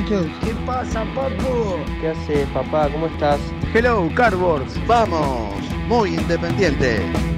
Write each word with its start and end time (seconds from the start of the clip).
Muchachos. 0.00 0.26
¿Qué 0.44 0.54
pasa, 0.66 1.04
papu? 1.14 1.76
¿Qué 2.00 2.08
haces, 2.08 2.48
papá? 2.48 2.88
¿Cómo 2.90 3.06
estás? 3.06 3.40
Hello, 3.74 4.08
Cardboards. 4.14 4.74
Vamos, 4.86 5.54
muy 5.88 6.14
independiente. 6.14 7.29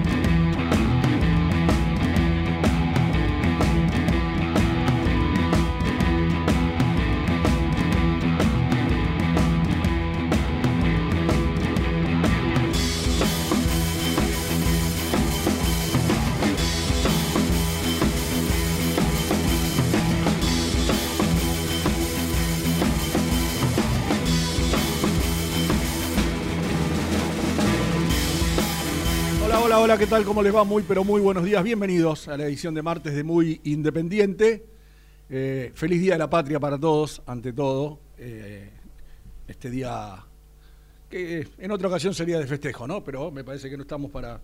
Hola, 29.92 29.98
¿qué 29.98 30.06
tal? 30.06 30.24
¿Cómo 30.24 30.42
les 30.42 30.54
va? 30.54 30.64
Muy, 30.64 30.82
pero 30.84 31.04
muy 31.04 31.20
buenos 31.20 31.44
días. 31.44 31.62
Bienvenidos 31.62 32.26
a 32.26 32.38
la 32.38 32.46
edición 32.46 32.72
de 32.72 32.80
martes 32.80 33.14
de 33.14 33.22
Muy 33.22 33.60
Independiente. 33.64 34.64
Eh, 35.28 35.70
feliz 35.74 36.00
Día 36.00 36.14
de 36.14 36.18
la 36.18 36.30
Patria 36.30 36.58
para 36.58 36.80
todos, 36.80 37.20
ante 37.26 37.52
todo. 37.52 38.00
Eh, 38.16 38.70
este 39.46 39.68
día 39.68 40.24
que 41.10 41.46
en 41.58 41.70
otra 41.70 41.88
ocasión 41.88 42.14
sería 42.14 42.38
de 42.38 42.46
festejo, 42.46 42.86
¿no? 42.86 43.04
Pero 43.04 43.30
me 43.30 43.44
parece 43.44 43.68
que 43.68 43.76
no 43.76 43.82
estamos 43.82 44.10
para, 44.10 44.40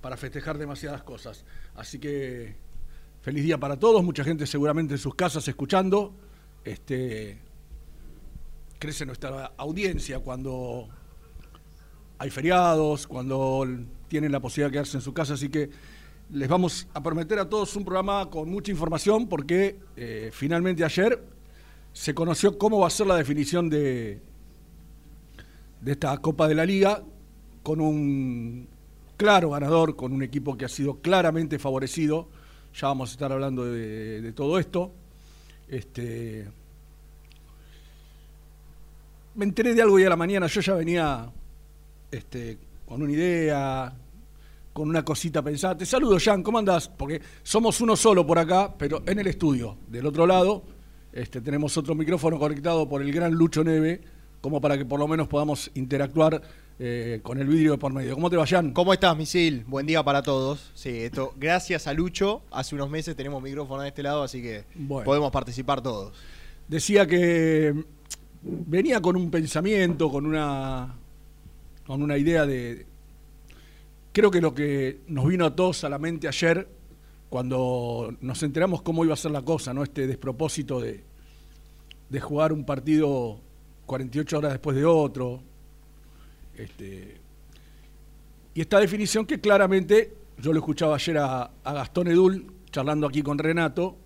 para 0.00 0.16
festejar 0.16 0.58
demasiadas 0.58 1.04
cosas. 1.04 1.44
Así 1.76 2.00
que 2.00 2.56
feliz 3.22 3.44
día 3.44 3.56
para 3.56 3.76
todos. 3.76 4.02
Mucha 4.02 4.24
gente 4.24 4.48
seguramente 4.48 4.94
en 4.94 4.98
sus 4.98 5.14
casas 5.14 5.46
escuchando. 5.46 6.12
Este, 6.64 7.38
crece 8.80 9.06
nuestra 9.06 9.52
audiencia 9.58 10.18
cuando 10.18 10.88
hay 12.18 12.30
feriados, 12.30 13.06
cuando 13.06 13.64
tienen 14.08 14.32
la 14.32 14.40
posibilidad 14.40 14.68
de 14.68 14.72
quedarse 14.72 14.96
en 14.96 15.02
su 15.02 15.12
casa, 15.12 15.34
así 15.34 15.48
que 15.48 15.70
les 16.30 16.48
vamos 16.48 16.86
a 16.92 17.02
prometer 17.02 17.38
a 17.38 17.48
todos 17.48 17.74
un 17.76 17.84
programa 17.84 18.28
con 18.28 18.50
mucha 18.50 18.70
información 18.70 19.28
porque 19.28 19.78
eh, 19.96 20.30
finalmente 20.32 20.84
ayer 20.84 21.22
se 21.92 22.14
conoció 22.14 22.58
cómo 22.58 22.80
va 22.80 22.88
a 22.88 22.90
ser 22.90 23.06
la 23.06 23.16
definición 23.16 23.70
de, 23.70 24.20
de 25.80 25.92
esta 25.92 26.16
Copa 26.18 26.46
de 26.48 26.54
la 26.54 26.66
Liga 26.66 27.02
con 27.62 27.80
un 27.80 28.68
claro 29.16 29.50
ganador, 29.50 29.96
con 29.96 30.12
un 30.12 30.22
equipo 30.22 30.56
que 30.56 30.64
ha 30.64 30.68
sido 30.68 31.00
claramente 31.00 31.58
favorecido. 31.58 32.28
Ya 32.74 32.88
vamos 32.88 33.10
a 33.10 33.12
estar 33.12 33.32
hablando 33.32 33.64
de, 33.64 34.32
todo 34.32 34.58
esto. 34.58 34.92
Este, 35.68 36.46
me 39.34 39.44
enteré 39.44 39.74
de 39.74 39.82
algo 39.82 39.96
hoy 39.96 40.04
a 40.04 40.08
la 40.08 40.16
mañana, 40.16 40.46
yo 40.46 40.60
ya 40.60 40.74
venía 40.74 41.30
este, 42.10 42.58
con 42.88 43.02
una 43.02 43.12
idea, 43.12 43.92
con 44.72 44.88
una 44.88 45.04
cosita 45.04 45.42
pensada. 45.42 45.76
Te 45.76 45.84
saludo, 45.84 46.16
Jan, 46.18 46.42
¿cómo 46.42 46.58
andás? 46.58 46.88
Porque 46.88 47.20
somos 47.42 47.80
uno 47.82 47.94
solo 47.96 48.26
por 48.26 48.38
acá, 48.38 48.74
pero 48.78 49.02
en 49.06 49.18
el 49.18 49.26
estudio. 49.26 49.76
Del 49.88 50.06
otro 50.06 50.26
lado 50.26 50.62
este, 51.12 51.42
tenemos 51.42 51.76
otro 51.76 51.94
micrófono 51.94 52.38
conectado 52.38 52.88
por 52.88 53.02
el 53.02 53.12
gran 53.12 53.32
Lucho 53.32 53.62
Neve, 53.62 54.00
como 54.40 54.60
para 54.60 54.78
que 54.78 54.86
por 54.86 54.98
lo 54.98 55.06
menos 55.06 55.28
podamos 55.28 55.70
interactuar 55.74 56.40
eh, 56.78 57.20
con 57.22 57.38
el 57.38 57.46
vidrio 57.46 57.72
de 57.72 57.78
por 57.78 57.92
medio. 57.92 58.14
¿Cómo 58.14 58.30
te 58.30 58.36
va, 58.36 58.46
Jan? 58.46 58.72
¿Cómo 58.72 58.94
estás, 58.94 59.16
Misil? 59.16 59.64
Buen 59.66 59.86
día 59.86 60.02
para 60.02 60.22
todos. 60.22 60.70
Sí, 60.74 60.90
esto, 60.90 61.34
gracias 61.36 61.86
a 61.88 61.92
Lucho, 61.92 62.42
hace 62.50 62.74
unos 62.74 62.88
meses 62.88 63.14
tenemos 63.16 63.42
micrófono 63.42 63.82
de 63.82 63.88
este 63.88 64.02
lado, 64.02 64.22
así 64.22 64.40
que 64.40 64.64
Bueno. 64.74 65.04
podemos 65.04 65.30
participar 65.30 65.82
todos. 65.82 66.12
Decía 66.68 67.06
que 67.06 67.74
venía 68.42 69.02
con 69.02 69.16
un 69.16 69.30
pensamiento, 69.30 70.08
con 70.08 70.24
una, 70.24 70.94
con 71.88 72.02
una 72.02 72.18
idea 72.18 72.44
de... 72.44 72.84
Creo 74.12 74.30
que 74.30 74.42
lo 74.42 74.54
que 74.54 75.00
nos 75.06 75.26
vino 75.26 75.46
a 75.46 75.56
todos 75.56 75.84
a 75.84 75.88
la 75.88 75.98
mente 75.98 76.28
ayer, 76.28 76.68
cuando 77.30 78.14
nos 78.20 78.42
enteramos 78.42 78.82
cómo 78.82 79.06
iba 79.06 79.14
a 79.14 79.16
ser 79.16 79.30
la 79.30 79.40
cosa, 79.40 79.72
¿no? 79.72 79.82
Este 79.82 80.06
despropósito 80.06 80.82
de, 80.82 81.02
de 82.10 82.20
jugar 82.20 82.52
un 82.52 82.66
partido 82.66 83.40
48 83.86 84.36
horas 84.36 84.52
después 84.52 84.76
de 84.76 84.84
otro. 84.84 85.40
Este, 86.58 87.16
y 88.52 88.60
esta 88.60 88.80
definición 88.80 89.24
que 89.24 89.40
claramente, 89.40 90.12
yo 90.36 90.52
lo 90.52 90.58
escuchaba 90.58 90.96
ayer 90.96 91.16
a, 91.16 91.50
a 91.64 91.72
Gastón 91.72 92.08
Edul, 92.08 92.52
charlando 92.70 93.06
aquí 93.06 93.22
con 93.22 93.38
Renato, 93.38 93.96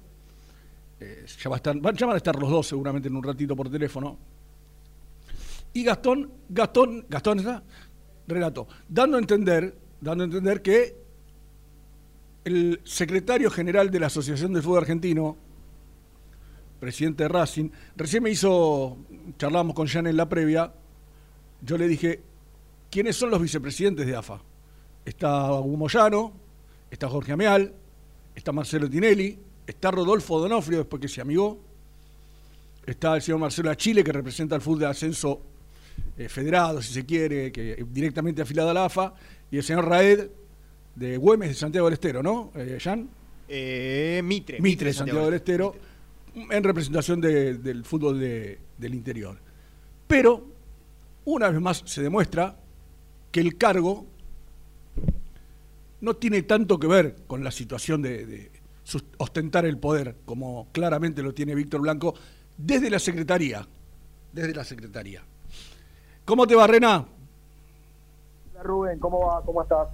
eh, 1.00 1.26
ya, 1.42 1.50
va 1.50 1.60
ya 1.60 2.06
van 2.06 2.14
a 2.14 2.16
estar 2.16 2.36
los 2.36 2.48
dos 2.48 2.68
seguramente 2.68 3.08
en 3.08 3.16
un 3.16 3.24
ratito 3.24 3.56
por 3.56 3.68
teléfono. 3.68 4.18
Y 5.74 5.84
Gastón, 5.84 6.30
Gastón, 6.48 7.06
Gastón 7.08 7.38
está, 7.38 7.62
Renato, 8.26 8.68
dando 8.88 9.16
a 9.16 9.20
entender, 9.20 9.74
dando 10.00 10.24
a 10.24 10.26
entender 10.26 10.62
que 10.62 10.96
el 12.44 12.80
secretario 12.84 13.50
general 13.50 13.90
de 13.90 14.00
la 14.00 14.06
Asociación 14.06 14.52
de 14.52 14.62
Fútbol 14.62 14.80
Argentino, 14.80 15.36
presidente 16.80 17.22
de 17.22 17.28
Racing, 17.28 17.70
recién 17.96 18.22
me 18.22 18.30
hizo, 18.30 18.98
charlamos 19.38 19.74
con 19.74 19.86
Jan 19.86 20.06
en 20.06 20.16
la 20.16 20.28
previa, 20.28 20.72
yo 21.62 21.78
le 21.78 21.86
dije, 21.86 22.20
¿quiénes 22.90 23.16
son 23.16 23.30
los 23.30 23.40
vicepresidentes 23.40 24.06
de 24.06 24.16
AFA? 24.16 24.42
Está 25.04 25.52
Hugo 25.52 25.76
Moyano, 25.76 26.32
está 26.90 27.08
Jorge 27.08 27.32
Ameal, 27.32 27.72
está 28.34 28.52
Marcelo 28.52 28.90
Tinelli, 28.90 29.38
está 29.66 29.90
Rodolfo 29.90 30.40
Donofrio, 30.40 30.78
después 30.78 31.00
que 31.00 31.08
se 31.08 31.20
amigó, 31.20 31.58
está 32.84 33.14
el 33.14 33.22
señor 33.22 33.40
Marcelo 33.40 33.70
Achille, 33.70 34.02
que 34.02 34.12
representa 34.12 34.56
al 34.56 34.60
fútbol 34.60 34.80
de 34.80 34.86
ascenso 34.86 35.40
eh, 36.16 36.28
federado, 36.28 36.80
si 36.82 36.92
se 36.92 37.04
quiere, 37.06 37.50
que 37.52 37.84
directamente 37.90 38.42
afiliado 38.42 38.70
a 38.70 38.74
la 38.74 38.84
AFA, 38.86 39.14
y 39.50 39.56
el 39.58 39.62
señor 39.62 39.86
Raed 39.88 40.28
de 40.94 41.16
Güemes 41.16 41.48
de 41.50 41.54
Santiago 41.54 41.86
del 41.86 41.94
Estero, 41.94 42.22
¿no, 42.22 42.50
eh, 42.54 42.78
Jan? 42.80 43.08
Eh, 43.48 44.20
Mitre. 44.24 44.60
Mitre 44.60 44.88
de 44.88 44.92
Santiago 44.94 45.24
del 45.26 45.34
Estero, 45.34 45.74
Mitre. 46.34 46.56
en 46.56 46.64
representación 46.64 47.20
de- 47.20 47.54
del 47.54 47.84
fútbol 47.84 48.18
de- 48.20 48.58
del 48.78 48.94
interior. 48.94 49.38
Pero, 50.06 50.46
una 51.24 51.48
vez 51.50 51.60
más, 51.60 51.82
se 51.86 52.02
demuestra 52.02 52.56
que 53.30 53.40
el 53.40 53.56
cargo 53.56 54.06
no 56.00 56.14
tiene 56.16 56.42
tanto 56.42 56.78
que 56.78 56.86
ver 56.86 57.16
con 57.26 57.44
la 57.44 57.50
situación 57.50 58.02
de, 58.02 58.26
de 58.26 58.50
ostentar 59.18 59.64
el 59.64 59.78
poder, 59.78 60.16
como 60.24 60.68
claramente 60.72 61.22
lo 61.22 61.32
tiene 61.32 61.54
Víctor 61.54 61.80
Blanco, 61.80 62.14
desde 62.56 62.90
la 62.90 62.98
Secretaría. 62.98 63.66
desde 64.32 64.54
la 64.54 64.64
Secretaría. 64.64 65.22
¿Cómo 66.24 66.46
te 66.46 66.54
va, 66.54 66.66
Rena? 66.66 67.04
Hola 68.52 68.62
Rubén, 68.62 68.98
¿cómo 68.98 69.26
va? 69.26 69.42
¿Cómo 69.44 69.62
estás? 69.62 69.88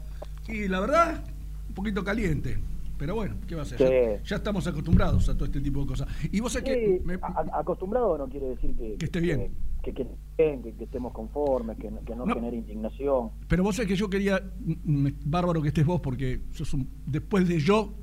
Y 0.49 0.69
la 0.69 0.81
verdad, 0.81 1.23
un 1.69 1.75
poquito 1.75 2.05
caliente. 2.05 2.59
Pero 2.99 3.15
bueno, 3.15 3.37
¿qué 3.47 3.55
va 3.55 3.63
a 3.63 3.65
ser? 3.65 3.79
Sí. 3.79 3.85
Ya, 3.85 4.23
ya 4.25 4.37
estamos 4.37 4.67
acostumbrados 4.67 5.29
a 5.29 5.35
todo 5.35 5.45
este 5.45 5.61
tipo 5.61 5.81
de 5.81 5.87
cosas. 5.87 6.09
Y 6.33 6.41
vos 6.41 6.53
sabés 6.53 6.75
que... 6.75 7.01
Me- 7.05 7.19
acostumbrado 7.53 8.19
no 8.19 8.27
quiere 8.29 8.49
decir 8.49 8.75
que, 8.77 8.97
Que 8.97 9.05
esté 9.05 9.21
bien. 9.21 9.53
Que, 9.83 9.93
que, 9.95 10.05
que- 10.37 10.61
que- 10.65 10.73
que 10.75 10.85
estemos 10.85 11.13
conformes, 11.13 11.79
que, 11.79 11.91
no- 11.93 12.01
que 12.05 12.17
no, 12.17 12.27
No. 12.27 12.35
genere 12.35 12.57
indignación. 12.57 13.31
Pero 13.47 13.63
vos 13.63 13.77
sabés 13.77 13.89
que 13.89 13.97
yo 13.97 14.11
quería, 14.11 14.43
mm, 14.61 14.73
mm, 15.07 15.13
bárbaro 15.27 15.63
que 15.63 15.69
estés 15.69 15.87
vos, 15.87 16.01
porque 16.01 16.41
sos 16.51 16.75
un, 16.75 16.89
después 17.07 17.47
de 17.47 17.61
yo, 17.61 17.95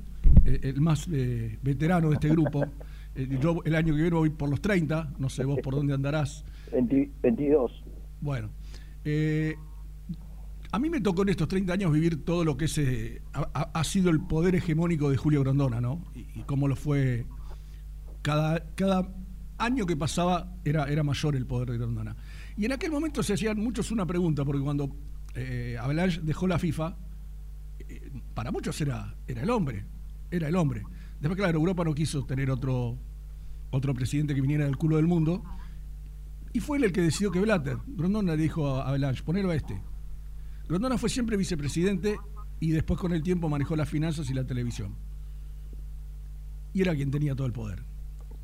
eh, 0.46 0.60
el 0.62 0.80
más 0.80 1.06
eh, 1.12 1.58
veterano 1.62 2.08
de 2.08 2.14
este 2.14 2.28
grupo, 2.30 2.64
eh, 3.14 3.28
yo 3.38 3.60
el 3.66 3.74
año 3.74 3.94
que 3.94 4.00
viene 4.00 4.16
voy 4.16 4.30
por 4.30 4.48
los 4.48 4.62
30, 4.62 5.10
no 5.18 5.28
sé 5.28 5.44
vos 5.44 5.58
por 5.62 5.74
dónde 5.74 5.92
andarás. 5.92 6.42
20 6.72 7.10
22. 7.22 7.82
Bueno, 8.26 8.50
eh, 9.04 9.54
a 10.72 10.80
mí 10.80 10.90
me 10.90 11.00
tocó 11.00 11.22
en 11.22 11.28
estos 11.28 11.46
30 11.46 11.72
años 11.72 11.92
vivir 11.92 12.24
todo 12.24 12.44
lo 12.44 12.56
que 12.56 12.64
es, 12.64 12.76
eh, 12.78 13.22
ha, 13.32 13.84
sido 13.84 14.10
el 14.10 14.20
poder 14.20 14.56
hegemónico 14.56 15.10
de 15.10 15.16
Julio 15.16 15.42
Grondona, 15.42 15.80
¿no? 15.80 16.02
Y, 16.12 16.26
y 16.34 16.42
cómo 16.44 16.66
lo 16.66 16.74
fue. 16.74 17.24
Cada, 18.22 18.74
cada 18.74 19.14
año 19.58 19.86
que 19.86 19.96
pasaba 19.96 20.52
era, 20.64 20.86
era 20.86 21.04
mayor 21.04 21.36
el 21.36 21.46
poder 21.46 21.70
de 21.70 21.78
Grondona. 21.78 22.16
Y 22.56 22.64
en 22.64 22.72
aquel 22.72 22.90
momento 22.90 23.22
se 23.22 23.34
hacían 23.34 23.58
muchos 23.60 23.92
una 23.92 24.06
pregunta, 24.06 24.44
porque 24.44 24.60
cuando 24.60 24.90
eh, 25.36 25.76
Avalanche 25.80 26.20
dejó 26.24 26.48
la 26.48 26.58
FIFA, 26.58 26.96
eh, 27.78 28.10
para 28.34 28.50
muchos 28.50 28.80
era, 28.80 29.14
era 29.28 29.42
el 29.42 29.50
hombre, 29.50 29.84
era 30.32 30.48
el 30.48 30.56
hombre. 30.56 30.82
Después, 31.20 31.36
claro, 31.36 31.58
Europa 31.58 31.84
no 31.84 31.94
quiso 31.94 32.26
tener 32.26 32.50
otro, 32.50 32.98
otro 33.70 33.94
presidente 33.94 34.34
que 34.34 34.40
viniera 34.40 34.64
del 34.64 34.76
culo 34.76 34.96
del 34.96 35.06
mundo, 35.06 35.44
y 36.56 36.60
fue 36.60 36.78
él 36.78 36.84
el 36.84 36.92
que 36.92 37.02
decidió 37.02 37.30
que 37.30 37.38
Blatter. 37.38 37.76
Grondona 37.86 38.34
le 38.34 38.42
dijo 38.42 38.66
a 38.66 38.88
Avalanche, 38.88 39.22
ponelo 39.22 39.50
a 39.50 39.54
este. 39.54 39.78
Grondona 40.66 40.96
fue 40.96 41.10
siempre 41.10 41.36
vicepresidente 41.36 42.16
y 42.60 42.70
después 42.70 42.98
con 42.98 43.12
el 43.12 43.22
tiempo 43.22 43.50
manejó 43.50 43.76
las 43.76 43.90
finanzas 43.90 44.30
y 44.30 44.34
la 44.34 44.44
televisión. 44.46 44.94
Y 46.72 46.80
era 46.80 46.94
quien 46.94 47.10
tenía 47.10 47.34
todo 47.34 47.46
el 47.46 47.52
poder. 47.52 47.84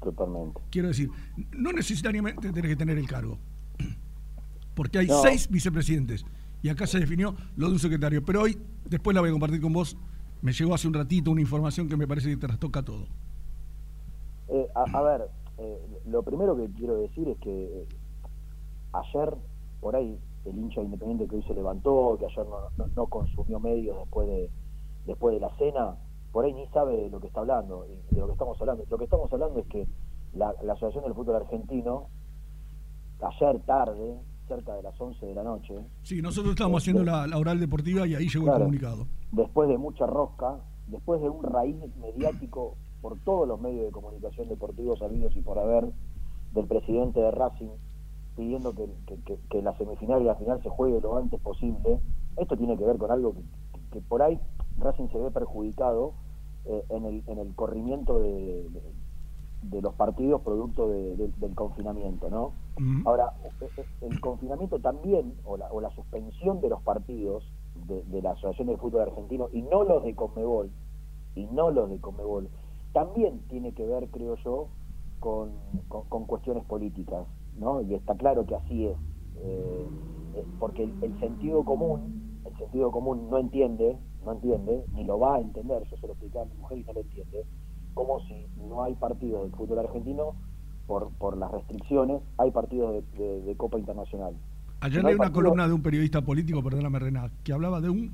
Totalmente. 0.02 0.60
Quiero 0.70 0.88
decir, 0.88 1.08
no 1.52 1.72
necesariamente 1.72 2.52
tenés 2.52 2.70
que 2.70 2.76
tener 2.76 2.98
el 2.98 3.08
cargo. 3.08 3.38
Porque 4.74 4.98
hay 4.98 5.06
No. 5.06 5.22
seis 5.22 5.48
vicepresidentes. 5.48 6.26
Y 6.62 6.68
acá 6.68 6.86
se 6.86 7.00
definió 7.00 7.34
lo 7.56 7.68
de 7.68 7.72
un 7.72 7.78
secretario. 7.78 8.22
Pero 8.22 8.42
hoy, 8.42 8.58
después 8.90 9.14
la 9.14 9.22
voy 9.22 9.30
a 9.30 9.32
compartir 9.32 9.60
con 9.62 9.72
vos, 9.72 9.96
me 10.42 10.52
llegó 10.52 10.74
hace 10.74 10.86
un 10.86 10.92
ratito 10.92 11.30
una 11.30 11.40
información 11.40 11.88
que 11.88 11.96
me 11.96 12.06
parece 12.06 12.28
que 12.28 12.36
te 12.36 12.46
trastoca 12.46 12.82
todo. 12.82 13.06
Eh, 14.48 14.66
a, 14.74 14.82
a 14.98 15.02
ver, 15.02 15.22
eh, 15.58 15.78
lo 16.10 16.22
primero 16.22 16.54
que 16.56 16.68
quiero 16.76 16.96
decir 16.98 17.26
es 17.28 17.38
que 17.38 17.86
ayer, 18.92 19.34
por 19.80 19.96
ahí, 19.96 20.18
el 20.44 20.58
hincha 20.58 20.80
independiente 20.82 21.28
que 21.28 21.36
hoy 21.36 21.42
se 21.44 21.54
levantó, 21.54 22.16
que 22.18 22.26
ayer 22.26 22.46
no, 22.46 22.56
no- 22.76 22.90
no 22.94 23.06
consumió 23.06 23.60
medios 23.60 23.96
después 23.98 24.26
de, 24.28 24.50
después 25.06 25.34
de 25.34 25.40
la 25.40 25.54
cena, 25.56 25.96
por 26.32 26.44
ahí 26.44 26.52
ni 26.54 26.66
sabe 26.68 26.96
de 26.96 27.10
lo 27.10 27.20
que 27.20 27.26
está 27.28 27.40
hablando, 27.40 27.82
de 28.10 28.18
lo 28.18 28.26
que 28.26 28.32
estamos 28.32 28.60
hablando. 28.60 28.84
Lo 28.88 28.98
que 28.98 29.04
estamos 29.04 29.32
hablando 29.32 29.60
es 29.60 29.66
que 29.66 29.86
la, 30.34 30.54
la 30.62 30.72
Asociación 30.72 31.04
del 31.04 31.14
Fútbol 31.14 31.36
Argentino, 31.36 32.06
ayer 33.20 33.60
tarde, 33.66 34.18
cerca 34.48 34.74
de 34.74 34.82
las 34.82 35.00
11 35.00 35.24
de 35.26 35.34
la 35.34 35.42
noche, 35.44 35.74
Sí, 36.02 36.20
nosotros 36.20 36.52
estábamos 36.52 36.82
haciendo 36.82 37.04
la, 37.04 37.26
la 37.26 37.38
oral 37.38 37.60
deportiva 37.60 38.06
y 38.06 38.14
ahí 38.14 38.28
llegó 38.28 38.44
Claro. 38.46 38.58
el 38.58 38.62
comunicado. 38.64 39.06
después 39.30 39.68
de 39.68 39.78
mucha 39.78 40.06
rosca, 40.06 40.58
después 40.88 41.20
de 41.20 41.28
un 41.28 41.42
raíz 41.44 41.76
mediático 41.96 42.74
por 43.00 43.18
todos 43.20 43.46
los 43.46 43.60
medios 43.60 43.86
de 43.86 43.92
comunicación 43.92 44.48
deportivos 44.48 45.00
habidos 45.02 45.36
y 45.36 45.40
por 45.40 45.58
haber 45.58 45.86
del 46.52 46.66
presidente 46.66 47.20
de 47.20 47.30
Racing 47.30 47.70
pidiendo 48.36 48.74
que, 48.74 48.88
que- 49.06 49.38
que- 49.48 49.62
la 49.62 49.76
semifinal 49.76 50.22
y 50.22 50.24
la 50.24 50.34
final 50.36 50.62
se 50.62 50.68
juegue 50.68 51.00
lo 51.00 51.16
antes 51.16 51.40
posible, 51.40 52.00
esto 52.36 52.56
tiene 52.56 52.76
que 52.78 52.84
ver 52.84 52.96
con 52.98 53.10
algo 53.10 53.34
que, 53.34 53.42
que- 53.92 54.00
por 54.00 54.22
ahí 54.22 54.40
Racing 54.78 55.08
se 55.08 55.18
ve 55.18 55.30
perjudicado 55.30 56.14
eh, 56.64 56.84
en, 56.90 57.04
el, 57.04 57.22
en 57.26 57.38
el 57.38 57.54
corrimiento 57.54 58.20
de, 58.20 58.68
de- 58.70 58.92
de 59.62 59.82
los 59.82 59.94
partidos 59.94 60.40
producto 60.42 60.88
de- 60.88 61.16
de- 61.16 61.28
del 61.36 61.54
confinamiento, 61.54 62.30
¿no? 62.30 62.52
Ahora, 63.06 63.32
e- 63.60 63.64
e- 63.80 64.06
el 64.06 64.20
confinamiento 64.20 64.78
también, 64.80 65.34
o 65.44 65.56
la, 65.56 65.66
o 65.72 65.80
la 65.80 65.90
suspensión 65.90 66.60
de 66.60 66.68
los 66.68 66.80
partidos 66.82 67.44
de, 67.86 68.02
de 68.04 68.22
la 68.22 68.30
Asociación 68.32 68.68
del 68.68 68.78
Fútbol 68.78 69.02
Argentino, 69.02 69.48
y 69.52 69.62
no 69.62 69.82
los 69.84 70.02
de 70.04 70.14
Conmebol, 70.14 70.70
y 71.34 71.46
no 71.46 71.70
los 71.70 71.90
de 71.90 71.98
Conmebol, 72.00 72.48
también 72.92 73.40
tiene 73.48 73.72
que 73.72 73.86
ver, 73.86 74.08
creo 74.10 74.36
yo, 74.44 74.68
con, 75.20 75.50
con- 75.88 76.08
con 76.08 76.26
cuestiones 76.26 76.64
políticas, 76.64 77.26
¿no? 77.56 77.80
Y 77.82 77.94
está 77.94 78.16
claro 78.16 78.46
que 78.46 78.54
así 78.54 78.86
es, 78.86 78.96
eh, 79.36 79.86
eh, 80.34 80.46
porque 80.58 80.84
el, 80.84 80.94
el 81.00 81.18
sentido 81.18 81.64
común, 81.64 82.00
el 82.44 82.56
sentido 82.56 82.90
común 82.90 83.28
no 83.30 83.38
entiende, 83.38 83.98
no 84.24 84.32
entiende, 84.32 84.84
ni 84.94 85.04
lo 85.04 85.18
va 85.18 85.36
a 85.36 85.40
entender, 85.40 85.82
yo 85.90 85.96
se 85.96 86.06
lo 86.06 86.12
explicaba 86.14 86.44
a 86.44 86.48
mi 86.48 86.54
mujer 86.56 86.78
y 86.78 86.84
no 86.84 86.92
lo 86.94 87.00
entiende, 87.00 87.44
como 87.94 88.20
si 88.20 88.46
no 88.56 88.82
hay 88.84 88.94
partidos 88.94 89.42
del 89.42 89.52
fútbol 89.52 89.78
argentino 89.80 90.34
por, 90.86 91.10
por 91.18 91.36
las 91.36 91.50
restricciones, 91.52 92.22
hay 92.38 92.50
partidos 92.50 92.92
de, 92.94 93.18
de- 93.24 93.40
de 93.42 93.56
Copa 93.56 93.78
Internacional. 93.78 94.34
Ayer 94.80 95.02
No 95.02 95.08
leí 95.08 95.14
una 95.14 95.24
partido- 95.24 95.42
columna 95.44 95.68
de 95.68 95.74
un 95.74 95.82
periodista 95.82 96.22
político, 96.22 96.62
perdóname 96.62 96.98
Rená, 96.98 97.30
que 97.44 97.52
hablaba 97.52 97.80
de 97.80 97.90
un 97.90 98.10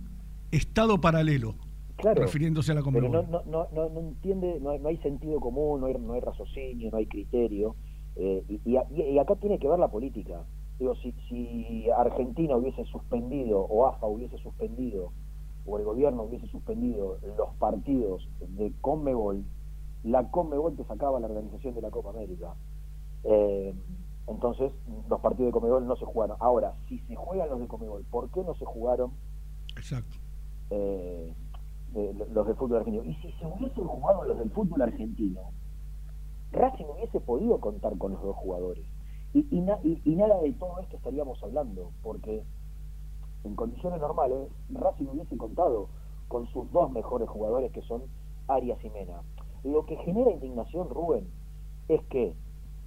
estado 0.51 1.01
paralelo, 1.01 1.55
Claro, 1.97 2.23
refiriéndose 2.23 2.71
a 2.73 2.75
la 2.77 2.83
Conmebol. 2.83 3.11
no, 3.11 3.23
no, 3.47 3.69
no, 3.73 3.89
no 3.89 4.01
entiende, 4.01 4.61
no 4.61 4.71
hay, 4.71 4.79
no 4.79 4.89
hay 4.89 4.99
sentido 4.99 5.41
común, 5.41 5.81
no 5.81 5.87
hay, 5.87 5.95
no 5.95 6.13
hay 6.13 6.21
raciocinio, 6.21 6.91
no 6.93 6.99
hay 6.99 7.07
criterio, 7.07 7.75
eh, 8.19 8.45
y, 8.49 8.61
y 8.77 9.03
y 9.03 9.19
acá 9.19 9.37
tiene 9.37 9.59
que 9.59 9.69
ver 9.69 9.79
la 9.79 9.89
política. 9.89 10.43
Digo, 10.79 10.95
si, 10.97 11.13
si 11.29 11.91
Argentina 11.91 12.57
hubiese 12.57 12.85
suspendido, 12.85 13.61
o 13.61 13.87
AFA 13.87 14.07
hubiese 14.07 14.39
suspendido, 14.39 15.13
o 15.67 15.79
el 15.79 15.85
gobierno 15.85 16.23
hubiese 16.25 16.47
suspendido 16.49 17.19
los 17.37 17.49
partidos 17.59 18.29
de 18.41 18.73
Conmebol, 18.81 19.45
la 20.05 20.31
Conmebol 20.31 20.77
te 20.77 20.85
sacaba 20.85 21.19
la 21.21 21.27
organización 21.27 21.75
de 21.75 21.83
la 21.83 21.91
Copa 21.91 22.11
América. 22.11 22.55
Eh, 23.25 23.75
entonces, 24.29 24.71
los 25.09 25.21
partidos 25.21 25.49
de 25.49 25.53
Conmebol 25.53 25.87
no 25.87 25.97
se 25.97 26.05
jugaron. 26.05 26.37
Ahora, 26.41 26.75
si 26.89 26.99
se 27.01 27.17
juegan 27.17 27.49
los 27.51 27.61
de 27.61 27.67
Conmebol, 27.67 28.05
¿por 28.11 28.31
qué 28.31 28.43
no 28.45 28.55
se 28.55 28.65
jugaron 28.65 29.11
Exacto. 29.77 30.17
eh, 30.71 31.35
de- 31.93 32.13
los 32.33 32.47
del 32.47 32.55
fútbol 32.57 32.77
argentino. 32.79 33.05
Y 33.05 33.15
si 33.17 33.33
se 33.33 33.47
hubiesen 33.47 33.85
jugado 33.87 34.25
los 34.25 34.39
del 34.39 34.51
fútbol 34.51 34.83
argentino, 34.83 35.41
Racing 36.53 36.87
hubiese 36.87 37.21
podido 37.21 37.61
contar 37.61 37.97
con 37.99 38.13
los 38.13 38.23
dos 38.23 38.37
jugadores. 38.37 38.85
Y, 39.35 39.47
y, 39.51 39.61
na- 39.61 39.79
y- 39.83 40.01
nada 40.17 40.41
de 40.41 40.53
todo 40.55 40.81
esto 40.81 40.97
estaríamos 40.97 41.43
hablando, 41.43 41.91
porque 42.03 42.43
en 43.45 43.55
condiciones 43.55 44.01
normales 44.01 44.49
Racing 44.71 45.07
hubiese 45.07 45.37
contado 45.37 45.89
con 46.29 46.47
sus 46.49 46.71
dos 46.73 46.91
mejores 46.91 47.29
jugadores 47.29 47.73
que 47.73 47.83
son 47.83 48.03
Arias 48.49 48.83
y 48.85 48.91
Mena. 48.91 49.23
Lo 49.65 49.85
que 49.87 49.97
genera 49.97 50.31
indignación, 50.31 50.89
Rubén, 50.89 51.29
es 51.89 52.03
que 52.07 52.35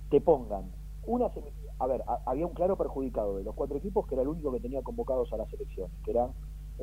te 0.09 0.21
pongan 0.21 0.71
una 1.05 1.31
A 1.79 1.87
ver, 1.87 2.03
había 2.25 2.45
un 2.45 2.53
claro 2.53 2.77
perjudicado 2.77 3.37
de 3.37 3.43
los 3.43 3.55
cuatro 3.55 3.77
equipos 3.77 4.05
que 4.07 4.15
era 4.15 4.21
el 4.21 4.27
único 4.27 4.51
que 4.51 4.59
tenía 4.59 4.81
convocados 4.83 5.31
a 5.33 5.37
las 5.37 5.51
elecciones, 5.53 5.91
que 6.03 6.11
era 6.11 6.29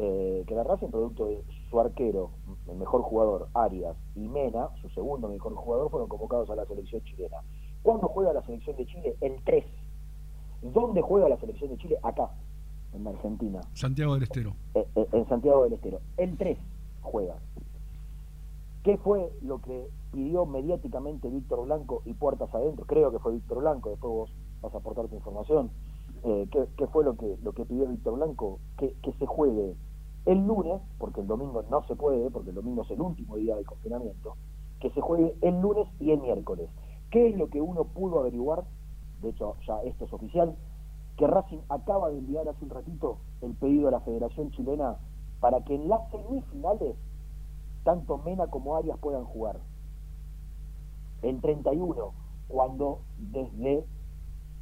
eh, 0.01 0.45
que 0.47 0.55
la 0.55 0.63
Racing, 0.63 0.89
producto 0.89 1.27
de 1.27 1.43
su 1.69 1.81
arquero, 1.81 2.31
el 2.69 2.77
mejor 2.77 3.03
jugador, 3.03 3.49
Arias, 3.53 3.97
y 4.15 4.21
Mena, 4.29 4.69
su 4.81 4.89
segundo 4.91 5.29
mejor 5.29 5.55
jugador, 5.57 5.91
fueron 5.91 6.09
convocados 6.09 6.49
a 6.51 6.55
la 6.55 6.65
selección 6.67 7.03
chilena. 7.03 7.39
¿Cuándo 7.83 8.07
juega 8.07 8.33
la 8.33 8.43
selección 8.43 8.77
de 8.77 8.87
Chile? 8.87 9.17
El 9.21 9.43
3. 9.43 9.65
¿Dónde 10.63 11.03
juega 11.03 11.29
la 11.29 11.37
selección 11.39 11.71
de 11.71 11.79
Chile? 11.79 11.97
Acá, 12.05 12.31
en 12.93 13.09
Argentina, 13.09 13.61
Santiago 13.73 14.15
del 14.15 14.23
Estero. 14.23 14.55
eh, 14.75 14.87
eh, 14.95 15.09
en 15.13 15.29
Santiago 15.29 15.65
del 15.65 15.73
Estero. 15.73 16.01
El 16.17 16.37
3 16.37 16.59
juega. 17.03 17.37
¿Qué 18.85 18.97
fue 18.99 19.33
lo 19.43 19.61
que 19.61 19.89
pidió 20.13 20.47
mediáticamente 20.47 21.29
Víctor 21.29 21.65
Blanco 21.65 22.03
y 22.05 22.15
puertas 22.15 22.55
adentro? 22.55 22.87
Creo 22.87 23.11
que 23.11 23.19
fue 23.19 23.33
Víctor 23.33 23.59
Blanco, 23.59 23.91
después 23.91 24.13
vos 24.13 24.31
vas 24.63 24.73
a 24.75 24.79
aportar 24.79 25.09
tu 25.09 25.17
información. 25.17 25.71
Eh, 26.25 26.47
¿qué, 26.51 26.67
qué 26.77 26.87
fue 26.87 27.05
lo 27.05 27.17
que, 27.17 27.37
lo 27.43 27.53
que 27.53 27.65
pidió 27.65 27.87
Víctor 27.87 28.15
Blanco? 28.15 28.61
Que, 28.79 28.95
que 29.03 29.13
se 29.15 29.27
juegue 29.27 29.75
el 30.29 30.47
lunes, 30.47 30.83
porque 30.99 31.23
el 31.23 31.27
domingo 31.27 31.65
no 31.71 31.83
se 31.87 31.97
puede, 31.97 32.31
porque 32.31 32.51
el 32.51 32.57
domingo 32.57 32.83
es 32.83 32.91
el 32.91 33.01
último 33.01 33.37
día 33.37 33.57
del 33.57 33.65
confinamiento, 33.65 34.37
que 34.79 34.91
se 34.91 35.01
juegue 35.01 35.35
el 35.41 35.59
lunes 35.63 35.89
y 36.01 36.11
el 36.11 36.21
miércoles. 36.21 36.69
¿Qué 37.11 37.31
es 37.31 37.37
lo 37.39 37.49
que 37.49 37.63
uno 37.63 37.85
pudo 37.85 38.21
averiguar? 38.21 38.65
De 39.23 39.31
hecho, 39.31 39.57
ya 39.67 39.81
esto 39.85 40.05
es 40.05 40.13
oficial, 40.13 40.55
que 41.17 41.27
Racing 41.27 41.61
acaba 41.71 42.11
de 42.11 42.19
enviar 42.19 42.47
hace 42.47 42.63
un 42.63 42.71
ratito 42.71 43.17
el 43.41 43.55
pedido 43.55 43.89
a 43.89 43.91
la 43.91 44.01
Federación 44.01 44.51
Chilena 44.51 44.99
para 45.41 45.65
que 45.65 45.75
en 45.75 45.89
las 45.89 46.09
semifinales 46.11 46.95
tanto 47.85 48.19
Mena 48.19 48.49
como 48.49 48.77
Arias 48.77 48.99
puedan 48.99 49.25
jugar. 49.25 49.59
El 51.23 51.41
31, 51.41 52.13
cuando 52.49 53.01
desde 53.17 53.87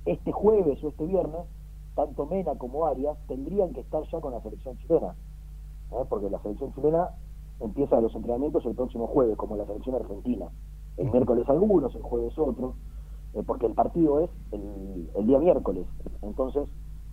este 0.04 0.30
jueves 0.30 0.82
o 0.84 0.88
este 0.90 1.06
viernes, 1.06 1.42
tanto 1.96 2.26
Mena 2.26 2.54
como 2.54 2.86
Arias 2.86 3.18
tendrían 3.26 3.72
que 3.72 3.80
estar 3.80 4.04
ya 4.04 4.20
con 4.20 4.32
la 4.32 4.40
selección 4.42 4.78
chilena. 4.78 5.16
¿Eh? 5.92 6.04
Porque 6.08 6.30
la 6.30 6.40
selección 6.42 6.72
chilena 6.74 7.10
empieza 7.60 8.00
los 8.00 8.14
entrenamientos 8.14 8.64
el 8.66 8.74
próximo 8.74 9.06
jueves, 9.06 9.36
como 9.36 9.56
la 9.56 9.66
selección 9.66 9.96
argentina. 9.96 10.46
El 10.96 11.10
miércoles 11.10 11.48
algunos, 11.48 11.94
el 11.94 12.02
jueves 12.02 12.36
otros. 12.38 12.74
eh, 13.34 13.42
porque 13.46 13.66
el 13.66 13.74
partido 13.74 14.20
es 14.20 14.30
el, 14.52 15.10
el 15.14 15.26
día 15.26 15.38
miércoles, 15.38 15.86
entonces, 16.22 16.68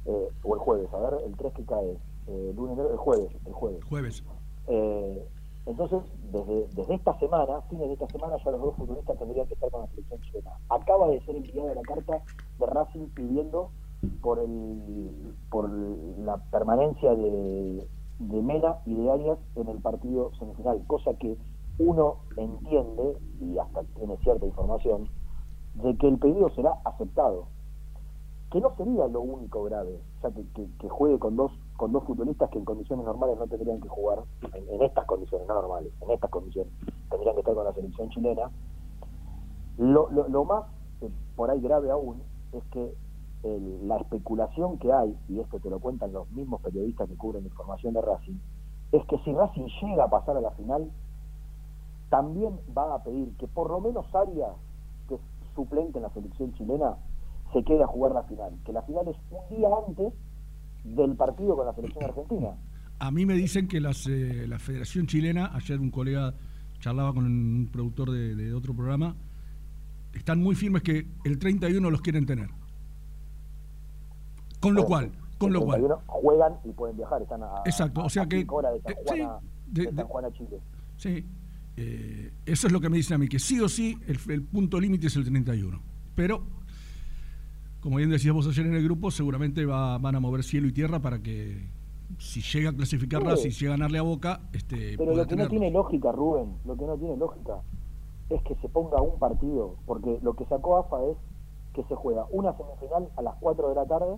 eh, 0.05 0.29
o 0.43 0.53
el 0.53 0.59
jueves, 0.59 0.93
a 0.93 0.97
ver, 0.97 1.21
el 1.25 1.35
3 1.35 1.53
que 1.53 1.65
cae, 1.65 1.97
eh, 2.27 2.53
lunes, 2.55 2.77
el 2.79 2.97
jueves, 2.97 3.29
el 3.45 3.53
jueves. 3.53 3.83
Jueves. 3.85 4.23
Eh, 4.67 5.27
entonces, 5.65 6.01
desde, 6.31 6.67
desde 6.75 6.95
esta 6.95 7.17
semana, 7.19 7.61
fines 7.69 7.87
de 7.87 7.93
esta 7.93 8.07
semana, 8.07 8.35
ya 8.43 8.51
los 8.51 8.61
dos 8.61 8.75
futbolistas 8.75 9.17
tendrían 9.17 9.47
que 9.47 9.53
estar 9.53 9.69
con 9.71 9.81
la 9.81 9.87
selección 9.87 10.19
chilena. 10.21 10.51
Acaba 10.69 11.07
de 11.07 11.21
ser 11.25 11.35
enviada 11.35 11.73
la 11.73 11.81
carta 11.81 12.21
de 12.59 12.65
Racing 12.65 13.07
pidiendo 13.13 13.69
por 14.21 14.39
el 14.39 15.35
por 15.49 15.69
la 15.69 16.37
permanencia 16.51 17.15
de, 17.15 17.87
de 18.19 18.41
Mena 18.41 18.77
y 18.85 18.95
de 18.95 19.11
Arias 19.11 19.39
en 19.55 19.67
el 19.67 19.79
partido 19.79 20.31
semifinal, 20.39 20.83
cosa 20.87 21.13
que 21.15 21.37
uno 21.79 22.17
entiende, 22.37 23.17
y 23.41 23.57
hasta 23.57 23.83
tiene 23.95 24.17
cierta 24.17 24.45
información, 24.45 25.09
de 25.75 25.97
que 25.97 26.07
el 26.07 26.19
pedido 26.19 26.49
será 26.51 26.79
aceptado. 26.85 27.47
Que 28.51 28.61
no 28.61 28.75
sería 28.77 29.07
lo 29.07 29.21
único 29.21 29.63
grave, 29.63 29.99
o 30.17 30.21
sea, 30.21 30.31
que, 30.31 30.67
que, 30.79 30.89
juegue 30.89 31.17
con 31.17 31.35
dos 31.35 31.51
con 31.75 31.91
dos 31.91 32.03
futbolistas 32.03 32.51
que 32.51 32.59
en 32.59 32.65
condiciones 32.65 33.03
normales 33.03 33.35
no 33.39 33.47
tendrían 33.47 33.81
que 33.81 33.89
jugar, 33.89 34.19
en, 34.53 34.69
en 34.69 34.83
estas 34.83 35.05
condiciones, 35.05 35.47
no 35.47 35.55
normales, 35.55 35.91
en 36.01 36.11
estas 36.11 36.29
condiciones, 36.29 36.71
tendrían 37.09 37.33
que 37.33 37.39
estar 37.39 37.55
con 37.55 37.65
la 37.65 37.73
selección 37.73 38.09
chilena. 38.09 38.51
Lo, 39.77 40.09
lo, 40.11 40.27
lo 40.27 40.45
más 40.45 40.65
eh, 41.01 41.09
por 41.35 41.49
ahí 41.49 41.59
grave 41.61 41.89
aún 41.89 42.21
es 42.51 42.63
que 42.65 42.93
el- 43.43 43.87
la 43.87 43.97
especulación 43.97 44.77
que 44.79 44.91
hay, 44.91 45.15
y 45.29 45.39
esto 45.39 45.59
te 45.59 45.69
lo 45.69 45.79
cuentan 45.79 46.13
los 46.13 46.29
mismos 46.31 46.61
periodistas 46.61 47.07
que 47.09 47.15
cubren 47.15 47.43
información 47.45 47.93
de 47.93 48.01
Racing, 48.01 48.37
es 48.91 49.05
que 49.07 49.17
si 49.19 49.33
Racing 49.33 49.67
llega 49.81 50.05
a 50.05 50.09
pasar 50.09 50.37
a 50.37 50.41
la 50.41 50.51
final, 50.51 50.89
también 52.09 52.59
va 52.77 52.95
a 52.95 53.03
pedir 53.03 53.29
que 53.37 53.47
por 53.47 53.69
lo 53.69 53.81
menos 53.81 54.05
Arias, 54.13 54.51
que 55.07 55.15
es 55.15 55.21
suplente 55.55 55.97
en 55.97 56.03
la 56.03 56.09
selección 56.13 56.53
chilena, 56.53 56.95
se 57.51 57.63
quede 57.63 57.83
a 57.83 57.87
jugar 57.87 58.13
la 58.13 58.23
final. 58.23 58.53
Que 58.65 58.71
la 58.71 58.81
final 58.83 59.07
es 59.07 59.15
un 59.31 59.57
día 59.57 59.67
antes 59.87 60.13
del 60.83 61.15
partido 61.15 61.55
con 61.55 61.65
la 61.65 61.73
selección 61.73 62.03
argentina. 62.03 62.49
A 62.99 63.11
mí 63.11 63.25
me 63.25 63.33
dicen 63.33 63.67
que 63.67 63.79
las, 63.81 64.07
eh, 64.07 64.45
la 64.47 64.59
Federación 64.59 65.07
Chilena, 65.07 65.51
ayer 65.53 65.79
un 65.79 65.89
colega 65.91 66.33
charlaba 66.79 67.13
con 67.13 67.25
un 67.25 67.69
productor 67.71 68.11
de, 68.11 68.35
de 68.35 68.53
otro 68.53 68.73
programa, 68.75 69.15
están 70.13 70.41
muy 70.41 70.55
firmes 70.55 70.83
que 70.83 71.07
el 71.25 71.39
31 71.39 71.89
los 71.89 72.01
quieren 72.01 72.25
tener. 72.25 72.49
Con 74.63 74.75
lo 74.75 74.85
cual, 74.85 75.11
con 75.37 75.51
lo 75.53 75.61
cual, 75.61 75.79
31 75.81 76.01
juegan 76.07 76.53
y 76.63 76.71
pueden 76.71 76.97
viajar, 76.97 77.21
están 77.21 77.43
a, 77.43 77.61
Exacto, 77.65 78.01
o 78.03 78.09
sea 78.09 78.23
a 78.23 78.27
que- 78.27 78.45
horas 78.49 78.73
de 78.73 78.79
San 78.81 78.91
eh, 78.93 78.95
sí, 79.05 79.81
de- 79.81 79.91
de 79.91 80.03
San 80.07 80.33
Chile. 80.33 80.59
sí, 80.97 81.25
eh, 81.77 82.31
eso 82.45 82.67
es 82.67 82.73
lo 82.73 82.79
que 82.79 82.89
me 82.89 82.97
dicen 82.97 83.15
a 83.15 83.17
mí, 83.17 83.27
que 83.27 83.39
sí 83.39 83.59
o 83.59 83.67
sí 83.67 83.97
el, 84.07 84.17
el 84.31 84.43
punto 84.43 84.79
límite 84.79 85.07
es 85.07 85.15
el 85.17 85.23
31. 85.23 85.79
Pero, 86.15 86.43
como 87.81 87.97
bien 87.97 88.09
decías 88.09 88.33
vos 88.33 88.47
ayer 88.47 88.65
en 88.65 88.75
el 88.75 88.83
grupo, 88.83 89.11
seguramente 89.11 89.65
va- 89.65 89.97
van 89.97 90.15
a 90.15 90.19
mover 90.19 90.43
cielo 90.43 90.67
y 90.67 90.71
tierra 90.71 90.99
para 90.99 91.19
que 91.19 91.67
si 92.19 92.41
llega 92.41 92.69
a 92.69 92.73
clasificar 92.73 93.21
Sí. 93.21 93.27
Racing, 93.27 93.49
si 93.51 93.59
llega 93.61 93.73
a 93.73 93.77
ganarle 93.77 93.97
a 93.97 94.03
Boca, 94.03 94.41
este, 94.53 94.97
Pero 94.97 95.15
lo 95.15 95.25
que 95.27 95.35
no 95.35 95.47
tiene 95.47 95.71
lógica, 95.71 96.11
Rubén, 96.11 96.53
lo 96.65 96.77
que 96.77 96.85
no 96.85 96.95
tiene 96.97 97.17
lógica 97.17 97.61
es 98.29 98.41
que 98.43 98.55
se 98.55 98.69
ponga 98.69 99.01
un 99.01 99.19
partido, 99.19 99.75
porque 99.85 100.19
lo 100.21 100.33
que 100.35 100.45
sacó 100.45 100.77
AFA 100.77 100.97
es 101.11 101.17
que 101.73 101.83
se 101.85 101.95
juega 101.95 102.25
una 102.31 102.55
semifinal 102.55 103.09
a 103.17 103.21
las 103.23 103.35
4 103.39 103.69
de 103.69 103.75
la 103.75 103.85
tarde 103.85 104.15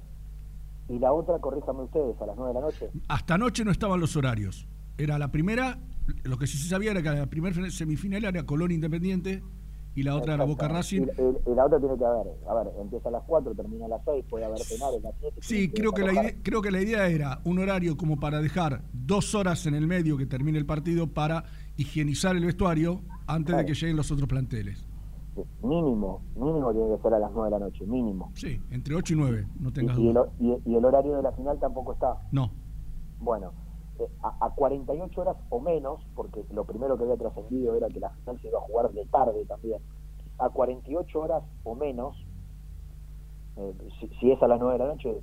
y 0.90 1.00
la 1.00 1.12
otra, 1.14 1.40
corríjame 1.40 1.84
ustedes, 1.84 2.20
a 2.22 2.26
las 2.26 2.36
9 2.38 2.54
de 2.54 2.60
la 2.60 2.66
noche. 2.66 2.90
Hasta 3.08 3.36
anoche 3.36 3.66
no 3.66 3.72
estaban 3.72 4.00
los 4.00 4.16
horarios. 4.16 4.68
Era 4.98 5.18
la 5.18 5.32
primera, 5.32 5.80
lo 6.24 6.38
que 6.38 6.48
sí 6.48 6.58
se 6.58 6.70
sabía 6.70 6.92
era 6.92 7.02
que 7.02 7.10
la 7.10 7.26
primera 7.28 7.70
semifinal 7.72 8.24
era 8.26 8.44
Colón 8.46 8.72
Independiente 8.72 9.42
y 9.96 10.04
la 10.04 10.16
otra 10.16 10.36
era 10.36 10.44
Boca 10.46 10.68
Racing. 10.68 11.02
Y, 11.02 11.06
y- 11.06 11.52
y 11.52 11.56
la 11.56 11.66
otra 11.66 11.80
tiene 11.80 11.98
que 11.98 12.06
haber, 12.06 12.28
a 12.50 12.54
ver, 12.54 12.68
empieza 12.82 13.10
a 13.10 13.12
las 13.14 13.24
4, 13.26 13.56
termina 13.56 13.86
a 13.86 13.90
las 13.90 14.02
6, 14.06 14.26
puede 14.30 14.46
haber 14.46 14.60
penales 14.70 15.04
a 15.04 15.08
las 15.10 15.16
7. 15.20 15.36
Sí, 15.42 15.70
creo 15.70 15.92
que, 15.94 16.04
la 16.04 16.14
idea, 16.14 16.34
creo 16.44 16.62
que 16.62 16.72
la 16.72 16.82
idea 16.82 17.08
era 17.08 17.40
un 17.46 17.60
horario 17.60 17.98
como 17.98 18.20
para 18.20 18.42
dejar 18.42 18.84
dos 18.94 19.36
horas 19.36 19.66
en 19.66 19.74
el 19.76 19.88
medio 19.88 20.18
que 20.18 20.26
termine 20.26 20.58
el 20.58 20.66
partido 20.66 21.08
para 21.08 21.46
higienizar 21.78 22.36
el 22.36 22.46
vestuario 22.46 23.02
antes 23.28 23.56
de 23.58 23.66
que 23.66 23.74
lleguen 23.74 23.96
los 23.98 24.12
otros 24.12 24.28
planteles. 24.30 24.86
Mínimo, 25.62 26.22
mínimo 26.36 26.72
tiene 26.72 26.96
que 26.96 27.02
ser 27.02 27.14
a 27.14 27.20
las 27.20 27.32
9 27.32 27.46
de 27.50 27.60
la 27.60 27.66
noche, 27.66 27.86
mínimo. 27.86 28.32
Sí, 28.36 28.60
entre 28.72 28.96
8 28.96 29.14
y 29.14 29.18
9, 29.18 29.48
no 29.60 29.70
Y, 29.70 29.74
tengas 29.74 29.98
y 29.98 30.08
el, 30.08 30.14
duda. 30.14 30.30
y 30.40 30.76
el 30.76 30.86
horario 30.86 31.16
de 31.18 31.24
la 31.24 31.32
final 31.34 31.60
tampoco 31.60 31.94
está. 31.94 32.18
No, 32.32 32.52
Bueno, 33.20 33.52
eh, 34.00 34.08
a, 34.22 34.46
a 34.46 34.50
48 34.52 35.22
horas 35.22 35.38
o 35.50 35.60
menos, 35.60 36.02
porque 36.16 36.44
lo 36.54 36.64
primero 36.66 36.98
que 36.98 37.04
había 37.04 37.18
trascendido 37.18 37.76
era 37.76 37.88
que 37.90 38.00
la 38.00 38.10
final 38.12 38.40
se 38.42 38.48
iba 38.48 38.60
a 38.60 38.62
jugar 38.62 38.92
de 38.92 39.06
tarde 39.08 39.46
también, 39.46 39.82
a 40.38 40.50
48 40.50 41.20
horas 41.20 41.44
o 41.64 41.76
menos, 41.76 42.16
eh, 43.58 43.74
si, 44.00 44.08
si 44.20 44.32
es 44.32 44.42
a 44.42 44.48
las 44.48 44.60
9 44.60 44.74
de 44.78 44.80
la 44.86 44.92
noche, 44.94 45.22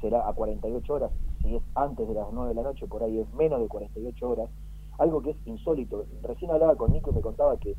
será 0.00 0.28
a 0.28 0.32
48 0.32 0.92
horas, 0.94 1.10
si 1.42 1.56
es 1.56 1.62
antes 1.74 2.06
de 2.06 2.14
las 2.14 2.26
9 2.32 2.48
de 2.50 2.54
la 2.54 2.62
noche, 2.62 2.86
por 2.86 3.02
ahí 3.02 3.18
es 3.18 3.32
menos 3.34 3.60
de 3.60 3.68
48 3.68 4.28
horas, 4.30 4.48
algo 4.98 5.22
que 5.22 5.30
es 5.30 5.36
insólito. 5.46 6.04
Recién 6.22 6.50
hablaba 6.50 6.76
con 6.76 6.92
Nico 6.92 7.10
y 7.10 7.14
me 7.14 7.20
contaba 7.20 7.56
que, 7.56 7.76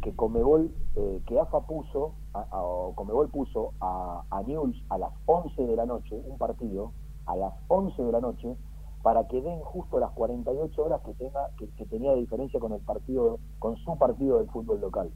que, 0.00 0.14
Comebol, 0.14 0.70
eh, 0.96 1.22
que 1.26 1.38
AFA 1.40 1.60
puso, 1.66 2.14
a, 2.34 2.40
a- 2.40 2.94
Comebol 2.94 3.28
puso 3.30 3.72
a, 3.80 4.22
a 4.30 4.42
News 4.42 4.76
a 4.88 4.98
las 4.98 5.12
11 5.26 5.66
de 5.66 5.76
la 5.76 5.86
noche, 5.86 6.22
un 6.26 6.38
partido, 6.38 6.92
a 7.26 7.36
las 7.36 7.52
11 7.68 8.02
de 8.02 8.12
la 8.12 8.20
noche, 8.20 8.56
para 9.02 9.26
que 9.26 9.40
den 9.42 9.60
justo 9.60 9.98
las 9.98 10.12
48 10.12 10.84
horas 10.84 11.00
que 11.02 11.14
tenga 11.14 11.50
que, 11.58 11.68
que 11.70 11.86
tenía 11.86 12.12
de 12.12 12.18
diferencia 12.20 12.60
con 12.60 12.72
el 12.72 12.80
partido 12.82 13.38
con 13.58 13.76
su 13.78 13.98
partido 13.98 14.38
del 14.38 14.48
fútbol 14.50 14.80
local 14.80 15.10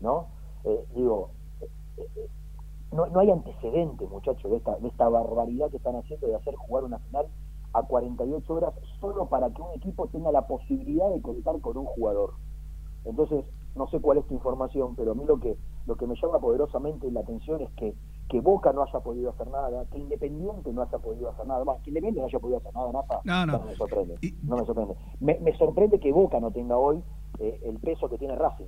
no 0.00 0.28
Eh, 0.64 0.86
digo 0.94 1.30
eh, 1.60 1.68
eh, 1.98 2.28
no, 2.92 3.06
no 3.06 3.18
hay 3.20 3.30
antecedentes 3.32 4.08
muchachos 4.08 4.48
de 4.52 4.58
esta 4.58 4.76
de 4.78 4.86
esta 4.88 5.08
barbaridad 5.08 5.68
que 5.70 5.78
están 5.78 5.96
haciendo 5.96 6.28
de 6.28 6.36
hacer 6.36 6.54
jugar 6.54 6.84
una 6.84 7.00
final 7.00 7.26
a 7.72 7.82
48 7.82 8.54
horas 8.54 8.72
solo 9.00 9.26
para 9.26 9.50
que 9.50 9.60
un 9.60 9.72
equipo 9.74 10.06
tenga 10.06 10.30
la 10.30 10.46
posibilidad 10.46 11.10
de 11.10 11.20
contar 11.20 11.60
con 11.60 11.76
un 11.76 11.86
jugador. 11.86 12.34
Entonces 13.04 13.44
no 13.74 13.88
sé 13.88 14.00
cuál 14.00 14.18
es 14.18 14.26
tu 14.26 14.34
información 14.34 14.94
pero 14.96 15.12
a 15.12 15.14
mí 15.14 15.24
lo 15.26 15.38
que 15.38 15.56
lo 15.86 15.96
que 15.96 16.06
me 16.06 16.14
llama 16.20 16.38
poderosamente 16.38 17.10
la 17.10 17.20
atención 17.20 17.60
es 17.62 17.70
que 17.72 17.94
que 18.28 18.40
Boca 18.40 18.72
no 18.72 18.82
haya 18.82 19.00
podido 19.00 19.30
hacer 19.30 19.46
nada, 19.48 19.84
que 19.90 19.98
Independiente 19.98 20.72
no 20.72 20.82
haya 20.82 20.98
podido 20.98 21.30
hacer 21.30 21.46
nada, 21.46 21.64
más 21.64 21.80
que 21.82 21.90
Independiente 21.90 22.20
no 22.20 22.26
haya 22.26 22.38
podido 22.38 22.58
hacer 22.58 22.74
nada, 22.74 22.92
Napa, 22.92 23.20
No, 23.24 23.46
no. 23.46 23.52
no 23.58 23.64
me 23.66 23.74
sorprende, 23.76 24.14
no 24.42 24.56
me 24.56 24.64
sorprende. 24.64 24.94
Me, 25.20 25.38
me 25.40 25.56
sorprende 25.56 26.00
que 26.00 26.10
Boca 26.12 26.40
no 26.40 26.50
tenga 26.50 26.76
hoy 26.76 27.02
eh, 27.38 27.60
el 27.64 27.78
peso 27.80 28.08
que 28.08 28.18
tiene 28.18 28.34
Racing. 28.34 28.66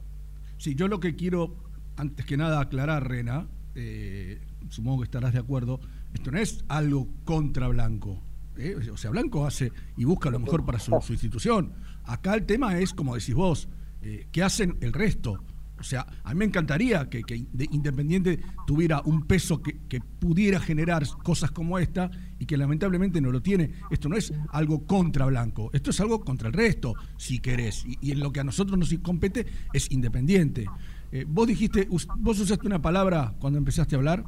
Sí, 0.58 0.74
yo 0.74 0.88
lo 0.88 1.00
que 1.00 1.16
quiero, 1.16 1.54
antes 1.96 2.26
que 2.26 2.36
nada, 2.36 2.60
aclarar, 2.60 3.08
Rena, 3.08 3.48
eh, 3.74 4.40
supongo 4.68 4.98
que 4.98 5.04
estarás 5.04 5.32
de 5.32 5.38
acuerdo, 5.38 5.80
esto 6.12 6.30
no 6.30 6.38
es 6.38 6.64
algo 6.68 7.08
contra 7.24 7.68
Blanco. 7.68 8.18
¿eh? 8.56 8.74
O 8.92 8.96
sea, 8.96 9.10
Blanco 9.10 9.46
hace 9.46 9.72
y 9.96 10.04
busca 10.04 10.30
lo 10.30 10.38
mejor 10.38 10.64
para 10.64 10.78
su, 10.78 10.92
su 11.00 11.12
institución. 11.12 11.72
Acá 12.04 12.34
el 12.34 12.44
tema 12.44 12.78
es, 12.78 12.92
como 12.92 13.14
decís 13.14 13.34
vos, 13.34 13.68
eh, 14.06 14.26
¿qué 14.32 14.42
hacen 14.42 14.76
el 14.80 14.92
resto? 14.92 15.42
O 15.78 15.82
sea, 15.82 16.06
a 16.24 16.32
mí 16.32 16.38
me 16.38 16.44
encantaría 16.46 17.10
que, 17.10 17.22
que 17.22 17.46
de- 17.52 17.68
Independiente 17.70 18.40
tuviera 18.66 19.02
un 19.04 19.26
peso 19.26 19.60
que, 19.62 19.76
que 19.88 20.00
pudiera 20.00 20.58
generar 20.58 21.02
cosas 21.22 21.50
como 21.50 21.78
esta 21.78 22.10
y 22.38 22.46
que 22.46 22.56
lamentablemente 22.56 23.20
no 23.20 23.30
lo 23.30 23.42
tiene. 23.42 23.72
Esto 23.90 24.08
no 24.08 24.16
es 24.16 24.32
algo 24.52 24.86
contra 24.86 25.26
Blanco, 25.26 25.68
esto 25.74 25.90
es 25.90 26.00
algo 26.00 26.20
contra 26.24 26.48
el 26.48 26.54
resto, 26.54 26.94
si 27.18 27.40
querés. 27.40 27.84
Y, 27.84 27.98
y 28.00 28.10
en 28.12 28.20
lo 28.20 28.32
que 28.32 28.40
a 28.40 28.44
nosotros 28.44 28.78
nos 28.78 28.94
compete 29.02 29.44
es 29.74 29.90
Independiente. 29.90 30.64
Eh, 31.12 31.26
vos 31.28 31.46
dijiste, 31.46 31.86
vos 31.90 32.40
usaste 32.40 32.66
una 32.66 32.80
palabra 32.80 33.34
cuando 33.38 33.58
empezaste 33.58 33.96
a 33.96 33.98
hablar, 33.98 34.24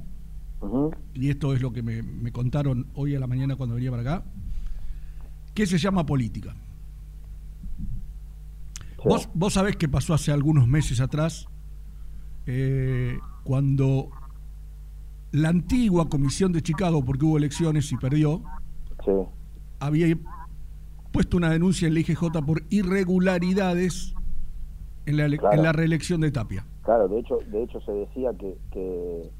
y 1.14 1.30
esto 1.30 1.54
es 1.54 1.62
lo 1.62 1.72
que 1.72 1.82
me, 1.82 2.02
me 2.02 2.30
contaron 2.30 2.88
hoy 2.94 3.14
a 3.14 3.20
la 3.20 3.26
mañana 3.26 3.56
cuando 3.56 3.74
venía 3.76 3.90
para 3.90 4.02
acá, 4.02 4.24
que 5.54 5.66
se 5.66 5.78
llama 5.78 6.04
política. 6.04 6.54
Sí. 9.02 9.08
Vos, 9.08 9.28
vos 9.34 9.52
sabés 9.54 9.76
que 9.76 9.88
pasó 9.88 10.14
hace 10.14 10.32
algunos 10.32 10.66
meses 10.66 11.00
atrás, 11.00 11.46
eh, 12.46 13.18
cuando 13.44 14.10
la 15.32 15.50
antigua 15.50 16.08
comisión 16.08 16.52
de 16.52 16.62
Chicago, 16.62 17.04
porque 17.04 17.24
hubo 17.24 17.36
elecciones 17.36 17.90
y 17.92 17.96
perdió, 17.96 18.42
Sí, 19.04 19.12
había 19.80 20.16
puesto 21.12 21.36
una 21.36 21.50
denuncia 21.50 21.86
en 21.88 21.94
la 21.94 22.00
IGJ 22.00 22.42
por 22.44 22.62
irregularidades 22.70 24.14
en 25.06 25.16
la, 25.16 25.24
ele- 25.26 25.38
Claro. 25.38 25.56
en 25.56 25.62
la 25.62 25.72
reelección 25.72 26.20
de 26.20 26.30
Tapia. 26.30 26.66
claro, 26.82 27.08
de 27.08 27.18
hecho, 27.20 27.38
de 27.50 27.62
hecho 27.62 27.80
se 27.82 27.92
decía 27.92 28.32
que, 28.38 28.56
que 28.72 29.30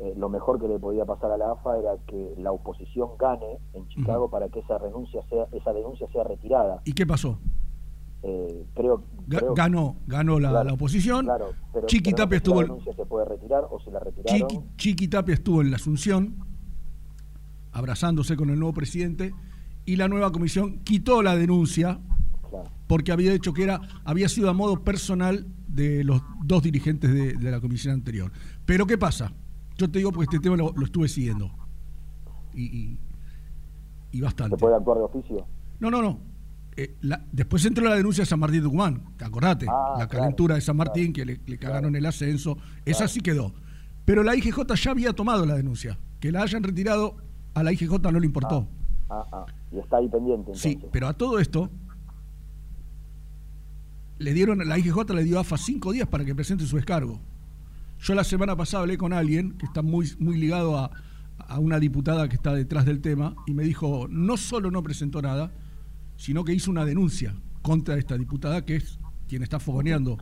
eh, 0.00 0.14
lo 0.16 0.28
mejor 0.28 0.60
que 0.60 0.66
le 0.68 0.78
podía 0.78 1.04
pasar 1.04 1.30
a 1.30 1.36
la 1.38 1.52
AFA 1.52 1.78
era 1.78 1.90
que 2.06 2.34
la 2.38 2.50
oposición 2.50 3.10
gane 3.18 3.58
en 3.74 3.86
Chicago 3.88 4.28
para 4.28 4.48
que 4.48 4.58
esa 4.60 4.76
renuncia 4.78 5.22
sea, 5.28 5.46
esa 5.52 5.72
denuncia 5.72 6.06
sea 6.12 6.24
retirada. 6.24 6.80
¿Y 6.84 6.92
qué 6.94 7.06
pasó? 7.06 7.38
Eh, 8.26 8.64
creo, 8.74 9.04
creo- 9.28 9.52
ganó 9.54 9.96
ganó 10.06 10.40
la, 10.40 10.48
claro, 10.48 10.68
la 10.68 10.72
oposición. 10.74 11.26
claro, 11.26 11.52
pero, 11.74 11.86
Chiqui 11.86 12.04
pero 12.12 12.16
Tapia 12.16 12.36
si 12.36 12.38
estuvo 12.38 12.62
la 12.62 12.68
denuncia 12.68 12.94
se 12.94 13.04
puede 13.06 13.24
retirar 13.26 13.64
o 13.70 13.78
se 13.80 13.90
la 13.90 14.00
retiraron. 14.00 14.48
Chiqui, 14.48 14.64
Chiqui 14.78 15.08
Tapia 15.08 15.34
estuvo 15.34 15.60
en 15.60 15.70
la 15.70 15.76
Asunción, 15.76 16.36
abrazándose 17.72 18.36
con 18.36 18.50
el 18.50 18.58
nuevo 18.58 18.72
presidente, 18.72 19.34
y 19.84 19.96
la 19.96 20.08
nueva 20.08 20.32
comisión 20.32 20.78
quitó 20.84 21.22
la 21.22 21.36
denuncia 21.36 22.00
Claro. 22.48 22.70
porque 22.86 23.12
había 23.12 23.32
dicho 23.32 23.52
que 23.52 23.64
era, 23.64 23.80
había 24.04 24.28
sido 24.28 24.48
a 24.48 24.52
modo 24.54 24.82
personal 24.84 25.46
de 25.68 26.04
los 26.04 26.22
dos 26.44 26.62
dirigentes 26.62 27.12
de, 27.12 27.34
de 27.34 27.50
la 27.50 27.60
comisión 27.60 27.92
anterior. 27.94 28.30
Pero 28.64 28.86
¿qué 28.86 28.96
pasa? 28.96 29.32
Yo 29.76 29.90
te 29.90 29.98
digo 29.98 30.12
porque 30.12 30.36
este 30.36 30.38
tema 30.42 30.56
lo, 30.56 30.72
lo 30.74 30.84
estuve 30.86 31.08
siguiendo. 31.08 31.50
Y, 32.54 32.62
y, 32.64 32.98
y 34.12 34.20
bastante. 34.20 34.56
¿Se 34.56 34.60
puede 34.60 34.76
actuar 34.76 34.98
de 34.98 35.04
oficio? 35.04 35.44
No, 35.80 35.90
no, 35.90 36.00
no. 36.00 36.20
Eh, 36.76 36.96
la- 37.02 37.24
después 37.30 37.64
entró 37.64 37.84
la 37.88 37.94
denuncia 37.94 38.22
de 38.22 38.26
San 38.26 38.40
Martín 38.40 38.58
de 38.60 38.64
Tucumán, 38.64 39.02
¿te 39.16 39.24
acordate? 39.24 39.66
Ah, 39.68 39.94
la 39.98 40.08
claro, 40.08 40.22
calentura 40.24 40.54
de 40.56 40.60
San 40.60 40.76
Martín, 40.76 41.12
claro, 41.12 41.14
que 41.14 41.24
le, 41.24 41.32
le 41.46 41.58
claro. 41.58 41.72
cagaron 41.74 41.96
el 41.96 42.04
ascenso. 42.06 42.58
Esa 42.84 43.06
sí 43.08 43.20
quedó. 43.20 43.52
Pero 44.04 44.22
la 44.22 44.34
IGJ 44.34 44.74
ya 44.74 44.90
había 44.90 45.12
tomado 45.12 45.46
la 45.46 45.54
denuncia. 45.54 45.98
Que 46.20 46.32
la 46.32 46.42
hayan 46.42 46.62
retirado, 46.62 47.16
a 47.54 47.62
la 47.62 47.72
IGJ 47.72 48.10
no 48.12 48.18
le 48.18 48.26
importó. 48.26 48.68
Ah, 49.08 49.24
ah. 49.32 49.46
Y 49.72 49.78
está 49.78 49.98
ahí 49.98 50.08
pendiente 50.08 50.50
entonces. 50.52 50.62
sí, 50.62 50.78
pero 50.92 51.06
a 51.08 51.12
todo 51.14 51.38
esto, 51.38 51.70
le 54.18 54.32
dieron, 54.32 54.66
la 54.66 54.78
IGJ 54.78 55.10
le 55.14 55.24
dio 55.24 55.38
a 55.38 55.40
AFA 55.42 55.56
cinco 55.58 55.92
días 55.92 56.08
para 56.08 56.24
que 56.24 56.34
presente 56.34 56.66
su 56.66 56.76
descargo. 56.76 57.20
Yo 58.00 58.14
la 58.14 58.24
semana 58.24 58.56
pasada 58.56 58.82
hablé 58.82 58.98
con 58.98 59.12
alguien 59.12 59.52
que 59.58 59.66
está 59.66 59.82
muy, 59.82 60.10
muy 60.18 60.36
ligado 60.38 60.76
a, 60.78 60.90
a 61.38 61.58
una 61.58 61.78
diputada 61.80 62.28
que 62.28 62.36
está 62.36 62.54
detrás 62.54 62.84
del 62.84 63.00
tema 63.00 63.34
y 63.46 63.54
me 63.54 63.64
dijo, 63.64 64.06
no 64.08 64.36
solo 64.36 64.70
no 64.70 64.82
presentó 64.82 65.20
nada, 65.22 65.52
sino 66.24 66.42
que 66.42 66.54
hizo 66.54 66.70
una 66.70 66.86
denuncia 66.86 67.34
contra 67.60 67.98
esta 67.98 68.16
diputada 68.16 68.64
que 68.64 68.76
es 68.76 68.98
quien 69.28 69.42
está 69.42 69.60
fogoneando 69.60 70.16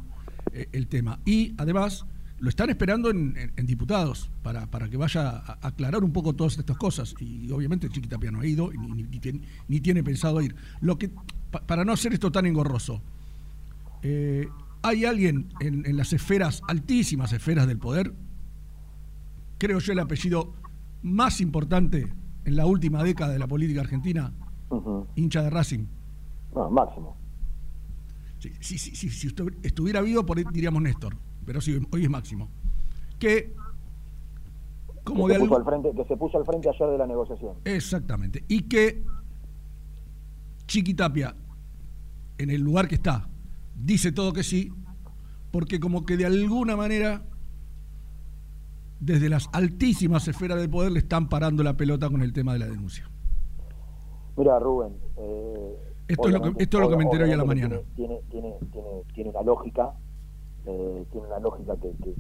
eh, 0.52 0.66
el 0.72 0.88
tema. 0.88 1.20
Y 1.24 1.54
además 1.58 2.04
lo 2.40 2.48
están 2.48 2.70
esperando 2.70 3.08
en, 3.10 3.52
diputados 3.66 4.28
para, 4.42 4.68
para 4.68 4.88
que 4.88 4.96
vaya 4.96 5.28
a 5.46 5.58
aclarar 5.68 6.02
un 6.02 6.12
poco 6.12 6.32
todas 6.32 6.58
estas 6.58 6.76
cosas. 6.76 7.14
Y 7.20 7.48
obviamente 7.52 7.88
Chiquitapia 7.88 8.32
no 8.32 8.40
ha 8.40 8.46
ido 8.46 8.72
ni, 8.72 9.04
ni- 9.68 9.80
tiene, 9.80 10.02
pensado 10.02 10.40
ir. 10.40 10.56
Lo 10.80 10.98
que, 10.98 11.08
pa- 11.52 11.64
para 11.64 11.84
no 11.84 11.92
hacer 11.92 12.12
esto 12.12 12.32
tan 12.32 12.46
engorroso, 12.46 13.00
eh, 14.02 14.48
hay 14.82 15.04
alguien 15.04 15.50
en, 15.60 15.86
en 15.86 15.96
las 15.96 16.12
esferas, 16.12 16.62
altísimas 16.66 17.32
esferas 17.32 17.68
del 17.68 17.78
poder, 17.78 18.12
creo 19.58 19.78
yo 19.78 19.92
el 19.92 20.00
apellido 20.00 20.52
más 21.02 21.40
importante 21.40 22.12
en 22.44 22.56
la 22.56 22.66
última 22.66 23.04
década 23.04 23.32
de 23.32 23.38
la 23.38 23.46
política 23.46 23.82
argentina, 23.82 24.32
Hincha 25.16 25.42
de 25.42 25.50
Racing. 25.50 25.86
No, 26.54 26.70
máximo. 26.70 27.16
Si, 28.38 28.50
si, 28.60 28.78
si, 28.78 28.94
si- 28.96 29.10
si 29.10 29.28
estu- 29.28 29.54
estuviera 29.62 30.00
vivo, 30.00 30.24
por 30.26 30.36
ahí 30.38 30.44
diríamos 30.52 30.82
Néstor, 30.82 31.16
pero 31.46 31.60
sí, 31.60 31.80
hoy 31.92 32.04
es 32.04 32.10
Máximo. 32.10 32.48
Que, 33.18 33.54
como 35.04 35.26
que, 35.28 35.34
de 35.34 35.38
se 35.40 35.44
puso 35.46 35.56
al 35.56 35.64
frente, 35.64 35.92
que 35.94 36.04
se 36.04 36.16
puso 36.16 36.38
al 36.38 36.44
frente 36.44 36.68
ayer 36.68 36.88
de 36.90 36.98
la 36.98 37.06
negociación. 37.06 37.54
Exactamente. 37.64 38.44
Y 38.48 38.62
que 38.62 39.04
Chiquitapia, 40.66 41.34
en 42.38 42.50
el 42.50 42.60
lugar 42.62 42.88
que 42.88 42.94
está, 42.96 43.28
dice 43.76 44.10
todo 44.12 44.32
que 44.32 44.42
sí, 44.42 44.72
porque 45.50 45.78
como 45.80 46.04
que 46.04 46.16
de 46.16 46.26
alguna 46.26 46.76
manera, 46.76 47.22
desde 49.00 49.28
las 49.28 49.48
altísimas 49.52 50.26
esferas 50.28 50.58
del 50.58 50.70
poder, 50.70 50.92
le 50.92 51.00
están 51.00 51.28
parando 51.28 51.62
la 51.62 51.76
pelota 51.76 52.08
con 52.08 52.22
el 52.22 52.32
tema 52.32 52.52
de 52.54 52.58
la 52.60 52.66
denuncia. 52.66 53.08
Mira, 54.36 54.58
Rubén. 54.58 54.94
eh, 55.16 55.76
Esto 56.08 56.28
es 56.28 56.32
lo 56.32 56.38
que- 56.40 56.42
obviamente- 56.42 56.62
esto 56.64 56.76
es 56.76 56.80
lo 56.82 56.88
que 56.90 56.96
me 56.96 57.04
enteré 57.04 57.24
hoy 57.24 57.32
a 57.32 57.36
la 57.36 57.44
mañana. 57.44 57.80
Tiene, 57.94 58.20
tiene, 58.30 58.54
tiene, 58.72 58.88
tiene 59.14 59.30
una 59.30 59.42
lógica, 59.42 59.94
eh, 60.66 61.06
tiene 61.10 61.26
una 61.26 61.38
lógica 61.38 61.76
que, 61.76 61.90
que, 62.02 62.14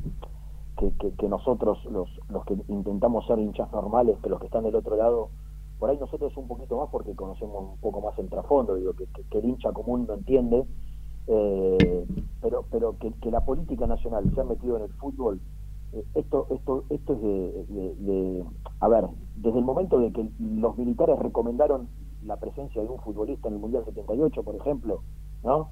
que, 0.78 0.92
que- 0.98 1.12
que 1.16 1.28
nosotros, 1.28 1.84
los, 1.86 2.08
los 2.28 2.44
que 2.44 2.56
intentamos 2.68 3.26
ser 3.26 3.38
hinchas 3.38 3.70
normales, 3.72 4.18
que 4.22 4.28
los 4.30 4.40
que 4.40 4.46
están 4.46 4.64
del 4.64 4.74
otro 4.76 4.96
lado, 4.96 5.30
por 5.78 5.90
ahí 5.90 5.98
nosotros 5.98 6.36
un 6.36 6.46
poquito 6.48 6.78
más 6.78 6.88
porque 6.90 7.14
conocemos 7.14 7.72
un 7.72 7.78
poco 7.78 8.00
más 8.00 8.18
el 8.18 8.28
trasfondo, 8.28 8.74
digo, 8.76 8.92
que, 8.94 9.06
que- 9.30 9.38
el 9.38 9.44
hincha 9.46 9.72
común 9.72 10.06
no 10.06 10.14
entiende, 10.14 10.64
eh, 11.26 12.06
pero 12.40 12.64
pero 12.70 12.98
que, 12.98 13.12
que 13.20 13.30
la 13.30 13.44
política 13.44 13.86
nacional 13.86 14.30
se 14.34 14.40
ha 14.40 14.44
metido 14.44 14.76
en 14.76 14.84
el 14.84 14.92
fútbol, 14.94 15.40
eh, 15.92 16.04
esto 16.14 16.46
esto 16.50 16.84
esto 16.90 17.12
es 17.14 17.20
de, 17.22 17.64
de- 17.68 17.94
de- 17.96 18.44
a 18.80 18.88
ver, 18.88 19.06
desde 19.36 19.58
el 19.58 19.64
momento 19.64 19.98
de 19.98 20.12
que 20.12 20.28
los 20.40 20.76
militares 20.78 21.18
recomendaron 21.18 21.88
la 22.24 22.36
presencia 22.36 22.82
de 22.82 22.88
un 22.88 22.98
futbolista 23.00 23.48
en 23.48 23.54
el 23.54 23.60
Mundial 23.60 23.84
78, 23.84 24.42
por 24.42 24.54
ejemplo, 24.56 25.02
¿no? 25.42 25.70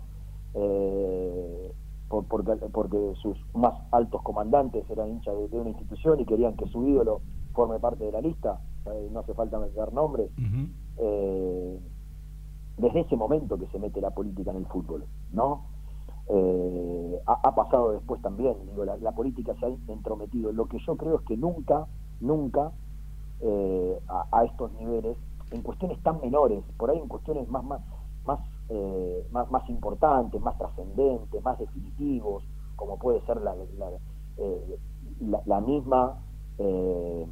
Eh, 0.54 1.72
por- 2.08 2.24
porque, 2.26 2.52
porque 2.72 3.12
sus 3.22 3.36
más 3.54 3.74
altos 3.92 4.20
comandantes 4.22 4.88
eran 4.90 5.08
hinchas 5.10 5.36
de, 5.36 5.48
de 5.48 5.60
una 5.60 5.70
institución 5.70 6.18
y 6.20 6.24
querían 6.26 6.56
que 6.56 6.66
su 6.66 6.86
ídolo 6.86 7.20
forme 7.52 7.78
parte 7.78 8.04
de 8.04 8.12
la 8.12 8.20
lista, 8.20 8.60
eh, 8.86 9.08
no 9.12 9.20
hace 9.20 9.34
falta 9.34 9.58
dar 9.76 9.92
nombres, 9.92 10.30
eh, 10.98 11.80
desde 12.78 13.00
ese 13.00 13.16
momento 13.16 13.58
que 13.58 13.66
se 13.68 13.78
mete 13.78 14.00
la 14.00 14.10
política 14.10 14.50
en 14.50 14.56
el 14.58 14.66
fútbol, 14.66 15.04
¿no? 15.32 15.66
Ha, 17.26 17.32
ha 17.48 17.54
pasado 17.54 17.90
después 17.92 18.20
también, 18.22 18.54
digo, 18.68 18.84
la, 18.84 18.96
la 18.98 19.12
política 19.12 19.54
se 19.58 19.66
ha 19.66 19.68
entrometido. 19.92 20.52
Lo 20.52 20.66
que 20.66 20.78
yo 20.86 20.96
creo 20.96 21.16
es 21.16 21.22
que 21.22 21.36
nunca, 21.36 21.86
nunca 22.20 22.72
eh, 23.40 23.98
a, 24.08 24.26
a 24.32 24.44
estos 24.44 24.72
niveles, 24.74 25.16
en 25.50 25.62
cuestiones 25.62 26.02
tan 26.02 26.20
menores, 26.20 26.62
por 26.76 26.90
ahí 26.90 26.98
en 26.98 27.08
cuestiones 27.08 27.48
más, 27.48 27.64
más, 27.64 27.80
más, 28.24 28.40
eh, 28.68 29.26
más, 29.30 29.50
más 29.50 29.68
importantes, 29.68 30.40
más 30.40 30.56
trascendentes, 30.58 31.42
más 31.42 31.58
definitivos, 31.58 32.44
como 32.76 32.98
puede 32.98 33.20
ser 33.26 33.40
la, 33.42 33.54
la, 33.54 33.90
eh, 34.38 34.78
la- 35.20 35.42
misma 35.60 36.18
eh, 36.58 37.26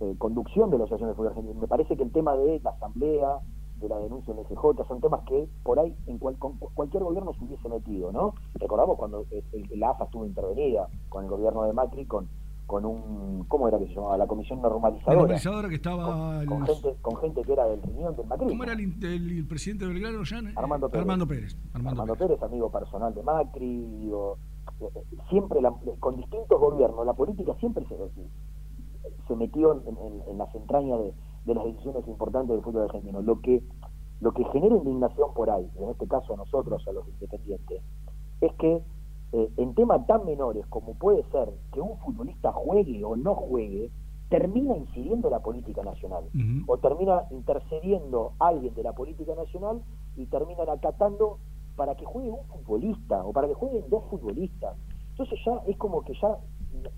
eh, 0.00 0.14
conducción 0.18 0.70
de 0.70 0.78
la 0.78 0.84
Asociación 0.84 1.10
de 1.10 1.14
Fútbol 1.14 1.28
Argentino. 1.28 1.60
Me 1.60 1.68
parece 1.68 1.96
que 1.96 2.02
el 2.02 2.12
tema 2.12 2.36
de 2.36 2.60
la 2.60 2.70
asamblea, 2.70 3.40
de 3.80 3.88
la 3.88 3.98
denuncia 3.98 4.32
en 4.32 4.38
el 4.38 4.46
son 4.86 5.00
temas 5.00 5.22
que 5.26 5.48
por 5.64 5.78
ahí 5.78 5.94
en 6.06 6.18
cual- 6.18 6.38
con 6.38 6.56
cu- 6.58 6.70
cualquier 6.74 7.02
gobierno 7.02 7.32
se 7.34 7.44
hubiese 7.44 7.68
metido, 7.68 8.12
¿no? 8.12 8.34
Recordamos 8.54 8.96
cuando 8.96 9.26
eh, 9.30 9.42
la 9.76 9.90
AFA 9.90 10.04
estuvo 10.04 10.24
intervenida 10.24 10.88
con 11.08 11.24
el 11.24 11.30
gobierno 11.30 11.64
de 11.64 11.72
Macri, 11.72 12.06
con, 12.06 12.28
con 12.66 12.84
un, 12.86 13.44
¿cómo 13.48 13.68
era 13.68 13.78
que 13.78 13.86
se 13.88 13.94
llamaba? 13.94 14.16
La 14.16 14.26
comisión 14.26 14.62
La 14.62 14.68
normalizadora. 14.68 15.16
normalizadora 15.18 15.68
que 15.68 15.74
estaba... 15.74 16.42
Con, 16.46 16.66
gente, 16.66 16.96
con 17.02 17.16
gente 17.16 17.42
que 17.42 17.52
era 17.52 17.66
del 17.66 17.82
riñón 17.82 18.16
del 18.16 18.26
Macri. 18.26 18.46
¿Cómo 18.48 18.64
era 18.64 18.72
el, 18.72 18.80
in- 18.80 18.98
el- 19.02 19.38
el 19.38 19.46
presidente 19.46 19.84
de 19.86 19.92
Belgrano? 19.92 20.22
Eh, 20.22 20.52
Armando 20.56 20.88
Pérez. 20.88 21.02
Armando 21.02 21.26
Pérez. 21.26 21.56
Armando 21.74 22.02
Armando 22.02 22.14
Pérez. 22.14 22.38
Pérez, 22.38 22.42
amigo 22.50 22.70
personal 22.70 23.14
de 23.14 23.22
Macri, 23.22 23.84
digo, 24.00 24.38
eh, 24.80 24.88
eh, 24.94 25.02
siempre 25.28 25.60
la- 25.60 25.74
con 26.00 26.16
distintos 26.16 26.58
gobiernos, 26.58 27.04
la 27.04 27.12
política 27.14 27.54
siempre 27.60 27.84
se, 27.86 27.96
se 29.28 29.36
metió 29.36 29.72
en, 29.86 29.96
en- 29.98 30.22
en 30.30 30.38
las 30.38 30.54
entrañas 30.54 30.98
de, 31.00 31.12
de 31.44 31.54
las 31.54 31.64
decisiones 31.64 32.06
importantes 32.08 32.50
del 32.56 32.62
fútbol 32.64 32.82
argentino. 32.84 33.20
Lo 33.20 33.40
que, 33.40 33.62
lo 34.20 34.32
que 34.32 34.44
genera 34.46 34.76
indignación 34.76 35.34
por 35.34 35.50
ahí, 35.50 35.68
en 35.78 35.90
este 35.90 36.06
caso 36.06 36.34
a 36.34 36.36
nosotros, 36.36 36.86
a 36.88 36.92
los 36.92 37.06
independientes, 37.08 37.82
es 38.40 38.52
que 38.54 38.80
eh, 39.32 39.48
en 39.56 39.74
temas 39.74 40.06
tan 40.06 40.24
menores 40.26 40.66
como 40.66 40.94
puede 40.94 41.22
ser 41.30 41.52
que 41.72 41.80
un 41.80 41.96
futbolista 41.98 42.52
juegue 42.52 43.02
o 43.04 43.16
no 43.16 43.34
juegue, 43.34 43.90
termina 44.28 44.76
incidiendo 44.76 45.28
la 45.30 45.40
política 45.40 45.82
nacional 45.82 46.24
o 46.66 46.78
termina 46.78 47.24
intercediendo 47.30 48.32
alguien 48.38 48.74
de 48.74 48.82
la 48.82 48.92
política 48.92 49.34
nacional 49.34 49.82
y 50.16 50.26
terminan 50.26 50.68
acatando 50.68 51.38
para 51.76 51.94
que 51.94 52.04
juegue 52.04 52.30
un 52.30 52.44
futbolista 52.46 53.24
o 53.24 53.32
para 53.32 53.48
que 53.48 53.54
jueguen 53.54 53.84
dos 53.88 54.04
futbolistas. 54.10 54.76
Entonces 55.10 55.38
ya 55.44 55.62
es 55.66 55.76
como 55.76 56.02
que 56.02 56.14
ya, 56.20 56.38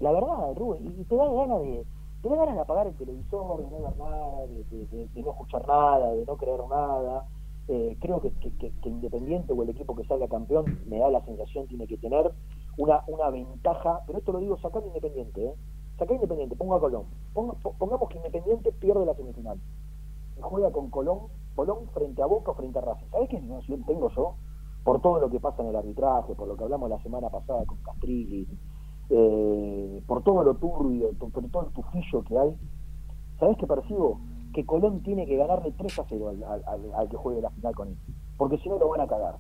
la 0.01 0.13
verdad, 0.13 0.55
Rubén, 0.57 0.95
y 0.99 1.05
te 1.05 1.17
da 1.17 1.27
ganas 1.29 1.61
de, 1.63 1.85
te 2.23 2.29
da 2.29 2.37
ganas 2.37 2.55
de 2.55 2.61
apagar 2.61 2.87
el 2.87 2.95
televisor, 2.95 3.59
de 3.65 3.71
no 3.71 3.83
ver 3.83 3.97
nada, 3.99 4.47
de, 4.47 4.65
de- 4.65 4.87
de- 4.87 5.09
de 5.09 5.23
no 5.23 5.31
escuchar 5.31 5.67
nada, 5.67 6.13
de 6.13 6.25
no 6.25 6.37
creer 6.37 6.61
nada. 6.69 7.27
Eh, 7.69 7.97
creo 8.01 8.21
que, 8.21 8.31
Independiente 8.85 9.53
o 9.53 9.63
el 9.63 9.71
equipo 9.71 9.95
que 9.97 10.05
salga 10.05 10.29
campeón, 10.29 10.81
me 10.87 10.99
da 10.99 11.09
la 11.11 11.25
sensación, 11.25 11.67
tiene 11.67 11.87
que 11.87 11.97
tener 11.97 12.31
una, 12.77 13.03
una 13.07 13.31
ventaja, 13.31 14.01
pero 14.07 14.19
esto 14.19 14.33
lo 14.33 14.41
digo 14.41 14.59
sacando 14.59 14.89
Independiente, 14.89 15.47
¿eh? 15.47 15.55
Sacá 15.99 16.13
Independiente, 16.15 16.57
ponga 16.57 16.77
a 16.77 16.81
Colón. 16.81 17.05
Ponga- 17.33 17.55
po- 17.63 17.75
pongamos 17.79 18.09
que 18.09 18.19
Independiente 18.19 18.73
pierde 18.73 19.07
la 19.07 19.15
semifinal 19.15 19.59
y 20.37 20.41
juega 20.43 20.71
con 20.73 20.91
Colón, 20.91 21.29
Colón 21.55 21.89
frente 21.95 22.21
a 22.21 22.27
Boca 22.27 22.51
o 22.51 22.55
frente 22.55 22.79
a 22.79 22.83
Racing. 22.83 23.07
¿Sabés 23.11 23.29
qué 23.31 23.39
sensación 23.39 23.85
tengo 23.85 24.11
yo? 24.11 24.35
Por 24.85 25.01
todo 25.01 25.19
lo 25.21 25.31
que 25.31 25.41
pasa 25.41 25.63
en 25.63 25.69
el 25.69 25.77
arbitraje, 25.77 26.35
por 26.35 26.47
lo 26.49 26.57
que 26.57 26.65
hablamos 26.65 26.91
la 26.91 27.01
semana 27.01 27.31
pasada 27.31 27.65
con 27.65 27.79
Castrilli, 27.79 28.47
eh, 29.09 30.03
por 30.07 30.23
todo 30.23 30.43
lo 30.43 30.55
turbio, 30.57 31.11
por 31.19 31.31
todo 31.31 31.67
el 31.67 31.73
tufillo 31.73 32.23
que 32.25 32.39
hay. 32.39 32.55
¿Sabés 33.39 33.57
qué 33.57 33.67
percibo? 33.67 34.19
Que 34.55 34.65
Colón 34.65 35.03
tiene 35.03 35.27
que 35.27 35.37
ganarle 35.37 35.73
3 35.77 35.99
a 35.99 36.05
0 36.09 36.29
al, 36.29 36.43
al- 36.45 36.63
al- 36.67 36.95
al 36.95 37.09
que 37.09 37.17
juegue 37.17 37.43
la 37.43 37.51
final 37.51 37.75
con 37.75 37.89
él. 37.89 37.97
Porque 38.39 38.57
si 38.59 38.69
no 38.69 38.79
lo 38.79 38.89
van 38.89 39.01
a 39.03 39.07
cagar. 39.07 39.37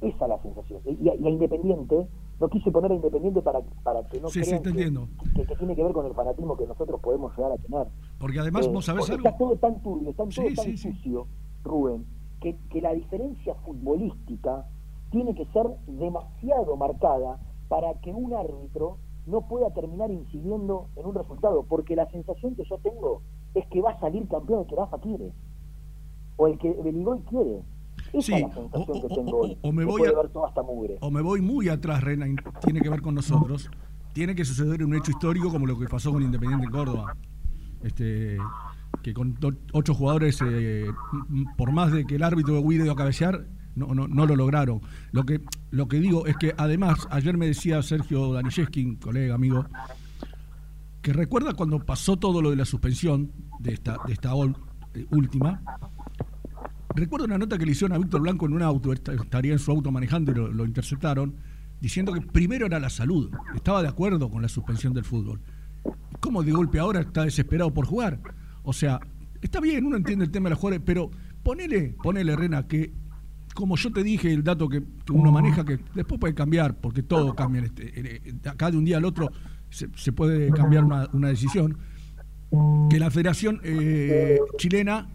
Esa 0.00 0.24
es 0.24 0.28
la 0.28 0.38
sensación. 0.42 0.80
Y, 0.84 1.08
a- 1.08 1.14
y 1.14 1.26
a 1.26 1.30
Independiente, 1.30 2.06
no 2.40 2.48
quise 2.48 2.70
poner 2.70 2.90
a 2.92 2.94
Independiente 2.94 3.40
para, 3.40 3.60
para 3.82 4.04
que 4.08 4.20
no 4.20 4.28
Sí, 4.28 4.40
sí, 4.44 4.50
crean 4.50 4.62
te 4.62 4.72
que- 4.72 4.82
entiendo. 4.82 5.08
que, 5.34 5.44
que 5.46 5.56
tiene 5.56 5.74
que 5.76 5.82
ver 5.84 5.92
con 5.92 6.06
el 6.06 6.14
fanatismo 6.14 6.56
que 6.56 6.66
nosotros 6.66 7.00
podemos 7.00 7.36
llegar 7.36 7.52
a 7.52 7.56
tener. 7.56 7.86
Porque 8.18 8.38
además, 8.40 8.66
Eh, 8.66 8.70
vos 8.72 8.84
sabés 8.84 9.08
algo. 9.10 9.24
Está 9.26 9.38
todo 9.38 9.56
tan 9.56 9.80
turbio, 9.82 10.10
está 10.10 10.22
todo 10.24 10.30
Sí, 10.32 10.54
tan 10.54 10.64
sí, 10.64 10.76
sí. 10.76 10.92
sucio, 10.92 11.26
Rubén, 11.64 12.04
que, 12.40 12.56
que 12.70 12.80
la 12.80 12.92
diferencia 12.94 13.54
futbolística 13.64 14.66
tiene 15.10 15.34
que 15.34 15.46
ser 15.46 15.66
demasiado 15.86 16.76
marcada 16.76 17.38
para 17.68 17.94
que 18.00 18.12
un 18.12 18.34
árbitro 18.34 18.98
no 19.26 19.42
pueda 19.42 19.70
terminar 19.70 20.10
incidiendo 20.10 20.86
en 20.96 21.06
un 21.06 21.14
resultado, 21.14 21.64
porque 21.64 21.96
la 21.96 22.10
sensación 22.10 22.54
que 22.54 22.64
yo 22.64 22.78
tengo 22.78 23.22
es 23.58 23.66
que 23.68 23.80
va 23.80 23.90
a 23.92 24.00
salir 24.00 24.26
campeón 24.28 24.60
el 24.62 24.66
que 24.66 24.76
Rafa 24.76 24.98
quiere, 25.00 25.32
o 26.36 26.46
el 26.46 26.58
que 26.58 26.70
Beligoy 26.84 27.20
quiere. 27.22 27.62
Esa 28.12 28.22
Sí, 28.22 28.32
es 28.34 28.40
la 28.42 28.46
o, 28.48 28.52
sensación 28.86 29.02
que 29.08 29.14
tengo 29.14 29.36
o- 29.38 29.40
hoy. 29.42 29.58
o 29.60 29.72
me 29.72 29.84
voy 29.84 30.00
puede 30.00 30.14
a, 30.14 30.16
ver 30.18 30.28
toda 30.30 30.48
esta 30.48 30.62
mugre. 30.62 30.96
o 31.00 31.10
me 31.10 31.20
voy 31.20 31.40
muy 31.40 31.68
atrás, 31.68 32.02
Rena, 32.02 32.26
tiene 32.64 32.80
que 32.80 32.88
ver 32.88 33.02
con 33.02 33.14
nosotros. 33.14 33.70
Tiene 34.12 34.34
que 34.34 34.44
suceder 34.44 34.82
un 34.84 34.94
hecho 34.94 35.10
histórico 35.10 35.50
como 35.50 35.66
lo 35.66 35.78
que 35.78 35.86
pasó 35.86 36.12
con 36.12 36.22
Independiente 36.22 36.64
en 36.66 36.70
Córdoba. 36.72 37.14
Este, 37.82 38.38
que 39.02 39.14
con 39.14 39.36
ocho 39.72 39.94
jugadores, 39.94 40.40
eh, 40.44 40.86
por 41.56 41.70
más 41.72 41.92
de 41.92 42.04
que 42.06 42.16
el 42.16 42.22
árbitro 42.24 42.58
hubiera 42.60 42.90
a 42.90 42.96
cabecear, 42.96 43.46
no, 43.76 43.94
no, 43.94 44.08
no 44.08 44.26
lo 44.26 44.34
lograron. 44.34 44.80
Lo 45.12 45.24
que, 45.24 45.40
lo 45.70 45.86
que 45.86 46.00
digo 46.00 46.26
es 46.26 46.36
que 46.36 46.52
además, 46.56 47.06
ayer 47.10 47.36
me 47.36 47.46
decía 47.46 47.80
Sergio 47.82 48.32
Daniszewski, 48.32 48.96
colega, 48.96 49.34
amigo, 49.36 49.66
que 51.02 51.12
recuerda 51.12 51.54
cuando 51.54 51.78
pasó 51.84 52.16
todo 52.16 52.42
lo 52.42 52.50
de 52.50 52.56
la 52.56 52.64
suspensión 52.64 53.30
de 53.60 53.72
esta, 53.74 53.96
de 54.06 54.12
esta 54.12 54.34
ol- 54.34 54.56
eh, 54.94 55.06
última. 55.10 55.62
Recuerdo 56.94 57.26
una 57.26 57.38
nota 57.38 57.58
que 57.58 57.64
le 57.66 57.72
hicieron 57.72 57.94
a 57.96 57.98
Víctor 57.98 58.22
Blanco 58.22 58.46
en 58.46 58.52
un 58.54 58.62
auto, 58.62 58.92
est- 58.92 59.08
estaría 59.08 59.52
en 59.52 59.58
su 59.58 59.70
auto 59.70 59.90
manejando 59.92 60.32
y 60.32 60.34
lo, 60.34 60.48
lo 60.48 60.64
interceptaron, 60.64 61.34
diciendo 61.80 62.12
que 62.12 62.20
primero 62.20 62.66
era 62.66 62.80
la 62.80 62.90
salud, 62.90 63.30
estaba 63.54 63.82
de 63.82 63.88
acuerdo 63.88 64.28
con 64.30 64.42
la 64.42 64.48
suspensión 64.48 64.94
del 64.94 65.04
fútbol. 65.04 65.40
¿Cómo 66.20 66.42
de 66.42 66.50
golpe 66.50 66.78
ahora 66.80 67.00
está 67.00 67.24
desesperado 67.24 67.72
por 67.72 67.86
jugar? 67.86 68.20
O 68.64 68.72
sea, 68.72 68.98
está 69.40 69.60
bien, 69.60 69.86
uno 69.86 69.96
entiende 69.96 70.24
el 70.24 70.30
tema 70.32 70.44
de 70.46 70.50
los 70.50 70.58
jugadores, 70.58 70.82
pero 70.84 71.10
ponele, 71.44 71.94
ponele, 72.02 72.34
Rena, 72.34 72.66
que 72.66 72.92
como 73.54 73.76
yo 73.76 73.92
te 73.92 74.02
dije, 74.02 74.32
el 74.32 74.42
dato 74.44 74.68
que, 74.68 74.82
que 75.04 75.12
uno 75.12 75.30
maneja, 75.32 75.64
que 75.64 75.78
después 75.94 76.20
puede 76.20 76.34
cambiar, 76.34 76.74
porque 76.80 77.02
todo 77.02 77.34
cambia. 77.34 77.62
este- 77.62 78.34
acá 78.48 78.70
de 78.70 78.76
un 78.76 78.84
día 78.84 78.96
al 78.98 79.04
otro 79.04 79.30
se, 79.70 80.12
puede 80.12 80.50
cambiar 80.52 80.84
una, 80.84 81.28
decisión. 81.28 81.78
Que 82.88 82.98
la 82.98 83.10
Federación 83.10 83.60
eh, 83.62 84.38
Chilena 84.56 85.08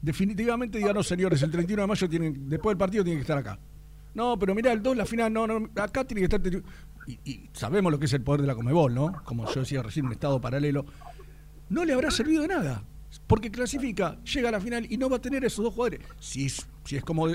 definitivamente 0.00 0.78
diga, 0.78 0.92
no, 0.92 1.02
señores, 1.02 1.42
el 1.42 1.50
31 1.50 1.82
de 1.82 1.86
mayo 1.86 2.08
tienen, 2.08 2.48
después 2.48 2.72
del 2.72 2.78
partido 2.78 3.04
tienen 3.04 3.18
que 3.18 3.22
estar 3.22 3.38
acá. 3.38 3.58
No, 4.14 4.38
pero 4.38 4.54
mirá, 4.54 4.72
el 4.72 4.82
2, 4.82 4.96
la 4.96 5.06
final, 5.06 5.32
no, 5.32 5.46
no, 5.46 5.70
acá 5.76 6.04
tiene 6.04 6.26
que 6.26 6.36
estar... 6.36 6.62
Y, 7.24 7.48
sabemos 7.52 7.90
lo 7.90 7.98
que 7.98 8.06
es 8.06 8.12
el 8.12 8.22
poder 8.22 8.42
de 8.42 8.46
la 8.46 8.54
Comebol, 8.54 8.94
¿no? 8.94 9.22
Como 9.24 9.50
yo 9.52 9.60
decía 9.60 9.82
recién, 9.82 10.06
un 10.06 10.12
estado 10.12 10.40
paralelo. 10.40 10.86
No 11.68 11.84
le 11.84 11.92
habrá 11.92 12.10
servido 12.10 12.42
de 12.42 12.48
nada, 12.48 12.84
porque 13.26 13.50
clasifica, 13.50 14.22
llega 14.22 14.48
a 14.48 14.52
la 14.52 14.60
final 14.60 14.86
y 14.88 14.96
no 14.96 15.08
va 15.08 15.16
a 15.16 15.20
tener 15.20 15.44
esos 15.44 15.64
dos 15.64 15.74
jugadores. 15.74 16.00
Si, 16.18 16.46
es- 16.46 16.66
si 16.84 16.96
es 16.96 17.04
como, 17.04 17.28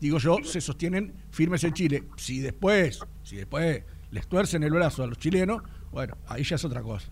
digo 0.00 0.18
yo, 0.18 0.38
se 0.44 0.60
sostienen 0.60 1.14
firmes 1.30 1.64
en 1.64 1.72
Chile. 1.72 2.04
Si 2.16 2.40
después, 2.40 3.00
si 3.22 3.36
después 3.36 3.82
les 4.10 4.26
tuercen 4.26 4.62
el 4.62 4.72
brazo 4.72 5.02
a 5.02 5.06
los 5.06 5.18
chilenos, 5.18 5.62
bueno, 5.92 6.14
ahí 6.28 6.42
ya 6.44 6.56
es 6.56 6.64
otra 6.64 6.82
cosa. 6.82 7.10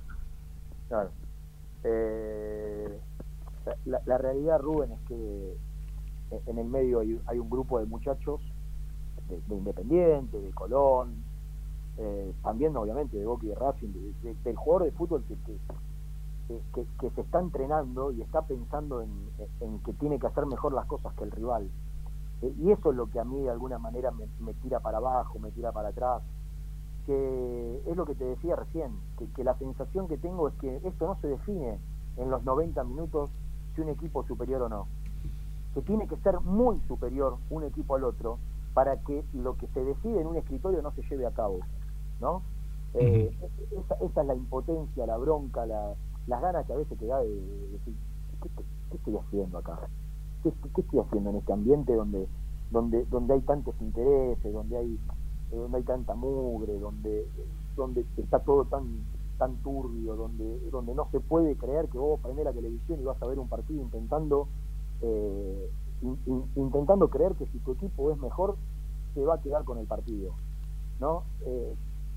Eh, 1.84 3.00
la, 3.86 4.18
realidad, 4.18 4.60
Rubén, 4.60 4.92
es 4.92 5.00
que 5.08 5.56
en 6.46 6.58
el 6.58 6.66
medio 6.66 7.00
hay, 7.00 7.38
un 7.38 7.50
grupo 7.50 7.78
de 7.78 7.86
muchachos 7.86 8.40
de, 9.28 9.40
de 9.48 9.56
Independiente, 9.56 10.40
de 10.40 10.50
Colón, 10.52 11.22
eh, 11.98 12.32
también 12.42 12.76
obviamente 12.76 13.16
de 13.16 13.26
Boca 13.26 13.44
y 13.44 13.48
de 13.50 13.54
Racing, 13.54 13.88
de- 13.92 14.12
de- 14.22 14.34
del 14.44 14.56
jugador 14.56 14.84
de 14.84 14.92
fútbol 14.92 15.24
que, 15.28 15.36
que, 17.00 17.10
se 17.10 17.20
está 17.20 17.40
entrenando 17.40 18.12
y 18.12 18.20
está 18.22 18.42
pensando 18.42 19.02
en, 19.02 19.78
que 19.84 19.92
tiene 19.94 20.18
que 20.18 20.26
hacer 20.26 20.46
mejor 20.46 20.72
las 20.74 20.86
cosas 20.86 21.12
que 21.14 21.24
el 21.24 21.30
rival. 21.30 21.68
Eh, 22.42 22.52
y 22.58 22.70
eso 22.72 22.90
es 22.90 22.96
lo 22.96 23.08
que 23.10 23.20
a 23.20 23.24
mí 23.24 23.40
de 23.40 23.50
alguna 23.50 23.78
manera 23.78 24.10
me 24.10 24.54
tira 24.54 24.80
para 24.80 24.98
abajo, 24.98 25.38
me 25.38 25.50
tira 25.50 25.72
para 25.72 25.88
atrás 25.88 26.22
que 27.06 27.82
es 27.86 27.96
lo 27.96 28.04
que 28.06 28.14
te 28.14 28.24
decía 28.24 28.56
recién, 28.56 28.92
que, 29.18 29.26
que 29.32 29.44
la 29.44 29.56
sensación 29.58 30.08
que 30.08 30.18
tengo 30.18 30.48
es 30.48 30.54
que 30.54 30.76
esto 30.84 31.06
no 31.06 31.16
se 31.20 31.28
define 31.28 31.78
en 32.16 32.30
los 32.30 32.44
90 32.44 32.84
minutos 32.84 33.30
si 33.74 33.80
un 33.80 33.88
equipo 33.88 34.20
es 34.22 34.26
superior 34.28 34.62
o 34.62 34.68
no. 34.68 34.86
Que 35.74 35.82
tiene 35.82 36.06
que 36.06 36.16
ser 36.18 36.40
muy 36.40 36.78
superior 36.86 37.38
un 37.50 37.64
equipo 37.64 37.96
al 37.96 38.04
otro 38.04 38.38
para 38.74 38.96
que 39.02 39.24
lo 39.32 39.56
que 39.56 39.66
se 39.68 39.82
decide 39.84 40.20
en 40.20 40.26
un 40.26 40.36
escritorio 40.36 40.82
no 40.82 40.92
se 40.92 41.02
lleve 41.02 41.26
a 41.26 41.30
cabo. 41.32 41.60
¿no? 42.20 42.42
Eh, 42.94 43.34
esa, 43.72 43.94
esa 43.94 44.20
es 44.20 44.26
la 44.26 44.34
impotencia, 44.34 45.06
la 45.06 45.16
bronca, 45.16 45.64
la- 45.66 45.94
las 46.26 46.40
ganas 46.40 46.66
que 46.66 46.72
a 46.72 46.76
veces 46.76 46.96
te 46.98 47.06
da 47.06 47.18
de, 47.20 47.28
de 47.28 47.68
decir, 47.72 47.94
¿qué, 48.42 48.48
qué- 48.50 48.64
qué 48.90 48.96
estoy 48.96 49.16
haciendo 49.16 49.58
acá? 49.58 49.78
¿Qué, 50.42 50.52
qué 50.74 50.80
estoy 50.82 51.00
haciendo 51.00 51.30
en 51.30 51.36
este 51.36 51.52
ambiente 51.52 51.94
donde, 51.94 52.28
donde, 52.70 53.04
donde 53.06 53.34
hay 53.34 53.40
tantos 53.40 53.74
intereses, 53.80 54.52
donde 54.52 54.76
hay 54.76 54.98
donde 55.56 55.78
hay 55.78 55.84
tanta 55.84 56.14
mugre, 56.14 56.78
donde, 56.78 57.26
donde 57.76 58.04
está 58.16 58.40
todo 58.40 58.64
tan 58.64 58.84
tan 59.38 59.56
turbio, 59.62 60.14
donde, 60.14 60.60
donde 60.70 60.94
no 60.94 61.08
se 61.10 61.18
puede 61.18 61.56
creer 61.56 61.88
que 61.88 61.98
vos 61.98 62.20
prendés 62.20 62.44
la 62.44 62.52
televisión 62.52 63.00
y 63.00 63.04
vas 63.04 63.20
a 63.20 63.26
ver 63.26 63.40
un 63.40 63.48
partido 63.48 63.82
intentando 63.82 64.46
eh, 65.00 65.70
in- 66.02 66.18
in- 66.26 66.44
intentando 66.54 67.08
creer 67.08 67.34
que 67.34 67.46
si 67.46 67.58
tu 67.58 67.72
equipo 67.72 68.12
es 68.12 68.18
mejor, 68.18 68.56
se 69.14 69.24
va 69.24 69.34
a 69.34 69.40
quedar 69.40 69.64
con 69.64 69.78
el 69.78 69.86
partido. 69.86 70.32
¿no? 71.00 71.24
Eh, 71.44 71.74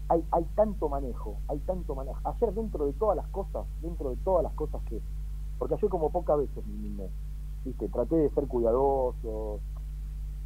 hay, 0.10 0.24
hay 0.32 0.44
tanto 0.56 0.88
manejo, 0.88 1.38
hay 1.48 1.58
tanto 1.60 1.96
manejo. 1.96 2.20
Ayer 2.26 2.54
dentro 2.54 2.86
de 2.86 2.94
todas 2.94 3.18
las 3.18 3.28
cosas, 3.30 3.66
dentro 3.82 4.12
de 4.12 4.18
todas 4.18 4.44
las 4.44 4.54
cosas 4.54 4.84
que... 4.84 5.02
Porque 5.58 5.74
ayer 5.74 5.90
como 5.90 6.12
pocas 6.12 6.38
veces 6.38 6.64
me 6.68 7.08
¿viste? 7.64 7.90
Traté 7.90 8.16
de 8.18 8.30
ser 8.32 8.46
cuidadoso, 8.48 9.60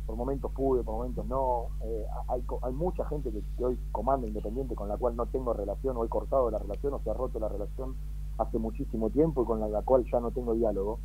por 0.10 0.18
momentos 0.18 0.52
pude, 0.54 0.82
por 0.84 0.96
momentos 0.96 1.24
no. 1.28 1.68
Eh, 1.84 2.04
hay, 2.30 2.44
hay 2.64 2.74
mucha 2.74 3.06
gente 3.06 3.32
que, 3.32 3.44
que 3.56 3.64
hoy 3.64 3.80
comanda 3.92 4.26
Independiente 4.26 4.74
con 4.74 4.90
la 4.90 4.98
cual 4.98 5.16
no 5.16 5.28
tengo 5.28 5.54
relación, 5.54 5.96
o 5.98 6.04
he 6.04 6.10
cortado 6.10 6.50
la 6.50 6.58
relación, 6.58 6.96
o 6.96 7.00
se 7.04 7.12
ha 7.12 7.14
roto 7.14 7.38
la 7.40 7.48
relación 7.48 7.94
hace 8.40 8.58
muchísimo 8.58 9.12
tiempo 9.12 9.44
y 9.44 9.46
con 9.46 9.60
la, 9.60 9.68
la 9.68 9.84
cual 9.84 10.04
ya 10.12 10.20
no 10.20 10.32
tengo 10.32 10.56
diálogo. 10.56 10.98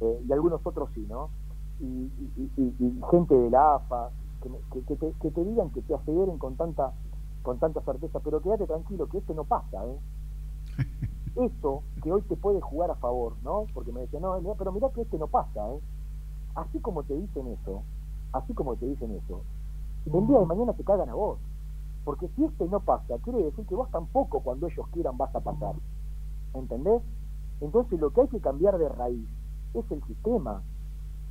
Eh, 0.00 0.24
y 0.28 0.32
algunos 0.32 0.60
otros 0.66 0.88
sí, 0.92 1.06
¿no? 1.08 1.30
Y, 1.78 1.84
y- 1.86 2.50
y- 2.56 2.74
y- 2.80 3.00
gente 3.12 3.36
de 3.36 3.48
la 3.48 3.76
AFA, 3.76 4.10
que, 4.42 4.50
que- 4.72 4.84
que 4.86 4.96
te, 4.96 5.12
que 5.20 5.30
te 5.30 5.44
digan, 5.44 5.70
que 5.70 5.82
te 5.82 5.94
aseveren 5.94 6.36
con 6.38 6.56
tanta 6.56 6.92
con 7.44 7.60
tanta 7.60 7.80
certeza, 7.82 8.18
pero 8.18 8.42
quédate 8.42 8.66
tranquilo 8.66 9.06
que 9.08 9.18
esto 9.18 9.34
no 9.34 9.44
pasa, 9.44 9.86
¿eh? 9.86 9.98
Eso 11.36 11.84
que 12.02 12.10
hoy 12.10 12.22
te 12.22 12.34
puede 12.36 12.60
jugar 12.60 12.90
a 12.90 12.96
favor, 12.96 13.34
¿no? 13.44 13.66
Porque 13.72 13.92
me 13.92 14.00
decían, 14.00 14.22
no, 14.22 14.36
pero 14.58 14.72
mira 14.72 14.88
que 14.90 15.02
este 15.02 15.16
no 15.16 15.28
pasa, 15.28 15.60
¿eh? 15.74 15.80
Así 16.56 16.80
como 16.80 17.04
te 17.04 17.14
dicen 17.14 17.46
eso, 17.46 17.84
así 18.32 18.54
como 18.54 18.76
te 18.76 18.86
dicen 18.86 19.10
eso, 19.12 19.42
el 20.06 20.26
día 20.26 20.38
de 20.38 20.46
mañana 20.46 20.72
te 20.72 20.84
cagan 20.84 21.08
a 21.10 21.14
vos. 21.14 21.38
Porque 22.04 22.28
si 22.28 22.44
este 22.44 22.66
no 22.68 22.80
pasa, 22.80 23.18
quiere 23.22 23.42
decir 23.42 23.66
que 23.66 23.74
vos 23.74 23.90
tampoco 23.90 24.40
cuando 24.40 24.66
ellos 24.66 24.86
quieran 24.92 25.18
vas 25.18 25.34
a 25.34 25.40
pasar. 25.40 25.74
¿Entendés? 26.54 27.02
Entonces 27.60 28.00
lo 28.00 28.10
que 28.10 28.22
hay 28.22 28.28
que 28.28 28.40
cambiar 28.40 28.78
de 28.78 28.88
raíz 28.88 29.28
es 29.74 29.90
el 29.90 30.02
sistema. 30.04 30.62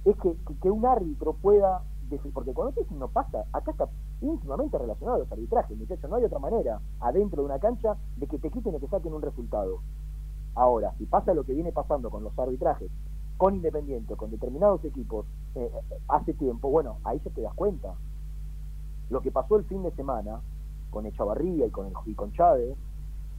Es 0.06 0.16
que, 0.18 0.36
que, 0.48 0.56
que 0.60 0.70
un 0.72 0.86
árbitro 0.86 1.34
pueda... 1.34 1.82
defi- 2.10 2.32
Porque 2.34 2.54
cuando 2.54 2.74
te 2.74 2.82
dicen 2.82 3.00
no 3.00 3.08
pasa, 3.08 3.46
acá 3.52 3.72
está 3.72 3.90
íntimamente 4.22 4.78
relacionado 4.78 5.16
a 5.18 5.20
los 5.20 5.32
arbitrajes, 5.32 5.78
muchachos. 5.78 6.10
No 6.10 6.18
hay 6.18 6.26
otra 6.26 6.40
manera, 6.40 6.80
adentro 7.00 7.42
de 7.42 7.46
una 7.48 7.60
cancha, 7.60 7.98
de 8.18 8.28
que 8.28 8.38
te 8.38 8.52
quiten 8.52 8.76
o 8.76 8.80
te 8.80 8.88
saquen 8.88 9.14
un 9.14 9.22
resultado. 9.22 9.80
Ahora, 10.56 10.94
si 10.98 11.06
pasa 11.06 11.34
lo 11.34 11.44
que 11.44 11.54
viene 11.54 11.72
pasando 11.72 12.10
con 12.10 12.24
los 12.24 12.38
arbitrajes, 12.38 12.92
con 13.38 13.56
Independiente, 13.56 14.16
con 14.16 14.32
determinados 14.32 14.84
equipos, 14.84 15.26
eh, 15.56 15.72
eh, 15.74 15.96
hace 16.08 16.34
tiempo, 16.34 16.70
bueno, 16.70 16.98
ahí 17.04 17.22
ya 17.24 17.32
te 17.32 17.42
das 17.42 17.54
cuenta. 17.54 17.94
Lo 19.10 19.22
que 19.22 19.32
pasó 19.32 19.58
el 19.58 19.66
fin 19.66 19.84
de 19.84 19.92
semana 19.92 20.42
con 20.90 21.06
Echavarría 21.06 21.68
y 21.68 21.70
con, 21.70 21.88
el, 21.88 21.94
y 22.06 22.16
con 22.16 22.32
Chávez, 22.34 22.76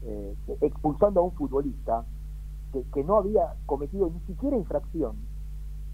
eh, 0.03 0.37
expulsando 0.61 1.21
a 1.21 1.25
un 1.25 1.33
futbolista 1.33 2.05
que, 2.93 3.03
no 3.03 3.17
había 3.17 3.55
cometido 3.67 4.11
ni 4.11 4.21
siquiera 4.21 4.57
infracción, 4.57 5.17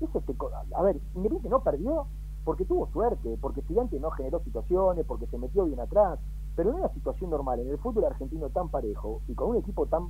eso 0.01 0.21
te, 0.21 0.35
a 0.75 0.83
ver, 0.83 0.97
Independiente 1.15 1.49
no 1.49 1.63
perdió 1.63 2.07
porque 2.45 2.67
tuvo 2.67 2.89
suerte, 2.89 3.39
porque 3.41 3.61
Estudiante 3.61 3.99
no 3.99 4.11
generó 4.11 4.41
situaciones, 4.41 5.07
porque 5.07 5.27
se 5.27 5.39
metió 5.39 5.65
bien 5.65 5.81
atrás, 5.81 6.19
pero 6.57 6.71
en 6.71 6.77
una 6.77 6.93
situación 6.93 7.31
normal, 7.31 7.61
en 7.61 7.71
el 7.71 7.79
fútbol 7.79 8.05
argentino 8.05 8.51
tan 8.51 8.69
parejo 8.69 9.23
y 9.29 9.35
con 9.35 9.51
un 9.51 9.57
equipo 9.57 9.87
tan 9.87 10.09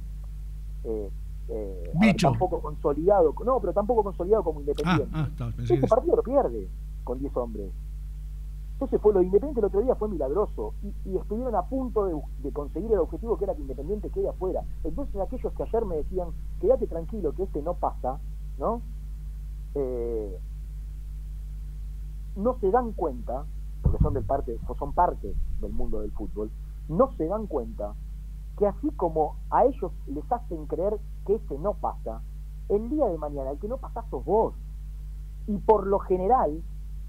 eh, 0.83 1.11
eh, 1.48 1.92
Bicho. 2.00 2.30
tampoco 2.30 2.61
consolidado, 2.61 3.35
no, 3.44 3.61
pero 3.61 3.72
tampoco 3.72 4.02
consolidado 4.02 4.42
como 4.44 4.59
Ah, 4.59 4.62
Independiente. 4.62 5.09
ah, 5.12 5.26
está, 5.30 5.50
pensé 5.57 5.74
Ese 5.74 5.87
partido 5.87 6.16
lo 6.16 6.22
pierde 6.22 6.68
con 7.04 7.18
10 7.18 7.37
hombres. 7.37 7.70
Entonces 8.74 9.00
fue 9.00 9.12
lo 9.12 9.20
de 9.20 9.26
Independiente 9.26 9.61
el 9.61 9.66
otro 9.66 9.80
día 9.83 9.94
fue 9.94 10.09
milagroso 10.09 10.74
y, 10.83 11.11
y 11.11 11.16
estuvieron 11.16 11.54
a 11.54 11.62
punto 11.62 12.07
de, 12.07 12.20
de 12.42 12.52
conseguir 12.52 12.90
el 12.92 12.98
objetivo 12.98 13.37
que 13.38 13.44
era 13.44 13.54
que 13.54 13.61
Independiente 13.62 14.11
quede 14.11 14.28
afuera. 14.28 14.62
Entonces 14.83 15.14
aquellos 15.20 15.52
que 15.52 15.62
ayer 15.62 15.85
me 15.85 15.96
decían, 15.96 16.28
quédate 16.61 16.87
tranquilo 16.87 17.33
que 17.35 17.44
este 17.44 17.62
no 17.62 17.74
pasa, 17.74 18.18
¿no? 18.59 18.80
Eh, 19.76 20.38
no 22.37 22.59
se 22.61 22.70
dan 22.70 22.92
cuenta, 22.92 23.44
porque 23.83 23.98
son 23.98 24.14
del 24.14 24.24
parte, 24.24 24.59
son 24.78 24.92
parte 24.92 25.35
del 25.61 25.72
mundo 25.72 26.00
del 26.00 26.11
fútbol, 26.12 26.50
no 26.88 27.12
se 27.16 27.26
dan 27.26 27.46
cuenta 27.46 27.94
que 28.59 28.66
así 28.66 28.90
como 28.96 29.37
a 29.50 29.64
ellos 29.66 29.92
les 30.07 30.30
hacen 30.30 30.66
creer 30.66 30.98
que 31.25 31.37
ese 31.37 31.59
no 31.59 31.75
pasa, 31.75 32.23
el 32.69 32.89
día 32.91 33.07
de 33.07 33.19
mañana 33.19 33.51
el 33.51 33.59
que 33.59 33.69
no 33.69 33.79
pasa 33.79 34.05
sos 34.11 34.25
vos. 34.25 34.55
Y 35.47 35.59
por 35.59 35.87
lo 35.87 35.99
general, 35.99 36.63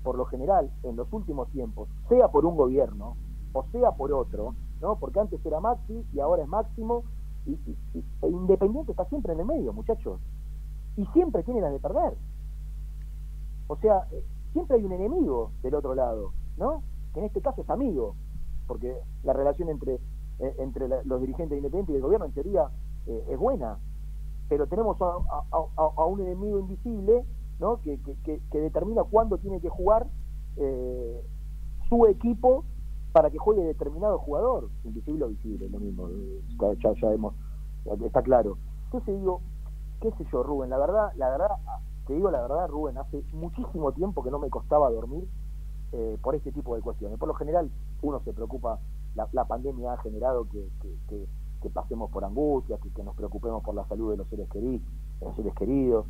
por 0.03 0.17
lo 0.17 0.25
general, 0.25 0.71
en 0.83 0.95
los 0.95 1.11
últimos 1.13 1.49
tiempos, 1.51 1.89
sea 2.09 2.29
por 2.29 2.45
un 2.45 2.55
gobierno 2.55 3.15
o 3.55 3.65
sea 3.71 3.91
por 3.93 4.11
otro, 4.11 4.53
¿no? 4.81 4.99
Porque 4.99 5.19
antes 5.19 5.43
era 5.45 5.61
Maxi 5.61 6.05
y 6.13 6.19
ahora 6.19 6.43
es 6.43 6.49
Máximo, 6.49 7.05
y, 7.45 7.57
e 8.21 8.27
Independiente 8.27 8.91
está 8.91 9.05
siempre 9.05 9.33
en 9.33 9.39
el 9.39 9.45
medio, 9.45 9.71
muchachos. 9.71 10.19
Y 10.97 11.05
siempre 11.07 11.43
tiene 11.43 11.61
las 11.61 11.71
de 11.71 11.79
perder. 11.79 12.17
O 13.67 13.77
sea, 13.77 14.07
eh, 14.11 14.23
siempre 14.51 14.77
hay 14.77 14.83
un 14.83 14.91
enemigo 14.91 15.51
del 15.63 15.75
otro 15.75 15.95
lado, 15.95 16.33
¿no? 16.57 16.83
Que 17.13 17.21
en 17.21 17.27
este 17.27 17.41
caso 17.41 17.61
es 17.61 17.69
amigo, 17.69 18.15
porque 18.67 18.97
la 19.23 19.31
relación 19.31 19.69
entre, 19.69 19.95
eh, 20.39 20.55
entre 20.59 20.87
los 21.05 21.21
dirigentes 21.21 21.57
independientes 21.57 21.93
y 21.93 21.97
el 21.97 22.03
gobierno 22.03 22.25
en 22.25 22.33
teoría 22.33 22.69
eh, 23.07 23.25
es 23.29 23.39
buena, 23.39 23.79
pero 24.47 24.67
tenemos 24.67 25.01
a, 25.01 25.05
a- 25.07 26.05
un 26.05 26.21
enemigo 26.21 26.59
invisible, 26.59 27.25
¿no? 27.59 27.81
Que, 27.81 27.99
que- 28.01 28.39
que- 28.51 28.59
determina 28.59 29.03
cuándo 29.03 29.37
tiene 29.37 29.59
que 29.59 29.69
jugar 29.69 30.07
eh, 30.57 31.21
su 31.89 32.05
equipo 32.05 32.63
para 33.11 33.29
que 33.29 33.37
juegue 33.37 33.63
determinado 33.63 34.17
jugador, 34.19 34.69
invisible 34.83 35.25
o 35.25 35.29
visible, 35.29 35.69
lo 35.69 35.79
mismo, 35.79 36.09
ya, 36.59 36.73
ya, 36.83 36.93
ya 37.01 37.13
hemos, 37.13 37.33
está 38.05 38.21
claro. 38.21 38.57
Entonces 38.85 39.17
digo, 39.19 39.41
qué 40.01 40.11
sé 40.11 40.25
yo, 40.31 40.43
Rubén, 40.43 40.69
la 40.69 40.77
verdad, 40.77 41.11
la 41.15 41.29
verdad, 41.29 41.49
te 42.07 42.13
digo 42.13 42.29
la 42.29 42.41
verdad, 42.41 42.67
Rubén, 42.67 42.97
hace 42.97 43.23
muchísimo 43.33 43.91
tiempo 43.93 44.21
que 44.23 44.31
no 44.31 44.39
me 44.39 44.49
costaba 44.49 44.89
dormir 44.91 45.25
eh, 45.93 46.17
por 46.21 46.35
este 46.35 46.51
tipo 46.51 46.75
de 46.75 46.81
cuestiones. 46.81 47.17
Por 47.17 47.27
lo 47.29 47.33
general, 47.35 47.71
uno 48.01 48.19
se 48.25 48.33
preocupa, 48.33 48.79
la, 49.15 49.27
la 49.31 49.45
pandemia 49.45 49.93
ha 49.93 49.97
generado 49.97 50.47
que, 50.49 50.67
que- 50.81 50.97
que- 51.07 51.27
que 51.65 51.69
pasemos 51.71 52.11
por 52.11 52.23
angustia, 52.23 52.77
que, 52.77 52.91
que 52.91 53.01
nos 53.03 53.15
preocupemos 53.15 53.63
por 53.63 53.73
la 53.73 53.87
salud 53.87 54.11
de 54.11 54.17
los 54.17 54.27
seres 54.27 54.47
queridos, 54.49 54.85
de 55.19 55.25
los 55.25 55.35
seres 55.35 55.53
queridos, 55.55 56.05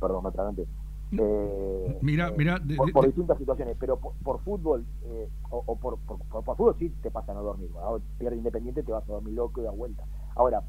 perdón, 0.00 0.22
me 0.22 0.28
atraganté. 0.30 0.66
Eh, 1.12 1.98
Mirá, 2.00 2.28
eh, 2.28 2.34
mirá, 2.38 2.58
de- 2.58 2.74
por, 2.76 2.86
de- 2.86 2.92
por 2.94 3.02
de- 3.02 3.08
distintas 3.08 3.36
situaciones, 3.36 3.76
pero 3.78 3.98
por, 3.98 4.14
por 4.24 4.40
fútbol 4.40 4.86
eh, 5.04 5.28
o, 5.50 5.62
o 5.66 5.76
por, 5.76 5.98
por, 5.98 6.16
fútbol 6.56 6.74
sí 6.78 6.88
te 7.02 7.10
pasa 7.10 7.32
a 7.32 7.34
no 7.34 7.42
dormir. 7.42 7.68
Ahora, 7.82 8.02
pierde 8.18 8.38
Independiente, 8.38 8.82
te 8.82 8.92
vas 8.92 9.06
a 9.06 9.12
dormir 9.12 9.34
loco 9.34 9.60
y 9.60 9.64
da 9.64 9.70
vuelta. 9.72 10.04
Ahora, 10.34 10.62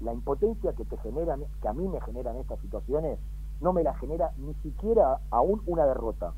la 0.00 0.12
impotencia 0.12 0.74
que 0.74 0.84
te 0.84 0.98
generan, 0.98 1.44
que 1.62 1.68
a 1.68 1.72
mí 1.72 1.88
me 1.88 2.02
generan 2.02 2.36
estas 2.36 2.60
situaciones, 2.60 3.18
no 3.62 3.72
me 3.72 3.82
la 3.82 3.94
genera 3.94 4.32
ni 4.36 4.52
siquiera 4.62 5.20
aún 5.30 5.62
una 5.64 5.86
derrota. 5.86 6.34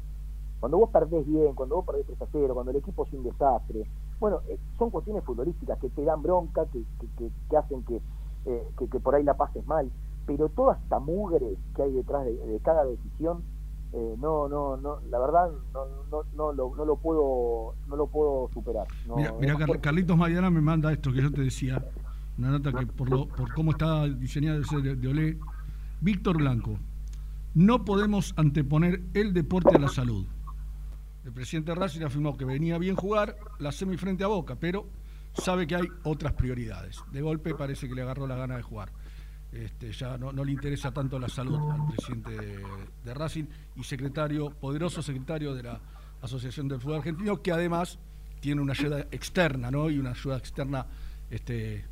Cuando 0.61 0.79
vos 0.79 0.91
perdés 0.91 1.27
bien, 1.27 1.55
cuando 1.57 1.75
vos 1.75 1.87
perdés 1.87 2.07
3 2.07 2.23
a 2.23 2.27
0, 2.31 2.55
cuando 2.55 2.71
el 2.71 2.77
equipo 2.77 3.05
es 3.05 3.13
un 3.15 3.25
desastre, 3.25 3.85
bueno, 4.21 4.41
eh, 4.49 4.59
son 4.79 4.91
cuestiones 4.91 5.25
futbolísticas 5.25 5.79
que 5.79 5.89
te 5.89 6.05
dan 6.05 6.23
bronca, 6.23 6.67
que, 6.67 6.83
que, 7.01 7.07
que- 7.19 7.31
que 7.49 7.57
hacen 7.57 7.83
que, 7.85 8.01
eh, 8.47 8.69
que, 8.79 8.87
que 8.89 9.01
por 9.01 9.15
ahí 9.15 9.25
la 9.25 9.35
pases 9.37 9.67
mal, 9.67 9.91
pero 10.27 10.49
toda 10.51 10.75
esta 10.75 10.99
mugre 11.01 11.57
que 11.75 11.83
hay 11.83 11.93
detrás 11.93 12.25
de, 12.27 12.35
de 12.37 12.61
cada 12.61 12.85
decisión, 12.85 13.43
eh, 13.93 14.15
no, 14.19 14.49
no, 14.49 14.77
no, 14.77 15.01
la 15.11 15.19
verdad 15.19 15.51
no, 15.75 15.85
no, 16.11 16.23
no, 16.37 16.53
lo, 16.53 16.77
no 16.77 16.85
lo 16.85 16.97
puedo, 16.97 17.75
no 17.89 17.97
lo 17.97 18.07
puedo 18.07 18.49
superar. 18.55 18.87
No, 19.09 19.17
Mira, 19.17 19.35
mira, 19.41 19.57
Car- 19.57 19.81
Carlitos 19.81 20.17
Mariana 20.17 20.51
me 20.51 20.61
manda 20.61 20.93
esto 20.93 21.13
que 21.13 21.23
yo 21.23 21.33
te 21.33 21.41
decía, 21.43 21.85
una 22.39 22.51
nota 22.51 22.73
que 22.73 22.87
por, 22.87 23.11
lo, 23.11 23.27
por 23.27 23.53
cómo 23.53 23.73
está 23.73 24.07
diseñada 24.07 24.61
ese 24.61 24.81
de, 24.81 24.95
de 24.97 25.09
Olé. 25.09 25.39
Víctor 26.03 26.37
Blanco, 26.39 26.79
no 27.55 27.85
podemos 27.85 28.33
anteponer 28.37 29.03
el 29.15 29.33
deporte 29.35 29.75
a 29.75 29.79
la 29.79 29.89
salud. 29.89 30.25
El 31.25 31.33
presidente 31.33 31.75
Racing 31.75 32.03
afirmó 32.03 32.37
que 32.37 32.45
venía 32.45 32.79
bien 32.79 32.97
jugar 32.97 33.37
la 33.59 33.73
semi 33.73 33.97
frente 33.97 34.25
a 34.25 34.29
Boca, 34.29 34.57
pero 34.57 34.89
sabe 35.35 35.67
que 35.67 35.77
hay 35.77 35.87
otras 36.05 36.33
prioridades. 36.33 36.99
De 37.13 37.21
golpe 37.21 37.55
parece 37.55 37.89
que 37.89 37.95
le 37.95 38.03
agarró 38.03 38.27
la 38.27 38.37
gana 38.37 38.57
de 38.57 38.63
jugar. 38.63 38.91
Este, 39.53 39.93
ya 39.93 40.17
no, 40.17 40.33
le 40.33 40.53
interesa 40.53 40.93
tanto 40.93 41.19
la 41.19 41.29
salud 41.29 41.59
al 41.71 41.87
presidente 41.89 42.31
de, 42.31 42.65
de 43.05 43.15
Racing 43.15 43.45
y 43.77 43.83
secretario, 43.83 44.51
poderoso 44.51 45.03
secretario 45.03 45.55
de 45.55 45.65
la 45.65 45.81
Asociación 46.23 46.69
del 46.69 46.81
Fútbol 46.81 46.99
Argentino, 46.99 47.43
que 47.43 47.51
además 47.51 47.99
tiene 48.41 48.61
una 48.61 48.73
ayuda 48.73 49.01
externa, 49.11 49.71
¿no? 49.71 49.91
Y 49.91 49.99
una 49.99 50.11
ayuda 50.11 50.39
externa 50.39 50.87
este, 51.31 51.85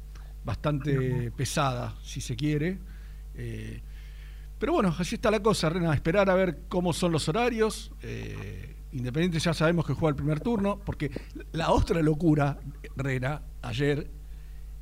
bastante 0.45 1.31
pesada, 1.33 1.95
si 2.03 2.21
se 2.21 2.37
quiere. 2.37 2.79
Eh, 3.35 3.83
pero 4.59 4.73
bueno, 4.73 4.95
así 4.99 5.17
está 5.17 5.31
la 5.31 5.41
cosa, 5.41 5.69
Rena. 5.69 5.95
Esperar 5.95 6.29
a 6.31 6.35
ver 6.35 6.63
cómo 6.69 6.93
son 6.93 7.13
los 7.13 7.29
horarios. 7.29 7.93
Eh, 8.03 8.75
Independiente 8.93 9.39
ya 9.39 9.53
sabemos 9.53 9.87
que 9.87 9.93
juega 9.93 10.11
el 10.11 10.17
primer 10.17 10.41
turno, 10.41 10.79
porque 10.85 11.11
la 11.53 11.73
otra 11.73 12.01
locura, 12.03 12.59
Rena, 12.97 13.43
ayer, 13.63 14.11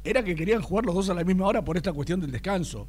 era 0.05 0.23
que 0.23 0.35
querían 0.37 0.63
jugar 0.63 0.87
los 0.87 0.95
dos 0.95 1.11
a 1.11 1.15
la 1.15 1.25
misma 1.25 1.47
hora 1.47 1.65
por 1.65 1.77
esta 1.77 1.93
cuestión 1.93 2.21
del 2.21 2.31
descanso. 2.31 2.87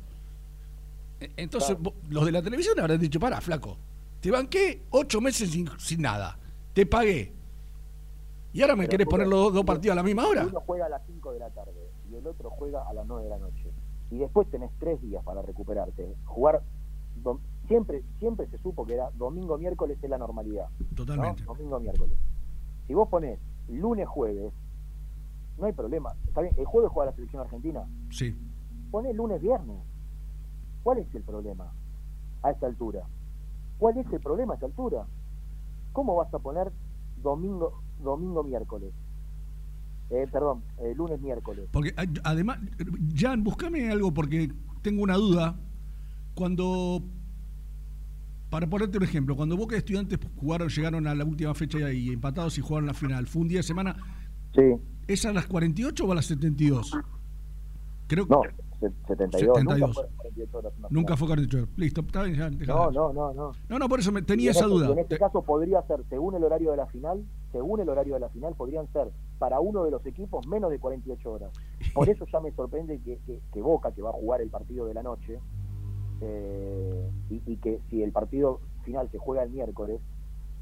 Entonces, 1.19 1.75
Claro. 1.75 1.93
los 2.10 2.25
de 2.25 2.32
la 2.32 2.41
televisión 2.43 2.80
habrán 2.80 2.99
dicho, 2.99 3.19
para, 3.19 3.41
flaco, 3.41 3.77
te 4.21 4.30
banqué 4.30 4.84
ocho 4.91 5.19
meses 5.19 5.49
sin, 5.49 5.67
sin 5.80 6.01
nada, 6.01 6.38
te 6.73 6.86
pagué. 6.86 7.34
¿Y 8.53 8.62
ahora 8.62 8.75
me 8.75 8.84
Pero, 8.84 8.91
querés 8.91 9.08
poner 9.08 9.27
los 9.27 9.51
dos, 9.53 9.65
partidos 9.65 9.93
a 9.93 9.95
la 9.95 10.03
misma 10.03 10.27
hora? 10.27 10.45
Uno 10.45 10.62
juega 10.65 10.86
a 10.86 10.89
las 10.89 11.01
5 11.08 11.32
de 11.34 11.39
la 11.39 11.49
tarde 11.49 11.89
y 12.12 12.15
el 12.15 12.25
otro 12.25 12.49
juega 12.51 12.88
a 12.88 12.93
las 12.93 13.06
9 13.08 13.23
de 13.23 13.30
la 13.30 13.38
noche. 13.39 13.71
Y 14.12 14.17
después 14.19 14.49
tenés 14.49 14.71
tres 14.80 15.01
días 15.01 15.23
para 15.23 15.41
recuperarte. 15.41 16.15
Jugar, 16.25 16.62
siempre 17.67 18.03
siempre 18.19 18.47
se 18.47 18.58
supo 18.58 18.86
que 18.86 18.93
era 18.93 19.10
domingo, 19.12 19.58
miércoles 19.58 19.97
es 20.01 20.10
la 20.10 20.17
normalidad. 20.17 20.67
¿no? 20.80 20.95
Totalmente. 20.95 21.43
Domingo, 21.43 21.80
miércoles. 21.80 22.17
Si 22.88 22.93
vos 22.93 23.10
ponés 23.10 23.39
lunes, 23.67 24.08
jueves, 24.08 24.53
no 25.58 25.65
hay 25.65 25.73
problema. 25.73 26.13
Está 26.27 26.41
bien, 26.41 26.53
el 26.58 26.65
jueves 26.65 26.91
juega 26.91 27.12
la 27.12 27.15
selección 27.15 27.41
argentina. 27.41 27.86
Sí. 28.10 28.38
Poné 28.91 29.13
lunes, 29.13 29.41
viernes. 29.41 29.77
¿Cuál 30.84 30.99
es 30.99 31.15
el 31.15 31.23
problema 31.23 31.71
a 32.43 32.51
esta 32.51 32.67
altura? 32.67 33.03
¿Cuál 33.77 33.97
es 33.97 34.12
el 34.12 34.19
problema 34.19 34.53
a 34.53 34.56
esta 34.56 34.67
altura? 34.67 35.06
¿Cómo 35.91 36.15
vas 36.15 36.34
a 36.34 36.39
poner 36.39 36.71
domingo, 37.21 37.82
domingo, 38.01 38.43
miércoles? 38.43 38.93
Eh, 40.10 40.25
perdón, 40.32 40.63
eh, 40.77 40.93
lunes, 40.95 41.19
miércoles. 41.19 41.67
Porque 41.71 41.93
además, 42.23 42.60
Jan, 43.13 43.43
buscame 43.43 43.91
algo 43.91 44.13
porque 44.13 44.49
tengo 44.82 45.03
una 45.03 45.15
duda. 45.15 45.56
Cuando, 46.34 47.01
para 48.50 48.68
ponerte 48.68 48.98
un 48.98 49.04
ejemplo, 49.04 49.36
cuando 49.36 49.58
Boca 49.58 49.76
y 49.76 49.80
Estudiantes 49.80 50.20
jugaron, 50.38 50.70
llegaron 50.70 51.06
a 51.08 51.14
la 51.16 51.26
última 51.26 51.54
fecha 51.54 51.92
y 51.92 52.10
empatados 52.10 52.58
y 52.58 52.62
jugaron 52.62 52.88
la 52.88 52.94
final, 52.94 53.28
¿fue 53.28 53.42
un 53.42 53.48
día 53.50 53.60
de 53.60 53.64
semana? 53.64 53.96
Sí, 54.56 54.62
¿Es 55.08 55.26
a 55.26 55.32
las 55.34 55.48
48 55.48 56.06
o 56.06 56.12
a 56.12 56.16
las 56.16 56.26
72? 56.26 56.92
Creo 58.08 58.26
que 58.28 58.34
no, 58.34 58.42
se- 58.80 58.90
72. 59.08 59.58
72. 59.58 59.80
Nunca 59.80 59.94
fue 59.94 60.08
48 60.18 60.58
horas 60.58 60.74
una 60.78 60.88
nunca 60.92 61.16
final. 61.16 61.18
fue 61.18 61.28
48. 61.28 61.72
Listo, 61.78 62.02
está 62.02 62.24
bien, 62.24 62.36
ya, 62.38 62.50
No, 62.68 62.92
no, 62.92 63.14
no, 63.14 63.34
no. 63.34 63.52
no, 63.70 63.80
no, 63.80 63.90
por 63.90 64.00
eso 64.00 64.12
me, 64.12 64.22
tenía 64.22 64.52
en 64.52 64.52
esa 64.52 64.66
este- 64.66 64.72
duda. 64.72 64.92
En 64.92 65.00
este 65.00 65.16
Te- 65.16 65.20
caso 65.20 65.42
podría 65.44 65.82
ser, 65.84 66.04
según 66.10 66.36
el 66.36 66.44
horario 66.44 66.72
de 66.72 66.78
la 66.78 66.86
final, 66.88 67.24
según 67.52 67.80
el 67.82 67.90
horario 67.90 68.14
de 68.16 68.20
la 68.22 68.30
final, 68.30 68.54
podrían 68.56 68.88
ser 68.94 69.10
para 69.40 69.60
uno 69.60 69.84
de 69.84 69.92
los 69.92 70.06
equipos 70.06 70.46
menos 70.48 70.70
de 70.72 70.80
48 70.80 71.32
horas. 71.32 71.52
Por 71.94 72.08
eso 72.10 72.26
ya 72.32 72.40
me 72.40 72.52
sorprende 72.52 73.00
que, 73.02 73.18
que- 73.26 73.42
que 73.54 73.62
Boca, 73.62 73.92
que 73.94 74.02
va 74.02 74.10
a 74.10 74.14
jugar 74.14 74.42
el 74.42 74.50
partido 74.50 74.86
de 74.86 74.94
la 74.94 75.04
noche, 75.04 75.40
eh, 76.21 77.10
y, 77.30 77.41
y 77.45 77.58
que 77.58 77.80
si 77.89 78.01
el 78.03 78.12
partido 78.12 78.62
final 78.84 79.10
se 79.12 79.17
juega 79.17 79.43
el 79.43 79.51
miércoles, 79.51 79.99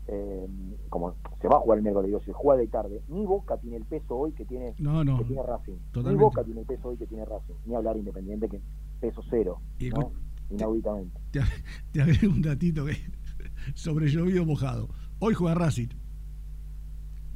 eh, 0.07 0.47
como 0.89 1.15
se 1.41 1.47
va 1.47 1.57
a 1.57 1.59
jugar 1.61 1.77
el 1.79 1.83
miércoles, 1.83 2.07
digo, 2.07 2.21
se 2.21 2.31
juega 2.33 2.61
de 2.61 2.67
tarde, 2.67 3.01
ni 3.07 3.25
Boca 3.25 3.57
tiene 3.57 3.77
el 3.77 3.85
peso 3.85 4.15
hoy 4.15 4.31
que 4.33 4.45
tiene, 4.45 4.73
No, 4.77 5.03
no. 5.03 5.17
que 5.17 5.25
tiene 5.25 5.41
Racing. 5.43 5.73
Ni 5.73 5.79
totalmente. 5.91 6.23
Boca 6.23 6.43
tiene 6.43 6.59
el 6.61 6.65
peso 6.67 6.89
hoy 6.89 6.97
que 6.97 7.07
tiene 7.07 7.25
Racing. 7.25 7.53
Ni 7.65 7.75
hablar 7.75 7.97
Independiente 7.97 8.47
que 8.49 8.61
peso 8.99 9.21
cero, 9.29 9.61
Y 9.79 9.89
¿no? 9.89 9.97
escu- 9.97 10.11
Inauditamente. 10.51 11.19
Te, 11.31 11.39
te 11.91 12.01
agrego 12.03 12.31
un 12.33 12.41
datito 12.41 12.85
que 12.85 12.93
sobre 13.73 14.07
llovido 14.07 14.45
mojado. 14.45 14.89
Hoy 15.19 15.33
juega 15.33 15.55
Racing 15.55 15.87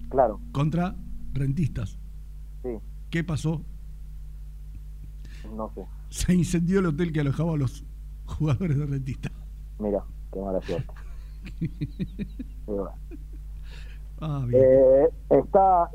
Claro, 0.09 0.39
contra 0.51 0.95
Rentistas. 1.33 1.99
sí, 2.63 2.69
¿Qué 3.09 3.23
pasó? 3.23 3.63
no 5.55 5.71
sé. 5.73 5.85
Se 6.09 6.33
incendió 6.33 6.79
el 6.79 6.87
hotel 6.87 7.11
que 7.11 7.19
alojaba 7.21 7.53
a 7.53 7.57
los 7.57 7.85
jugadores 8.33 8.77
de 8.77 8.85
Rentistas. 8.85 9.31
Mira, 9.79 10.03
qué 10.31 10.39
mala 10.39 10.61
suerte. 10.61 10.93
Bueno. 12.65 12.91
Ah. 14.21 14.45
Eh, 14.51 15.09
está, 15.29 15.89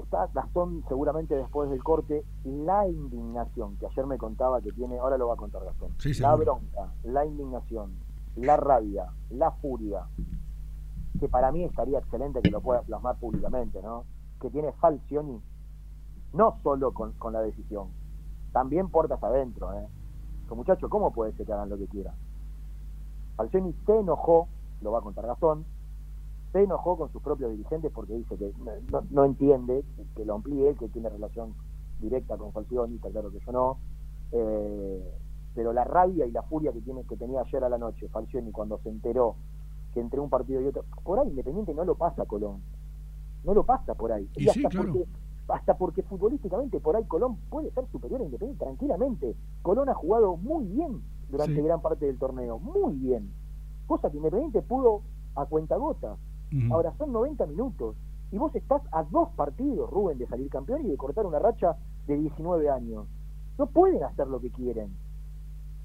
está 0.00 0.28
Gastón 0.32 0.84
seguramente 0.88 1.34
después 1.34 1.68
del 1.70 1.82
corte, 1.82 2.24
la 2.44 2.86
indignación 2.86 3.76
que 3.78 3.86
ayer 3.86 4.06
me 4.06 4.18
contaba 4.18 4.60
que 4.60 4.70
tiene, 4.72 4.98
ahora 4.98 5.18
lo 5.18 5.28
va 5.28 5.34
a 5.34 5.36
contar 5.36 5.64
Gastón. 5.64 5.90
Sí, 5.98 6.14
la 6.14 6.36
bronca, 6.36 6.92
la 7.02 7.24
indignación, 7.24 7.92
la 8.36 8.56
rabia, 8.56 9.06
la 9.30 9.50
furia, 9.50 10.06
que 11.18 11.28
para 11.28 11.50
mí 11.50 11.64
estaría 11.64 11.98
excelente 11.98 12.40
que 12.42 12.50
lo 12.50 12.60
pueda 12.60 12.82
plasmar 12.82 13.16
públicamente, 13.18 13.80
¿no? 13.82 14.04
Que 14.40 14.50
tiene 14.50 14.72
Falcioni, 14.74 15.40
no 16.34 16.58
solo 16.62 16.92
con, 16.92 17.12
con 17.14 17.32
la 17.32 17.40
decisión, 17.40 17.88
también 18.52 18.90
puertas 18.90 19.22
adentro, 19.22 19.72
¿eh? 19.72 19.86
Que, 20.52 20.56
muchachos, 20.56 20.90
¿cómo 20.90 21.10
puede 21.12 21.32
ser 21.32 21.46
que 21.46 21.52
hagan 21.52 21.70
lo 21.70 21.78
que 21.78 21.86
quieran? 21.86 22.14
Falcioni 23.36 23.74
se 23.86 23.98
enojó, 23.98 24.48
lo 24.82 24.92
va 24.92 24.98
a 24.98 25.02
contar 25.02 25.26
Gastón, 25.26 25.64
se 26.52 26.62
enojó 26.62 26.98
con 26.98 27.10
sus 27.10 27.22
propios 27.22 27.50
dirigentes 27.52 27.90
porque 27.90 28.12
dice 28.12 28.36
que 28.36 28.52
no, 28.90 29.02
no 29.10 29.24
entiende 29.24 29.82
que 30.14 30.26
lo 30.26 30.34
amplíe, 30.34 30.74
que 30.74 30.90
tiene 30.90 31.08
relación 31.08 31.54
directa 32.00 32.36
con 32.36 32.52
Falcioni, 32.52 32.96
está 32.96 33.08
claro 33.08 33.32
que 33.32 33.38
yo 33.40 33.52
no. 33.52 33.78
Eh, 34.32 35.18
pero 35.54 35.72
la 35.72 35.84
rabia 35.84 36.26
y 36.26 36.30
la 36.30 36.42
furia 36.42 36.70
que 36.72 36.82
tiene 36.82 37.04
que 37.04 37.16
tenía 37.16 37.40
ayer 37.40 37.64
a 37.64 37.70
la 37.70 37.78
noche 37.78 38.08
Falcioni 38.08 38.52
cuando 38.52 38.78
se 38.78 38.90
enteró 38.90 39.36
que 39.94 40.00
entre 40.00 40.20
un 40.20 40.28
partido 40.28 40.60
y 40.60 40.66
otro, 40.66 40.84
por 41.02 41.18
ahí 41.18 41.28
Independiente 41.28 41.72
no 41.72 41.84
lo 41.84 41.94
pasa 41.94 42.26
Colón, 42.26 42.62
no 43.44 43.54
lo 43.54 43.64
pasa 43.64 43.94
por 43.94 44.12
ahí. 44.12 44.28
Y 44.36 44.42
sí, 44.42 44.48
hasta 44.50 44.68
claro. 44.68 44.92
porque 44.92 45.08
hasta 45.48 45.76
porque 45.76 46.02
futbolísticamente 46.02 46.80
por 46.80 46.96
ahí 46.96 47.04
Colón 47.04 47.36
puede 47.50 47.70
ser 47.72 47.86
superior 47.88 48.20
a 48.20 48.24
Independiente 48.24 48.64
tranquilamente. 48.64 49.36
Colón 49.62 49.88
ha 49.88 49.94
jugado 49.94 50.36
muy 50.36 50.64
bien 50.66 51.02
durante 51.30 51.56
Sí. 51.56 51.62
gran 51.62 51.80
parte 51.82 52.06
del 52.06 52.18
torneo, 52.18 52.58
muy 52.58 52.94
bien. 52.94 53.32
Cosa 53.86 54.10
que 54.10 54.16
Independiente 54.18 54.62
pudo 54.62 55.02
a 55.34 55.46
cuentagotas. 55.46 56.18
Ujú. 56.52 56.74
Ahora 56.74 56.92
son 56.98 57.12
90 57.12 57.46
minutos 57.46 57.96
y 58.30 58.38
vos 58.38 58.54
estás 58.54 58.82
a 58.92 59.02
dos 59.04 59.28
partidos, 59.36 59.90
Rubén, 59.90 60.18
de 60.18 60.26
salir 60.26 60.48
campeón 60.48 60.86
y 60.86 60.90
de 60.90 60.96
cortar 60.96 61.26
una 61.26 61.38
racha 61.38 61.76
de 62.06 62.16
19 62.16 62.70
años. 62.70 63.06
No 63.58 63.66
pueden 63.66 64.02
hacer 64.04 64.26
lo 64.28 64.40
que 64.40 64.50
quieren. 64.50 64.94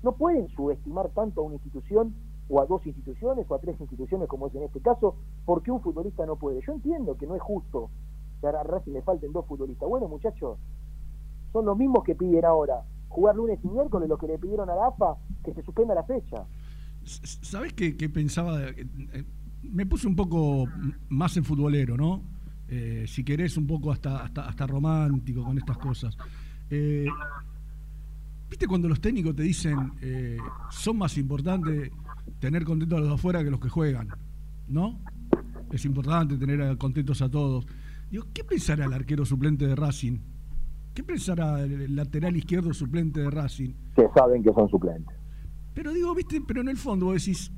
No 0.03 0.13
pueden 0.13 0.47
subestimar 0.49 1.09
tanto 1.09 1.41
a 1.41 1.43
una 1.45 1.55
institución 1.55 2.13
o 2.49 2.61
a 2.61 2.65
dos 2.65 2.85
instituciones 2.85 3.45
o 3.49 3.55
a 3.55 3.59
tres 3.59 3.79
instituciones 3.81 4.29
como 4.29 4.47
es 4.47 4.55
en 4.55 4.63
este 4.63 4.79
caso, 4.79 5.15
porque 5.45 5.71
un 5.71 5.81
futbolista 5.81 6.25
no 6.25 6.37
puede. 6.37 6.61
Yo 6.61 6.71
entiendo 6.73 7.17
que 7.17 7.27
no 7.27 7.35
es 7.35 7.41
justo 7.41 7.89
que 8.41 8.47
a 8.47 8.63
Racing 8.63 8.91
le 8.93 9.01
falten 9.01 9.31
dos 9.33 9.45
futbolistas. 9.45 9.87
Bueno, 9.87 10.07
muchachos, 10.07 10.57
son 11.53 11.65
los 11.65 11.77
mismos 11.77 12.03
que 12.03 12.15
piden 12.15 12.45
ahora. 12.45 12.81
Jugar 13.09 13.35
lunes 13.35 13.59
y 13.63 13.67
miércoles, 13.67 14.07
los 14.09 14.19
que 14.19 14.27
le 14.27 14.37
pidieron 14.37 14.69
a 14.69 14.75
la 14.75 14.87
AFA 14.87 15.15
que 15.43 15.53
se 15.53 15.63
suspenda 15.63 15.95
la 15.95 16.03
fecha. 16.03 16.43
S- 17.03 17.39
¿Sabés 17.41 17.73
qué, 17.73 17.95
qué 17.97 18.09
pensaba? 18.09 18.61
Eh, 18.63 19.23
Me 19.63 19.85
puse 19.85 20.07
un 20.07 20.15
poco 20.15 20.65
más 21.09 21.35
en 21.37 21.43
futbolero, 21.43 21.97
¿no? 21.97 22.21
Eh, 22.69 23.05
si 23.07 23.23
querés, 23.23 23.55
un 23.57 23.65
poco 23.65 23.91
hasta, 23.91 24.23
hasta, 24.23 24.47
hasta 24.47 24.67
romántico 24.67 25.43
con 25.43 25.57
estas 25.57 25.77
cosas. 25.77 26.17
Eh, 26.69 27.07
¿Viste 28.49 28.67
cuando 28.67 28.87
los 28.87 28.99
técnicos 29.01 29.35
te 29.35 29.43
dicen 29.43 29.93
eh, 30.01 30.37
son 30.69 30.97
más 30.97 31.17
importantes 31.17 31.91
tener 32.39 32.63
contentos 32.65 32.97
a 32.97 32.99
los 33.01 33.09
de 33.09 33.15
afuera 33.15 33.43
que 33.43 33.49
los 33.51 33.59
que 33.59 33.69
juegan? 33.69 34.09
¿No? 34.67 34.99
Es 35.71 35.83
importante 35.85 36.37
tener 36.37 36.77
contentos 36.77 37.21
a 37.21 37.29
todos. 37.29 37.65
Digo, 38.11 38.25
¿qué 38.33 38.43
pensará 38.43 38.85
el 38.85 38.93
arquero 38.93 39.25
suplente 39.25 39.67
de 39.67 39.75
Racing? 39.75 40.19
¿Qué 40.93 41.03
pensará 41.03 41.61
el 41.61 41.95
lateral 41.95 42.35
izquierdo 42.37 42.73
suplente 42.73 43.19
de 43.21 43.29
Racing? 43.29 43.73
Que 43.95 44.07
saben 44.15 44.41
que 44.43 44.51
son 44.53 44.69
suplentes. 44.69 45.15
Pero 45.73 45.93
digo, 45.93 46.15
viste, 46.15 46.41
pero 46.41 46.61
en 46.61 46.69
el 46.69 46.77
fondo 46.77 47.07
vos 47.07 47.15
decís, 47.23 47.51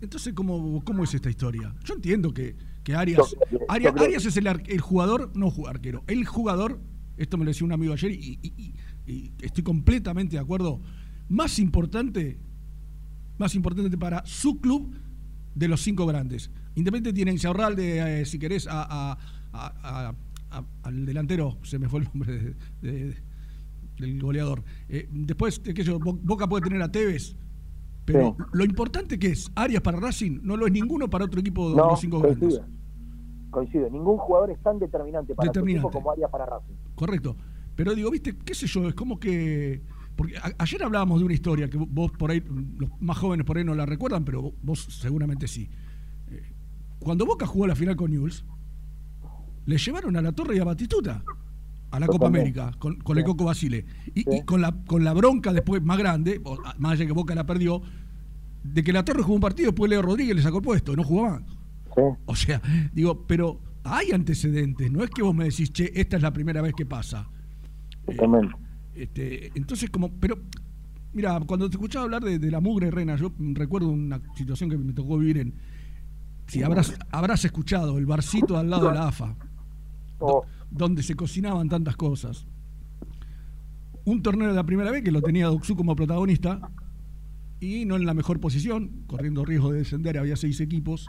entonces, 0.00 0.32
¿cómo, 0.34 0.82
cómo 0.84 1.04
es 1.04 1.14
esta 1.14 1.30
historia? 1.30 1.74
Yo 1.84 1.94
entiendo 1.94 2.32
que, 2.32 2.56
que 2.82 2.94
Arias, 2.94 3.36
Yo 3.52 3.58
Arias, 3.68 3.92
yo 3.92 3.94
creo 3.94 4.06
Arias 4.06 4.24
es 4.26 4.36
el, 4.36 4.46
el 4.46 4.80
jugador, 4.80 5.30
no 5.36 5.52
arquero, 5.68 6.02
el 6.08 6.24
jugador, 6.26 6.80
esto 7.16 7.36
me 7.36 7.44
lo 7.44 7.50
decía 7.50 7.66
un 7.66 7.72
amigo 7.72 7.92
ayer 7.92 8.10
y, 8.12 8.38
y- 8.42 8.52
y- 8.56 8.74
y 9.06 9.32
estoy 9.40 9.62
completamente 9.62 10.34
de 10.36 10.42
acuerdo, 10.42 10.80
más 11.28 11.58
importante, 11.60 12.38
más 13.38 13.54
importante 13.54 13.96
para 13.96 14.24
su 14.26 14.60
club 14.60 14.92
de 15.54 15.68
los 15.68 15.80
cinco 15.82 16.06
grandes. 16.06 16.50
Independiente 16.74 17.12
tiene 17.14 17.30
en 17.30 17.36
Insaurralde, 17.36 18.22
eh, 18.22 18.26
si 18.26 18.38
querés, 18.40 18.66
a, 18.66 19.12
a- 19.12 19.18
a- 19.56 20.14
al 20.84 21.06
delantero, 21.06 21.58
se 21.62 21.78
me 21.78 21.88
fue 21.88 22.00
el 22.00 22.06
nombre 22.06 22.32
de- 22.32 22.56
de- 22.82 23.16
del 23.98 24.20
goleador. 24.20 24.62
Eh, 24.88 25.08
después, 25.10 25.58
qué 25.58 25.72
sé 25.74 25.84
yo, 25.84 25.98
Boca 25.98 26.46
puede 26.48 26.62
tener 26.64 26.80
a 26.82 26.90
Tevez, 26.90 27.34
pero 28.04 28.36
Sí. 28.38 28.44
lo 28.52 28.64
importante 28.64 29.18
que 29.18 29.28
es 29.28 29.50
Arias 29.54 29.82
para 29.82 29.98
Racing 29.98 30.40
no 30.42 30.56
lo 30.56 30.66
es 30.66 30.72
ninguno 30.72 31.08
para 31.10 31.24
otro 31.24 31.40
equipo 31.40 31.70
de 31.70 31.76
No, 31.76 31.88
los 31.90 32.00
cinco 32.00 32.20
grandes. 32.20 32.60
coincido. 33.50 33.88
Ningún 33.90 34.18
jugador 34.18 34.50
es 34.50 34.62
tan 34.62 34.78
determinante 34.78 35.34
para 35.34 35.48
Determinante. 35.48 35.86
equipo 35.88 35.98
como 35.98 36.10
Arias 36.12 36.30
para 36.30 36.46
Racing. 36.46 36.74
Correcto. 36.94 37.36
Pero 37.74 37.94
digo, 37.94 38.10
viste, 38.10 38.36
qué 38.38 38.54
sé 38.54 38.66
yo, 38.66 38.86
es 38.88 38.94
como 38.94 39.18
que. 39.18 39.82
Porque 40.14 40.34
ayer 40.58 40.82
hablábamos 40.82 41.18
de 41.20 41.24
una 41.26 41.34
historia 41.34 41.68
que 41.68 41.76
vos 41.76 42.10
por 42.12 42.30
ahí, 42.30 42.42
los 42.78 42.90
más 43.00 43.18
jóvenes 43.18 43.44
por 43.44 43.58
ahí 43.58 43.64
no 43.64 43.74
la 43.74 43.84
recuerdan, 43.84 44.24
pero 44.24 44.40
vos, 44.42 44.54
vos 44.62 44.80
seguramente 44.90 45.46
sí. 45.46 45.68
Eh, 46.28 46.42
Cuando 47.00 47.26
Boca 47.26 47.46
jugó 47.46 47.66
la 47.66 47.74
final 47.76 47.96
con 47.96 48.10
Newell's, 48.10 48.44
le 49.66 49.78
llevaron 49.78 50.16
a 50.16 50.22
la 50.22 50.32
Torre 50.32 50.56
y 50.56 50.58
a 50.60 50.64
Batistuta 50.64 51.22
a 51.90 52.00
la 52.00 52.06
Copa. 52.06 52.26
América 52.26 52.72
con, 52.78 52.96
con 52.96 53.16
el. 53.18 53.24
Coco 53.24 53.44
Basile. 53.44 53.84
Y, 54.14 54.22
Sí. 54.22 54.26
y 54.32 54.42
con, 54.44 54.60
la, 54.60 54.72
con 54.86 55.04
la 55.04 55.12
bronca 55.12 55.52
después 55.52 55.82
más 55.82 55.98
grande, 55.98 56.40
más 56.78 56.92
allá 56.92 57.06
que 57.06 57.12
Boca 57.12 57.34
la 57.34 57.46
perdió, 57.46 57.80
de 58.64 58.82
que 58.82 58.92
la 58.92 59.04
Torre 59.04 59.22
jugó 59.22 59.36
un 59.36 59.40
partido, 59.40 59.70
después 59.70 59.88
Leo 59.88 60.02
Rodríguez 60.02 60.34
le 60.36 60.42
sacó 60.42 60.58
el 60.58 60.62
puesto, 60.64 60.96
no. 60.96 61.04
Sí. 61.04 62.00
O 62.26 62.36
sea, 62.36 62.60
digo, 62.92 63.24
pero 63.26 63.60
hay 63.84 64.10
antecedentes, 64.12 64.90
no 64.90 65.04
es 65.04 65.10
que 65.10 65.22
vos 65.22 65.34
me 65.34 65.44
decís, 65.44 65.72
che, 65.72 65.92
esta 65.98 66.16
es 66.16 66.22
la 66.22 66.32
primera 66.32 66.60
vez 66.60 66.74
que 66.74 66.84
pasa. 66.84 67.28
Eh, 68.08 68.14
Totalmente. 68.16 68.54
este, 68.94 69.52
entonces, 69.54 69.88
como, 69.88 70.10
pero, 70.12 70.38
mira, 71.12 71.38
cuando 71.46 71.70
te 71.70 71.76
escuchaba 71.76 72.04
hablar 72.04 72.24
de, 72.24 72.38
de 72.38 72.50
la 72.50 72.60
mugre 72.60 72.90
rena, 72.90 73.16
yo 73.16 73.32
recuerdo 73.38 73.88
una 73.88 74.20
situación 74.36 74.68
que 74.68 74.76
me 74.76 74.92
tocó 74.92 75.16
vivir 75.18 75.38
en. 75.38 75.54
Si 76.48 76.62
habrás, 76.62 76.94
habrás 77.10 77.44
escuchado, 77.44 77.96
el 77.98 78.06
barcito 78.06 78.56
al 78.58 78.68
lado 78.70 78.88
de 78.88 78.94
la 78.94 79.08
AFA, 79.08 79.36
Donde 80.70 81.02
se 81.02 81.14
cocinaban 81.14 81.68
tantas 81.68 81.96
cosas. 81.96 82.46
Un 84.04 84.22
torneo 84.22 84.48
de 84.48 84.54
la 84.54 84.64
primera 84.64 84.90
vez 84.90 85.02
que 85.02 85.10
lo 85.10 85.20
tenía 85.20 85.46
Doxu 85.46 85.76
como 85.76 85.96
protagonista 85.96 86.60
y 87.60 87.84
no 87.86 87.96
en 87.96 88.06
la 88.06 88.14
mejor 88.14 88.38
posición, 88.38 89.04
corriendo 89.06 89.44
riesgo 89.44 89.72
de 89.72 89.78
descender, 89.78 90.18
había 90.18 90.36
seis 90.36 90.60
equipos. 90.60 91.08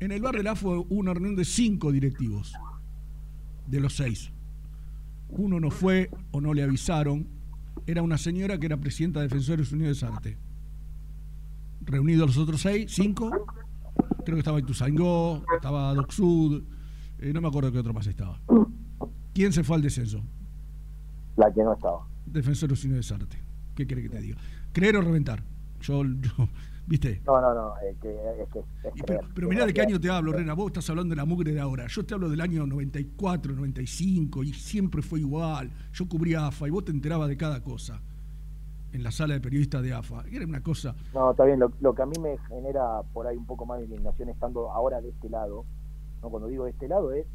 En 0.00 0.12
el 0.12 0.20
bar 0.20 0.36
de 0.36 0.42
la 0.42 0.52
hubo 0.52 0.84
una 0.90 1.14
reunión 1.14 1.36
de 1.36 1.44
cinco 1.44 1.92
directivos, 1.92 2.52
de 3.66 3.80
los 3.80 3.96
seis. 3.96 4.32
Uno 5.28 5.60
no 5.60 5.70
fue 5.70 6.10
o 6.32 6.40
no 6.40 6.52
le 6.52 6.62
avisaron. 6.62 7.28
Era 7.86 8.02
una 8.02 8.18
señora 8.18 8.58
que 8.58 8.66
era 8.66 8.76
presidenta 8.76 9.20
de 9.20 9.28
Defensores 9.28 9.72
Unidos 9.72 10.00
de 10.00 10.06
Sarte. 10.06 10.38
Reunidos 11.82 12.28
los 12.28 12.38
otros 12.38 12.60
seis, 12.60 12.92
cinco, 12.92 13.30
creo 14.24 14.36
que 14.36 14.40
estaba 14.40 14.58
Ituzaingó, 14.58 15.44
estaba 15.54 15.94
Doc 15.94 16.10
Sud, 16.10 16.64
eh, 17.18 17.32
no 17.32 17.40
me 17.40 17.48
acuerdo 17.48 17.72
qué 17.72 17.78
otro 17.78 17.92
más 17.94 18.06
estaba. 18.06 18.40
¿Quién 19.34 19.52
se 19.52 19.62
fue 19.64 19.76
al 19.76 19.82
descenso? 19.82 20.22
la 21.36 21.52
que 21.52 21.62
no 21.62 21.74
estaba. 21.74 22.06
Defensores 22.24 22.82
Unidos 22.84 23.06
de 23.08 23.14
Sarte. 23.14 23.38
¿Qué 23.74 23.86
quiere 23.86 24.02
que 24.02 24.08
te 24.08 24.20
diga? 24.20 24.38
Creer 24.72 24.96
o 24.96 25.02
reventar. 25.02 25.42
Yo, 25.80 26.02
yo- 26.02 26.48
¿viste? 26.86 27.20
No, 27.26 27.38
no, 27.42 27.52
no. 27.54 27.74
Es 27.78 27.96
que, 27.98 28.08
es 28.10 28.48
que, 28.48 28.58
es 28.60 29.02
pero, 29.06 29.20
pero 29.34 29.48
mirá 29.50 29.66
de 29.66 29.74
qué 29.74 29.82
año 29.82 30.00
te 30.00 30.08
hablo, 30.08 30.32
Rena. 30.32 30.54
Vos 30.54 30.68
estás 30.68 30.88
hablando 30.88 31.10
de 31.10 31.16
la 31.16 31.26
mugre 31.26 31.52
de 31.52 31.60
ahora. 31.60 31.86
Yo 31.88 32.06
te 32.06 32.14
hablo 32.14 32.30
del 32.30 32.40
año 32.40 32.66
94, 32.66 33.54
95 33.54 34.44
y 34.44 34.54
siempre 34.54 35.02
fue 35.02 35.20
igual. 35.20 35.70
Yo 35.92 36.08
cubría 36.08 36.46
AFA 36.46 36.68
y 36.68 36.70
vos 36.70 36.86
te 36.86 36.92
enterabas 36.92 37.28
de 37.28 37.36
cada 37.36 37.62
cosa 37.62 38.00
en 38.92 39.02
la 39.02 39.10
sala 39.10 39.34
de 39.34 39.40
periodistas 39.40 39.82
de 39.82 39.92
AFA. 39.92 40.24
Era 40.32 40.46
una 40.46 40.62
cosa. 40.62 40.94
No, 41.12 41.32
está 41.32 41.44
bien. 41.44 41.60
Lo, 41.60 41.70
lo 41.80 41.94
que 41.94 42.00
a 42.00 42.06
mí 42.06 42.18
me 42.18 42.38
genera 42.48 43.02
por 43.12 43.26
ahí 43.26 43.36
un 43.36 43.44
poco 43.44 43.66
más 43.66 43.78
de 43.80 43.84
indignación 43.84 44.30
estando 44.30 44.70
ahora 44.72 45.02
de 45.02 45.10
este 45.10 45.28
lado, 45.28 45.66
¿no? 46.22 46.30
cuando 46.30 46.48
digo 46.48 46.64
de 46.64 46.70
este 46.70 46.88
lado 46.88 47.12
es 47.12 47.26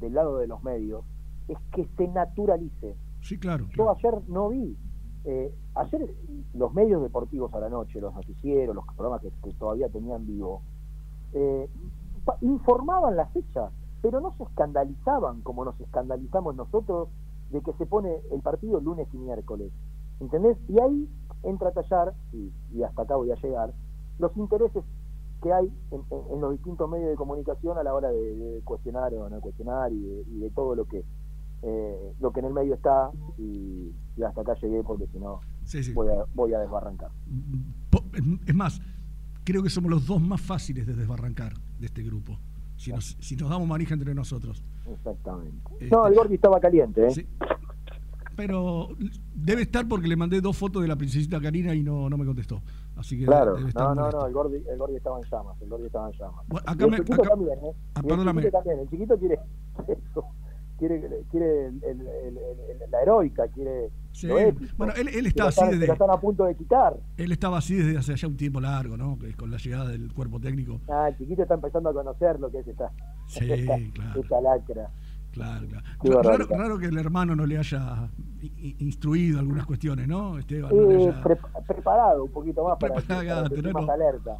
del 0.00 0.14
lado 0.14 0.38
de 0.38 0.46
los 0.46 0.62
medios, 0.62 1.04
es 1.48 1.58
que 1.72 1.86
se 1.96 2.08
naturalice. 2.08 2.96
Sí, 3.20 3.38
claro. 3.38 3.66
Yo 3.76 3.90
ayer 3.90 4.22
no 4.28 4.48
vi. 4.48 4.76
eh, 5.24 5.54
ayer 5.74 6.14
los 6.54 6.72
medios 6.72 7.02
deportivos 7.02 7.52
a 7.54 7.60
la 7.60 7.68
noche, 7.68 8.00
los 8.00 8.14
noticieros, 8.14 8.74
los 8.74 8.84
programas 8.86 9.20
que, 9.20 9.30
que 9.42 9.52
todavía 9.54 9.88
tenían 9.90 10.26
vivo, 10.26 10.62
eh, 11.34 11.68
informaban 12.40 13.16
la 13.16 13.26
fecha, 13.26 13.70
pero 14.02 14.20
no 14.20 14.34
se 14.36 14.44
escandalizaban 14.44 15.42
como 15.42 15.64
nos 15.64 15.78
escandalizamos 15.80 16.54
nosotros 16.54 17.08
de 17.50 17.60
que 17.60 17.72
se 17.74 17.86
pone 17.86 18.16
el 18.32 18.40
partido 18.40 18.80
lunes 18.80 19.08
y 19.12 19.18
miércoles. 19.18 19.72
¿Entendés? 20.20 20.56
Y 20.68 20.80
ahí 20.80 21.08
entra 21.42 21.68
a 21.68 21.72
tallar, 21.72 22.14
y, 22.32 22.50
y 22.72 22.82
hasta 22.82 23.02
acá 23.02 23.16
voy 23.16 23.30
a 23.30 23.36
llegar, 23.36 23.72
los 24.18 24.36
intereses 24.36 24.84
que 25.42 25.52
hay 25.52 25.66
en, 25.90 26.00
en- 26.10 26.34
en 26.34 26.40
los 26.40 26.52
distintos 26.52 26.88
medios 26.90 27.10
de 27.10 27.16
comunicación 27.16 27.78
a 27.78 27.82
la 27.82 27.94
hora 27.94 28.10
de, 28.10 28.36
de 28.36 28.60
cuestionar 28.62 29.12
o 29.14 29.28
no 29.28 29.40
cuestionar 29.40 29.92
y 29.92 30.00
de, 30.00 30.24
y 30.30 30.38
de 30.40 30.50
todo 30.50 30.74
lo 30.74 30.84
que 30.86 31.04
eh, 31.62 32.12
lo 32.20 32.32
que 32.32 32.40
en 32.40 32.46
el 32.46 32.54
medio 32.54 32.74
está 32.74 33.10
y, 33.38 33.92
y 34.16 34.22
hasta 34.22 34.40
acá 34.40 34.54
llegué 34.62 34.82
porque 34.82 35.06
si 35.08 35.18
no 35.18 35.40
Sí, 35.64 35.82
sí. 35.84 35.92
voy 35.92 36.08
a, 36.08 36.24
voy 36.34 36.52
a 36.54 36.58
desbarrancar. 36.60 37.10
Es 38.46 38.54
más, 38.54 38.80
creo 39.44 39.62
que 39.62 39.68
somos 39.70 39.90
los 39.90 40.06
dos 40.06 40.20
más 40.22 40.40
fáciles 40.40 40.86
de 40.86 40.94
desbarrancar 40.94 41.52
de 41.78 41.86
este 41.86 42.02
grupo. 42.02 42.38
Si 42.76 42.90
nos, 42.92 43.16
si 43.20 43.36
nos 43.36 43.50
damos 43.50 43.68
manija 43.68 43.92
entre 43.94 44.14
nosotros. 44.14 44.64
Exactamente. 44.90 45.58
Este- 45.74 45.90
No, 45.94 46.06
el 46.06 46.14
Gordi 46.14 46.34
estaba 46.36 46.58
caliente, 46.60 47.06
¿eh? 47.06 47.10
Sí. 47.10 47.26
Pero 48.36 48.88
debe 49.34 49.62
estar 49.62 49.86
porque 49.86 50.08
le 50.08 50.16
mandé 50.16 50.40
dos 50.40 50.56
fotos 50.56 50.80
de 50.82 50.88
la 50.88 50.96
princesita 50.96 51.40
Karina 51.40 51.74
y 51.74 51.82
no, 51.82 52.08
no 52.08 52.16
me 52.16 52.24
contestó. 52.24 52.62
Así 53.00 53.18
que 53.18 53.24
Claro, 53.26 53.56
no, 53.58 53.94
no, 53.94 54.10
no, 54.10 54.26
el 54.26 54.32
Gordi, 54.32 54.62
el 54.70 54.78
Gordi 54.78 54.96
estaba 54.96 55.18
en 55.18 55.24
llamas, 55.30 55.60
el 55.62 55.68
Gordi 55.68 55.86
estaba 55.86 56.08
en 56.10 56.18
llamas. 56.18 56.44
Bueno, 56.48 56.64
acá 56.70 56.84
el 56.84 56.90
me- 56.90 56.96
chiquito 56.98 57.22
acá- 57.22 57.30
también, 57.30 57.58
¿eh? 57.64 57.72
Ah, 57.94 58.00
el 58.00 58.02
chiquito 58.02 58.50
también, 58.52 58.78
el 58.80 58.88
chiquito 58.90 59.18
quiere 59.18 59.38
eso, 59.88 60.24
quiere, 60.78 61.24
quiere 61.30 61.66
el- 61.66 61.82
el- 61.84 62.90
la 62.90 63.02
heroica, 63.02 63.48
quiere 63.48 63.90
Sí. 64.12 64.26
lo 64.26 64.38
épico. 64.38 64.72
Bueno, 64.76 64.92
él, 64.96 65.08
él 65.08 65.26
está 65.26 65.48
así 65.48 65.64
desde, 65.70 65.92
están 65.92 66.10
a 66.10 66.16
punto 66.20 66.44
de 66.44 66.54
quitar. 66.54 66.96
él 67.16 67.32
estaba 67.32 67.58
así 67.58 67.74
desde 67.76 67.96
hace 67.98 68.16
ya 68.16 68.28
un 68.28 68.36
tiempo 68.36 68.60
largo, 68.60 68.96
¿no? 68.96 69.18
Con 69.38 69.50
la 69.50 69.56
llegada 69.58 69.88
del 69.88 70.12
cuerpo 70.12 70.40
técnico. 70.40 70.80
Ah, 70.88 71.08
el 71.08 71.16
chiquito 71.16 71.42
está 71.42 71.54
empezando 71.54 71.90
a 71.90 71.92
conocer 71.94 72.38
lo 72.40 72.50
que 72.50 72.58
es 72.60 72.68
esta, 72.68 72.90
Sí, 73.26 73.50
esta, 73.52 73.76
claro. 73.94 74.20
esta 74.20 74.40
lacra. 74.40 74.90
Claro, 75.32 75.66
claro. 75.68 76.42
Raro, 76.50 76.78
que 76.78 76.86
el 76.86 76.98
hermano 76.98 77.36
no 77.36 77.46
le 77.46 77.56
haya 77.58 78.08
instruido 78.78 79.38
algunas 79.38 79.66
cuestiones, 79.66 80.08
¿no? 80.08 80.38
Esteban, 80.38 80.70
no 80.74 80.90
Eh, 80.90 80.96
haya- 81.08 81.22
pre- 81.22 81.38
preparado 81.66 82.24
un 82.24 82.30
poquito 82.32 82.64
más 82.64 82.78
para, 82.78 82.94
que 82.96 83.54
tenerlo. 83.54 83.80
más 83.82 83.88
alerta. 83.90 84.38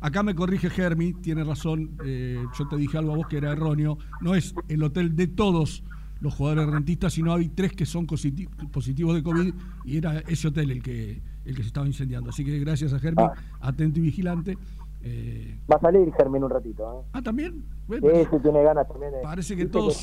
Acá 0.00 0.22
me 0.22 0.34
corrige 0.34 0.70
Germi, 0.70 1.14
tiene 1.14 1.44
razón. 1.44 1.90
eh, 2.04 2.42
yo 2.58 2.68
te 2.68 2.76
dije 2.76 2.98
algo 2.98 3.12
a 3.12 3.16
vos 3.16 3.26
que 3.26 3.38
era 3.38 3.52
erróneo. 3.52 3.98
No 4.20 4.34
es 4.34 4.54
el 4.68 4.82
hotel 4.82 5.16
de 5.16 5.26
todos 5.26 5.82
los 6.20 6.34
jugadores 6.34 6.66
rentistas, 6.68 7.12
sino 7.12 7.32
hay 7.32 7.48
tres 7.48 7.72
que 7.72 7.86
son 7.86 8.06
positi- 8.06 8.48
positivos 8.70 9.14
de 9.14 9.22
COVID 9.22 9.54
y 9.84 9.96
era 9.98 10.18
ese 10.20 10.48
hotel 10.48 10.70
el 10.72 10.82
que, 10.82 11.22
el 11.44 11.54
que 11.54 11.62
se 11.62 11.68
estaba 11.68 11.86
incendiando. 11.86 12.30
Así 12.30 12.44
que 12.44 12.58
gracias 12.58 12.92
a 12.92 12.98
Germi, 12.98 13.22
Ah. 13.22 13.32
atento 13.60 14.00
y 14.00 14.02
vigilante. 14.02 14.58
Eh, 15.02 15.60
Va 15.70 15.76
a 15.76 15.80
salir 15.80 16.12
Germín 16.14 16.44
un 16.44 16.50
ratito. 16.50 17.04
ah, 17.12 17.22
también. 17.22 17.58
¿eh? 17.58 17.74
Bueno, 17.86 18.08
Sí, 18.10 18.26
sí, 18.30 18.36
tiene 18.42 18.62
ganas 18.62 18.88
también. 18.88 19.12
de- 19.12 19.20
Parece 19.22 19.54
que 19.56 19.62
Dice 19.64 19.72
todos- 19.72 20.00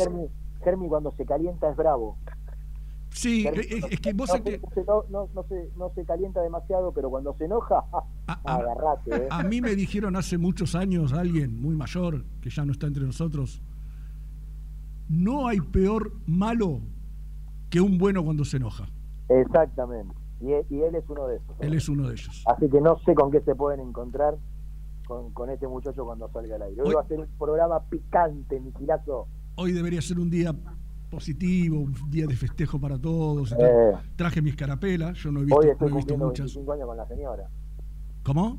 Germi 0.64 0.88
cuando 0.88 1.12
se 1.12 1.26
calienta 1.26 1.70
es 1.70 1.76
bravo. 1.78 2.18
sí, 3.10 3.46
es, 3.48 4.00
que 4.02 4.14
vos 4.14 4.30
no, 4.36 4.44
que 4.44 4.60
se, 4.74 4.84
no, 4.86 5.04
no, 5.10 5.30
no 5.34 5.44
se, 5.44 5.70
no 5.78 5.90
se 5.96 6.04
calienta 6.06 6.42
demasiado, 6.42 6.92
pero 6.92 7.10
cuando 7.10 7.34
se 7.38 7.46
enoja, 7.46 7.84
a, 7.94 8.04
a- 8.28 8.56
agarrate. 8.56 9.16
¿eh? 9.16 9.28
a 9.30 9.44
mí 9.44 9.62
me 9.62 9.76
dijeron 9.76 10.16
hace 10.16 10.38
muchos 10.38 10.76
años 10.76 11.14
alguien 11.14 11.62
muy 11.62 11.76
mayor, 11.76 12.24
que 12.42 12.50
ya 12.50 12.66
no 12.66 12.72
está 12.72 12.88
entre 12.88 13.06
nosotros, 13.06 13.62
no 15.08 15.48
hay 15.48 15.60
peor 15.62 16.12
malo 16.26 16.82
que 17.70 17.80
un 17.82 17.98
bueno 17.98 18.24
cuando 18.24 18.44
se 18.46 18.58
enoja. 18.58 18.86
Exactamente. 19.30 20.14
Y, 20.42 20.52
él- 20.52 20.66
y 20.70 20.82
él 20.82 20.96
es 20.96 21.04
uno 21.10 21.28
de 21.28 21.38
esos. 21.38 21.56
Él 21.60 21.74
es 21.74 21.88
uno 21.90 22.08
de 22.08 22.14
ellos. 22.14 22.44
Así 22.48 22.70
que 22.70 22.82
no 22.82 22.98
sé 23.00 23.14
con 23.16 23.32
qué 23.32 23.42
se 23.42 23.56
pueden 23.56 23.80
encontrar 23.80 24.36
con, 25.06 25.32
con 25.34 25.50
este 25.50 25.68
muchacho 25.68 26.04
cuando 26.06 26.30
salga 26.32 26.56
al 26.56 26.64
aire. 26.64 26.82
Hoy 26.82 26.90
Hoy- 26.90 26.96
va 26.96 27.02
a 27.02 27.08
ser 27.08 27.20
un 27.20 27.28
programa 27.38 27.80
picante, 27.90 28.60
mi 28.60 28.72
gilazo. 28.78 29.28
Hoy 29.56 29.72
debería 29.72 30.02
ser 30.02 30.20
un 30.20 30.30
día 30.30 30.54
positivo, 31.10 31.80
un 31.80 31.94
día 32.10 32.26
de 32.28 32.36
festejo 32.36 32.80
para 32.80 33.00
todos. 33.00 33.54
Eh, 33.58 33.94
Traje 34.16 34.42
mis 34.42 34.56
carapelas, 34.56 35.18
yo 35.20 35.32
no 35.32 35.42
he 35.42 35.46
visto, 35.46 35.60
hoy 35.60 35.68
no 35.80 35.88
he 35.88 35.94
visto 35.96 36.18
muchas. 36.18 36.46
25 36.54 36.74
años 36.74 36.88
con 36.88 36.98
la 36.98 37.08
señora. 37.08 37.50
¿Cómo? 38.24 38.58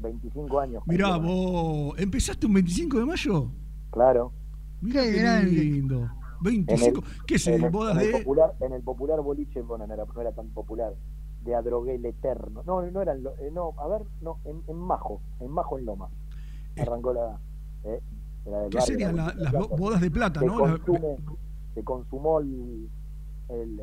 25 0.00 0.60
años. 0.60 0.82
Mirá, 0.86 1.16
vos, 1.16 1.98
¿empezaste 1.98 2.46
un 2.46 2.54
25 2.54 2.98
de 2.98 3.06
mayo? 3.06 3.50
Claro. 3.90 4.32
Mirá 4.82 5.02
Qué 5.02 5.12
grande. 5.12 5.50
lindo. 5.52 6.08
25. 6.42 7.02
¿Qué 7.26 7.36
es? 7.36 7.46
en 7.46 7.64
el, 7.64 7.70
¿Bodas 7.70 7.96
en 7.96 8.02
el 8.02 8.12
de.? 8.12 8.18
popular, 8.18 8.54
en 8.60 8.72
el 8.74 8.82
popular 8.82 9.20
boliche, 9.22 9.62
bueno, 9.62 9.86
no 9.86 9.94
era, 9.94 10.04
no 10.04 10.20
era 10.20 10.32
tan 10.32 10.48
popular, 10.50 10.92
de 11.46 11.54
Adroguel 11.54 12.04
Eterno. 12.04 12.62
No, 12.66 12.82
no 12.82 13.00
era 13.02 13.12
en 13.12 13.22
Lo- 13.22 13.34
eh, 13.38 13.50
no, 13.52 13.72
a 13.78 13.86
ver, 13.88 14.02
no, 14.20 14.38
en, 14.44 14.62
en 14.66 14.76
Majo, 14.76 15.20
en 15.40 15.50
Majo 15.50 15.78
en 15.78 15.86
Loma. 15.86 16.08
Arrancó 16.78 17.12
la. 17.14 17.38
Eh, 17.84 18.00
del 18.44 18.52
¿Qué 18.70 18.76
barrio, 18.78 18.80
serían 18.82 19.16
la- 19.16 19.26
la- 19.28 19.34
la 19.34 19.52
las 19.52 19.68
bodas 19.68 20.00
de 20.00 20.10
plata, 20.10 20.40
se 20.40 20.46
no? 20.46 20.66
La- 20.66 20.78
se 21.74 21.84
consumó 21.84 22.40
el, 22.40 22.88
el, 23.48 23.80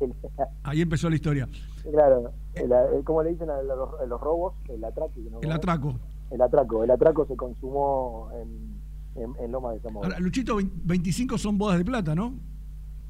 el- 0.00 0.14
ahí 0.62 0.80
empezó 0.80 1.08
la 1.08 1.16
historia. 1.16 1.48
claro, 1.90 2.30
el, 2.54 2.70
el- 2.72 3.04
¿cómo 3.04 3.22
le 3.22 3.30
dicen 3.30 3.50
a 3.50 3.60
los, 3.62 4.00
a 4.00 4.06
los 4.06 4.20
robos? 4.20 4.54
El 4.68 4.84
atraco. 4.84 5.12
¿no? 5.30 5.40
El 5.40 5.52
atraco. 5.52 5.94
El 6.30 6.40
atraco, 6.40 6.82
el 6.84 6.90
atraco 6.90 7.26
se 7.26 7.36
consumó 7.36 8.30
en, 8.34 8.80
en, 9.22 9.34
en 9.38 9.52
Loma 9.52 9.72
de 9.72 9.80
Zamora. 9.80 10.08
Ahora, 10.08 10.20
Luchito, 10.20 10.56
25 10.56 11.36
son 11.36 11.58
bodas 11.58 11.76
de 11.78 11.84
plata, 11.84 12.14
¿no? 12.14 12.34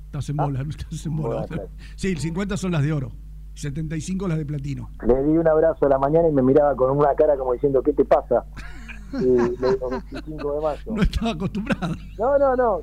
Estás 0.06 0.28
en 0.30 0.40
Ah. 0.40 0.44
bola, 0.44 0.60
estás 0.68 1.06
en 1.06 1.16
bola. 1.16 1.46
Sí, 1.96 2.16
50 2.16 2.56
son 2.56 2.72
las 2.72 2.82
de 2.82 2.92
oro. 2.92 3.12
75 3.54 4.28
las 4.28 4.38
de 4.38 4.46
platino. 4.46 4.88
Le 5.06 5.22
di 5.24 5.36
un 5.36 5.46
abrazo 5.46 5.86
a 5.86 5.88
la 5.88 5.98
mañana 5.98 6.28
y 6.28 6.32
me 6.32 6.42
miraba 6.42 6.74
con 6.74 6.96
una 6.96 7.14
cara 7.14 7.36
como 7.36 7.52
diciendo, 7.52 7.82
¿qué 7.82 7.92
te 7.92 8.04
pasa? 8.04 8.44
Y 9.14 9.24
le 9.24 9.50
digo, 9.50 9.90
25 9.90 10.54
de 10.54 10.60
mayo. 10.60 10.92
No 10.92 11.02
estaba 11.02 11.32
acostumbrado. 11.32 11.94
No, 12.18 12.38
no, 12.38 12.56
no. 12.56 12.78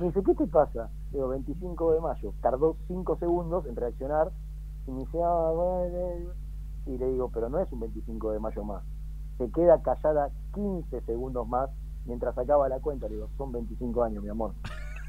me 0.00 0.06
dice, 0.06 0.22
¿qué 0.24 0.34
te 0.34 0.46
pasa? 0.48 0.90
Digo, 1.12 1.28
25 1.28 1.92
de 1.92 2.00
mayo. 2.00 2.34
Tardó 2.42 2.76
5 2.88 3.18
segundos 3.18 3.66
en 3.66 3.76
reaccionar 3.76 4.32
y 4.86 4.90
me 4.90 5.04
dice, 5.04 5.18
ah, 5.22 5.50
bueno. 5.54 6.32
Y 6.86 6.98
le 6.98 7.12
digo, 7.12 7.30
pero 7.32 7.48
no 7.48 7.60
es 7.60 7.70
un 7.72 7.80
25 7.80 8.32
de 8.32 8.40
mayo 8.40 8.64
más. 8.64 8.82
Se 9.38 9.50
queda 9.50 9.80
callada 9.82 10.30
15 10.54 11.00
segundos 11.02 11.48
más 11.48 11.70
mientras 12.04 12.34
sacaba 12.34 12.68
la 12.68 12.80
cuenta. 12.80 13.08
Le 13.08 13.14
digo, 13.14 13.30
son 13.38 13.52
25 13.52 14.02
años, 14.02 14.22
mi 14.22 14.28
amor. 14.28 14.52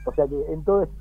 O 0.06 0.14
sea 0.14 0.28
que 0.28 0.42
entonces, 0.50 0.94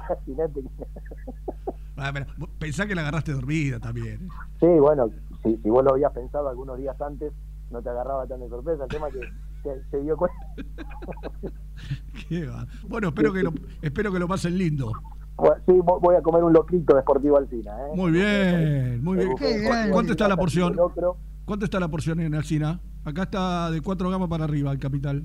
Ah, 1.96 2.10
pero 2.12 2.26
Pensá 2.58 2.86
que 2.86 2.94
la 2.96 3.02
agarraste 3.02 3.30
dormida 3.32 3.78
también. 3.78 4.28
Sí, 4.58 4.66
bueno, 4.66 5.10
si, 5.44 5.56
si 5.58 5.70
vos 5.70 5.84
lo 5.84 5.92
habías 5.92 6.10
pensado 6.12 6.48
algunos 6.48 6.76
días 6.76 7.00
antes, 7.00 7.32
no 7.70 7.80
te 7.82 7.88
agarraba 7.88 8.26
tan 8.26 8.40
de 8.40 8.48
sorpresa. 8.48 8.82
El 8.82 8.88
tema 8.90 9.06
es 9.08 9.14
que 9.14 9.20
se, 9.62 9.90
se 9.90 10.00
dio 10.02 10.16
cuenta. 10.16 10.36
Qué 12.28 12.46
va. 12.46 12.66
Bueno, 12.88 13.08
espero 13.08 13.32
que 13.32 13.42
lo, 13.42 13.52
espero 13.82 14.12
que 14.12 14.18
lo 14.18 14.26
pasen 14.28 14.58
lindo. 14.58 14.92
Bueno, 15.36 15.56
sí, 15.66 15.72
vo- 15.72 16.00
voy 16.00 16.16
a 16.16 16.22
comer 16.22 16.42
un 16.44 16.52
locrito 16.52 16.94
de 16.96 17.02
Sportivo 17.02 17.36
Alcina. 17.38 17.72
¿eh? 17.72 17.92
Muy 17.96 18.10
bien, 18.12 19.02
muy 19.02 19.16
bien. 19.18 19.36
Qué 19.36 19.62
¿Cu- 19.62 19.68
grande. 19.68 19.92
¿Cuánto 19.92 20.12
está 20.12 20.28
la 20.28 20.36
porción? 20.36 20.74
Locro. 20.76 21.16
¿Cuánto 21.44 21.64
está 21.64 21.78
la 21.78 21.88
porción 21.88 22.20
en 22.20 22.34
Alcina? 22.34 22.80
Acá 23.04 23.24
está 23.24 23.70
de 23.70 23.80
4 23.80 24.10
gamas 24.10 24.28
para 24.28 24.44
arriba, 24.44 24.72
el 24.72 24.78
capital. 24.78 25.24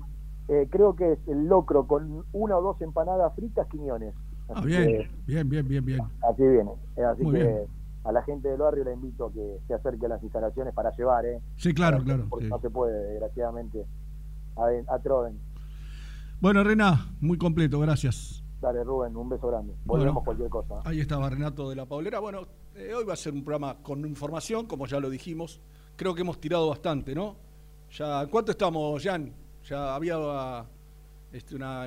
Eh, 0.50 0.68
creo 0.70 0.96
que 0.96 1.14
es 1.14 1.20
el 1.28 1.48
locro 1.48 1.88
con 1.88 2.26
una 2.32 2.58
o 2.58 2.62
dos 2.62 2.82
empanadas 2.82 3.34
fritas, 3.36 3.68
quiñones. 3.70 4.14
Ah, 4.56 4.62
bien, 4.62 4.86
que 4.86 5.10
bien, 5.26 5.50
bien, 5.50 5.68
bien, 5.68 5.86
bien. 5.86 6.02
así 6.22 6.42
viene. 6.44 6.72
Eh, 6.98 7.04
Así 7.04 7.24
Muy 7.24 7.34
que 7.36 7.44
bien. 7.44 7.68
a 8.04 8.12
la 8.12 8.22
gente 8.24 8.48
del 8.50 8.58
barrio 8.60 8.84
le 8.84 8.94
invito 8.94 9.28
a 9.28 9.32
que 9.34 9.60
se 9.68 9.74
acerque 9.74 10.06
a 10.06 10.10
las 10.10 10.24
instalaciones 10.24 10.74
para 10.74 10.92
llevar, 10.96 11.26
¿eh? 11.26 11.40
Sí, 11.58 11.74
claro, 11.74 11.98
Para- 11.98 12.06
claro. 12.06 12.28
Porque 12.30 12.46
sí. 12.46 12.50
no 12.52 12.60
se 12.60 12.70
puede, 12.70 13.00
desgraciadamente, 13.12 13.86
a, 14.56 14.94
a 14.94 15.00
Troden. 15.00 15.40
Bueno, 16.42 16.64
Rená, 16.64 17.12
muy 17.20 17.38
completo, 17.38 17.80
gracias. 17.80 18.44
Dale, 18.62 18.84
Rubén, 18.84 19.16
un 19.16 19.30
beso 19.30 19.48
grande. 19.48 19.74
Volvemos 19.86 20.14
Bueno. 20.16 20.26
cualquier 20.26 20.50
cosa. 20.50 20.76
¿eh? 20.80 20.82
Ahí 20.86 21.00
estaba 21.00 21.30
Renato 21.30 21.70
de 21.70 21.76
la 21.76 21.86
Paulera. 21.86 22.20
Bueno, 22.20 22.48
eh, 22.76 22.94
hoy 22.94 23.06
va 23.06 23.14
a 23.14 23.18
ser 23.18 23.34
un 23.34 23.44
programa 23.44 23.78
con 23.82 24.06
información, 24.06 24.66
como 24.66 24.86
ya 24.86 25.00
lo 25.00 25.10
dijimos. 25.10 25.62
Creo 25.96 26.14
que 26.16 26.22
hemos 26.22 26.40
tirado 26.40 26.70
bastante, 26.70 27.14
¿no? 27.16 27.36
Ya, 27.92 28.26
¿Cuánto 28.30 28.52
estamos, 28.52 29.02
Jan? 29.04 29.34
Ya 29.64 29.96
había 29.96 30.18
este, 31.32 31.56
una, 31.56 31.86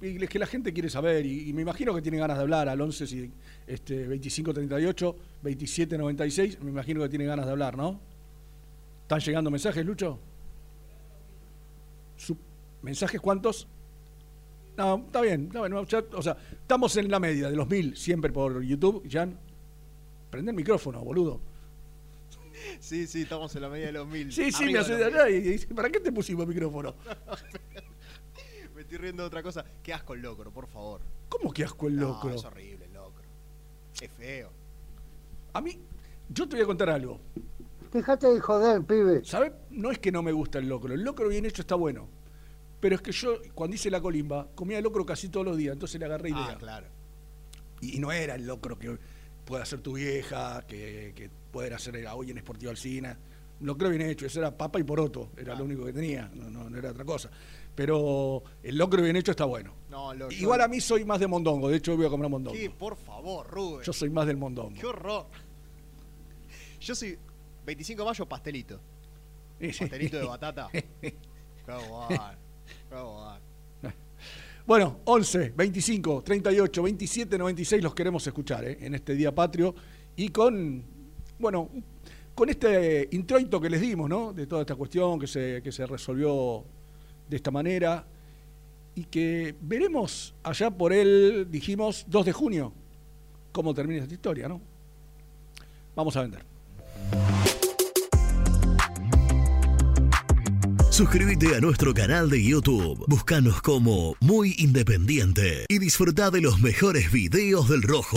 Es 0.00 0.28
que 0.28 0.38
la 0.38 0.46
gente 0.46 0.72
quiere 0.72 0.90
saber 0.90 1.24
y, 1.24 1.48
y 1.48 1.52
me 1.52 1.62
imagino 1.62 1.94
que 1.94 2.02
tiene 2.02 2.18
ganas 2.18 2.36
de 2.36 2.42
hablar 2.42 2.68
al 2.68 2.80
11 2.80 3.06
si, 3.06 3.30
este, 3.66 4.00
2538, 4.06 5.16
2796. 5.42 6.60
Me 6.62 6.70
imagino 6.70 7.02
que 7.02 7.08
tiene 7.08 7.24
ganas 7.24 7.46
de 7.46 7.52
hablar, 7.52 7.76
¿no? 7.76 7.98
¿Están 9.02 9.20
llegando 9.20 9.50
mensajes, 9.50 9.84
Lucho? 9.86 10.18
¿Mensajes 12.82 13.20
cuántos? 13.20 13.66
No, 14.76 14.96
está 15.06 15.20
bien, 15.22 15.46
está 15.46 15.60
bien. 15.60 15.72
no, 15.72 15.84
ya- 15.84 16.04
o 16.12 16.22
sea, 16.22 16.36
estamos 16.52 16.96
en 16.96 17.10
la 17.10 17.18
media 17.18 17.48
de 17.50 17.56
los 17.56 17.68
mil 17.68 17.96
siempre 17.96 18.30
por 18.32 18.62
YouTube, 18.62 19.06
Jan. 19.10 19.38
Prende 20.30 20.50
el 20.50 20.56
micrófono, 20.56 21.02
boludo. 21.02 21.40
Sí, 22.80 23.06
sí, 23.06 23.22
estamos 23.22 23.54
en 23.56 23.62
la 23.62 23.68
media 23.68 23.86
de 23.86 23.92
los 23.92 24.06
mil. 24.08 24.32
Sí, 24.32 24.50
sí, 24.52 24.64
me 24.66 24.78
hace 24.78 24.94
allá 25.02 25.28
y 25.30 25.40
dice, 25.40 25.66
¿para 25.74 25.88
qué 25.90 26.00
te 26.00 26.12
pusimos 26.12 26.46
micrófono? 26.46 26.94
estoy 28.86 28.98
riendo 28.98 29.22
de 29.22 29.26
otra 29.26 29.42
cosa. 29.42 29.64
Qué 29.82 29.92
asco 29.92 30.14
el 30.14 30.22
locro, 30.22 30.50
por 30.50 30.66
favor. 30.68 31.00
¿Cómo 31.28 31.52
que 31.52 31.64
asco 31.64 31.88
el 31.88 31.96
No, 31.96 32.08
locro? 32.08 32.30
es 32.30 32.44
horrible 32.44 32.84
el 32.86 32.92
locro. 32.94 33.24
Es 34.00 34.10
feo. 34.12 34.50
A 35.52 35.60
mí, 35.60 35.78
yo 36.28 36.48
te 36.48 36.56
voy 36.56 36.62
a 36.62 36.66
contar 36.66 36.90
algo. 36.90 37.20
Fíjate 37.92 38.26
de 38.28 38.40
joder, 38.40 38.82
pibe. 38.82 39.24
¿Sabes? 39.24 39.52
No 39.70 39.90
es 39.90 39.98
que 39.98 40.12
no 40.12 40.22
me 40.22 40.32
gusta 40.32 40.58
el 40.58 40.68
locro. 40.68 40.94
El 40.94 41.02
locro 41.02 41.28
bien 41.28 41.44
hecho 41.46 41.62
está 41.62 41.74
bueno. 41.74 42.08
Pero 42.80 42.94
es 42.94 43.00
que 43.00 43.10
yo, 43.10 43.38
cuando 43.54 43.74
hice 43.74 43.90
la 43.90 44.00
colimba, 44.00 44.48
comía 44.54 44.80
locro 44.80 45.04
casi 45.04 45.28
todos 45.28 45.46
los 45.46 45.56
días, 45.56 45.72
entonces 45.72 45.98
le 45.98 46.06
agarré 46.06 46.30
idea. 46.30 46.50
Ah, 46.50 46.56
claro. 46.58 46.86
Y 47.80 47.98
no 47.98 48.12
era 48.12 48.34
el 48.34 48.46
locro 48.46 48.78
que 48.78 48.98
pueda 49.44 49.62
hacer 49.62 49.80
tu 49.80 49.94
vieja, 49.94 50.62
que, 50.66 51.12
que 51.16 51.30
pueda 51.50 51.76
hacer 51.76 52.06
hoy 52.14 52.30
en 52.30 52.38
Esportivo 52.38 52.70
Alcina. 52.70 53.18
Locro 53.60 53.88
bien 53.88 54.02
hecho, 54.02 54.26
eso 54.26 54.40
era 54.40 54.56
papa 54.56 54.78
y 54.78 54.82
poroto, 54.84 55.30
era 55.36 55.54
lo 55.54 55.64
único 55.64 55.86
que 55.86 55.92
tenía, 55.94 56.30
no, 56.34 56.50
no, 56.50 56.68
no 56.68 56.76
era 56.76 56.90
otra 56.90 57.06
cosa. 57.06 57.30
Pero 57.76 58.42
el 58.62 58.76
locro 58.76 59.02
bien 59.02 59.14
hecho 59.16 59.30
está 59.30 59.44
bueno. 59.44 59.72
No, 59.90 60.12
lo- 60.14 60.30
Igual 60.32 60.58
yo- 60.60 60.64
a 60.64 60.68
mí 60.68 60.80
soy 60.80 61.04
más 61.04 61.20
de 61.20 61.26
mondongo, 61.28 61.68
de 61.68 61.76
hecho 61.76 61.96
voy 61.96 62.06
a 62.06 62.08
comer 62.08 62.28
mondongo. 62.28 62.56
¿Qué? 62.56 62.68
Por 62.70 62.96
favor, 62.96 63.46
Rubén. 63.48 63.82
Yo 63.84 63.92
soy 63.92 64.10
más 64.10 64.26
del 64.26 64.36
mondongo. 64.38 64.74
Qué 64.80 64.86
horror. 64.86 65.26
Yo 66.80 66.94
soy 66.94 67.18
25 67.64 68.02
de 68.02 68.06
mayo 68.08 68.26
pastelito. 68.26 68.80
Pastelito 69.78 70.18
de 70.18 70.24
batata. 70.24 70.68
Qué 70.72 71.14
guay. 71.66 72.18
Qué 72.88 72.96
guay. 72.96 73.40
Bueno, 74.66 74.98
11, 75.04 75.52
25, 75.56 76.22
38, 76.24 76.82
27, 76.82 77.38
96 77.38 77.82
los 77.82 77.94
queremos 77.94 78.26
escuchar 78.26 78.64
¿eh? 78.64 78.78
en 78.80 78.94
este 78.96 79.14
Día 79.14 79.32
Patrio 79.32 79.72
y 80.16 80.30
con, 80.30 80.82
bueno, 81.38 81.70
con 82.34 82.48
este 82.48 83.08
introito 83.12 83.60
que 83.60 83.70
les 83.70 83.80
dimos, 83.80 84.08
¿no? 84.10 84.32
De 84.32 84.46
toda 84.48 84.62
esta 84.62 84.74
cuestión 84.74 85.20
que 85.20 85.28
se, 85.28 85.60
que 85.62 85.70
se 85.70 85.86
resolvió 85.86 86.64
de 87.28 87.36
esta 87.36 87.50
manera 87.50 88.06
y 88.94 89.04
que 89.04 89.54
veremos 89.60 90.34
allá 90.42 90.70
por 90.70 90.92
el, 90.92 91.48
dijimos, 91.50 92.06
2 92.08 92.26
de 92.26 92.32
junio, 92.32 92.72
cómo 93.52 93.74
termina 93.74 94.02
esta 94.02 94.14
historia, 94.14 94.48
¿no? 94.48 94.60
Vamos 95.94 96.16
a 96.16 96.22
vender. 96.22 96.44
Suscríbete 100.90 101.54
a 101.54 101.60
nuestro 101.60 101.92
canal 101.92 102.30
de 102.30 102.42
YouTube. 102.42 103.04
Búscanos 103.06 103.60
como 103.60 104.14
Muy 104.20 104.54
Independiente 104.56 105.66
y 105.68 105.78
disfruta 105.78 106.30
de 106.30 106.40
los 106.40 106.60
mejores 106.62 107.12
videos 107.12 107.68
del 107.68 107.82
Rojo. 107.82 108.16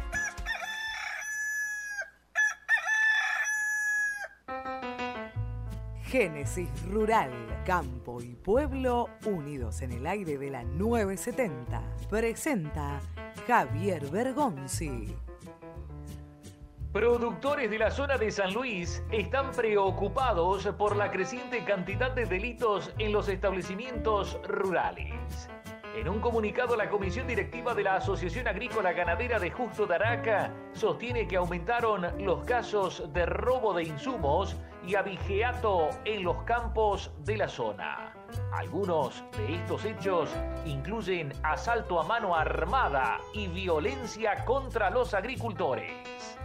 Génesis 6.11 6.69
Rural, 6.91 7.31
Campo 7.65 8.21
y 8.21 8.35
Pueblo 8.35 9.07
unidos 9.25 9.81
en 9.81 9.93
el 9.93 10.05
aire 10.05 10.37
de 10.37 10.49
la 10.49 10.61
970. 10.65 11.81
Presenta 12.09 12.99
Javier 13.47 14.05
Bergonzi. 14.07 15.15
Productores 16.91 17.71
de 17.71 17.79
la 17.79 17.91
zona 17.91 18.17
de 18.17 18.29
San 18.29 18.53
Luis 18.53 19.01
están 19.09 19.51
preocupados 19.51 20.67
por 20.77 20.97
la 20.97 21.09
creciente 21.11 21.63
cantidad 21.63 22.11
de 22.11 22.25
delitos 22.25 22.93
en 22.97 23.13
los 23.13 23.29
establecimientos 23.29 24.37
rurales. 24.45 25.49
En 25.95 26.09
un 26.09 26.19
comunicado, 26.19 26.75
la 26.75 26.89
Comisión 26.89 27.25
Directiva 27.25 27.73
de 27.73 27.83
la 27.83 27.95
Asociación 27.95 28.49
Agrícola 28.49 28.91
Ganadera 28.91 29.39
de 29.39 29.49
Justo 29.49 29.87
de 29.87 29.97
sostiene 30.73 31.25
que 31.25 31.37
aumentaron 31.37 32.05
los 32.25 32.43
casos 32.43 33.13
de 33.13 33.25
robo 33.25 33.73
de 33.73 33.83
insumos 33.83 34.57
y 34.85 34.95
abigeato 34.95 35.89
en 36.05 36.23
los 36.23 36.43
campos 36.43 37.11
de 37.19 37.37
la 37.37 37.47
zona. 37.47 38.13
Algunos 38.53 39.23
de 39.37 39.55
estos 39.55 39.85
hechos 39.85 40.29
incluyen 40.65 41.33
asalto 41.43 41.99
a 41.99 42.03
mano 42.03 42.35
armada 42.35 43.19
y 43.33 43.47
violencia 43.47 44.43
contra 44.45 44.89
los 44.89 45.13
agricultores. 45.13 46.37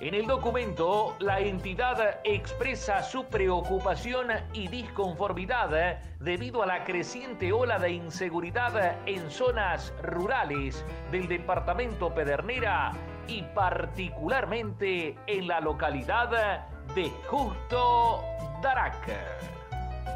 En 0.00 0.12
el 0.12 0.26
documento, 0.26 1.16
la 1.20 1.40
entidad 1.40 2.20
expresa 2.22 3.02
su 3.02 3.24
preocupación 3.24 4.26
y 4.52 4.68
disconformidad 4.68 6.00
debido 6.20 6.62
a 6.62 6.66
la 6.66 6.84
creciente 6.84 7.50
ola 7.50 7.78
de 7.78 7.92
inseguridad 7.92 8.98
en 9.06 9.30
zonas 9.30 9.94
rurales 10.02 10.84
del 11.10 11.28
departamento 11.28 12.14
Pedernera 12.14 12.92
y 13.26 13.40
particularmente 13.54 15.16
en 15.26 15.48
la 15.48 15.60
localidad 15.60 16.68
de 16.96 17.10
Justo 17.26 18.22
Darac. 18.62 19.06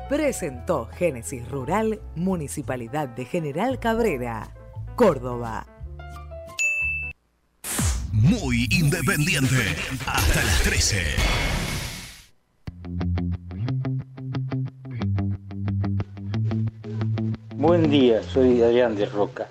Presentó 0.08 0.86
Génesis 0.86 1.46
Rural, 1.46 2.00
Municipalidad 2.16 3.06
de 3.06 3.26
General 3.26 3.78
Cabrera, 3.78 4.54
Córdoba. 4.96 5.66
Muy 8.12 8.66
independiente. 8.70 9.76
Hasta 10.06 10.42
las 10.42 10.62
13. 10.62 11.02
Buen 17.56 17.90
día, 17.90 18.22
soy 18.22 18.62
Adrián 18.62 18.96
de 18.96 19.04
Roca. 19.04 19.48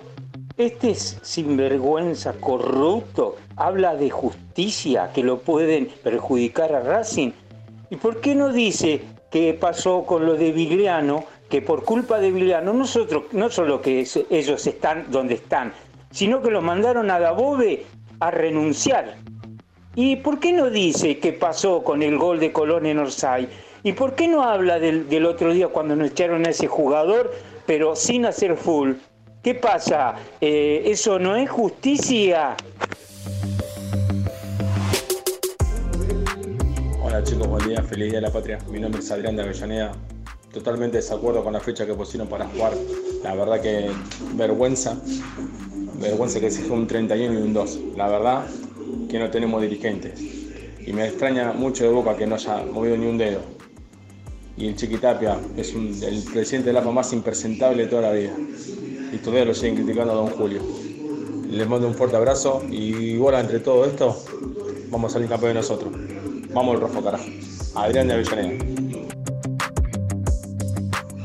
Este 0.60 0.94
sinvergüenza 0.94 2.34
corrupto 2.34 3.36
habla 3.56 3.96
de 3.96 4.10
justicia 4.10 5.10
que 5.14 5.22
lo 5.22 5.38
pueden 5.38 5.88
perjudicar 6.04 6.74
a 6.74 6.80
Racing. 6.80 7.30
¿Y 7.88 7.96
por 7.96 8.20
qué 8.20 8.34
no 8.34 8.52
dice 8.52 9.00
qué 9.30 9.56
pasó 9.58 10.04
con 10.04 10.26
lo 10.26 10.34
de 10.34 10.52
Vigliano? 10.52 11.24
Que 11.48 11.62
por 11.62 11.86
culpa 11.86 12.18
de 12.18 12.30
Vigliano, 12.30 12.74
nosotros, 12.74 13.22
no 13.32 13.48
solo 13.48 13.80
que 13.80 14.06
ellos 14.28 14.66
están 14.66 15.06
donde 15.10 15.32
están, 15.32 15.72
sino 16.10 16.42
que 16.42 16.50
los 16.50 16.62
mandaron 16.62 17.10
a 17.10 17.18
Dabove 17.18 17.86
a 18.18 18.30
renunciar. 18.30 19.16
¿Y 19.94 20.16
por 20.16 20.40
qué 20.40 20.52
no 20.52 20.68
dice 20.68 21.20
qué 21.20 21.32
pasó 21.32 21.82
con 21.82 22.02
el 22.02 22.18
gol 22.18 22.38
de 22.38 22.52
Colón 22.52 22.84
en 22.84 22.98
Orsay? 22.98 23.48
¿Y 23.82 23.94
por 23.94 24.14
qué 24.14 24.28
no 24.28 24.42
habla 24.42 24.78
del, 24.78 25.08
del 25.08 25.24
otro 25.24 25.54
día 25.54 25.68
cuando 25.68 25.96
nos 25.96 26.10
echaron 26.10 26.44
a 26.44 26.50
ese 26.50 26.66
jugador, 26.66 27.32
pero 27.64 27.96
sin 27.96 28.26
hacer 28.26 28.58
full? 28.58 28.92
¿Qué 29.42 29.54
pasa? 29.54 30.16
Eh, 30.38 30.82
¿Eso 30.84 31.18
no 31.18 31.34
es 31.34 31.48
justicia? 31.48 32.58
Hola 37.02 37.24
chicos, 37.24 37.48
buen 37.48 37.66
día, 37.66 37.82
feliz 37.82 38.10
día 38.10 38.20
de 38.20 38.26
la 38.26 38.30
patria. 38.30 38.58
Mi 38.70 38.78
nombre 38.78 39.00
es 39.00 39.10
Adrián 39.10 39.36
de 39.36 39.42
Avellaneda. 39.44 39.92
Totalmente 40.52 40.98
desacuerdo 40.98 41.42
con 41.42 41.54
la 41.54 41.60
fecha 41.60 41.86
que 41.86 41.94
pusieron 41.94 42.28
para 42.28 42.46
jugar. 42.48 42.74
La 43.24 43.34
verdad 43.34 43.62
que 43.62 43.90
vergüenza. 44.34 45.00
Vergüenza 45.94 46.38
que 46.38 46.50
se 46.50 46.70
un 46.70 46.86
31 46.86 47.32
y 47.32 47.42
un 47.42 47.54
2. 47.54 47.78
La 47.96 48.08
verdad 48.08 48.44
que 49.08 49.18
no 49.18 49.30
tenemos 49.30 49.62
dirigentes. 49.62 50.20
Y 50.20 50.92
me 50.92 51.06
extraña 51.06 51.54
mucho 51.54 51.84
de 51.84 51.90
Boca 51.90 52.14
que 52.14 52.26
no 52.26 52.34
haya 52.34 52.62
movido 52.64 52.94
ni 52.98 53.06
un 53.06 53.16
dedo. 53.16 53.40
Y 54.58 54.68
el 54.68 54.76
Chiquitapia 54.76 55.38
es 55.56 55.72
el 55.72 56.22
presidente 56.30 56.68
del 56.68 56.76
AFA 56.76 56.90
más 56.90 57.14
impresentable 57.14 57.84
de 57.84 57.88
toda 57.88 58.02
la 58.02 58.12
vida 58.12 58.34
y 59.12 59.18
todavía 59.18 59.44
lo 59.44 59.54
siguen 59.54 59.76
criticando 59.76 60.12
a 60.12 60.16
don 60.16 60.30
Julio. 60.30 60.62
Les 61.48 61.68
mando 61.68 61.88
un 61.88 61.94
fuerte 61.94 62.16
abrazo 62.16 62.62
y 62.68 63.16
bueno, 63.16 63.38
entre 63.38 63.60
todo 63.60 63.84
esto, 63.84 64.16
vamos 64.90 65.10
a 65.10 65.14
salir 65.14 65.28
campeones 65.28 65.56
nosotros. 65.56 65.92
Vamos 66.52 66.74
el 66.76 66.80
rojo, 66.80 67.02
carajo. 67.02 67.24
Adrián 67.74 68.08
de 68.08 68.14
Avellaneda. 68.14 68.64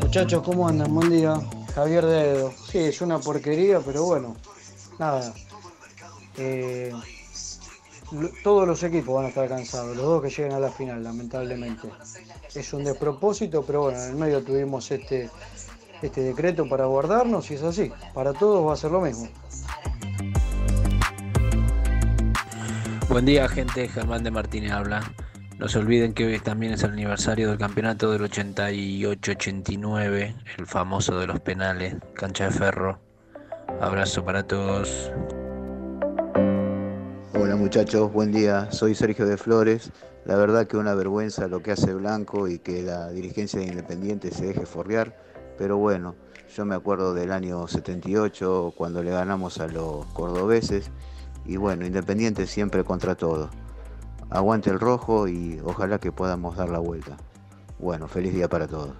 Muchachos, 0.01 0.43
¿cómo 0.43 0.67
andan? 0.67 0.93
Buen 0.93 1.09
día. 1.09 1.39
Javier 1.73 2.05
Dedo. 2.05 2.53
Sí, 2.71 2.79
es 2.79 3.01
una 3.01 3.19
porquería, 3.19 3.79
pero 3.79 4.03
bueno, 4.05 4.35
nada. 4.97 5.33
Eh, 6.37 6.91
todos 8.43 8.67
los 8.67 8.81
equipos 8.83 9.15
van 9.15 9.25
a 9.25 9.29
estar 9.29 9.47
cansados, 9.47 9.95
los 9.95 10.05
dos 10.05 10.21
que 10.21 10.29
lleguen 10.29 10.53
a 10.53 10.59
la 10.59 10.69
final, 10.69 11.03
lamentablemente. 11.03 11.89
Es 12.53 12.71
un 12.73 12.83
despropósito, 12.83 13.63
pero 13.63 13.83
bueno, 13.83 14.01
en 14.01 14.09
el 14.11 14.15
medio 14.15 14.43
tuvimos 14.43 14.89
este 14.91 15.29
este 16.01 16.21
decreto 16.21 16.67
para 16.67 16.85
guardarnos 16.85 17.49
y 17.51 17.53
es 17.55 17.63
así. 17.63 17.91
Para 18.13 18.33
todos 18.33 18.67
va 18.67 18.73
a 18.73 18.77
ser 18.77 18.91
lo 18.91 19.01
mismo. 19.01 19.27
Buen 23.09 23.25
día 23.25 23.47
gente, 23.47 23.87
Germán 23.87 24.23
de 24.23 24.31
Martínez 24.31 24.71
habla. 24.71 25.11
No 25.57 25.69
se 25.69 25.79
olviden 25.79 26.13
que 26.13 26.25
hoy 26.25 26.37
también 26.39 26.73
es 26.73 26.83
el 26.83 26.91
aniversario 26.91 27.49
del 27.49 27.57
campeonato 27.57 28.11
del 28.11 28.23
88-89, 28.23 30.35
el 30.57 30.67
famoso 30.67 31.17
de 31.17 31.27
los 31.27 31.39
penales, 31.39 31.95
cancha 32.13 32.43
de 32.45 32.51
ferro. 32.51 32.99
Abrazo 33.79 34.25
para 34.25 34.43
todos. 34.43 35.13
Hola 37.33 37.55
muchachos, 37.55 38.11
buen 38.11 38.33
día. 38.33 38.69
Soy 38.71 38.95
Sergio 38.95 39.25
de 39.25 39.37
Flores. 39.37 39.91
La 40.25 40.35
verdad 40.35 40.67
que 40.67 40.75
una 40.75 40.93
vergüenza 40.93 41.47
lo 41.47 41.61
que 41.61 41.71
hace 41.71 41.93
Blanco 41.93 42.49
y 42.49 42.59
que 42.59 42.81
la 42.81 43.09
dirigencia 43.11 43.61
de 43.61 43.67
Independiente 43.67 44.31
se 44.31 44.47
deje 44.47 44.65
forrear 44.65 45.15
pero 45.57 45.77
bueno, 45.77 46.15
yo 46.55 46.65
me 46.65 46.75
acuerdo 46.75 47.13
del 47.13 47.31
año 47.31 47.67
78 47.67 48.73
cuando 48.75 49.03
le 49.03 49.11
ganamos 49.11 49.59
a 49.59 49.67
los 49.67 50.05
cordobeses 50.07 50.91
y 51.45 51.57
bueno, 51.57 51.85
Independiente 51.85 52.47
siempre 52.47 52.83
contra 52.83 53.15
todo. 53.15 53.49
Aguante 54.29 54.69
el 54.69 54.79
rojo 54.79 55.27
y 55.27 55.59
ojalá 55.63 55.99
que 55.99 56.11
podamos 56.11 56.55
dar 56.57 56.69
la 56.69 56.79
vuelta. 56.79 57.17
Bueno, 57.77 58.07
feliz 58.07 58.33
día 58.33 58.47
para 58.47 58.67
todos. 58.67 58.95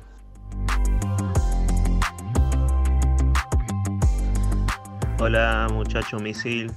Hola 5.20 5.68
muchacho 5.74 6.20
misil, 6.20 6.72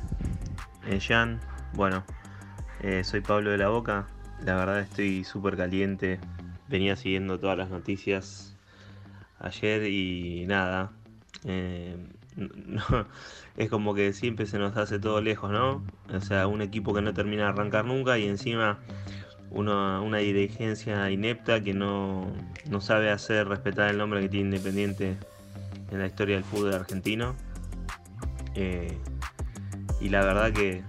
eh, 0.87 1.01
Jan. 1.01 1.41
Bueno, 1.74 2.05
eh, 2.81 3.05
soy 3.05 3.20
Pablo 3.20 3.51
de 3.51 3.59
la 3.59 3.68
Boca. 3.68 4.07
La 4.45 4.55
verdad 4.55 4.81
estoy 4.81 5.24
súper 5.24 5.57
caliente. 5.57 6.20
Venía 6.68 6.97
siguiendo 6.97 7.39
todas 7.39 7.59
las 7.59 7.68
noticias 7.68 8.47
ayer 9.41 9.84
y 9.89 10.45
nada. 10.47 10.93
eh, 11.45 11.97
es 13.57 13.68
como 13.68 13.95
que 13.95 14.12
siempre 14.12 14.47
se 14.47 14.59
nos 14.59 14.76
hace 14.76 14.99
todo 15.01 15.20
lejos, 15.20 15.51
¿no? 15.51 15.82
O 16.14 16.20
sea, 16.20 16.47
un 16.47 16.62
equipo 16.62 16.95
que 16.95 17.03
no 17.03 17.12
termina 17.12 17.45
de 17.45 17.49
arrancar 17.49 17.84
nunca 17.84 18.16
y 18.18 18.26
encima 18.28 18.78
una, 19.51 20.01
una 20.01 20.18
dirigencia 20.18 21.11
inepta 21.11 21.62
que 21.62 21.74
no, 21.74 22.30
no 22.70 22.80
sabe 22.80 23.11
hacer 23.11 23.49
respetar 23.49 23.91
el 23.91 23.99
nombre 23.99 24.20
que 24.20 24.28
tiene 24.28 24.47
Independiente 24.57 25.16
en 25.91 25.99
la 25.99 26.07
historia 26.07 26.36
del 26.36 26.45
fútbol 26.45 26.74
argentino. 26.74 27.34
Eh, 28.55 28.97
y 30.01 30.09
la 30.11 30.22
verdad 30.24 30.53
que 30.53 30.82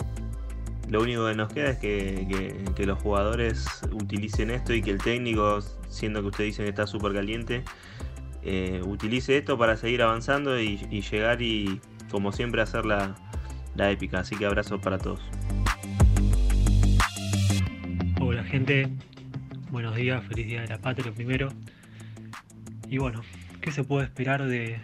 lo 0.90 1.02
único 1.02 1.26
que 1.28 1.36
nos 1.36 1.52
queda 1.52 1.70
es 1.72 1.78
que, 1.80 2.28
que- 2.30 2.74
que 2.76 2.86
los 2.86 3.00
jugadores 3.02 3.66
utilicen 3.92 4.52
esto 4.52 4.74
y 4.74 4.82
que 4.82 4.92
el 4.92 4.98
técnico, 5.02 5.60
siendo 5.88 6.22
que 6.22 6.28
ustedes 6.28 6.48
dicen 6.50 6.66
que 6.66 6.70
está 6.70 6.86
súper 6.88 7.14
caliente, 7.14 7.64
eh, 8.44 8.82
utilice 8.86 9.38
esto 9.38 9.58
para 9.58 9.76
seguir 9.78 10.02
avanzando 10.02 10.60
y, 10.60 10.78
llegar 11.02 11.42
y, 11.42 11.82
como 12.10 12.32
siempre, 12.32 12.62
hacer 12.62 12.86
la, 12.86 13.16
la 13.76 13.92
épica. 13.92 14.20
Así 14.20 14.36
que 14.36 14.46
abrazos 14.46 14.82
para 14.82 14.98
todos. 14.98 15.20
Hola 18.22 18.44
gente, 18.44 18.90
buenos 19.72 19.96
días, 19.96 20.24
feliz 20.26 20.48
día 20.48 20.62
de 20.62 20.68
la 20.68 20.78
patria 20.78 21.12
primero. 21.12 21.50
Y 22.88 22.98
bueno, 22.98 23.22
¿qué 23.62 23.72
se 23.72 23.84
puede 23.84 24.06
esperar 24.06 24.46
de, 24.46 24.80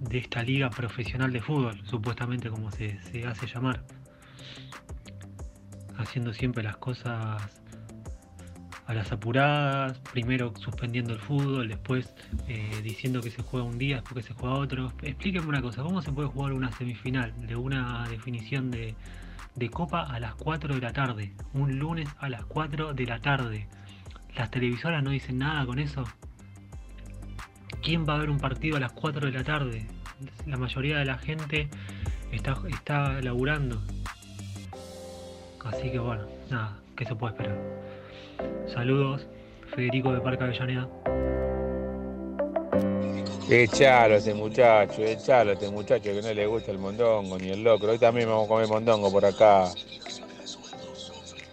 de 0.00 0.18
esta 0.18 0.42
liga 0.42 0.70
profesional 0.70 1.32
de 1.32 1.40
fútbol, 1.40 1.80
supuestamente 1.84 2.48
como 2.48 2.70
se, 2.70 3.00
se 3.02 3.26
hace 3.26 3.46
llamar? 3.46 3.84
Haciendo 5.96 6.32
siempre 6.32 6.62
las 6.62 6.76
cosas 6.76 7.42
a 8.88 8.94
las 8.94 9.12
apuradas, 9.12 9.98
primero 10.12 10.54
suspendiendo 10.56 11.12
el 11.12 11.20
fútbol, 11.20 11.68
después 11.68 12.14
eh, 12.48 12.80
diciendo 12.82 13.20
que 13.20 13.30
se 13.30 13.42
juega 13.42 13.66
un 13.66 13.76
día, 13.76 13.96
después 13.96 14.24
que 14.24 14.32
se 14.32 14.40
juega 14.40 14.56
otro. 14.56 14.92
Explíqueme 15.02 15.46
una 15.46 15.60
cosa, 15.60 15.82
¿cómo 15.82 16.00
se 16.00 16.10
puede 16.10 16.28
jugar 16.28 16.54
una 16.54 16.72
semifinal 16.72 17.34
de 17.46 17.54
una 17.54 18.08
definición 18.08 18.70
de, 18.70 18.94
de 19.56 19.68
Copa 19.68 20.04
a 20.04 20.18
las 20.18 20.34
4 20.36 20.74
de 20.74 20.80
la 20.80 20.94
tarde? 20.94 21.34
Un 21.52 21.78
lunes 21.78 22.08
a 22.18 22.30
las 22.30 22.46
4 22.46 22.94
de 22.94 23.04
la 23.04 23.20
tarde. 23.20 23.68
¿Las 24.34 24.50
televisoras 24.50 25.02
no 25.02 25.10
dicen 25.10 25.36
nada 25.36 25.66
con 25.66 25.78
eso? 25.78 26.04
¿Quién 27.82 28.06
va 28.08 28.14
a 28.14 28.18
ver 28.18 28.30
un 28.30 28.38
partido 28.38 28.78
a 28.78 28.80
las 28.80 28.92
4 28.92 29.26
de 29.26 29.32
la 29.32 29.44
tarde? 29.44 29.86
La 30.46 30.56
mayoría 30.56 30.96
de 30.96 31.04
la 31.04 31.18
gente 31.18 31.68
está, 32.32 32.56
está 32.70 33.20
laburando. 33.20 33.82
Así 35.62 35.90
que 35.90 35.98
bueno, 35.98 36.26
nada, 36.50 36.78
¿qué 36.96 37.04
se 37.04 37.14
puede 37.14 37.34
esperar? 37.34 37.77
Saludos, 38.72 39.26
Federico 39.74 40.12
de 40.12 40.20
Parque 40.20 40.44
Avellaneda. 40.44 40.88
Echalo 43.50 44.14
a 44.14 44.18
ese 44.18 44.34
muchacho, 44.34 45.02
echalo 45.02 45.50
a 45.50 45.54
este 45.54 45.70
muchacho 45.70 46.02
que 46.02 46.20
no 46.20 46.32
le 46.34 46.46
gusta 46.46 46.70
el 46.70 46.78
mondongo 46.78 47.38
ni 47.38 47.48
el 47.48 47.64
locro. 47.64 47.92
Hoy 47.92 47.98
también 47.98 48.28
vamos 48.28 48.44
a 48.44 48.48
comer 48.48 48.68
mondongo 48.68 49.10
por 49.10 49.24
acá. 49.24 49.70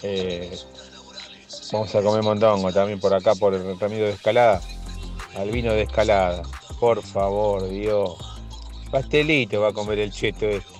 Eh, 0.03 0.51
vamos 1.71 1.95
a 1.95 2.01
comer 2.01 2.21
mondongo 2.21 2.71
también 2.73 2.99
por 2.99 3.13
acá 3.13 3.33
por 3.35 3.53
el 3.53 3.79
Ramiro 3.79 4.05
de 4.05 4.11
Escalada. 4.11 4.61
Al 5.37 5.51
vino 5.51 5.71
de 5.71 5.83
Escalada. 5.83 6.43
Por 6.79 7.01
favor, 7.01 7.69
Dios. 7.69 8.17
Pastelito 8.91 9.61
va 9.61 9.69
a 9.69 9.73
comer 9.73 9.99
el 9.99 10.11
cheto 10.11 10.45
este. 10.47 10.75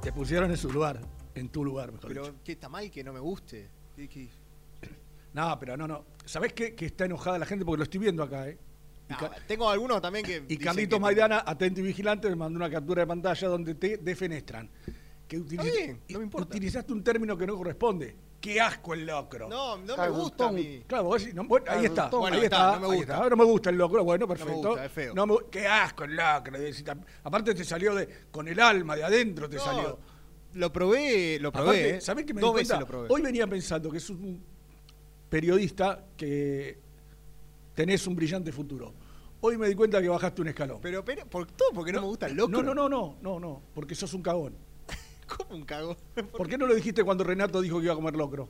Te 0.00 0.12
pusieron 0.12 0.50
en 0.50 0.56
su 0.56 0.70
lugar, 0.70 1.00
en 1.38 1.48
tu 1.50 1.64
lugar, 1.64 1.92
mejor 1.92 2.08
Pero, 2.08 2.22
dicho. 2.24 2.34
¿qué 2.44 2.52
está 2.52 2.68
mal 2.68 2.90
que 2.90 3.02
no 3.04 3.12
me 3.12 3.20
guste? 3.20 3.68
¿Qué- 3.96 4.08
qué? 4.08 4.28
No, 5.34 5.58
pero 5.58 5.76
no, 5.76 5.86
no. 5.86 6.04
¿Sabés 6.24 6.52
qué? 6.52 6.74
Que 6.74 6.86
está 6.86 7.04
enojada 7.04 7.38
la 7.38 7.46
gente 7.46 7.64
porque 7.64 7.78
lo 7.78 7.84
estoy 7.84 8.00
viendo 8.00 8.22
acá, 8.22 8.48
¿eh? 8.48 8.58
Ca- 9.08 9.30
Tengo 9.46 9.70
algunos 9.70 10.02
también 10.02 10.24
que. 10.24 10.44
y 10.48 10.58
Carlitos 10.58 10.98
que- 10.98 11.00
Maidana, 11.02 11.42
atento 11.46 11.80
y 11.80 11.84
vigilante, 11.84 12.28
me 12.28 12.36
mandó 12.36 12.56
una 12.56 12.70
captura 12.70 13.02
de 13.02 13.06
pantalla 13.06 13.48
donde 13.48 13.74
te 13.74 13.96
defenestran. 13.98 14.68
Que 15.26 15.38
utiliz- 15.38 15.62
bien, 15.72 16.00
no 16.08 16.18
me 16.18 16.24
importa. 16.24 16.46
utilizaste 16.48 16.92
un 16.92 17.02
término 17.04 17.36
que 17.36 17.46
no 17.46 17.56
corresponde. 17.56 18.16
¡Qué 18.40 18.60
asco 18.60 18.94
el 18.94 19.04
locro! 19.04 19.48
No, 19.48 19.76
no 19.78 19.96
me 19.96 20.08
gusta 20.10 20.48
a 20.48 20.52
mí. 20.52 20.84
Claro, 20.86 21.04
vos 21.04 21.20
decís, 21.20 21.34
no, 21.34 21.44
bueno, 21.44 21.66
ahí 21.68 21.86
está. 21.86 22.08
Bueno, 22.08 22.36
ahí 22.36 22.44
está, 22.44 22.56
está, 22.56 22.72
no 22.80 22.80
me 22.88 22.92
ahí 22.94 22.98
gusta. 23.00 23.14
está. 23.14 23.28
No 23.30 23.36
me 23.36 23.44
gusta 23.44 23.70
el 23.70 23.76
locro, 23.76 24.04
bueno, 24.04 24.26
No 24.26 24.32
me 24.32 24.38
perfecto. 24.38 24.68
gusta, 24.68 24.84
es 24.84 24.92
feo. 24.92 25.14
No 25.14 25.26
me- 25.26 25.36
¡Qué 25.50 25.66
asco 25.66 26.04
el 26.04 26.16
locro! 26.16 26.56
Aparte 27.24 27.54
te 27.54 27.64
salió 27.64 27.94
de, 27.96 28.08
con 28.30 28.46
el 28.46 28.60
alma 28.60 28.94
de 28.94 29.04
adentro, 29.04 29.48
te 29.48 29.56
No, 29.56 29.62
salió. 29.64 29.98
Lo 30.58 30.72
probé, 30.72 31.38
lo 31.40 31.52
probé. 31.52 31.68
Aparte, 31.68 31.96
eh. 31.96 32.00
¿sabés 32.00 32.26
qué 32.26 32.34
me 32.34 32.40
Dos 32.40 32.50
di 32.50 32.56
veces 32.58 32.68
cuenta? 32.70 32.80
lo 32.80 32.86
probé. 32.86 33.06
Hoy 33.10 33.22
venía 33.22 33.46
pensando 33.46 33.90
que 33.92 33.98
es 33.98 34.10
un 34.10 34.42
periodista 35.28 36.04
que 36.16 36.78
tenés 37.74 38.04
un 38.08 38.16
brillante 38.16 38.50
futuro. 38.50 38.92
Hoy 39.40 39.56
me 39.56 39.68
di 39.68 39.76
cuenta 39.76 40.02
que 40.02 40.08
bajaste 40.08 40.42
un 40.42 40.48
escalón. 40.48 40.80
Pero, 40.82 41.04
pero 41.04 41.24
¿por 41.26 41.46
todo? 41.46 41.68
Porque 41.72 41.92
no, 41.92 42.00
me 42.00 42.06
gusta 42.08 42.26
el 42.26 42.34
locro. 42.34 42.60
No, 42.60 42.74
no, 42.74 42.74
no, 42.74 42.88
no, 42.88 43.16
no, 43.22 43.38
no, 43.38 43.62
porque 43.72 43.94
sos 43.94 44.12
un 44.14 44.22
cagón. 44.22 44.56
¿Cómo 45.28 45.54
un 45.54 45.64
cagón? 45.64 45.96
¿Por 46.36 46.48
qué 46.48 46.58
no 46.58 46.66
lo 46.66 46.74
dijiste 46.74 47.04
cuando 47.04 47.22
Renato 47.22 47.60
dijo 47.60 47.78
que 47.78 47.84
iba 47.84 47.92
a 47.92 47.96
comer 47.96 48.16
locro? 48.16 48.48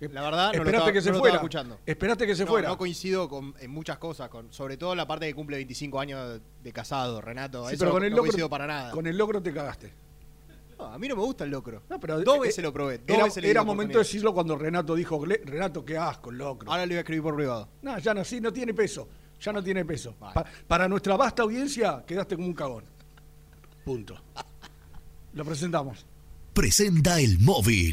La 0.00 0.22
verdad, 0.22 0.52
no 0.52 0.58
lo 0.64 0.70
Esperaste 0.70 0.76
estaba, 0.76 0.92
que 0.92 1.00
se 1.02 1.10
no 1.12 1.18
fuera. 1.18 1.34
escuchando. 1.36 1.78
Esperaste 1.86 2.26
que 2.26 2.34
se 2.34 2.44
No, 2.44 2.50
fuera. 2.50 2.68
No 2.68 2.78
coincido 2.78 3.28
con, 3.28 3.54
en 3.60 3.70
muchas 3.70 3.98
cosas, 3.98 4.28
con, 4.28 4.52
sobre 4.52 4.76
todo 4.76 4.94
la 4.96 5.06
parte 5.06 5.26
que 5.26 5.34
cumple 5.34 5.56
25 5.58 6.00
años 6.00 6.40
de 6.62 6.72
casado, 6.72 7.20
Renato. 7.20 7.68
Sí, 7.68 7.74
Eso 7.74 7.80
pero 7.80 7.90
no, 7.90 7.94
con 7.94 8.04
el 8.04 8.10
no 8.10 8.16
locro, 8.16 8.30
coincido 8.30 8.48
para 8.50 8.66
nada. 8.66 8.90
Con 8.92 9.06
el 9.06 9.16
locro 9.16 9.40
te 9.40 9.52
cagaste. 9.52 9.92
No, 10.78 10.84
a 10.86 10.98
mí 10.98 11.08
no 11.08 11.16
me 11.16 11.22
gusta 11.22 11.44
el 11.44 11.50
locro. 11.50 11.82
pero, 12.00 12.20
dos 12.20 12.36
eh, 12.36 12.40
veces 12.40 12.58
eh, 12.58 12.62
lo 12.62 12.72
probé. 12.72 12.98
Dos 12.98 13.08
Era, 13.16 13.24
veces 13.24 13.44
era 13.44 13.64
momento 13.64 13.98
de 13.98 14.04
decirlo 14.04 14.32
cuando 14.32 14.56
Renato 14.56 14.94
dijo, 14.94 15.18
"Gle- 15.20 15.42
Renato, 15.44 15.84
qué 15.84 15.96
asco 15.98 16.30
el 16.30 16.38
locro. 16.38 16.70
Ahora 16.70 16.86
le 16.86 16.94
voy 16.94 16.96
a 16.98 17.00
escribir 17.00 17.22
por 17.22 17.34
privado. 17.36 17.68
No, 17.82 17.98
ya 17.98 18.14
no, 18.14 18.24
sí, 18.24 18.40
no 18.40 18.52
tiene 18.52 18.72
peso. 18.74 19.08
Ya 19.40 19.52
no 19.52 19.62
tiene 19.62 19.84
peso. 19.84 20.14
Pa- 20.14 20.44
para 20.66 20.88
nuestra 20.88 21.16
vasta 21.16 21.42
audiencia, 21.42 22.04
quedaste 22.06 22.36
como 22.36 22.46
un 22.48 22.54
cagón. 22.54 22.84
Punto. 23.84 24.16
Lo 25.34 25.44
presentamos. 25.44 26.04
Presenta 26.52 27.20
el 27.20 27.38
móvil. 27.38 27.92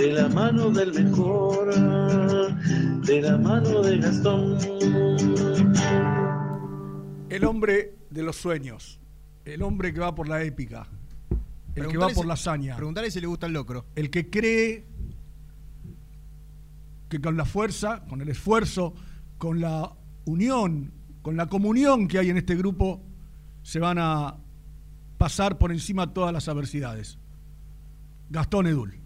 de 0.00 0.12
la 0.12 0.28
mano 0.30 0.70
del 0.70 0.94
mejor, 0.94 1.74
de 3.04 3.20
la 3.20 3.36
mano 3.36 3.82
de 3.82 3.98
Gastón. 3.98 4.56
El 7.28 7.44
hombre 7.44 7.98
de 8.08 8.22
los 8.22 8.36
sueños. 8.36 8.98
El 9.44 9.62
hombre 9.62 9.92
que 9.92 10.00
va 10.00 10.14
por 10.14 10.26
la 10.26 10.42
épica. 10.42 10.88
El 11.74 11.88
que 11.88 11.98
va 11.98 12.08
por 12.08 12.24
la 12.24 12.32
hazaña. 12.32 12.76
Preguntale 12.76 13.10
si 13.10 13.20
le 13.20 13.26
gusta 13.26 13.46
el 13.46 13.52
locro. 13.52 13.84
El 13.94 14.08
que 14.08 14.30
cree 14.30 14.86
que 17.10 17.20
con 17.20 17.36
la 17.36 17.44
fuerza, 17.44 18.02
con 18.08 18.22
el 18.22 18.30
esfuerzo, 18.30 18.94
con 19.36 19.60
la 19.60 19.92
unión, 20.24 20.92
con 21.20 21.36
la 21.36 21.46
comunión 21.46 22.08
que 22.08 22.18
hay 22.18 22.30
en 22.30 22.38
este 22.38 22.56
grupo, 22.56 23.02
se 23.62 23.78
van 23.78 23.98
a 23.98 24.38
pasar 25.18 25.58
por 25.58 25.72
encima 25.72 26.14
todas 26.14 26.32
las 26.32 26.48
adversidades. 26.48 27.18
Gastón 28.30 28.66
Edul. 28.66 28.99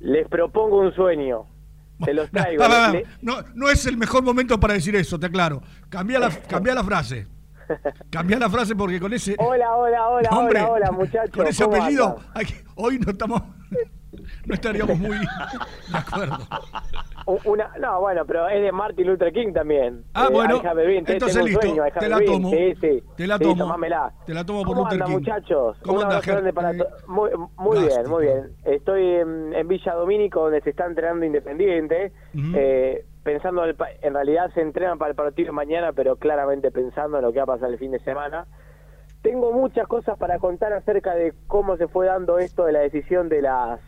Les 0.00 0.26
propongo 0.28 0.78
un 0.80 0.94
sueño. 0.94 1.46
Se 2.04 2.12
los 2.12 2.30
traigo. 2.32 2.62
No, 3.22 3.36
no 3.54 3.68
es 3.70 3.86
el 3.86 3.96
mejor 3.96 4.22
momento 4.22 4.58
para 4.60 4.74
decir 4.74 4.94
eso, 4.96 5.18
te 5.18 5.26
aclaro. 5.26 5.62
Cambia 5.88 6.18
la, 6.18 6.30
cambia 6.30 6.74
la 6.74 6.84
frase. 6.84 7.26
Cambia 8.10 8.38
la 8.38 8.48
frase 8.48 8.76
porque 8.76 9.00
con 9.00 9.12
ese. 9.12 9.34
Hola, 9.38 9.74
hola, 9.74 10.08
hola, 10.08 10.28
hola, 10.30 10.68
hola, 10.68 10.92
muchachos. 10.92 11.34
Con 11.34 11.46
ese 11.48 11.64
¿cómo 11.64 11.76
apellido, 11.76 12.06
andan? 12.18 12.26
hay 12.34 12.44
que- 12.46 12.64
hoy 12.76 12.98
no 12.98 13.10
estamos. 13.10 13.42
No 14.46 14.54
estaríamos 14.54 14.98
muy 14.98 15.10
de 15.90 15.98
acuerdo. 15.98 16.38
Una, 17.44 17.72
no, 17.80 18.00
bueno, 18.00 18.24
pero 18.24 18.48
es 18.48 18.62
de 18.62 18.70
Martin 18.70 19.06
Luther 19.08 19.32
King 19.32 19.52
también. 19.52 20.04
Ah, 20.14 20.28
Eh, 20.30 20.32
bueno, 20.32 20.60
entonces 20.64 21.44
listo, 21.44 21.60
sueño, 21.60 21.82
te 21.98 22.08
la 22.08 22.20
tomo, 22.24 22.50
Sí, 22.50 22.74
sí. 22.80 23.02
te 23.16 23.26
la 23.26 23.36
Sí, 23.38 23.42
tomo, 23.44 23.56
tomámela. 23.64 24.12
te 24.26 24.32
la 24.34 24.44
tomo 24.44 24.60
por 24.62 24.68
¿Cómo 24.76 24.82
Luther 24.84 25.02
andan, 25.02 25.08
King. 25.08 25.14
muchachos? 25.18 25.76
¿Cómo 25.82 25.96
Un 25.98 26.02
anda, 26.04 26.16
abrazo 26.18 26.30
Ger- 26.30 26.34
grande 26.34 26.52
para 26.52 26.70
eh, 26.72 26.84
Muy, 27.08 27.30
bien, 27.80 28.08
muy 28.08 28.24
bien. 28.24 28.50
Estoy 28.64 29.02
en, 29.04 29.52
en 29.54 29.66
Villa 29.68 29.94
Domínico, 29.94 30.40
donde 30.42 30.60
se 30.60 30.70
está 30.70 30.86
entrenando 30.86 31.24
Independiente. 31.26 32.12
Eh, 32.54 33.04
pensando, 33.24 33.64
en, 33.64 33.74
en 34.02 34.14
realidad 34.14 34.50
se 34.54 34.60
entrenan 34.60 34.98
para 34.98 35.10
el 35.10 35.16
partido 35.16 35.46
de 35.46 35.52
mañana, 35.52 35.92
pero 35.92 36.14
claramente 36.14 36.70
pensando 36.70 37.16
en 37.18 37.24
lo 37.24 37.32
que 37.32 37.38
va 37.38 37.42
a 37.44 37.46
pasar 37.46 37.70
el 37.70 37.78
fin 37.78 37.90
de 37.90 37.98
semana. 38.00 38.46
Tengo 39.22 39.52
muchas 39.52 39.88
cosas 39.88 40.16
para 40.16 40.38
contar 40.38 40.72
acerca 40.72 41.16
de 41.16 41.34
cómo 41.48 41.76
se 41.76 41.88
fue 41.88 42.06
dando 42.06 42.38
esto 42.38 42.64
de 42.66 42.72
la 42.72 42.78
decisión 42.80 43.28
de 43.28 43.42
las 43.42 43.80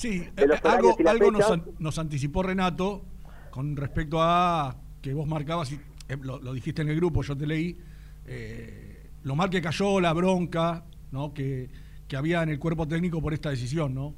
Sí, 0.00 0.26
de 0.34 0.46
los 0.46 0.56
eh, 0.56 0.62
algo, 0.64 0.96
algo 1.06 1.30
nos, 1.30 1.50
an- 1.50 1.62
nos 1.78 1.98
anticipó 1.98 2.42
Renato 2.42 3.02
con 3.50 3.76
respecto 3.76 4.16
a 4.22 4.74
que 5.02 5.12
vos 5.12 5.26
marcabas, 5.28 5.70
y, 5.72 5.74
eh, 6.08 6.16
lo, 6.22 6.38
lo 6.38 6.54
dijiste 6.54 6.80
en 6.80 6.88
el 6.88 6.96
grupo, 6.96 7.20
yo 7.20 7.36
te 7.36 7.46
leí, 7.46 7.78
eh, 8.26 9.10
lo 9.24 9.34
mal 9.36 9.50
que 9.50 9.60
cayó, 9.60 10.00
la 10.00 10.14
bronca 10.14 10.84
¿no? 11.12 11.34
que, 11.34 11.68
que 12.08 12.16
había 12.16 12.42
en 12.42 12.48
el 12.48 12.58
cuerpo 12.58 12.88
técnico 12.88 13.20
por 13.20 13.34
esta 13.34 13.50
decisión, 13.50 13.94
¿no? 13.94 14.14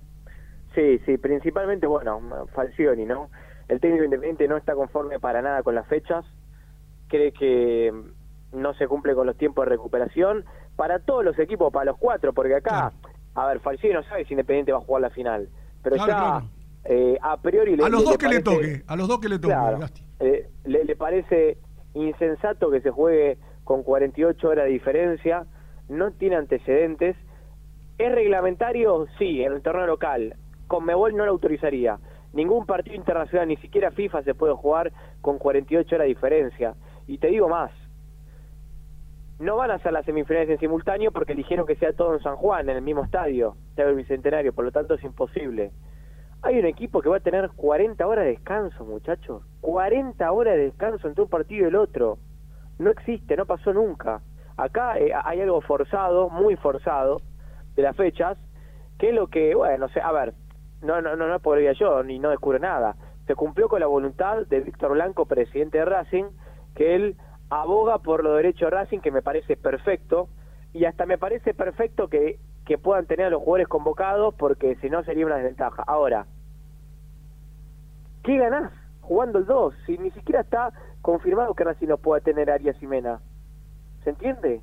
Sí, 0.77 1.01
sí, 1.05 1.19
principalmente, 1.19 1.89
bueno, 1.89 2.21
Falcioni, 2.55 3.05
¿no? 3.05 3.29
El 3.67 3.81
técnico 3.81 4.05
independiente 4.05 4.47
no 4.47 4.57
está 4.57 4.77
conforme 4.77 5.19
para 5.19 5.43
nada 5.43 5.65
con 5.65 5.75
las 5.75 5.89
fechas, 5.89 6.25
cree 7.09 7.33
que 7.33 7.93
no 8.53 8.73
se 8.75 8.87
cumple 8.87 9.17
con 9.17 9.27
los 9.27 9.37
tiempos 9.37 9.65
de 9.65 9.71
recuperación 9.71 10.45
para 10.77 11.01
todos 11.01 11.25
los 11.25 11.37
equipos, 11.41 11.73
para 11.73 11.87
los 11.87 11.99
cuatro, 11.99 12.33
porque 12.33 12.55
acá, 12.55 12.93
a 13.35 13.47
ver, 13.49 13.59
Falcioni 13.59 13.95
no 13.95 14.05
sabe 14.05 14.25
si 14.27 14.35
Independiente 14.35 14.71
va 14.71 14.79
a 14.79 14.83
jugar 14.83 15.03
la 15.03 15.11
final, 15.11 15.49
pero 15.83 15.97
Claro, 15.97 16.11
ya 16.13 16.17
claro. 16.19 16.47
eh, 16.85 17.19
a 17.21 17.37
priori 17.41 17.77
le, 17.77 17.85
a 17.85 17.89
los 17.89 18.05
dos 18.05 18.17
que 18.19 18.29
le 18.29 18.41
parece- 18.41 18.43
toque, 18.79 18.83
a 18.87 18.97
los 18.97 19.09
dos 19.09 19.21
que 19.21 19.29
le 19.29 19.39
toque, 19.39 19.55
Claro. 19.55 19.79
Eh, 20.21 20.49
le, 20.65 20.85
le 20.85 20.97
parece 20.97 21.59
insensato 21.95 22.71
que 22.71 22.81
se 22.81 22.91
juegue 22.91 23.39
con 23.65 23.83
48 23.83 24.49
horas 24.49 24.65
de 24.67 24.71
diferencia, 24.73 25.47
no 25.89 26.13
tiene 26.13 26.37
antecedentes. 26.37 27.17
¿Es 27.99 28.13
reglamentario? 28.13 29.07
Sí, 29.19 29.43
en 29.43 29.53
el 29.53 29.63
torneo 29.63 29.87
local. 29.87 30.35
Conmebol 30.67 31.15
no 31.17 31.25
lo 31.27 31.33
autorizaría. 31.33 31.99
Ningún 32.33 32.65
partido 32.67 32.97
internacional, 32.97 33.49
ni 33.49 33.57
siquiera 33.59 33.91
FIFA, 33.91 34.23
se 34.23 34.35
puede 34.35 34.55
jugar 34.55 34.93
con 35.21 35.39
48 35.39 35.95
horas 35.95 36.05
de 36.07 36.09
diferencia. 36.09 36.75
Y 37.07 37.19
te 37.19 37.27
digo 37.29 37.49
más, 37.49 37.71
no 39.43 39.57
van 39.57 39.73
a 39.73 39.75
hacer 39.75 39.93
las 39.93 40.05
semifinales 40.05 40.49
en 40.49 40.59
simultáneo 40.59 41.11
porque 41.11 41.33
eligieron 41.33 41.67
que 41.67 41.75
sea 41.75 41.93
todo 41.93 42.15
en 42.15 42.23
San 42.23 42.37
Juan, 42.37 42.69
en 42.69 42.77
el 42.77 42.83
mismo 42.83 43.03
estadio, 43.03 43.57
Estadio 43.71 43.89
del 43.89 43.97
Bicentenario, 43.97 44.53
por 44.53 44.65
lo 44.65 44.71
tanto 44.71 44.95
es 44.95 45.03
imposible. 45.03 45.73
Hay 46.43 46.59
un 46.59 46.65
equipo 46.65 47.03
que 47.03 47.09
va 47.09 47.17
a 47.17 47.21
tener 47.21 47.51
40 47.57 48.07
horas 48.07 48.25
de 48.25 48.31
descanso, 48.31 48.85
muchachos. 48.85 49.43
40 49.61 50.31
horas 50.31 50.55
de 50.55 50.65
descanso 50.67 51.09
entre 51.09 51.25
un 51.25 51.29
partido 51.29 51.65
y 51.65 51.69
el 51.69 51.77
otro. 51.77 52.19
No 52.79 52.91
existe, 52.91 53.37
no 53.37 53.45
pasó 53.45 53.73
nunca. 53.73 54.23
Acá 54.57 54.99
eh, 54.99 55.13
hay 55.25 55.41
algo 55.41 55.61
forzado, 55.61 56.31
muy 56.31 56.57
forzado, 56.57 57.21
de 57.75 57.83
las 57.83 57.97
fechas, 57.97 58.39
que 58.99 59.09
es 59.09 59.15
lo 59.15 59.29
que, 59.29 59.55
bueno, 59.55 59.89
sé, 59.89 60.01
a 60.01 60.13
ver, 60.13 60.35
no, 60.83 61.01
no, 61.01 61.17
no, 61.17 61.27
no 61.27 61.41
podría 61.41 61.73
yo, 61.73 62.03
ni 62.05 62.19
no 62.19 62.31
descubro 62.31 62.59
nada. 62.59 62.97
Se 63.27 63.35
cumplió 63.35 63.69
con 63.69 63.81
la 63.81 63.87
voluntad 63.87 64.47
de 64.47 64.61
Víctor 64.61 64.93
Blanco, 64.93 65.27
presidente 65.27 65.79
de 65.79 65.85
Racing, 65.85 66.25
que 66.75 66.95
él 66.95 67.17
aboga 67.61 67.99
por 67.99 68.25
los 68.25 68.37
derechos 68.37 68.71
de 68.71 68.77
Racing, 68.77 69.01
que 69.01 69.11
me 69.11 69.21
parece 69.21 69.57
perfecto, 69.57 70.29
y 70.73 70.87
hasta 70.87 71.05
me 71.05 71.19
parece 71.19 71.53
perfecto 71.53 72.09
que, 72.09 72.39
que 72.65 72.79
puedan 72.79 73.07
tener 73.07 73.27
a 73.27 73.31
los 73.31 73.41
jugadores 73.41 73.69
convocados, 73.69 74.35
porque 74.35 74.77
si 74.77 74.89
no 74.89 75.05
sería 75.05 75.27
una 75.27 75.37
desventaja. 75.37 75.83
Ahora, 75.83 76.27
¿qué 78.23 78.39
ganás 78.39 78.73
jugando 79.03 79.39
el 79.39 79.45
2? 79.45 79.75
Si 79.85 79.99
ni 79.99 80.11
siquiera 80.13 80.41
está 80.41 80.73
confirmado 81.03 81.55
que 81.55 81.65
Racing 81.65 81.89
no 81.89 81.99
pueda 81.99 82.23
tener 82.23 82.51
a 82.51 82.55
Arias 82.55 82.83
y 82.83 82.87
Mena. 82.87 83.21
¿Se 84.03 84.11
entiende? 84.11 84.63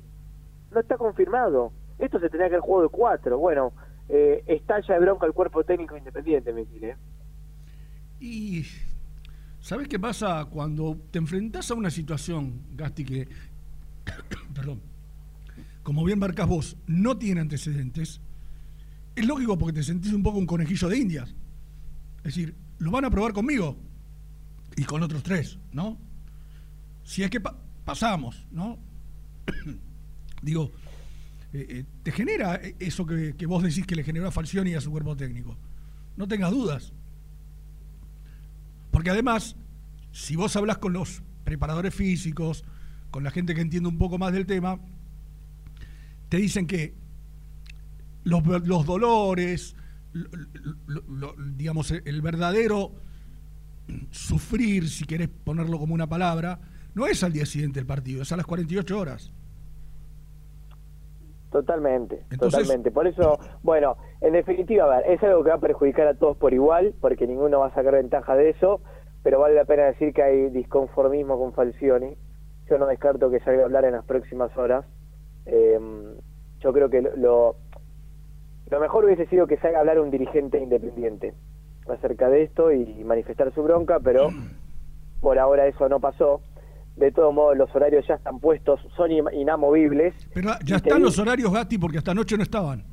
No 0.72 0.80
está 0.80 0.96
confirmado. 0.96 1.72
Esto 1.98 2.18
se 2.18 2.28
tenía 2.28 2.48
que 2.48 2.54
haber 2.54 2.66
jugado 2.66 2.88
de 2.88 2.88
4. 2.88 3.38
Bueno, 3.38 3.72
eh, 4.08 4.42
estalla 4.46 4.94
de 4.94 5.00
bronca 5.00 5.26
el 5.26 5.32
cuerpo 5.32 5.62
técnico 5.62 5.96
independiente, 5.96 6.52
me 6.52 6.64
dice. 6.64 6.96
Y 8.18 8.64
¿sabes 9.60 9.88
qué 9.88 9.98
pasa 9.98 10.44
cuando 10.46 10.96
te 11.10 11.18
enfrentás 11.18 11.70
a 11.70 11.74
una 11.74 11.90
situación, 11.90 12.60
Gasti, 12.76 13.04
que, 13.04 13.28
perdón, 14.54 14.80
como 15.82 16.04
bien 16.04 16.18
marcas 16.18 16.46
vos, 16.48 16.76
no 16.86 17.16
tiene 17.16 17.40
antecedentes? 17.40 18.20
Es 19.16 19.26
lógico 19.26 19.58
porque 19.58 19.74
te 19.80 19.82
sentís 19.82 20.12
un 20.12 20.22
poco 20.22 20.38
un 20.38 20.46
conejillo 20.46 20.88
de 20.88 20.98
indias. 20.98 21.34
Es 22.18 22.34
decir, 22.34 22.54
lo 22.78 22.90
van 22.90 23.04
a 23.04 23.10
probar 23.10 23.32
conmigo 23.32 23.76
y 24.76 24.84
con 24.84 25.02
otros 25.02 25.22
tres, 25.22 25.58
¿no? 25.72 25.98
Si 27.04 27.22
es 27.22 27.30
que 27.30 27.40
pa- 27.40 27.56
pasamos, 27.84 28.46
¿no? 28.52 28.78
Digo, 30.42 30.70
eh, 31.52 31.66
eh, 31.68 31.84
te 32.02 32.12
genera 32.12 32.56
eh, 32.56 32.76
eso 32.78 33.04
que, 33.04 33.34
que 33.36 33.46
vos 33.46 33.62
decís 33.62 33.84
que 33.86 33.96
le 33.96 34.04
generó 34.04 34.28
a 34.28 34.30
Falcioni 34.30 34.70
y 34.70 34.74
a 34.74 34.80
su 34.80 34.90
cuerpo 34.90 35.16
técnico. 35.16 35.56
No 36.16 36.28
tengas 36.28 36.50
dudas. 36.52 36.92
Porque 39.00 39.08
además, 39.08 39.56
si 40.12 40.36
vos 40.36 40.54
hablas 40.56 40.76
con 40.76 40.92
los 40.92 41.22
preparadores 41.44 41.94
físicos, 41.94 42.64
con 43.10 43.24
la 43.24 43.30
gente 43.30 43.54
que 43.54 43.62
entiende 43.62 43.88
un 43.88 43.96
poco 43.96 44.18
más 44.18 44.30
del 44.30 44.44
tema, 44.44 44.78
te 46.28 46.36
dicen 46.36 46.66
que 46.66 46.92
los, 48.24 48.44
dolores, 48.84 49.74
lo- 50.12 50.28
lo- 50.86 51.04
lo- 51.08 51.34
digamos, 51.56 51.92
el 51.92 52.20
verdadero 52.20 52.92
sufrir, 54.10 54.90
si 54.90 55.06
querés 55.06 55.30
ponerlo 55.30 55.78
como 55.78 55.94
una 55.94 56.06
palabra, 56.06 56.60
no 56.94 57.06
es 57.06 57.24
al 57.24 57.32
día 57.32 57.46
siguiente 57.46 57.80
del 57.80 57.86
partido, 57.86 58.20
es 58.20 58.30
a 58.32 58.36
las 58.36 58.44
48 58.44 58.98
horas. 58.98 59.32
Totalmente, 61.50 62.22
Entonces- 62.30 62.60
totalmente. 62.60 62.90
Por 62.90 63.06
eso, 63.06 63.38
bueno, 63.62 63.96
en 64.20 64.32
definitiva, 64.34 64.84
a 64.84 64.98
ver, 65.00 65.10
es 65.10 65.22
algo 65.22 65.42
que 65.42 65.50
va 65.50 65.56
a 65.56 65.60
perjudicar 65.60 66.06
a 66.06 66.14
todos 66.14 66.36
por 66.36 66.52
igual, 66.54 66.94
porque 67.00 67.26
ninguno 67.26 67.58
va 67.60 67.66
a 67.66 67.74
sacar 67.74 67.94
ventaja 67.94 68.36
de 68.36 68.50
eso, 68.50 68.80
pero 69.22 69.40
vale 69.40 69.54
la 69.56 69.64
pena 69.64 69.84
decir 69.86 70.12
que 70.14 70.22
hay 70.22 70.50
disconformismo 70.50 71.38
con 71.38 71.52
Falcioni. 71.52 72.16
Yo 72.68 72.78
no 72.78 72.86
descarto 72.86 73.30
que 73.30 73.40
salga 73.40 73.62
a 73.62 73.64
hablar 73.64 73.84
en 73.84 73.92
las 73.92 74.04
próximas 74.04 74.56
horas. 74.56 74.84
Eh, 75.46 75.78
yo 76.60 76.72
creo 76.72 76.88
que 76.88 77.02
lo, 77.02 77.16
lo, 77.16 77.56
lo 78.70 78.80
mejor 78.80 79.04
hubiese 79.06 79.26
sido 79.26 79.46
que 79.48 79.56
salga 79.56 79.78
a 79.78 79.80
hablar 79.80 79.98
un 79.98 80.10
dirigente 80.12 80.58
independiente 80.60 81.34
acerca 81.88 82.28
de 82.30 82.44
esto 82.44 82.70
y 82.70 83.02
manifestar 83.04 83.52
su 83.52 83.62
bronca, 83.64 83.98
pero 83.98 84.28
por 85.20 85.38
ahora 85.40 85.66
eso 85.66 85.88
no 85.88 85.98
pasó. 85.98 86.40
De 87.00 87.10
todos 87.12 87.32
modos, 87.32 87.56
los 87.56 87.74
horarios 87.74 88.06
ya 88.06 88.14
están 88.16 88.38
puestos, 88.40 88.78
son 88.94 89.10
in- 89.10 89.24
inamovibles. 89.32 90.14
Pero 90.34 90.50
ya 90.64 90.76
están 90.76 91.02
los 91.02 91.18
horarios, 91.18 91.50
Gatti, 91.50 91.78
porque 91.78 91.96
hasta 91.96 92.10
anoche 92.10 92.36
no 92.36 92.42
estaban. 92.42 92.84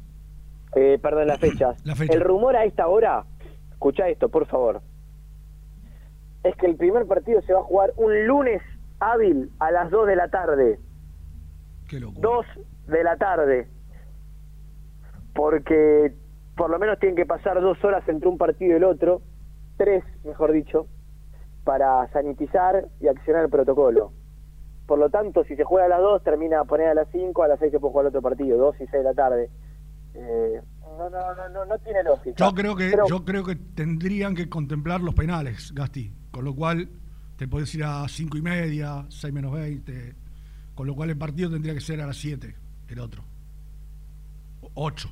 Eh, 0.76 0.98
perdón, 1.02 1.28
las 1.28 1.40
fechas. 1.42 1.86
La 1.86 1.94
fecha. 1.94 2.14
El 2.14 2.22
rumor 2.22 2.56
a 2.56 2.64
esta 2.64 2.88
hora, 2.88 3.26
escucha 3.72 4.08
esto, 4.08 4.30
por 4.30 4.48
favor, 4.48 4.82
es 6.44 6.56
que 6.56 6.68
el 6.68 6.78
primer 6.78 7.06
partido 7.06 7.42
se 7.42 7.52
va 7.54 7.60
a 7.60 7.64
jugar 7.64 7.92
un 7.98 8.26
lunes 8.26 8.62
hábil 9.00 9.52
a 9.60 9.72
las 9.72 9.92
2 9.92 10.08
de 10.08 10.16
la 10.16 10.30
tarde. 10.30 10.80
Qué 11.90 12.00
locura. 12.00 12.22
2 12.22 12.46
de 12.88 13.04
la 13.04 13.18
tarde. 13.18 13.68
Porque 15.34 16.14
por 16.56 16.70
lo 16.70 16.80
menos 16.80 16.98
tienen 17.00 17.16
que 17.18 17.26
pasar 17.26 17.60
dos 17.62 17.84
horas 17.84 18.08
entre 18.08 18.28
un 18.30 18.38
partido 18.38 18.72
y 18.74 18.78
el 18.78 18.84
otro, 18.86 19.22
tres, 19.78 20.04
mejor 20.24 20.52
dicho, 20.54 20.88
para 21.68 22.10
sanitizar 22.14 22.88
y 23.02 23.10
accionar 23.10 23.44
el 23.44 23.50
protocolo. 23.50 24.14
Por 24.86 25.00
lo 25.00 25.10
tanto, 25.10 25.44
si 25.44 25.58
se 25.58 25.66
juega 25.66 25.88
a 25.88 25.90
las 25.90 26.00
2, 26.00 26.24
termina 26.24 26.62
a 26.62 26.64
poner 26.64 26.88
a 26.88 26.94
las 26.94 27.10
5, 27.12 27.44
a 27.44 27.50
las 27.50 27.60
6 27.60 27.74
se 27.74 27.80
puede 27.82 27.92
jugar 27.92 28.06
otro 28.08 28.22
partido, 28.22 28.58
2 28.58 28.76
y 28.76 28.78
6 28.88 28.92
de 28.94 29.04
la 29.04 29.14
tarde. 29.14 29.50
Eh, 30.14 30.62
no, 30.98 31.10
no, 31.10 31.36
no, 31.36 31.50
no, 31.50 31.66
no 31.66 31.78
tiene 31.80 32.04
lógica. 32.04 32.38
Yo 32.38 32.54
creo 32.56 32.74
que 32.74 32.92
Pero- 32.92 33.06
yo 33.08 33.26
creo 33.26 33.44
que 33.44 33.58
tendrían 33.58 34.34
que 34.34 34.48
contemplar 34.48 35.02
los 35.02 35.14
penales, 35.14 35.74
Gasti, 35.76 36.14
con 36.32 36.46
lo 36.46 36.56
cual 36.56 36.88
te 37.36 37.50
podés 37.50 37.76
ir 37.76 37.84
a 37.84 38.08
5 38.08 38.38
y 38.38 38.42
media, 38.42 39.06
6 39.10 39.34
menos 39.34 39.52
20, 39.52 40.16
con 40.74 40.88
lo 40.88 40.96
cual 40.96 41.10
el 41.10 41.18
partido 41.18 41.50
tendría 41.52 41.74
que 41.74 41.82
ser 41.82 42.00
a 42.00 42.08
las 42.08 42.16
7, 42.16 42.56
el 42.88 43.00
otro. 43.02 43.24
8. 44.74 45.10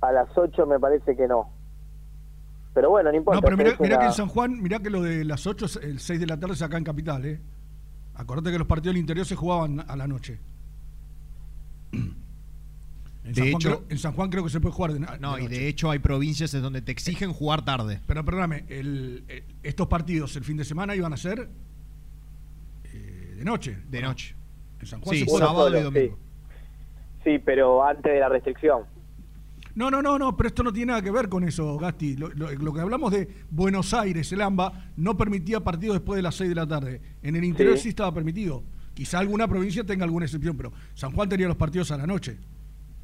A 0.00 0.10
las 0.10 0.36
8 0.36 0.66
me 0.66 0.80
parece 0.80 1.14
que 1.16 1.28
no. 1.28 1.52
Pero 2.76 2.90
bueno, 2.90 3.10
no 3.10 3.16
importa. 3.16 3.40
No, 3.40 3.42
pero 3.42 3.56
mirá, 3.56 3.70
mirá 3.80 3.96
una- 3.96 3.98
que 4.00 4.06
en 4.08 4.12
San 4.12 4.28
Juan, 4.28 4.62
mirá 4.62 4.80
que 4.80 4.90
lo 4.90 5.00
de 5.00 5.24
las 5.24 5.46
8, 5.46 5.64
es 5.64 5.76
el 5.76 5.98
6 5.98 6.20
de 6.20 6.26
la 6.26 6.38
tarde 6.38 6.52
es 6.52 6.60
acá 6.60 6.76
en 6.76 6.84
Capital, 6.84 7.24
¿eh? 7.24 7.40
Acordate 8.16 8.52
que 8.52 8.58
los 8.58 8.66
partidos 8.66 8.92
del 8.94 9.00
interior 9.00 9.24
se 9.24 9.34
jugaban 9.34 9.82
a 9.88 9.96
la 9.96 10.06
noche. 10.06 10.38
En, 13.24 13.32
De 13.32 13.34
San, 13.34 13.44
Juan 13.50 13.60
hecho- 13.60 13.68
creo, 13.78 13.84
en 13.88 13.98
San 13.98 14.12
Juan 14.12 14.30
creo 14.30 14.44
que 14.44 14.50
se 14.50 14.60
puede 14.60 14.72
jugar 14.74 14.92
de, 14.92 15.00
na- 15.00 15.16
No, 15.18 15.34
de 15.36 15.42
y 15.42 15.48
de 15.48 15.66
hecho 15.66 15.90
hay 15.90 15.98
provincias 15.98 16.54
en 16.54 16.62
donde 16.62 16.80
te 16.80 16.92
exigen 16.92 17.32
jugar 17.32 17.64
tarde. 17.64 18.00
Pero 18.06 18.24
perdóname, 18.24 18.64
el- 18.68 19.24
el- 19.26 19.42
estos 19.64 19.88
partidos 19.88 20.36
el 20.36 20.44
fin 20.44 20.56
de 20.56 20.64
semana 20.64 20.94
iban 20.94 21.12
a 21.12 21.16
ser 21.16 21.48
eh, 22.84 23.34
de 23.36 23.44
noche. 23.44 23.78
De 23.90 24.00
noche. 24.00 24.36
En 24.80 24.86
San 24.86 25.00
Juan 25.00 25.16
Sí, 25.16 25.24
se 25.24 25.38
sábado 25.38 25.76
y 25.76 25.82
domingo. 25.82 26.16
Sí, 27.24 27.38
pero 27.44 27.84
antes 27.84 28.12
de 28.12 28.20
la 28.20 28.28
restricción. 28.28 28.82
No, 29.76 29.90
no, 29.90 30.02
no, 30.02 30.18
no, 30.18 30.36
pero 30.36 30.48
esto 30.48 30.62
no 30.64 30.72
tiene 30.72 30.90
nada 30.90 31.02
que 31.02 31.10
ver 31.10 31.28
con 31.28 31.44
eso, 31.44 31.76
Gasti. 31.78 32.16
Lo, 32.16 32.28
lo- 32.30 32.50
lo 32.50 32.72
que 32.72 32.80
hablamos 32.80 33.12
de 33.12 33.28
Buenos 33.50 33.94
Aires, 33.94 34.32
el 34.32 34.40
AMBA, 34.40 34.72
no 34.96 35.16
permitía 35.16 35.60
partidos 35.62 35.96
después 35.96 36.16
de 36.16 36.22
las 36.22 36.34
6 36.34 36.48
de 36.48 36.54
la 36.56 36.66
tarde. 36.66 37.00
En 37.22 37.36
el 37.36 37.44
interior 37.44 37.76
Sí. 37.76 37.84
sí, 37.84 37.88
estaba 37.90 38.12
permitido. 38.12 38.64
Quizá 38.94 39.18
alguna 39.18 39.46
provincia 39.46 39.84
tenga 39.84 40.04
alguna 40.04 40.24
excepción, 40.24 40.56
pero 40.56 40.72
San 40.94 41.12
Juan 41.12 41.28
tenía 41.28 41.46
los 41.46 41.56
partidos 41.58 41.90
a 41.92 41.98
la 41.98 42.06
noche. 42.06 42.38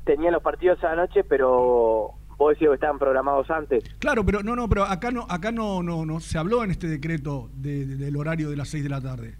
Tenía 0.05 0.31
los 0.31 0.43
partidos 0.43 0.83
a 0.83 0.95
la 0.97 1.07
noche, 1.07 1.23
pero 1.25 2.14
¿Puedo 2.39 2.55
decir 2.55 2.66
que 2.68 2.75
estaban 2.75 2.99
programados 2.99 3.49
antes? 3.51 3.85
Claro, 4.01 4.25
pero 4.27 4.43
no, 4.43 4.57
no, 4.57 4.68
pero 4.68 4.83
acá 4.85 5.12
no, 5.12 5.27
acá 5.29 5.53
no, 5.53 5.81
no, 5.83 6.05
no 6.07 6.18
se 6.18 6.39
habló 6.39 6.64
en 6.64 6.73
este 6.73 6.89
decreto 6.89 7.51
de- 7.55 7.87
de- 7.87 7.97
del 7.97 8.16
horario 8.16 8.51
de 8.51 8.57
las 8.57 8.68
6 8.68 8.83
de 8.83 8.89
la 8.89 9.01
tarde. 9.01 9.37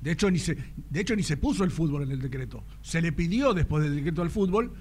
De 0.00 0.10
hecho, 0.12 0.28
ni 0.30 0.38
se, 0.38 0.56
de 0.90 1.00
hecho, 1.00 1.14
ni 1.14 1.22
se 1.22 1.36
puso 1.36 1.62
el 1.62 1.70
fútbol 1.70 2.02
en 2.04 2.10
el 2.10 2.20
decreto. 2.20 2.64
Se 2.80 3.00
le 3.02 3.12
pidió 3.12 3.52
después 3.54 3.84
del 3.84 3.94
decreto 3.94 4.22
al 4.22 4.30
fútbol 4.30 4.72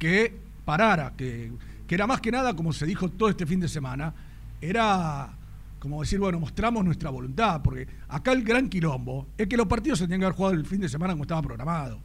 que 0.00 0.34
parara, 0.64 1.14
que, 1.16 1.52
que 1.86 1.94
era 1.94 2.06
más 2.06 2.20
que 2.20 2.30
nada, 2.30 2.54
como 2.54 2.72
se 2.72 2.86
dijo 2.86 3.08
todo 3.10 3.28
este 3.28 3.46
fin 3.46 3.60
de 3.60 3.68
semana, 3.68 4.14
era 4.60 5.36
como 5.84 6.00
decir, 6.00 6.18
bueno, 6.18 6.40
mostramos 6.40 6.82
nuestra 6.82 7.10
voluntad, 7.10 7.60
porque 7.62 7.86
acá 8.08 8.32
el 8.32 8.42
gran 8.42 8.70
quilombo 8.70 9.26
es 9.36 9.46
que 9.46 9.54
los 9.54 9.66
partidos 9.66 9.98
se 9.98 10.06
tenían 10.06 10.20
que 10.20 10.24
haber 10.24 10.36
jugado 10.36 10.54
el 10.54 10.64
fin 10.64 10.80
de 10.80 10.88
semana 10.88 11.12
como 11.12 11.24
estaba 11.24 11.42
programado. 11.42 12.00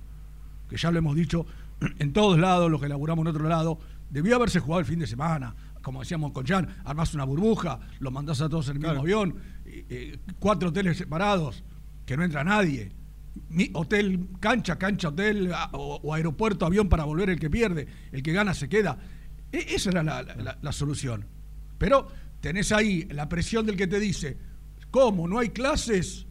Que 0.69 0.75
ya 0.75 0.91
lo 0.91 0.99
hemos 0.99 1.15
dicho 1.15 1.45
en 1.99 2.11
todos 2.11 2.37
lados, 2.37 2.69
lo 2.69 2.77
que 2.77 2.87
elaboramos 2.87 3.23
en 3.23 3.27
otro 3.27 3.47
lado, 3.47 3.79
debió 4.09 4.35
haberse 4.35 4.59
jugado 4.59 4.81
el 4.81 4.85
fin 4.85 4.99
de 4.99 5.07
semana. 5.07 5.55
Como 5.81 6.01
decíamos 6.01 6.33
con 6.33 6.45
Jan, 6.45 6.67
armás 6.83 7.13
una 7.13 7.23
burbuja, 7.23 7.79
los 8.01 8.11
mandás 8.11 8.41
a 8.41 8.49
todos 8.49 8.67
en 8.67 8.75
el 8.75 8.81
mismo 8.81 8.99
avión, 8.99 9.35
eh, 9.65 10.19
cuatro 10.39 10.67
hoteles 10.67 10.97
separados, 10.97 11.63
que 12.05 12.17
no 12.17 12.25
entra 12.25 12.43
nadie. 12.43 12.91
Hotel, 13.73 14.27
cancha, 14.39 14.77
cancha, 14.77 15.09
hotel, 15.09 15.51
o, 15.73 15.99
o 16.03 16.13
aeropuerto, 16.13 16.65
avión 16.65 16.89
para 16.89 17.03
volver 17.05 17.29
el 17.29 17.39
que 17.39 17.49
pierde, 17.49 17.87
el 18.11 18.21
que 18.23 18.33
gana 18.33 18.53
se 18.53 18.69
queda. 18.69 18.97
E- 19.51 19.75
esa 19.75 19.89
era 19.91 20.03
la, 20.03 20.21
la- 20.23 20.57
la 20.61 20.71
solución. 20.71 21.25
Pero 21.77 22.07
tenés 22.41 22.71
ahí 22.71 23.05
la 23.11 23.27
presión 23.29 23.65
del 23.65 23.75
que 23.77 23.87
te 23.87 23.99
dice, 23.99 24.37
¿cómo? 24.91 25.27
¿No 25.27 25.39
hay 25.39 25.49
clases? 25.49 26.25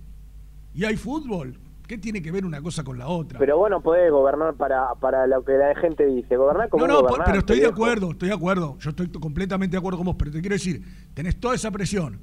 ¿Y 0.74 0.84
hay 0.84 0.96
fútbol? 0.96 1.58
¿Qué 1.86 1.96
tiene 1.96 2.20
que 2.20 2.30
ver 2.30 2.44
una 2.44 2.60
cosa 2.60 2.84
con 2.84 2.98
la 2.98 3.08
otra? 3.08 3.38
Pero 3.38 3.56
vos 3.56 3.70
no 3.70 3.80
podés 3.80 4.10
gobernar 4.12 4.54
para, 4.56 4.94
para 5.00 5.26
lo 5.26 5.42
que 5.42 5.52
la 5.52 5.74
gente 5.80 6.04
dice. 6.04 6.36
Gobernar 6.36 6.68
como 6.68 6.86
No, 6.86 6.92
no, 6.92 7.00
gobernante, 7.00 7.24
pero 7.26 7.38
estoy 7.38 7.60
de 7.60 7.66
acuerdo, 7.66 8.10
estoy 8.10 8.28
de 8.28 8.34
acuerdo. 8.34 8.76
Yo 8.78 8.90
estoy 8.90 9.08
completamente 9.08 9.72
de 9.72 9.78
acuerdo 9.78 9.96
con 9.96 10.04
vos, 10.06 10.16
pero 10.18 10.30
te 10.30 10.40
quiero 10.40 10.54
decir, 10.54 10.82
tenés 11.14 11.40
toda 11.40 11.54
esa 11.54 11.70
presión. 11.70 12.20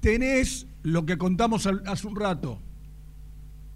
Tenés 0.00 0.66
lo 0.82 1.04
que 1.04 1.18
contamos 1.18 1.66
hace 1.66 2.06
un 2.06 2.14
rato 2.14 2.60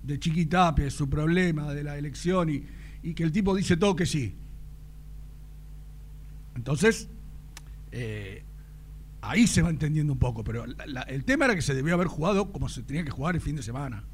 de 0.02 0.18
Chiquitape, 0.18 0.90
su 0.90 1.08
problema 1.08 1.72
de 1.74 1.84
la 1.84 1.96
elección 1.98 2.48
y, 2.50 2.64
y 3.02 3.14
que 3.14 3.22
el 3.22 3.32
tipo 3.32 3.54
dice 3.54 3.76
todo 3.76 3.94
que 3.96 4.06
sí. 4.06 4.34
Entonces, 6.56 7.08
eh, 7.92 8.42
ahí 9.22 9.46
se 9.46 9.62
va 9.62 9.70
entendiendo 9.70 10.12
un 10.12 10.18
poco, 10.18 10.44
pero 10.44 10.66
la- 10.66 10.86
la- 10.86 11.02
el 11.02 11.24
tema 11.24 11.44
era 11.46 11.54
que 11.54 11.62
se 11.62 11.74
debió 11.74 11.94
haber 11.94 12.06
jugado 12.08 12.52
como 12.52 12.68
se 12.68 12.82
tenía 12.82 13.04
que 13.04 13.10
jugar 13.10 13.34
el 13.34 13.40
fin 13.40 13.56
de 13.56 13.62
semana. 13.62 14.04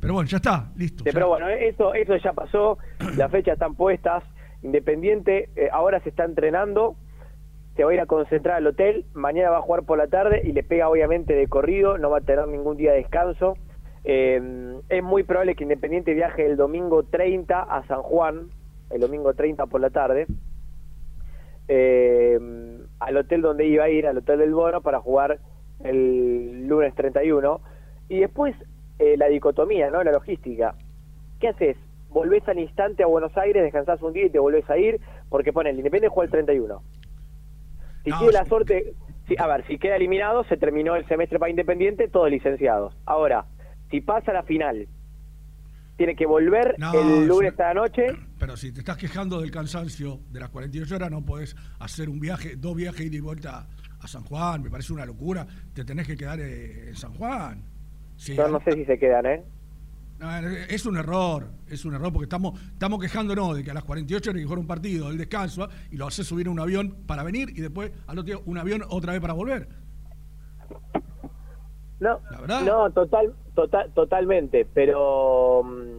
Pero 0.00 0.14
bueno, 0.14 0.28
ya 0.28 0.36
está, 0.36 0.70
listo. 0.76 0.98
Sí, 1.04 1.10
ya. 1.10 1.12
pero 1.12 1.28
bueno, 1.28 1.48
eso, 1.48 1.94
eso 1.94 2.16
ya 2.16 2.32
pasó, 2.32 2.78
las 3.16 3.30
fechas 3.30 3.54
están 3.54 3.74
puestas. 3.74 4.24
Independiente 4.62 5.50
eh, 5.56 5.68
ahora 5.72 6.00
se 6.02 6.08
está 6.08 6.24
entrenando, 6.24 6.96
se 7.76 7.84
va 7.84 7.90
a 7.90 7.94
ir 7.94 8.00
a 8.00 8.06
concentrar 8.06 8.56
al 8.56 8.66
hotel, 8.66 9.04
mañana 9.14 9.50
va 9.50 9.58
a 9.58 9.62
jugar 9.62 9.84
por 9.84 9.98
la 9.98 10.08
tarde 10.08 10.42
y 10.44 10.52
le 10.52 10.62
pega 10.62 10.88
obviamente 10.88 11.34
de 11.34 11.46
corrido, 11.46 11.98
no 11.98 12.10
va 12.10 12.18
a 12.18 12.20
tener 12.22 12.46
ningún 12.48 12.76
día 12.76 12.92
de 12.92 12.98
descanso. 12.98 13.56
Eh, 14.08 14.40
es 14.88 15.02
muy 15.02 15.24
probable 15.24 15.56
que 15.56 15.64
Independiente 15.64 16.14
viaje 16.14 16.46
el 16.46 16.56
domingo 16.56 17.02
30 17.02 17.60
a 17.60 17.84
San 17.88 18.02
Juan, 18.02 18.48
el 18.90 19.00
domingo 19.00 19.34
30 19.34 19.66
por 19.66 19.80
la 19.80 19.90
tarde, 19.90 20.26
eh, 21.68 22.38
al 23.00 23.16
hotel 23.16 23.42
donde 23.42 23.66
iba 23.66 23.84
a 23.84 23.88
ir, 23.88 24.06
al 24.06 24.18
hotel 24.18 24.38
del 24.38 24.54
Bono, 24.54 24.80
para 24.80 25.00
jugar 25.00 25.40
el 25.82 26.66
lunes 26.68 26.94
31. 26.94 27.60
Y 28.08 28.20
después 28.20 28.54
eh, 28.98 29.16
la 29.16 29.26
dicotomía, 29.26 29.90
¿no? 29.90 30.02
La 30.04 30.12
logística. 30.12 30.74
¿Qué 31.40 31.48
haces? 31.48 31.76
Volvés 32.08 32.48
al 32.48 32.58
instante 32.60 33.02
a 33.02 33.06
Buenos 33.06 33.36
Aires, 33.36 33.62
descansás 33.62 34.00
un 34.02 34.12
día 34.12 34.26
y 34.26 34.30
te 34.30 34.38
volvés 34.38 34.68
a 34.70 34.78
ir, 34.78 35.00
porque 35.28 35.52
pone 35.52 35.70
el 35.70 35.76
Independiente 35.78 36.08
juega 36.14 36.26
el 36.26 36.30
31. 36.30 36.82
Si 38.04 38.10
tiene 38.18 38.32
la 38.32 38.44
suerte, 38.44 38.94
si- 39.26 39.34
a 39.36 39.48
ver, 39.48 39.66
si 39.66 39.78
queda 39.78 39.96
eliminado, 39.96 40.44
se 40.44 40.56
terminó 40.56 40.94
el 40.94 41.06
semestre 41.08 41.40
para 41.40 41.50
Independiente, 41.50 42.06
todos 42.08 42.30
licenciados. 42.30 42.96
Ahora, 43.04 43.46
si 43.90 44.00
pasa 44.00 44.32
la 44.32 44.42
final, 44.42 44.88
tiene 45.96 46.14
que 46.14 46.26
volver 46.26 46.74
No, 46.78 46.92
el 46.92 47.26
lunes 47.26 47.54
es 47.54 47.60
a 47.60 47.68
la 47.68 47.74
noche. 47.74 48.06
Pero 48.38 48.56
si 48.56 48.72
te 48.72 48.80
estás 48.80 48.96
quejando 48.96 49.40
del 49.40 49.50
cansancio 49.50 50.20
de 50.30 50.40
las 50.40 50.50
48 50.50 50.94
horas, 50.94 51.10
no 51.10 51.24
podés 51.24 51.56
hacer 51.78 52.08
un 52.08 52.20
viaje, 52.20 52.56
dos 52.56 52.76
viajes 52.76 53.06
ida 53.06 53.16
y 53.16 53.20
vuelta 53.20 53.66
a 54.00 54.06
San 54.06 54.24
Juan. 54.24 54.62
Me 54.62 54.70
parece 54.70 54.92
una 54.92 55.06
locura. 55.06 55.46
Te 55.72 55.84
tenés 55.84 56.06
que 56.06 56.16
quedar 56.16 56.38
eh, 56.40 56.88
en 56.88 56.96
San 56.96 57.14
Juan. 57.14 57.62
Yo 58.18 58.48
no 58.48 58.60
sé 58.60 58.72
si 58.72 58.84
se 58.84 58.98
quedan, 58.98 59.26
¿eh? 59.26 59.44
es 60.70 60.86
un 60.86 60.96
error, 60.96 61.50
es 61.68 61.84
un 61.84 61.94
error 61.94 62.10
porque 62.10 62.24
estamos, 62.24 62.58
estamos 62.72 63.00
quejándonos 63.00 63.56
de 63.56 63.62
que 63.62 63.70
a 63.70 63.74
las 63.74 63.84
48 63.84 64.30
hay 64.30 64.36
que 64.36 64.44
jugar 64.44 64.58
un 64.58 64.66
partido, 64.66 65.10
el 65.10 65.18
descanso, 65.18 65.68
y 65.90 65.96
lo 65.96 66.06
haces 66.06 66.26
subir 66.26 66.46
a 66.46 66.50
un 66.50 66.58
avión 66.58 66.96
para 67.06 67.22
venir 67.22 67.50
y 67.50 67.60
después 67.60 67.92
al 68.06 68.18
otro 68.18 68.24
día 68.24 68.38
un 68.46 68.56
avión 68.56 68.82
otra 68.88 69.12
vez 69.12 69.20
para 69.20 69.34
volver. 69.34 69.68
No, 72.00 72.20
La 72.30 72.40
verdad. 72.40 72.62
no, 72.62 72.90
total, 72.90 73.34
total, 73.56 73.92
totalmente, 73.92 74.64
pero 74.72 75.64
mm, 75.64 75.98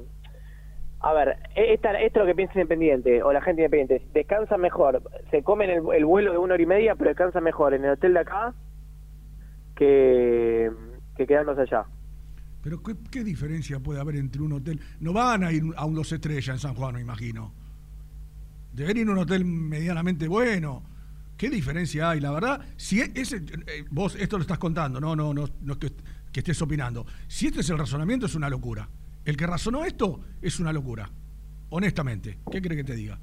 a 1.01 1.13
ver, 1.13 1.37
e- 1.55 1.73
esta, 1.73 1.99
esto 1.99 2.19
es 2.19 2.25
lo 2.25 2.31
que 2.31 2.35
piensa 2.35 2.53
Independiente 2.53 3.21
o 3.21 3.33
la 3.33 3.41
gente 3.41 3.63
independiente, 3.63 4.07
descansa 4.13 4.57
mejor, 4.57 5.01
se 5.29 5.43
comen 5.43 5.69
el, 5.69 5.83
el 5.93 6.05
vuelo 6.05 6.31
de 6.31 6.37
una 6.37 6.53
hora 6.53 6.63
y 6.63 6.67
media, 6.67 6.95
pero 6.95 7.09
descansa 7.09 7.41
mejor 7.41 7.73
en 7.73 7.83
el 7.83 7.91
hotel 7.91 8.13
de 8.13 8.19
acá 8.19 8.53
que, 9.75 10.71
que 11.17 11.27
quedándose 11.27 11.61
allá. 11.61 11.85
Pero 12.63 12.81
¿qué, 12.83 13.23
diferencia 13.23 13.79
puede 13.79 13.99
haber 13.99 14.17
entre 14.17 14.41
un 14.41 14.53
hotel? 14.53 14.79
No 14.99 15.13
van 15.13 15.43
a 15.43 15.51
ir 15.51 15.63
a 15.75 15.85
un 15.85 15.95
dos 15.95 16.11
estrellas 16.11 16.49
en 16.49 16.59
San 16.59 16.73
Juan, 16.75 16.95
me 16.95 17.01
imagino. 17.01 17.53
Deben 18.73 18.97
ir 18.97 19.07
a 19.07 19.11
un 19.11 19.19
hotel 19.19 19.45
medianamente 19.45 20.27
bueno. 20.27 20.83
¿Qué 21.37 21.49
diferencia 21.49 22.09
hay? 22.09 22.19
La 22.19 22.31
verdad, 22.31 22.59
si 22.75 22.99
e- 22.99 23.11
ese, 23.15 23.37
eh, 23.37 23.85
vos 23.91 24.15
esto 24.15 24.37
lo 24.37 24.41
estás 24.41 24.57
contando, 24.57 24.99
no, 24.99 25.15
no, 25.15 25.33
no, 25.33 25.45
no 25.61 25.73
es 25.73 25.93
que, 26.43 26.51
estés 26.51 26.61
opinando. 26.61 27.05
Si 27.27 27.47
este 27.47 27.61
es 27.61 27.69
el 27.69 27.77
razonamiento, 27.77 28.27
es 28.27 28.35
una 28.35 28.49
locura. 28.49 28.89
El 29.25 29.35
que 29.35 29.47
razonó 29.47 29.85
esto 29.85 30.21
es 30.41 30.59
una 30.59 30.71
locura. 30.71 31.11
Honestamente, 31.69 32.39
¿qué 32.51 32.61
cree 32.61 32.77
que 32.77 32.83
te 32.83 32.95
diga? 32.95 33.19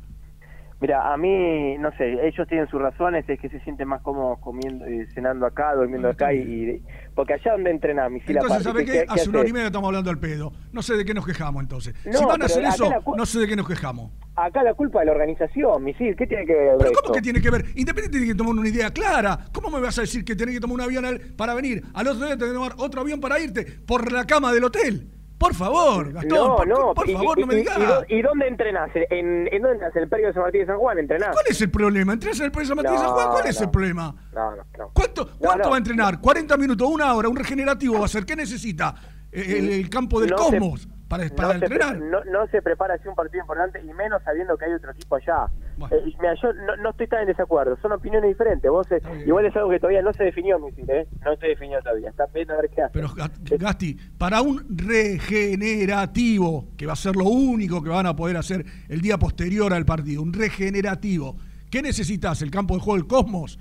Mira, 0.81 1.13
a 1.15 1.17
mí, 1.17 1.79
no 1.79 1.91
sé, 1.97 2.27
ellos 2.27 2.47
tienen 2.49 2.69
sus 2.69 2.81
razones, 2.81 3.25
es 3.29 3.41
que 3.41 3.49
se 3.49 3.59
sienten 3.61 3.89
más 3.89 4.03
cómodos 4.03 4.39
comiendo, 4.41 4.85
eh, 4.85 5.07
cenando 5.15 5.47
acá, 5.47 5.73
durmiendo 5.75 6.09
acá, 6.09 6.35
y, 6.35 6.39
y- 6.41 6.83
porque 7.15 7.35
allá 7.35 7.53
donde 7.53 7.71
entrenan, 7.71 8.13
mi 8.13 8.21
Entonces, 8.27 8.63
¿sabe 8.65 8.85
qué? 8.85 9.05
Hace 9.09 9.31
una 9.31 9.39
hora 9.41 9.49
y 9.49 9.53
media 9.53 9.67
estamos 9.67 9.87
hablando 9.89 10.11
al 10.11 10.19
pedo. 10.19 10.53
No 10.73 10.83
sé 10.83 10.97
de 10.97 11.05
qué 11.05 11.15
nos 11.15 11.25
quejamos 11.25 11.63
entonces. 11.63 11.95
No, 12.05 12.19
si 12.19 12.25
van 12.25 12.43
a 12.43 12.47
hacer 12.47 12.65
eso, 12.65 12.91
no 13.17 13.25
sé 13.25 13.39
de 13.41 13.47
qué 13.47 13.57
nos 13.57 13.69
quejamos. 13.69 14.11
Acá 14.37 14.65
la 14.65 14.75
culpa 14.75 14.99
de 15.01 15.07
la 15.07 15.13
organización, 15.13 15.85
misil, 15.85 16.17
¿qué 16.17 16.27
tiene 16.27 16.45
que 16.45 16.53
ver 16.53 16.75
¿Pero 16.77 16.91
esto? 16.91 17.03
cómo 17.03 17.15
que 17.15 17.23
tiene 17.23 17.41
que 17.41 17.51
ver? 17.51 17.65
Independiente 17.77 18.19
tiene 18.19 18.27
que 18.33 18.35
tomar 18.37 18.55
una 18.55 18.69
idea 18.69 18.91
clara. 18.91 19.39
¿Cómo 19.53 19.71
me 19.71 19.81
vas 19.81 19.97
a 19.99 20.01
decir 20.03 20.25
que 20.25 20.35
tenés 20.35 20.57
que 20.57 20.61
tomar 20.61 20.75
un 20.75 20.81
avión 20.83 21.05
al- 21.05 21.21
para 21.21 21.55
venir? 21.55 21.83
Al 21.95 22.09
otro 22.09 22.27
día 22.27 22.37
tenés 22.37 22.49
que 22.53 22.55
tomar 22.55 22.73
otro 22.79 23.01
avión 23.01 23.21
para 23.21 23.39
irte 23.39 23.65
por 23.87 24.11
la 24.11 24.27
cama 24.27 24.53
del 24.53 24.65
hotel. 24.65 25.09
Por 25.39 25.53
favor, 25.55 26.13
Gastón, 26.13 26.39
no, 26.39 26.57
por, 26.57 26.67
no, 26.69 26.95
por 26.95 27.11
favor, 27.11 27.39
y- 27.39 27.41
no 27.43 27.47
me 27.49 27.55
digas. 27.57 27.79
y 28.09 28.15
¿Y, 28.17 28.23
dónde 28.23 28.47
entrenás? 28.49 28.91
¿En, 28.95 29.49
en 29.53 29.63
dónde 29.63 29.73
entrenás? 29.73 29.97
¿En 29.97 30.03
el 30.05 30.09
Periodo 30.09 30.29
de 30.29 30.35
San 30.35 30.43
Martín 30.45 30.61
de 30.61 30.67
San 30.67 30.79
Juan 30.79 30.99
entrenás? 30.99 31.31
¿Cuál 31.33 31.45
es 31.49 31.61
el 31.61 31.71
problema? 31.71 32.13
¿Entrenás 32.13 32.39
en 32.41 32.47
el 32.47 32.53
País 32.53 32.69
de 32.69 32.75
San 32.75 32.77
Martín 32.77 32.93
de 32.95 32.99
San 33.07 33.15
Juan? 33.15 33.29
¿Cuál 33.31 33.47
es 33.47 33.61
el 33.61 33.71
problema? 33.71 34.15
No, 34.33 34.51
no, 34.57 34.65
no. 34.79 34.91
¿Cuánto, 34.95 35.29
cuánto 35.39 35.69
va 35.71 35.75
a 35.75 35.79
entrenar? 35.79 36.21
¿40 36.21 36.59
minutos? 36.59 36.89
¿Una 36.89 37.13
hora? 37.15 37.29
¿Un 37.29 37.37
regenerativo 37.37 37.99
va 37.99 38.05
a 38.07 38.09
ser? 38.09 38.25
¿Qué 38.25 38.37
necesita? 38.37 38.95
Eh, 39.33 39.57
El, 39.59 39.69
el 39.71 39.91
campo 39.91 40.21
del 40.21 40.31
se- 40.31 40.35
Cosmos 40.37 40.89
para, 41.09 41.29
para 41.31 41.49
se, 41.51 41.55
entrenar. 41.57 41.97
no, 41.99 42.25
no 42.25 42.47
se 42.49 42.63
prepara 42.63 42.95
así 42.95 43.09
un 43.09 43.15
partido 43.17 43.43
importante 43.43 43.81
y 43.83 43.93
menos 43.93 44.23
sabiendo 44.23 44.57
que 44.57 44.65
hay 44.67 44.73
otro 44.73 44.93
equipo 44.93 45.17
allá. 45.17 45.49
Eh, 45.91 46.05
mira, 46.21 46.35
yo 46.41 46.53
no, 46.53 46.77
no 46.77 46.91
estoy 46.91 47.07
tan 47.09 47.23
en 47.23 47.27
desacuerdo, 47.29 47.77
son 47.83 47.93
opiniones 47.93 48.29
diferentes. 48.31 48.71
Vos 48.71 48.87
eh, 48.93 49.01
igual 49.27 49.47
es 49.47 49.57
algo 49.57 49.71
que 49.71 49.79
todavía 49.81 50.03
no 50.03 50.13
se 50.13 50.25
definió, 50.25 50.59
Misil, 50.59 50.89
¿eh? 50.89 51.07
No 51.25 51.35
se 51.37 51.49
definió 51.49 51.81
todavía. 51.81 52.11
Está 52.11 52.27
viendo 52.33 52.55
a 52.55 52.57
ver 52.61 52.71
qué 52.71 52.83
hace. 52.83 52.93
Pero 52.93 53.09
Gast- 53.09 53.59
Gasti, 53.59 53.97
para 54.17 54.41
un 54.41 54.65
regenerativo, 54.77 56.69
que 56.77 56.87
va 56.87 56.93
a 56.93 56.97
ser 56.97 57.17
lo 57.17 57.25
único 57.25 57.83
que 57.83 57.89
van 57.91 58.07
a 58.07 58.15
poder 58.17 58.37
hacer 58.37 58.65
el 58.89 59.01
día 59.01 59.19
posterior 59.19 59.73
al 59.73 59.85
partido, 59.85 60.23
un 60.23 60.33
regenerativo, 60.33 61.37
¿qué 61.71 61.83
necesitas? 61.83 62.43
¿El 62.43 62.51
campo 62.51 62.75
de 62.75 62.81
juego 62.81 62.97
del 62.99 63.07
Cosmos? 63.07 63.59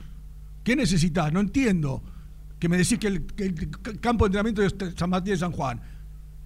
¿Qué 0.64 0.76
necesitas? 0.76 1.32
No 1.34 1.39
entiendo. 1.39 2.03
Que 2.59 2.70
me 2.70 2.78
decís 2.78 2.97
que 2.97 3.07
el, 3.07 3.26
que 3.26 3.43
el 3.45 3.57
c- 3.57 3.99
campo 3.99 4.24
de 4.30 4.38
entrenamiento 4.39 4.64
es 4.64 4.95
San 4.97 5.09
Martín 5.09 5.34
de 5.34 5.38
San 5.39 5.51
Juan. 5.51 5.82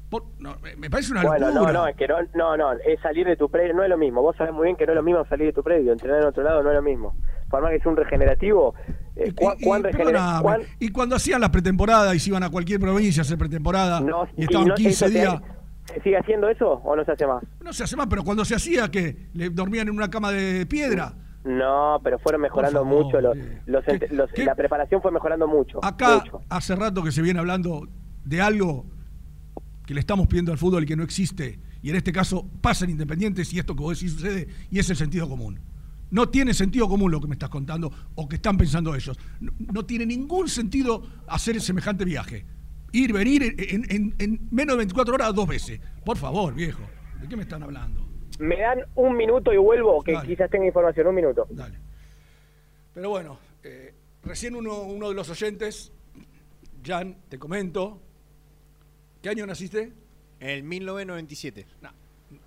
Por- 0.10 0.24
no, 0.40 0.56
me- 0.78 0.90
parece 0.90 1.12
una 1.12 1.24
bueno, 1.24 1.48
locura. 1.52 1.74
no, 1.74 1.80
no, 1.82 1.88
es 1.88 1.96
que 1.98 2.08
no, 2.08 2.16
no, 2.34 2.56
no, 2.58 2.72
es 2.74 3.00
salir 3.02 3.26
de 3.28 3.36
tu 3.36 3.50
predio, 3.50 3.74
no 3.74 3.84
es 3.84 3.90
lo 3.90 3.98
mismo. 3.98 4.22
Vos 4.22 4.36
sabés 4.38 4.54
muy 4.54 4.64
bien 4.66 4.78
que 4.78 4.86
no 4.86 4.94
es 4.94 4.96
lo 4.96 5.04
mismo 5.04 5.26
salir 5.28 5.48
de 5.48 5.54
tu 5.54 5.64
predio, 5.64 5.92
entrenar 5.92 6.22
en 6.22 6.28
otro 6.28 6.44
lado 6.44 6.64
no 6.64 6.70
es 6.70 6.76
lo 6.76 6.82
mismo. 6.82 7.16
Por 7.50 7.62
más 7.62 7.72
que 7.72 7.80
sea 7.80 7.92
un 7.92 7.98
regenerativo, 7.98 8.74
eh, 9.18 9.34
¿cuán, 9.36 9.58
cuán 9.62 9.84
regenera- 9.84 10.06
Perdóname, 10.12 10.42
cuán- 10.44 10.62
Y 10.80 10.90
cuando 10.92 11.16
hacían 11.18 11.42
las 11.42 11.50
pretemporadas 11.50 12.16
y 12.16 12.20
se 12.20 12.30
iban 12.30 12.44
a 12.44 12.50
cualquier 12.50 12.80
provincia 12.80 13.22
a 13.22 13.24
hacer 13.24 13.38
pretemporada 13.38 14.02
y 14.38 14.44
estaban 14.44 14.68
no- 14.70 14.76
15 14.76 15.06
eso 15.06 15.08
se- 15.08 15.20
días. 15.20 15.42
¿Se 15.94 16.02
sigue 16.02 16.18
haciendo 16.18 16.50
eso 16.50 16.70
o 16.84 16.96
no 16.96 17.04
se 17.06 17.12
hace 17.14 17.26
más? 17.28 17.44
No 17.62 17.72
se 17.74 17.84
hace 17.84 17.96
más, 17.96 18.08
pero 18.08 18.24
cuando 18.24 18.44
se 18.46 18.56
hacía, 18.56 18.90
que 18.92 19.28
¿Le 19.34 19.50
dormían 19.50 19.88
en 19.88 19.96
una 19.96 20.10
cama 20.10 20.32
de 20.32 20.66
piedra? 20.66 21.14
No, 21.46 22.00
pero 22.04 22.20
fueron 22.20 22.42
mejorando 22.42 22.84
favor, 22.84 23.06
mucho. 23.06 23.22
Los, 23.22 23.38
los 23.66 23.86
ent- 23.86 24.10
los- 24.12 24.30
la 24.38 24.56
preparación 24.56 25.02
fue 25.02 25.12
mejorando 25.12 25.48
mucho. 25.48 25.80
Acá 25.84 26.16
mucho. 26.16 26.42
hace 26.50 26.76
rato 26.76 27.02
que 27.04 27.12
se 27.14 27.22
viene 27.22 27.40
hablando 27.40 27.88
de 28.26 28.42
algo 28.42 28.86
que 29.88 29.94
le 29.96 30.02
estamos 30.02 30.28
pidiendo 30.28 30.52
al 30.52 30.58
fútbol 30.60 30.84
y 30.84 30.86
que 30.86 30.96
no 30.96 31.02
existe. 31.04 31.58
Y 31.82 31.90
en 31.90 31.96
este 31.96 32.12
caso 32.12 32.46
pasa 32.62 32.84
en 32.86 32.92
Independientes 32.92 33.52
y 33.54 33.60
esto 33.60 33.76
que 33.76 33.82
vos 33.82 33.98
decís 33.98 34.14
sucede 34.14 34.48
y 34.70 34.78
es 34.78 34.88
el 34.92 34.96
sentido 34.98 35.28
común. 35.28 35.60
No 36.12 36.30
tiene 36.30 36.54
sentido 36.54 36.88
común 36.88 37.10
lo 37.12 37.20
que 37.22 37.28
me 37.28 37.34
estás 37.36 37.50
contando 37.50 37.92
o 38.16 38.28
que 38.28 38.36
están 38.36 38.58
pensando 38.58 38.94
ellos. 38.94 39.18
No, 39.40 39.52
no 39.74 39.86
tiene 39.86 40.06
ningún 40.06 40.48
sentido 40.50 41.04
hacer 41.28 41.60
semejante 41.62 42.06
viaje. 42.06 42.46
Ir, 42.92 43.12
venir 43.14 43.44
en, 43.44 43.86
en- 43.90 44.16
en 44.20 44.48
menos 44.52 44.74
de 44.74 44.78
24 44.78 45.14
horas 45.16 45.34
dos 45.34 45.48
veces. 45.48 45.80
Por 46.06 46.18
favor, 46.18 46.54
viejo. 46.54 46.84
¿De 47.22 47.28
qué 47.28 47.36
me 47.36 47.44
están 47.44 47.64
hablando? 47.64 48.06
Me 48.40 48.58
dan 48.60 48.80
un 48.96 49.18
minuto 49.18 49.52
y 49.54 49.58
vuelvo, 49.58 50.04
que 50.04 50.14
Dale. 50.14 50.28
quizás 50.28 50.50
tenga 50.50 50.66
información. 50.68 51.08
Un 51.08 51.16
minuto. 51.16 51.48
Pero 52.94 53.10
bueno, 53.10 53.40
eh, 53.64 53.94
recién 54.24 54.56
uno, 54.56 54.82
uno 54.84 55.10
de 55.10 55.16
los 55.16 55.30
oyentes, 55.30 55.92
Jan, 56.86 57.18
te 57.30 57.38
comento. 57.40 58.02
¿Qué 59.28 59.32
año 59.32 59.46
naciste? 59.46 59.92
En 60.40 60.50
el 60.50 60.64
1997. 60.64 61.68
No, 61.82 61.90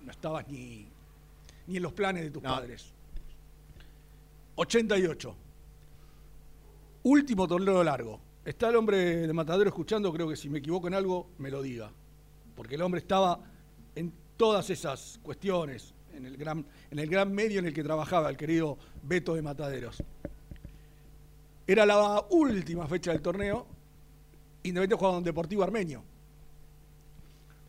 no 0.03 0.11
estabas 0.11 0.47
ni, 0.47 0.87
ni 1.67 1.77
en 1.77 1.83
los 1.83 1.93
planes 1.93 2.23
de 2.23 2.31
tus 2.31 2.41
padres. 2.41 2.91
88. 4.55 5.35
Último 7.03 7.47
torneo 7.47 7.83
largo. 7.83 8.19
Está 8.43 8.69
el 8.69 8.77
hombre 8.77 9.27
de 9.27 9.31
Matadero 9.31 9.69
escuchando, 9.69 10.11
creo 10.11 10.27
que 10.27 10.35
si 10.35 10.49
me 10.49 10.57
equivoco 10.57 10.87
en 10.87 10.95
algo, 10.95 11.29
me 11.37 11.51
lo 11.51 11.61
diga. 11.61 11.91
Porque 12.55 12.73
el 12.73 12.81
hombre 12.81 13.01
estaba 13.01 13.39
en 13.93 14.11
todas 14.35 14.67
esas 14.71 15.19
cuestiones, 15.21 15.93
en 16.15 16.25
el 16.25 16.35
gran, 16.35 16.65
en 16.89 16.97
el 16.97 17.07
gran 17.07 17.31
medio 17.31 17.59
en 17.59 17.67
el 17.67 17.75
que 17.75 17.83
trabajaba 17.83 18.27
el 18.27 18.37
querido 18.37 18.79
Beto 19.03 19.35
de 19.35 19.43
Mataderos. 19.43 20.01
Era 21.67 21.85
la 21.85 22.25
última 22.31 22.87
fecha 22.87 23.11
del 23.11 23.21
torneo. 23.21 23.67
Independiente 24.63 24.95
jugaba 24.95 25.19
en 25.19 25.23
Deportivo 25.23 25.61
Armenio. 25.61 26.05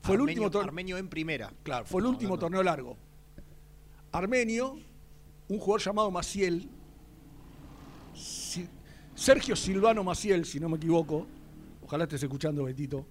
Fue 0.02 0.14
el 0.16 0.20
Armenio- 0.20 0.22
último 0.30 0.50
torneo. 0.50 0.68
Armenio 0.68 0.98
en 0.98 1.08
primera. 1.08 1.52
Claro, 1.62 1.84
fue 1.86 2.00
el 2.00 2.06
último 2.08 2.38
torneo 2.38 2.62
largo. 2.62 2.96
Armenio, 4.10 4.76
un 5.48 5.58
jugador 5.58 5.80
llamado 5.80 6.10
Maciel, 6.10 6.68
Si- 8.14 8.68
Sergio 9.14 9.56
Silvano 9.56 10.04
Maciel, 10.04 10.44
si 10.44 10.58
no 10.60 10.68
me 10.68 10.76
equivoco, 10.76 11.26
ojalá 11.84 12.04
estés 12.04 12.22
escuchando, 12.22 12.64
Betito, 12.64 13.06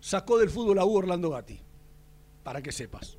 sacó 0.00 0.38
del 0.38 0.50
fútbol 0.50 0.78
a 0.78 0.84
Hugo 0.84 0.98
Orlando 0.98 1.30
Gatti, 1.30 1.58
para 2.44 2.60
que 2.62 2.70
sepas. 2.70 3.16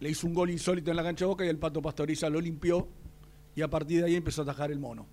Le 0.00 0.10
hizo 0.10 0.26
un 0.26 0.34
gol 0.34 0.50
insólito 0.50 0.90
en 0.90 0.96
la 0.96 1.02
cancha 1.02 1.24
de 1.24 1.28
Boca 1.30 1.44
y 1.44 1.48
el 1.48 1.58
Pato 1.58 1.80
Pastoriza 1.82 2.28
lo 2.28 2.40
limpió 2.40 2.86
y 3.54 3.62
a 3.62 3.68
partir 3.68 4.00
de 4.00 4.06
ahí 4.06 4.16
empezó 4.16 4.42
a 4.42 4.44
atajar 4.44 4.70
el 4.70 4.78
mono. 4.78 5.06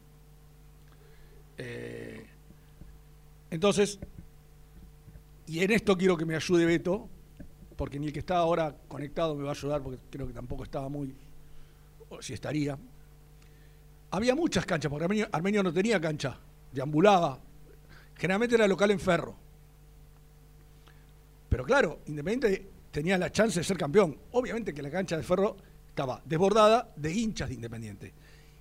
Eh, 1.57 2.25
entonces, 3.49 3.97
y 5.47 5.59
en 5.59 5.71
esto 5.71 5.97
quiero 5.97 6.17
que 6.17 6.25
me 6.25 6.35
ayude 6.35 6.65
Beto, 6.65 7.07
porque 7.75 7.99
ni 7.99 8.07
el 8.07 8.13
que 8.13 8.19
está 8.19 8.37
ahora 8.37 8.75
conectado 8.87 9.35
me 9.35 9.43
va 9.43 9.49
a 9.49 9.53
ayudar, 9.53 9.81
porque 9.81 9.99
creo 10.09 10.27
que 10.27 10.33
tampoco 10.33 10.63
estaba 10.63 10.89
muy, 10.89 11.13
o 12.09 12.21
si 12.21 12.33
estaría. 12.33 12.77
Había 14.11 14.35
muchas 14.35 14.65
canchas, 14.65 14.89
porque 14.89 15.05
Armenio, 15.05 15.27
Armenio 15.31 15.61
no 15.61 15.73
tenía 15.73 15.99
cancha, 15.99 16.39
deambulaba. 16.71 17.39
Generalmente 18.15 18.55
era 18.55 18.67
local 18.67 18.91
en 18.91 18.99
ferro. 18.99 19.35
Pero 21.49 21.63
claro, 21.63 21.99
Independiente 22.07 22.67
tenía 22.91 23.17
la 23.17 23.31
chance 23.31 23.59
de 23.59 23.63
ser 23.63 23.77
campeón. 23.77 24.17
Obviamente 24.31 24.73
que 24.73 24.81
la 24.81 24.89
cancha 24.89 25.17
de 25.17 25.23
ferro 25.23 25.57
estaba 25.89 26.21
desbordada 26.25 26.91
de 26.95 27.13
hinchas 27.13 27.49
de 27.49 27.55
Independiente. 27.55 28.13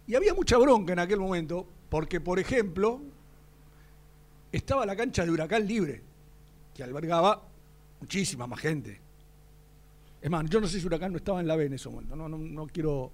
Y 0.07 0.15
había 0.15 0.35
mucha 0.35 0.59
bronca 0.59 0.93
en 0.93 0.99
aquel 0.99 1.19
momento, 1.19 1.67
porque, 1.89 2.21
por 2.21 2.39
ejemplo, 2.39 3.01
estaba 4.53 4.85
la 4.85 4.95
cancha 4.95 5.25
de 5.25 5.31
Huracán 5.31 5.67
Libre, 5.67 6.03
que 6.75 6.83
albergaba 6.83 7.43
muchísima 8.01 8.47
más 8.47 8.61
gente. 8.61 9.01
Es 10.21 10.31
más, 10.31 10.45
yo 10.49 10.61
no 10.61 10.67
sé 10.67 10.81
si 10.81 10.87
Huracán 10.87 11.13
no 11.13 11.19
estaba 11.19 11.41
en 11.41 11.47
la 11.47 11.57
B 11.57 11.67
en 11.67 11.75
ese 11.75 11.89
momento, 11.89 12.17
no, 12.17 12.29
no, 12.29 12.39
no 12.39 12.67
quiero... 12.67 13.13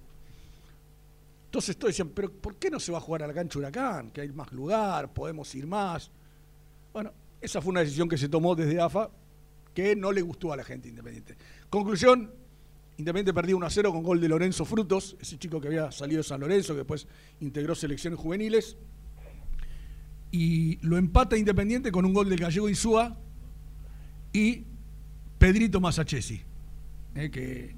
Entonces 1.45 1.75
todos 1.75 1.91
decían, 1.91 2.09
pero 2.15 2.31
¿por 2.31 2.55
qué 2.55 2.69
no 2.69 2.79
se 2.79 2.93
va 2.93 2.99
a 2.99 3.01
jugar 3.01 3.23
a 3.23 3.27
la 3.27 3.33
cancha 3.33 3.59
Huracán? 3.59 4.11
Que 4.11 4.21
hay 4.21 4.29
más 4.29 4.51
lugar, 4.53 5.13
podemos 5.13 5.53
ir 5.53 5.67
más. 5.67 6.09
Bueno, 6.93 7.11
esa 7.41 7.61
fue 7.61 7.71
una 7.71 7.81
decisión 7.81 8.07
que 8.07 8.17
se 8.17 8.29
tomó 8.29 8.55
desde 8.55 8.79
AFA 8.79 9.09
que 9.73 9.95
no 9.95 10.11
le 10.11 10.21
gustó 10.21 10.53
a 10.53 10.57
la 10.57 10.63
gente 10.63 10.87
independiente. 10.87 11.35
Conclusión, 11.69 12.31
Independiente 12.97 13.33
perdió 13.33 13.57
1 13.57 13.65
a 13.65 13.69
0 13.69 13.91
con 13.91 14.03
gol 14.03 14.21
de 14.21 14.27
Lorenzo 14.27 14.63
Frutos, 14.63 15.17
ese 15.19 15.39
chico 15.39 15.59
que 15.59 15.67
había 15.67 15.91
salido 15.91 16.19
de 16.19 16.23
San 16.23 16.39
Lorenzo, 16.39 16.73
que 16.73 16.79
después 16.79 17.07
integró 17.39 17.73
selecciones 17.73 18.19
juveniles. 18.19 18.77
Y 20.29 20.77
lo 20.85 20.97
empata 20.97 21.35
Independiente 21.35 21.91
con 21.91 22.05
un 22.05 22.13
gol 22.13 22.29
del 22.29 22.39
gallego 22.39 22.69
Insúa 22.69 23.17
y 24.33 24.63
Pedrito 25.37 25.81
Masachesi, 25.81 26.41
eh, 27.15 27.29
que 27.29 27.75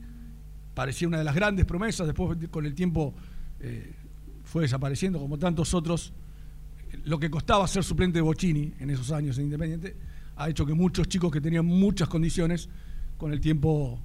parecía 0.74 1.08
una 1.08 1.18
de 1.18 1.24
las 1.24 1.36
grandes 1.36 1.66
promesas, 1.66 2.08
después 2.08 2.38
con 2.50 2.66
el 2.66 2.76
tiempo 2.76 3.14
eh, 3.60 3.94
fue 4.44 4.64
desapareciendo 4.64 5.20
como 5.20 5.38
tantos 5.38 5.74
otros. 5.74 6.14
Lo 7.06 7.20
que 7.20 7.30
costaba 7.30 7.68
ser 7.68 7.84
suplente 7.84 8.20
de 8.20 8.22
Bocini 8.22 8.74
en 8.80 8.90
esos 8.90 9.12
años 9.12 9.38
en 9.38 9.46
Independiente 9.46 9.96
ha 10.36 10.50
hecho 10.50 10.66
que 10.66 10.74
muchos 10.74 11.08
chicos 11.08 11.32
que 11.32 11.42
tenían 11.42 11.66
muchas 11.66 12.08
condiciones 12.08 12.70
con 13.18 13.32
el 13.32 13.40
tiempo 13.40 14.00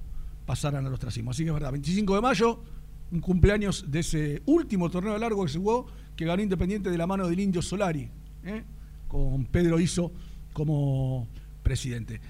pasaran 0.46 0.86
al 0.86 0.92
ostracismo. 0.92 1.30
Así 1.30 1.42
que 1.42 1.48
es 1.48 1.54
verdad, 1.54 1.72
25 1.72 2.14
de 2.14 2.20
mayo, 2.20 2.62
un 3.10 3.20
cumpleaños 3.20 3.90
de 3.90 4.00
ese 4.00 4.42
último 4.46 4.90
torneo 4.90 5.18
largo 5.18 5.44
que 5.44 5.52
se 5.52 5.58
jugó, 5.58 5.86
que 6.16 6.24
ganó 6.24 6.42
Independiente 6.42 6.90
de 6.90 6.98
la 6.98 7.06
mano 7.06 7.28
del 7.28 7.40
Indio 7.40 7.60
Solari, 7.62 8.08
¿eh? 8.44 8.64
con 9.08 9.44
Pedro 9.46 9.80
Iso 9.80 10.12
como 10.52 11.28
presidente. 11.62 12.20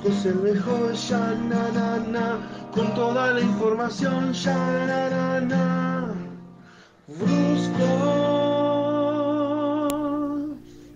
es 0.09 0.24
el 0.24 0.36
mejor. 0.36 2.68
Con 2.79 2.95
toda 2.95 3.33
la 3.33 3.41
información, 3.41 4.33
ya 4.33 4.55
na 4.55 5.11
na 5.11 5.40
na. 5.40 6.15
Brusco. 7.09 7.89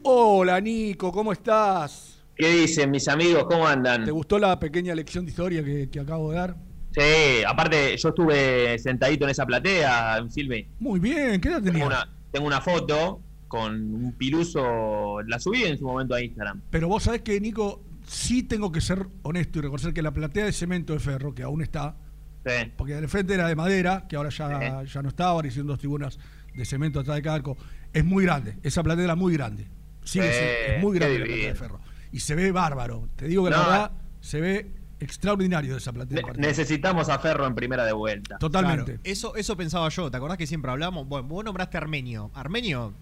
Hola 0.04 0.60
Nico, 0.60 1.10
¿cómo 1.10 1.32
estás? 1.32 2.22
¿Qué 2.36 2.50
dicen 2.50 2.88
mis 2.92 3.08
amigos? 3.08 3.46
¿Cómo 3.50 3.66
andan? 3.66 4.04
¿Te 4.04 4.12
gustó 4.12 4.38
la 4.38 4.60
pequeña 4.60 4.94
lección 4.94 5.24
de 5.24 5.32
historia 5.32 5.64
que, 5.64 5.90
que 5.90 5.98
acabo 5.98 6.30
de 6.30 6.36
dar? 6.36 6.56
Sí, 6.92 7.42
aparte 7.44 7.96
yo 7.96 8.10
estuve 8.10 8.78
sentadito 8.78 9.24
en 9.24 9.30
esa 9.30 9.44
platea, 9.44 10.24
Silvi. 10.28 10.68
Muy 10.78 11.00
bien, 11.00 11.40
¿qué 11.40 11.48
edad 11.48 11.56
Tengo 11.56 11.72
tenías? 11.72 11.86
una, 11.88 12.16
tengo 12.30 12.46
una 12.46 12.60
foto 12.60 13.20
con 13.48 13.74
un 13.74 14.12
piluso, 14.12 15.20
la 15.26 15.40
subí 15.40 15.64
en 15.64 15.76
su 15.76 15.84
momento 15.84 16.14
a 16.14 16.22
Instagram. 16.22 16.62
Pero 16.70 16.86
vos 16.86 17.02
sabés 17.02 17.22
que, 17.22 17.40
Nico, 17.40 17.82
sí 18.12 18.42
tengo 18.42 18.70
que 18.70 18.80
ser 18.80 19.06
honesto 19.22 19.58
y 19.58 19.62
reconocer 19.62 19.92
que 19.94 20.02
la 20.02 20.10
platea 20.12 20.44
de 20.44 20.52
cemento 20.52 20.92
de 20.92 20.98
ferro, 21.00 21.34
que 21.34 21.42
aún 21.42 21.62
está, 21.62 21.96
Sí. 22.44 22.72
porque 22.76 22.94
de 23.00 23.08
frente 23.08 23.34
era 23.34 23.46
de 23.46 23.54
madera, 23.56 24.06
que 24.08 24.16
ahora 24.16 24.28
ya, 24.30 24.82
ya 24.84 25.02
no 25.02 25.08
está, 25.08 25.26
ahora 25.26 25.48
hicieron 25.48 25.68
dos 25.68 25.78
tribunas 25.78 26.18
de 26.54 26.64
cemento 26.64 27.00
atrás 27.00 27.16
de 27.16 27.22
cada 27.22 27.36
arco, 27.36 27.56
es 27.92 28.04
muy 28.04 28.24
grande. 28.24 28.56
Esa 28.62 28.82
platea 28.82 29.04
era 29.04 29.14
muy 29.14 29.32
grande. 29.34 29.66
Sigue 30.04 30.32
Sí, 30.32 30.72
es 30.74 30.82
muy 30.82 30.98
grande 30.98 31.18
la 31.20 31.24
platea 31.26 31.48
de 31.48 31.54
ferro. 31.54 31.80
Y 32.10 32.20
se 32.20 32.34
ve 32.34 32.50
bárbaro. 32.52 33.08
Te 33.16 33.26
digo 33.28 33.44
que 33.44 33.50
la 33.50 33.58
verdad 33.60 33.92
se 34.20 34.40
ve 34.40 34.70
extraordinario 35.00 35.72
de 35.72 35.78
esa 35.78 35.92
platea. 35.92 36.20
Ne- 36.22 36.46
necesitamos 36.48 37.08
a 37.08 37.18
Ferro 37.18 37.46
en 37.46 37.54
primera 37.54 37.84
de 37.84 37.92
vuelta. 37.92 38.38
Totalmente. 38.38 38.84
Claro, 38.84 39.00
eso, 39.04 39.34
eso 39.36 39.56
pensaba 39.56 39.88
yo. 39.88 40.10
¿Te 40.10 40.16
acordás 40.16 40.36
que 40.38 40.46
siempre 40.46 40.70
hablamos? 40.70 41.08
Bueno, 41.08 41.26
vos 41.28 41.44
nombraste 41.44 41.76
a 41.76 41.80
Armenio. 41.80 42.30
Armenio, 42.34 42.92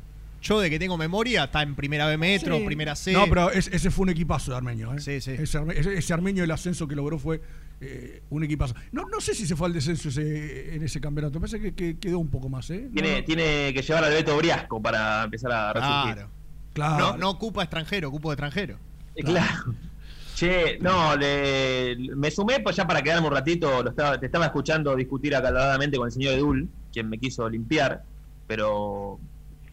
yo 0.42 0.60
de 0.60 0.70
que 0.70 0.78
tengo 0.78 0.96
memoria, 0.96 1.44
está 1.44 1.62
en 1.62 1.74
primera 1.74 2.06
B 2.06 2.16
Metro, 2.16 2.58
Sí. 2.58 2.64
primera 2.64 2.96
C. 2.96 3.12
No, 3.12 3.26
pero 3.28 3.50
es- 3.50 3.68
ese 3.68 3.90
fue 3.90 4.04
un 4.04 4.10
equipazo 4.10 4.50
de 4.52 4.56
Armenio. 4.56 4.94
¿eh? 4.94 5.00
Sí, 5.00 5.20
sí. 5.20 5.32
Ese, 5.32 5.58
ese- 5.76 5.98
ese 5.98 6.12
Armenio, 6.14 6.44
el 6.44 6.50
ascenso 6.50 6.86
que 6.88 6.94
logró 6.96 7.18
fue 7.18 7.40
eh, 7.82 8.22
un 8.28 8.44
equipazo. 8.44 8.74
No, 8.92 9.06
no 9.08 9.20
sé 9.22 9.34
si 9.34 9.46
se 9.46 9.56
fue 9.56 9.66
al 9.66 9.72
descenso 9.72 10.10
ese- 10.10 10.74
en 10.74 10.82
ese 10.82 11.00
campeonato. 11.00 11.40
Me 11.40 11.48
parece 11.48 11.60
que, 11.60 11.74
que 11.74 11.98
quedó 11.98 12.18
un 12.18 12.28
poco 12.28 12.48
más. 12.50 12.68
¿eh? 12.70 12.90
Tiene, 12.92 13.20
no. 13.20 13.24
tiene 13.24 13.72
que 13.72 13.80
llevar 13.80 14.04
al 14.04 14.12
Beto 14.12 14.36
Briasco 14.36 14.82
para 14.82 15.24
empezar 15.24 15.50
a 15.52 15.72
resurgir. 15.72 16.14
Claro. 16.14 16.30
Claro. 16.74 16.98
No, 16.98 17.16
no 17.16 17.30
ocupa 17.30 17.62
extranjero, 17.62 18.08
ocupa 18.08 18.32
extranjero. 18.32 18.76
Eh, 19.16 19.22
Claro. 19.24 19.74
Che, 20.36 20.78
no, 20.80 21.16
le- 21.16 21.96
me 22.16 22.30
sumé 22.30 22.60
pues 22.60 22.74
ya 22.76 22.86
para 22.86 23.02
quedarme 23.02 23.28
un 23.28 23.34
ratito, 23.34 23.82
lo 23.82 23.90
estaba, 23.90 24.18
te 24.18 24.26
estaba 24.26 24.46
escuchando 24.46 24.94
discutir 24.96 25.34
acaloradamente 25.34 25.96
con 25.98 26.06
el 26.06 26.12
señor 26.12 26.34
Edul, 26.34 26.68
quien 26.92 27.08
me 27.10 27.18
quiso 27.18 27.46
limpiar, 27.48 28.02
pero 28.46 29.18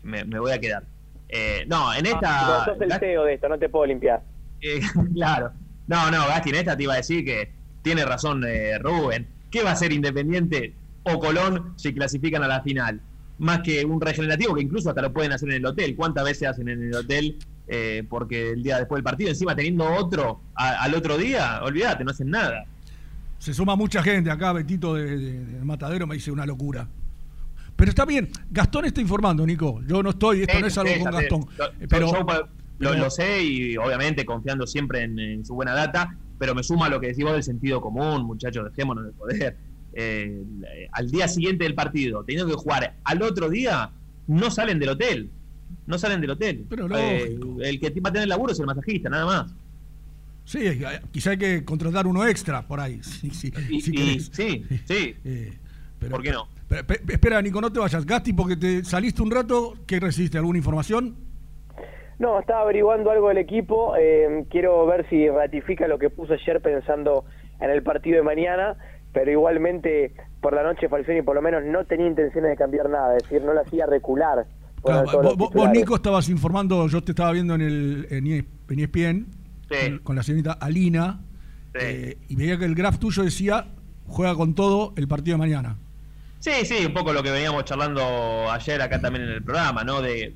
me, 0.08 0.24
me 0.26 0.40
voy 0.40 0.52
a 0.52 0.60
quedar. 0.60 0.84
Eh, 1.30 1.66
no, 1.68 1.94
en 1.94 2.08
Ah, 2.08 2.10
esta... 2.10 2.66
sos 2.66 2.82
el 2.82 2.92
CEO 3.00 3.26
de 3.26 3.34
esto, 3.34 3.50
no 3.50 3.60
te 3.60 3.70
puedo 3.70 3.86
limpiar. 3.86 4.22
Eh, 4.62 4.80
claro. 5.14 5.52
No, 5.88 6.10
no, 6.12 6.26
Gasti, 6.28 6.50
en 6.50 6.56
esta 6.56 6.76
te 6.76 6.84
iba 6.84 6.94
a 6.94 6.98
decir 6.98 7.24
que 7.24 7.52
tiene 7.82 8.04
razón 8.06 8.44
eh, 8.48 8.78
Rubén. 8.80 9.28
¿Qué 9.52 9.64
va 9.64 9.72
a 9.72 9.76
ser 9.76 9.92
Independiente 9.94 10.74
o 11.04 11.20
Colón 11.20 11.74
si 11.78 11.94
clasifican 11.94 12.44
a 12.44 12.48
la 12.48 12.62
final? 12.62 13.00
Más 13.40 13.60
que 13.60 13.86
un 13.86 14.02
regenerativo 14.02 14.56
que 14.56 14.62
incluso 14.62 14.90
hasta 14.90 15.02
lo 15.02 15.14
pueden 15.14 15.32
hacer 15.32 15.50
en 15.50 15.56
el 15.58 15.66
hotel. 15.66 15.96
¿Cuántas 15.96 16.26
veces 16.26 16.48
hacen 16.50 16.68
en 16.70 16.84
el 16.84 16.94
hotel? 16.96 17.38
Eh, 17.68 18.04
porque 18.10 18.52
el 18.52 18.64
día 18.64 18.78
después 18.80 18.98
del 18.98 19.04
partido, 19.04 19.30
encima 19.30 19.56
teniendo 19.56 19.86
otro 19.94 20.42
a- 20.56 20.84
al 20.84 20.96
otro 20.96 21.18
día, 21.18 21.62
olvídate, 21.64 22.04
no 22.04 22.12
hacen 22.12 22.30
nada. 22.30 22.66
Se 23.40 23.54
suma 23.54 23.76
mucha 23.76 24.02
gente 24.02 24.32
acá, 24.32 24.52
Betito 24.54 24.96
de, 24.96 25.04
de- 25.18 25.46
del 25.46 25.66
Matadero 25.66 26.08
me 26.08 26.16
dice 26.16 26.32
una 26.32 26.46
locura. 26.46 26.88
Pero 27.78 27.90
está 27.90 28.06
bien, 28.06 28.28
Gastón 28.52 28.86
está 28.86 29.00
informando, 29.00 29.46
Nico. 29.46 29.82
Yo 29.88 30.04
no 30.04 30.10
estoy, 30.10 30.42
esto 30.42 30.54
Sí, 30.56 30.62
no 30.62 30.68
es 30.68 30.78
algo 30.78 30.90
sí, 30.92 31.00
con. 31.00 31.12
Gastón. 31.14 31.42
Yo- 31.58 31.88
pero, 31.88 32.08
yo, 32.12 32.26
lo, 32.80 32.94
lo 32.96 33.10
sé 33.10 33.44
y 33.44 33.78
obviamente 33.78 34.26
confiando 34.26 34.68
siempre 34.68 35.04
en, 35.04 35.18
en 35.20 35.46
su 35.46 35.54
buena 35.56 35.74
data, 35.74 36.16
pero 36.40 36.54
me 36.56 36.64
suma 36.64 36.90
lo 36.90 37.00
que 37.00 37.08
decís 37.08 37.24
vos 37.24 37.34
del 37.34 37.44
sentido 37.44 37.80
común, 37.80 38.26
muchachos, 38.26 38.66
dejémonos 38.70 39.06
de 39.06 39.12
poder. 39.14 39.58
Eh, 39.94 40.44
al 40.92 41.10
día 41.10 41.28
siguiente 41.28 41.64
del 41.64 41.74
partido, 41.74 42.24
teniendo 42.24 42.52
que 42.52 42.62
jugar 42.62 42.98
al 43.04 43.22
otro 43.24 43.50
día, 43.50 43.92
no 44.28 44.52
salen 44.52 44.78
del 44.80 44.90
hotel. 44.90 45.32
No 45.86 45.98
salen 45.98 46.20
del 46.22 46.32
hotel. 46.32 46.66
Pero 46.70 46.88
Eh, 46.98 47.40
el 47.62 47.80
que 47.80 47.90
va 48.02 48.10
a 48.10 48.14
tener 48.14 48.28
laburo 48.28 48.52
es 48.54 48.60
el 48.60 48.66
masajista, 48.66 49.10
nada 49.10 49.26
más. 49.26 49.54
Sí, 50.46 50.60
eh, 50.66 51.00
quizá 51.12 51.32
hay 51.32 51.38
que 51.38 51.64
contratar 51.66 52.08
uno 52.08 52.26
extra 52.28 52.66
por 52.68 52.80
ahí. 52.80 53.02
Sí, 53.04 53.30
sí, 53.32 53.52
Y- 53.70 53.82
si 53.82 53.92
y- 53.92 53.94
querés. 53.96 54.30
sí, 54.34 54.66
sí. 54.86 55.16
Eh, 55.26 55.54
pero- 56.00 56.12
¿Por 56.12 56.22
qué 56.24 56.32
no? 56.32 56.48
Pero- 56.68 56.86
pe- 56.86 57.02
espera, 57.10 57.42
Nico, 57.42 57.62
no 57.62 57.72
te 57.72 57.80
vayas. 57.80 58.06
Gasti, 58.06 58.34
porque 58.34 58.56
te 58.58 58.84
saliste 58.84 59.22
un 59.22 59.32
rato, 59.32 59.74
¿qué 59.86 60.00
recibiste? 60.00 60.38
¿Alguna 60.38 60.58
información? 60.58 61.16
No, 62.20 62.40
estaba 62.40 62.62
averiguando 62.62 63.12
algo 63.12 63.30
del 63.30 63.38
equipo. 63.38 63.96
eh, 63.96 64.46
quiero 64.50 64.86
ver 64.86 65.08
si 65.10 65.30
ratifica 65.30 65.88
lo 65.88 66.00
que 66.00 66.10
puse 66.10 66.34
ayer 66.34 66.62
pensando 66.62 67.26
en 67.60 67.70
el 67.70 67.84
partido 67.84 68.18
de 68.18 68.24
mañana. 68.24 68.76
Pero 69.14 69.32
igualmente, 69.32 70.14
por 70.42 70.54
la 70.54 70.64
noche, 70.64 70.90
Falcioni 70.90 71.22
por 71.22 71.36
lo 71.36 71.42
menos 71.42 71.64
no 71.64 71.86
tenía 71.86 72.08
intenciones 72.08 72.52
de 72.52 72.58
cambiar 72.58 72.90
nada. 72.90 73.18
Es 73.18 73.24
decir, 73.24 73.42
no 73.44 73.54
lo 73.54 73.62
hacía 73.62 73.86
recular. 73.86 74.46
Claro, 74.84 75.22
vos, 75.36 75.38
vos-. 75.54 75.70
Nico, 75.72 75.96
estabas 75.96 76.30
informando, 76.30 76.88
yo 76.88 77.02
te 77.04 77.12
estaba 77.14 77.32
viendo 77.32 77.56
en, 77.56 77.62
el, 77.62 78.08
en, 78.12 78.28
E- 78.28 78.46
con, 79.70 80.00
con 80.00 80.16
la 80.16 80.24
señorita 80.24 80.54
Alina 80.54 81.20
eh, 81.74 82.18
y 82.30 82.36
veía 82.36 82.58
que 82.58 82.66
el 82.66 82.76
graph 82.76 82.98
tuyo 83.00 83.24
decía 83.24 83.68
juega 84.06 84.36
con 84.36 84.54
todo 84.56 84.94
el 84.98 85.08
partido 85.08 85.36
de 85.36 85.40
mañana. 85.40 85.78
Sí, 86.40 86.52
sí, 86.66 86.86
un 86.86 86.94
poco 86.94 87.12
lo 87.14 87.24
que 87.24 87.32
veníamos 87.32 87.66
charlando 87.66 88.50
ayer 88.52 88.82
acá 88.82 89.02
también 89.02 89.26
en 89.26 89.32
el 89.32 89.44
programa, 89.44 89.84
¿no? 89.84 90.02
De 90.02 90.36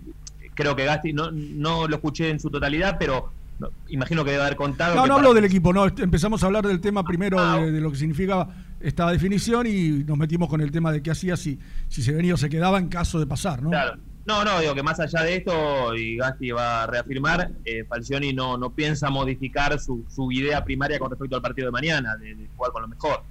creo 0.56 0.76
que 0.76 0.86
Gasti 0.86 1.14
no, 1.14 1.32
no 1.32 1.88
lo 1.88 1.96
escuché 1.96 2.30
en 2.30 2.40
su 2.40 2.50
totalidad, 2.50 2.98
pero 3.00 3.32
no, 3.60 3.70
imagino 3.90 4.24
que 4.26 4.32
debe 4.32 4.44
haber 4.44 4.56
contado. 4.56 4.96
No, 4.96 5.02
no 5.04 5.08
para- 5.08 5.16
hablo 5.16 5.34
del 5.34 5.46
equipo, 5.46 5.72
no. 5.72 5.86
est- 5.86 6.00
Empezamos 6.00 6.42
a 6.44 6.48
hablar 6.48 6.66
del 6.66 6.82
tema 6.82 7.04
primero 7.04 7.40
de, 7.62 7.72
de 7.72 7.80
lo 7.82 7.92
que 7.92 7.98
significa 7.98 8.48
esta 8.80 9.10
definición 9.12 9.68
y 9.68 10.04
nos 10.04 10.18
metimos 10.18 10.50
con 10.50 10.62
el 10.62 10.72
tema 10.72 10.92
de 10.92 11.04
qué 11.04 11.12
hacía 11.12 11.38
si, 11.38 11.60
si 11.88 12.02
se 12.02 12.12
venía 12.12 12.34
o 12.34 12.38
se 12.38 12.50
quedaba 12.50 12.80
en 12.80 12.88
caso 12.90 13.20
de 13.20 13.28
pasar, 13.28 13.62
¿no? 13.62 13.70
Claro. 13.70 13.98
No, 14.26 14.44
no, 14.46 14.60
digo 14.60 14.76
que 14.76 14.84
más 14.84 15.00
allá 15.00 15.22
de 15.24 15.38
esto, 15.38 15.96
y 15.96 16.16
Gasti 16.18 16.52
va 16.52 16.84
a 16.84 16.88
reafirmar, 16.88 17.52
eh, 17.66 17.84
Falcioni 17.90 18.34
no, 18.34 18.56
no 18.56 18.70
piensa 18.72 19.10
modificar 19.10 19.80
su, 19.80 20.06
su 20.14 20.32
idea 20.32 20.64
primaria 20.64 21.00
con 21.00 21.10
respecto 21.10 21.36
al 21.38 21.42
partido 21.42 21.68
de 21.68 21.72
mañana, 21.72 22.16
de, 22.18 22.36
de 22.36 22.48
jugar 22.56 22.72
con 22.72 22.84
lo 22.84 22.88
mejor. 22.88 23.24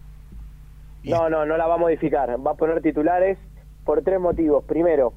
No, 1.04 1.30
no, 1.30 1.46
no 1.46 1.56
la 1.56 1.66
va 1.66 1.74
a 1.74 1.78
modificar. 1.78 2.28
Va 2.44 2.52
a 2.52 2.56
poner 2.56 2.82
titulares 2.82 3.38
por 3.84 4.02
tres 4.02 4.20
motivos. 4.20 4.64
Primero, 4.64 5.14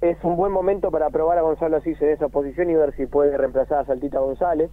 es 0.00 0.22
un 0.22 0.36
buen 0.36 0.52
momento 0.52 0.90
para 0.90 1.10
probar 1.10 1.38
a 1.38 1.42
Gonzalo 1.42 1.78
Asís 1.78 2.00
en 2.02 2.10
esa 2.10 2.28
posición 2.28 2.70
y 2.70 2.74
ver 2.74 2.94
si 2.96 3.06
puede 3.06 3.36
reemplazar 3.36 3.78
a 3.78 3.84
Saltita 3.86 4.20
González. 4.20 4.70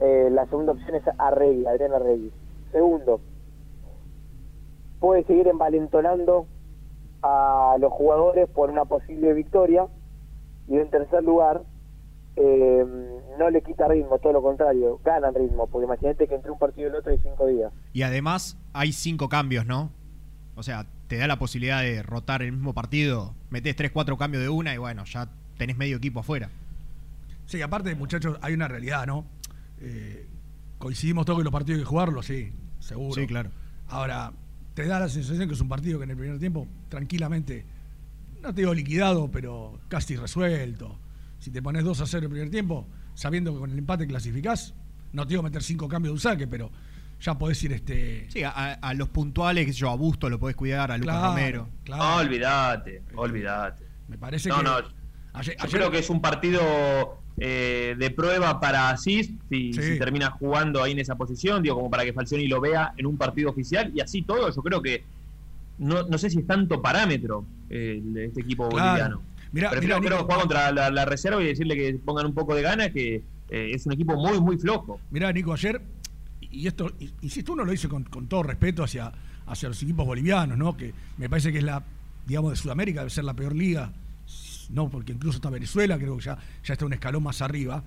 Eh, 0.00 0.28
la 0.30 0.46
segunda 0.46 0.72
opción 0.72 0.94
es 0.94 1.02
Arregui, 1.18 1.66
Adrián 1.66 1.94
Arregui. 1.94 2.32
Segundo, 2.70 3.20
puede 5.00 5.24
seguir 5.24 5.48
envalentonando 5.48 6.46
a 7.22 7.76
los 7.80 7.92
jugadores 7.92 8.48
por 8.48 8.70
una 8.70 8.84
posible 8.84 9.32
victoria. 9.32 9.86
Y 10.68 10.78
en 10.78 10.90
tercer 10.90 11.24
lugar, 11.24 11.62
eh, 12.36 12.84
no 13.38 13.50
le 13.50 13.62
quita 13.62 13.88
ritmo, 13.88 14.18
todo 14.18 14.34
lo 14.34 14.42
contrario, 14.42 15.00
ganan 15.04 15.34
ritmo, 15.34 15.66
porque 15.66 15.86
imagínate 15.86 16.28
que 16.28 16.34
entre 16.34 16.50
un 16.50 16.58
partido 16.58 16.88
y 16.88 16.90
el 16.90 16.96
otro 16.96 17.12
hay 17.12 17.18
cinco 17.18 17.46
días. 17.46 17.72
Y 17.92 18.02
además 18.02 18.58
hay 18.72 18.92
cinco 18.92 19.28
cambios, 19.28 19.66
¿no? 19.66 19.90
O 20.54 20.62
sea, 20.62 20.86
te 21.08 21.16
da 21.16 21.26
la 21.26 21.38
posibilidad 21.38 21.82
de 21.82 22.02
rotar 22.02 22.42
el 22.42 22.52
mismo 22.52 22.74
partido, 22.74 23.34
metes 23.50 23.76
tres, 23.76 23.90
cuatro 23.90 24.16
cambios 24.16 24.42
de 24.42 24.48
una 24.48 24.74
y 24.74 24.78
bueno, 24.78 25.04
ya 25.04 25.28
tenés 25.56 25.76
medio 25.76 25.96
equipo 25.96 26.20
afuera. 26.20 26.50
Sí, 27.46 27.62
aparte, 27.62 27.94
muchachos, 27.94 28.38
hay 28.42 28.54
una 28.54 28.68
realidad, 28.68 29.06
¿no? 29.06 29.24
Eh, 29.80 30.26
coincidimos 30.78 31.24
todos 31.24 31.38
que 31.38 31.44
los 31.44 31.52
partidos 31.52 31.78
hay 31.78 31.84
que 31.84 31.88
jugarlos, 31.88 32.26
sí, 32.26 32.52
seguro. 32.80 33.14
Sí, 33.14 33.26
claro. 33.26 33.50
Ahora, 33.88 34.32
te 34.74 34.86
da 34.86 34.98
la 34.98 35.08
sensación 35.08 35.48
que 35.48 35.54
es 35.54 35.60
un 35.60 35.68
partido 35.68 35.98
que 35.98 36.04
en 36.04 36.10
el 36.10 36.16
primer 36.16 36.38
tiempo, 36.38 36.66
tranquilamente, 36.88 37.64
no 38.42 38.52
te 38.52 38.62
digo 38.62 38.74
liquidado, 38.74 39.30
pero 39.30 39.78
casi 39.88 40.16
resuelto. 40.16 40.98
Si 41.46 41.52
te 41.52 41.62
pones 41.62 41.84
2 41.84 42.00
a 42.00 42.06
0 42.06 42.18
en 42.18 42.24
el 42.24 42.30
primer 42.30 42.50
tiempo, 42.50 42.88
sabiendo 43.14 43.52
que 43.54 43.60
con 43.60 43.70
el 43.70 43.78
empate 43.78 44.04
clasificás, 44.08 44.74
no 45.12 45.24
te 45.24 45.28
digo 45.34 45.44
meter 45.44 45.62
cinco 45.62 45.86
cambios 45.86 46.10
de 46.10 46.14
un 46.14 46.18
saque, 46.18 46.48
pero 46.48 46.72
ya 47.20 47.38
podés 47.38 47.62
ir 47.62 47.72
este. 47.72 48.28
Sí, 48.30 48.42
a, 48.42 48.50
a 48.72 48.94
los 48.94 49.10
puntuales, 49.10 49.76
yo, 49.76 49.88
a 49.90 49.94
Busto 49.94 50.28
lo 50.28 50.40
podés 50.40 50.56
cuidar, 50.56 50.90
a 50.90 50.98
Lucas 50.98 51.14
Claro, 51.14 51.28
Romero. 51.28 51.68
claro. 51.84 52.02
No, 52.02 52.16
olvídate, 52.16 53.02
olvídate. 53.14 53.84
Me 54.08 54.18
parece 54.18 54.48
no, 54.48 54.56
que. 54.58 54.64
No, 54.64 54.70
ayer- 55.34 55.56
yo 55.56 55.64
ayer- 55.64 55.70
creo 55.70 55.90
que 55.92 55.98
es 56.00 56.10
un 56.10 56.20
partido 56.20 57.20
eh, 57.38 57.94
de 57.96 58.10
prueba 58.10 58.58
para 58.58 58.90
Asís, 58.90 59.30
si, 59.48 59.72
Sí. 59.72 59.82
si 59.82 59.98
termina 60.00 60.32
jugando 60.32 60.82
ahí 60.82 60.90
en 60.90 60.98
esa 60.98 61.14
posición, 61.14 61.62
digo, 61.62 61.76
como 61.76 61.88
para 61.92 62.04
que 62.04 62.12
Falcioni 62.12 62.48
lo 62.48 62.60
vea 62.60 62.92
en 62.96 63.06
un 63.06 63.16
partido 63.16 63.50
oficial 63.50 63.92
y 63.94 64.00
así 64.00 64.22
todo, 64.22 64.52
yo 64.52 64.62
creo 64.64 64.82
que 64.82 65.04
no, 65.78 66.02
no 66.08 66.18
sé 66.18 66.28
si 66.28 66.40
es 66.40 66.46
tanto 66.48 66.82
parámetro 66.82 67.44
eh, 67.70 68.00
el 68.04 68.14
de 68.14 68.24
este 68.24 68.40
equipo 68.40 68.68
Claro. 68.68 68.84
boliviano. 68.88 69.22
Mirá, 69.52 69.70
Prefiero 69.70 69.96
mirá, 69.98 70.08
creo 70.08 70.18
Nico. 70.18 70.24
jugar 70.24 70.40
contra 70.40 70.72
la, 70.72 70.90
la 70.90 71.04
reserva 71.04 71.42
y 71.42 71.46
decirle 71.46 71.74
que 71.76 71.94
pongan 72.04 72.26
un 72.26 72.34
poco 72.34 72.54
de 72.54 72.62
ganas, 72.62 72.90
que 72.90 73.16
eh, 73.50 73.70
es 73.72 73.86
un 73.86 73.92
equipo 73.92 74.14
muy, 74.16 74.40
muy 74.40 74.58
flojo. 74.58 75.00
Mirá, 75.10 75.32
Nico, 75.32 75.52
ayer, 75.52 75.80
y 76.40 76.66
esto, 76.66 76.90
y- 77.00 77.10
insisto, 77.22 77.52
uno 77.52 77.64
lo 77.64 77.70
dice 77.72 77.88
con, 77.88 78.04
con 78.04 78.26
todo 78.26 78.42
respeto 78.42 78.82
hacia, 78.84 79.12
hacia 79.46 79.68
los 79.68 79.82
equipos 79.82 80.04
bolivianos, 80.06 80.58
¿no? 80.58 80.76
Que 80.76 80.92
me 81.18 81.28
parece 81.28 81.52
que 81.52 81.58
es 81.58 81.64
la, 81.64 81.82
digamos, 82.26 82.50
de 82.50 82.56
Sudamérica, 82.56 83.00
debe 83.00 83.10
ser 83.10 83.24
la 83.24 83.34
peor 83.34 83.54
liga, 83.54 83.92
no, 84.70 84.88
porque 84.90 85.12
incluso 85.12 85.36
está 85.36 85.48
Venezuela, 85.50 85.96
creo 85.96 86.16
que 86.16 86.24
ya, 86.24 86.38
ya 86.64 86.72
está 86.72 86.84
un 86.84 86.92
escalón 86.92 87.22
más 87.22 87.40
arriba. 87.40 87.82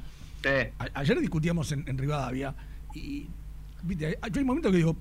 A- 0.80 1.00
ayer 1.02 1.20
discutíamos 1.20 1.72
en, 1.74 1.84
en 1.88 1.98
Rivadavia 1.98 2.56
y, 2.96 3.28
viste, 3.84 4.06
hay, 4.08 4.16
hay 4.22 4.44
momentos 4.46 4.72
que 4.72 4.78
digo, 4.78 4.96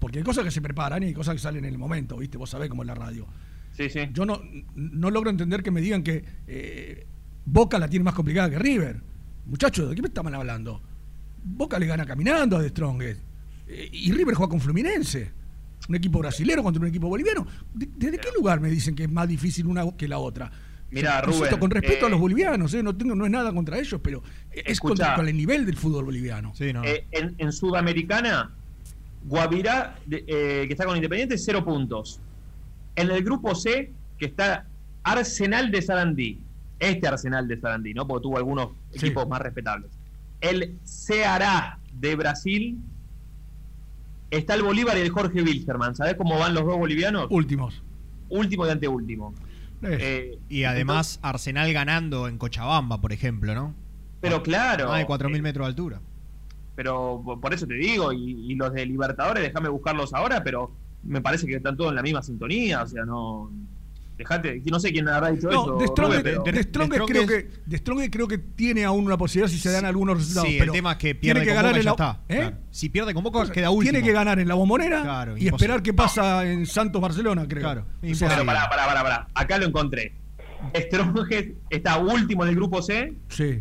porque 0.00 0.18
hay 0.18 0.24
cosas 0.24 0.44
que 0.44 0.50
se 0.50 0.60
preparan 0.60 1.02
y 1.04 1.06
hay 1.06 1.14
cosas 1.14 1.34
que 1.34 1.38
salen 1.40 1.64
en 1.64 1.72
el 1.72 1.78
momento, 1.78 2.16
¿viste? 2.16 2.36
Vos 2.36 2.50
sabés 2.50 2.68
cómo 2.68 2.82
es 2.82 2.88
la 2.88 2.94
radio. 2.96 3.24
Sí, 3.76 3.90
sí. 3.90 4.00
Yo 4.12 4.24
no, 4.24 4.40
no 4.74 5.10
logro 5.10 5.30
entender 5.30 5.62
que 5.62 5.70
me 5.70 5.80
digan 5.80 6.02
que 6.02 6.24
eh, 6.46 7.06
Boca 7.44 7.78
la 7.78 7.88
tiene 7.88 8.04
más 8.04 8.14
complicada 8.14 8.48
que 8.50 8.58
River. 8.58 9.00
Muchachos, 9.46 9.88
¿de 9.90 9.94
qué 9.94 10.02
me 10.02 10.08
estaban 10.08 10.34
hablando? 10.34 10.80
Boca 11.44 11.78
le 11.78 11.86
gana 11.86 12.04
caminando 12.06 12.56
a 12.56 12.62
The 12.62 12.70
Strongest. 12.70 13.20
Eh, 13.68 13.88
y 13.92 14.12
River 14.12 14.34
juega 14.34 14.50
con 14.50 14.60
Fluminense. 14.60 15.30
Un 15.88 15.94
equipo 15.94 16.18
brasilero 16.18 16.62
contra 16.62 16.80
un 16.82 16.88
equipo 16.88 17.06
boliviano. 17.08 17.46
¿De- 17.74 17.88
¿Desde 17.96 18.18
qué 18.18 18.28
lugar 18.36 18.60
me 18.60 18.70
dicen 18.70 18.94
que 18.96 19.04
es 19.04 19.10
más 19.10 19.28
difícil 19.28 19.66
una 19.66 19.84
que 19.96 20.08
la 20.08 20.18
otra? 20.18 20.50
Insisto, 20.90 21.20
Rubén, 21.26 21.58
con 21.58 21.70
respeto 21.70 22.04
eh, 22.04 22.08
a 22.08 22.10
los 22.10 22.20
bolivianos, 22.20 22.72
eh, 22.74 22.82
no, 22.82 22.96
tengo, 22.96 23.14
no 23.14 23.24
es 23.24 23.30
nada 23.30 23.52
contra 23.52 23.78
ellos, 23.78 24.00
pero 24.02 24.22
es 24.52 24.62
Escuchá. 24.66 24.88
contra, 25.04 25.14
con 25.16 25.28
el 25.28 25.36
nivel 25.36 25.66
del 25.66 25.76
fútbol 25.76 26.04
boliviano. 26.04 26.52
Eh, 26.58 27.06
en, 27.10 27.34
en 27.38 27.52
Sudamericana, 27.52 28.52
Guavirá, 29.24 29.96
de- 30.06 30.24
eh, 30.26 30.64
que 30.66 30.72
está 30.72 30.84
con 30.86 30.96
Independiente, 30.96 31.36
cero 31.38 31.64
puntos. 31.64 32.20
En 32.96 33.10
el 33.10 33.22
grupo 33.22 33.54
C, 33.54 33.92
que 34.18 34.26
está 34.26 34.66
Arsenal 35.04 35.70
de 35.70 35.82
Sarandí. 35.82 36.40
Este 36.78 37.06
Arsenal 37.06 37.46
de 37.48 37.58
Sarandí, 37.60 37.94
¿no? 37.94 38.06
Porque 38.06 38.22
tuvo 38.24 38.38
algunos 38.38 38.70
Sí. 38.90 39.06
equipos 39.06 39.28
más 39.28 39.40
respetables. 39.40 39.90
El 40.40 40.78
Ceará 40.84 41.78
de 41.92 42.14
Brasil. 42.16 42.78
Está 44.30 44.54
el 44.54 44.62
Bolívar 44.62 44.96
y 44.98 45.00
el 45.00 45.10
Jorge 45.10 45.40
Wilstermann. 45.42 45.94
¿Sabés 45.94 46.14
cómo 46.16 46.38
van 46.38 46.52
los 46.54 46.64
dos 46.64 46.76
bolivianos? 46.76 47.28
Últimos. 47.30 47.82
Último 48.28 48.66
y 48.66 48.70
anteúltimo. 48.70 49.32
Eh, 49.82 50.38
y 50.48 50.64
además 50.64 51.20
Arsenal 51.22 51.72
ganando 51.72 52.26
en 52.28 52.38
Cochabamba, 52.38 53.00
por 53.00 53.12
ejemplo, 53.12 53.54
¿no? 53.54 53.74
Pero 54.20 54.42
claro. 54.42 54.88
Más 54.88 54.98
de 54.98 55.06
4.000 55.06 55.42
metros 55.42 55.66
de 55.66 55.68
altura. 55.68 56.00
pero 56.74 57.22
por- 57.24 57.40
por 57.40 57.54
eso 57.54 57.66
te 57.66 57.72
digo, 57.74 58.12
y, 58.12 58.52
y 58.52 58.54
los 58.54 58.70
de 58.74 58.84
Libertadores, 58.84 59.42
déjame 59.42 59.70
buscarlos 59.70 60.12
ahora, 60.12 60.42
pero 60.44 60.70
me 61.06 61.20
parece 61.20 61.46
que 61.46 61.56
están 61.56 61.76
todos 61.76 61.90
en 61.90 61.96
la 61.96 62.02
misma 62.02 62.22
sintonía, 62.22 62.82
o 62.82 62.86
sea, 62.86 63.04
no... 63.04 63.50
Dejate, 64.18 64.62
no 64.70 64.80
sé 64.80 64.92
quién 64.92 65.06
habrá 65.10 65.28
dicho 65.30 65.46
No, 65.50 65.62
eso. 65.62 65.76
de 65.76 65.86
Rubén, 66.02 66.22
pero- 66.22 66.42
de 66.42 66.62
Strongest 66.62 67.04
creo 67.06 67.26
que 67.26 67.50
de 67.66 67.76
creo 68.10 68.26
que 68.26 68.38
tiene 68.38 68.82
aún 68.86 69.04
una 69.04 69.18
posibilidad 69.18 69.50
si 69.52 69.58
se 69.58 69.70
dan 69.70 69.84
algunos 69.84 70.16
resultados. 70.16 70.48
Sí, 70.48 70.56
pero 70.58 70.72
el 70.72 70.76
tema 70.78 70.92
es 70.92 70.96
que 70.96 71.14
tiene 71.14 71.40
pierde 71.40 71.40
que 71.40 71.54
con 71.54 71.56
ganar 71.56 71.72
Boca 71.72 71.78
en 71.80 71.84
la- 71.84 71.90
está. 71.90 72.20
¿Eh? 72.30 72.36
Claro. 72.38 72.56
Si 72.70 72.88
pierde 72.88 73.12
con 73.12 73.24
Boca 73.24 73.52
queda 73.52 73.68
último. 73.68 73.92
Tiene 73.92 74.02
que 74.06 74.12
ganar 74.14 74.38
en 74.38 74.48
la 74.48 74.54
bombonera 74.54 75.02
Claro, 75.02 75.32
y 75.36 75.40
imposible. 75.46 75.56
esperar 75.56 75.82
qué 75.82 75.92
pasa 75.92 76.50
en 76.50 76.64
Santos 76.64 77.02
Barcelona, 77.02 77.46
creo. 77.46 77.60
Claro, 77.62 77.86
O 78.10 78.14
sea, 78.14 78.28
Pero 78.30 78.46
pará, 78.46 78.66
pará, 78.70 78.86
pará, 78.86 79.02
pará. 79.02 79.28
Acá 79.34 79.58
lo 79.58 79.66
encontré. 79.66 80.14
Strongest 80.74 81.50
está 81.68 81.98
último 81.98 82.42
en 82.44 82.48
el 82.48 82.56
grupo 82.56 82.80
C. 82.80 83.12
Sí. 83.28 83.58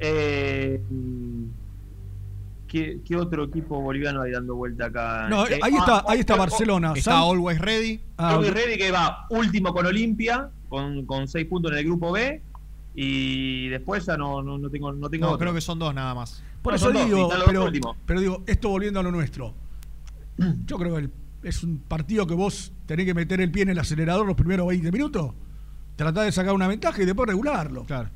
Eh, 0.00 0.80
¿qué, 2.74 3.00
qué 3.04 3.16
otro 3.16 3.44
equipo 3.44 3.80
boliviano 3.80 4.22
hay 4.22 4.32
dando 4.32 4.56
vuelta 4.56 4.86
acá? 4.86 5.28
No, 5.28 5.46
Eh, 5.46 5.60
ahí 5.62 5.74
está, 5.76 5.98
ah, 5.98 6.04
ahí 6.08 6.20
está 6.20 6.34
oh, 6.34 6.38
Barcelona. 6.38 6.92
Está 6.96 7.12
San- 7.12 7.22
Always 7.22 7.60
Ready. 7.60 8.00
Ah, 8.16 8.30
Always 8.30 8.52
Ready 8.52 8.76
que 8.76 8.90
va 8.90 9.26
último 9.30 9.72
con 9.72 9.86
Olimpia, 9.86 10.50
con, 10.68 11.06
con 11.06 11.28
seis 11.28 11.46
puntos 11.46 11.70
en 11.72 11.78
el 11.78 11.84
grupo 11.84 12.10
B. 12.12 12.42
Y 12.96 13.68
después 13.68 14.04
ya 14.06 14.16
no, 14.16 14.42
no, 14.42 14.58
no 14.58 14.68
tengo, 14.70 14.92
no 14.92 15.08
tengo 15.08 15.26
No, 15.26 15.32
otro. 15.32 15.38
creo 15.44 15.54
que 15.54 15.60
son 15.60 15.78
dos 15.78 15.94
nada 15.94 16.14
más. 16.14 16.42
Por 16.62 16.72
No, 16.72 16.76
eso 16.76 16.92
dos, 16.92 17.04
digo, 17.04 17.28
pero, 17.46 17.60
dos 17.60 17.66
últimos. 17.68 17.96
pero 18.06 18.20
digo, 18.20 18.42
esto 18.46 18.68
volviendo 18.70 18.98
a 19.00 19.02
lo 19.02 19.10
nuestro. 19.12 19.54
Yo 20.66 20.76
creo 20.78 20.94
que 20.94 21.00
el- 21.02 21.10
es 21.42 21.62
un 21.62 21.78
partido 21.78 22.26
que 22.26 22.34
vos 22.34 22.72
tenés 22.86 23.04
que 23.06 23.14
meter 23.14 23.40
el 23.40 23.50
pie 23.50 23.62
en 23.64 23.68
el 23.70 23.78
acelerador 23.78 24.26
los 24.26 24.34
primeros 24.36 24.66
20 24.66 24.90
minutos, 24.90 25.32
tratar 25.96 26.24
de 26.24 26.32
sacar 26.32 26.54
una 26.54 26.66
ventaja 26.68 27.02
y 27.02 27.04
después 27.04 27.28
regularlo. 27.28 27.84
Claro. 27.84 28.08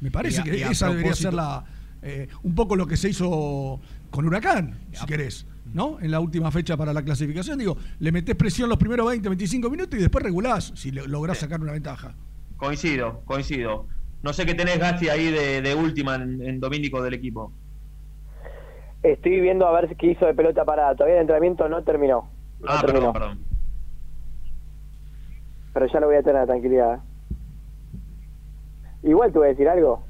Me 0.00 0.10
parece 0.10 0.38
Y 0.38 0.40
a- 0.40 0.44
que 0.44 0.62
esa 0.72 0.90
debería 0.90 1.14
ser 1.14 1.32
la 1.34 1.64
eh, 2.02 2.28
un 2.42 2.54
poco 2.54 2.76
lo 2.76 2.86
que 2.86 2.96
se 2.96 3.08
hizo 3.10 3.80
con 4.10 4.26
Huracán, 4.26 4.78
si 4.92 5.04
querés, 5.06 5.46
¿no? 5.72 5.98
En 6.00 6.10
la 6.10 6.20
última 6.20 6.50
fecha 6.50 6.76
para 6.76 6.92
la 6.92 7.02
clasificación. 7.02 7.58
Digo, 7.58 7.76
le 7.98 8.12
metés 8.12 8.36
presión 8.36 8.68
los 8.68 8.78
primeros 8.78 9.06
20, 9.08 9.28
25 9.28 9.70
minutos 9.70 9.98
y 9.98 10.02
después 10.02 10.24
regulás 10.24 10.72
si 10.74 10.90
lográs 10.92 11.38
sacar 11.38 11.60
una 11.60 11.72
ventaja. 11.72 12.14
Coincido, 12.56 13.20
coincido. 13.24 13.86
No 14.22 14.32
sé 14.32 14.46
qué 14.46 14.54
tenés, 14.54 14.78
Gasti, 14.78 15.08
ahí 15.08 15.30
de, 15.30 15.60
de 15.62 15.74
última 15.74 16.14
en, 16.16 16.40
en 16.42 16.58
Domínico 16.60 17.02
del 17.02 17.14
equipo. 17.14 17.52
Estoy 19.02 19.40
viendo 19.40 19.66
a 19.66 19.80
ver 19.80 19.94
qué 19.96 20.12
hizo 20.12 20.26
de 20.26 20.34
pelota 20.34 20.64
parada. 20.64 20.94
Todavía 20.94 21.16
el 21.16 21.20
entrenamiento 21.22 21.68
no 21.68 21.84
terminó. 21.84 22.30
No 22.60 22.66
Ah, 22.66 22.80
terminó. 22.80 23.12
perdón, 23.12 23.36
perdón. 23.38 23.44
Pero 25.74 25.86
ya 25.92 26.00
lo 26.00 26.06
voy 26.06 26.16
a 26.16 26.22
tener, 26.22 26.46
tranquilidad. 26.46 27.00
Igual 29.02 29.30
te 29.32 29.38
voy 29.38 29.46
a 29.48 29.50
decir 29.50 29.68
algo. 29.68 30.05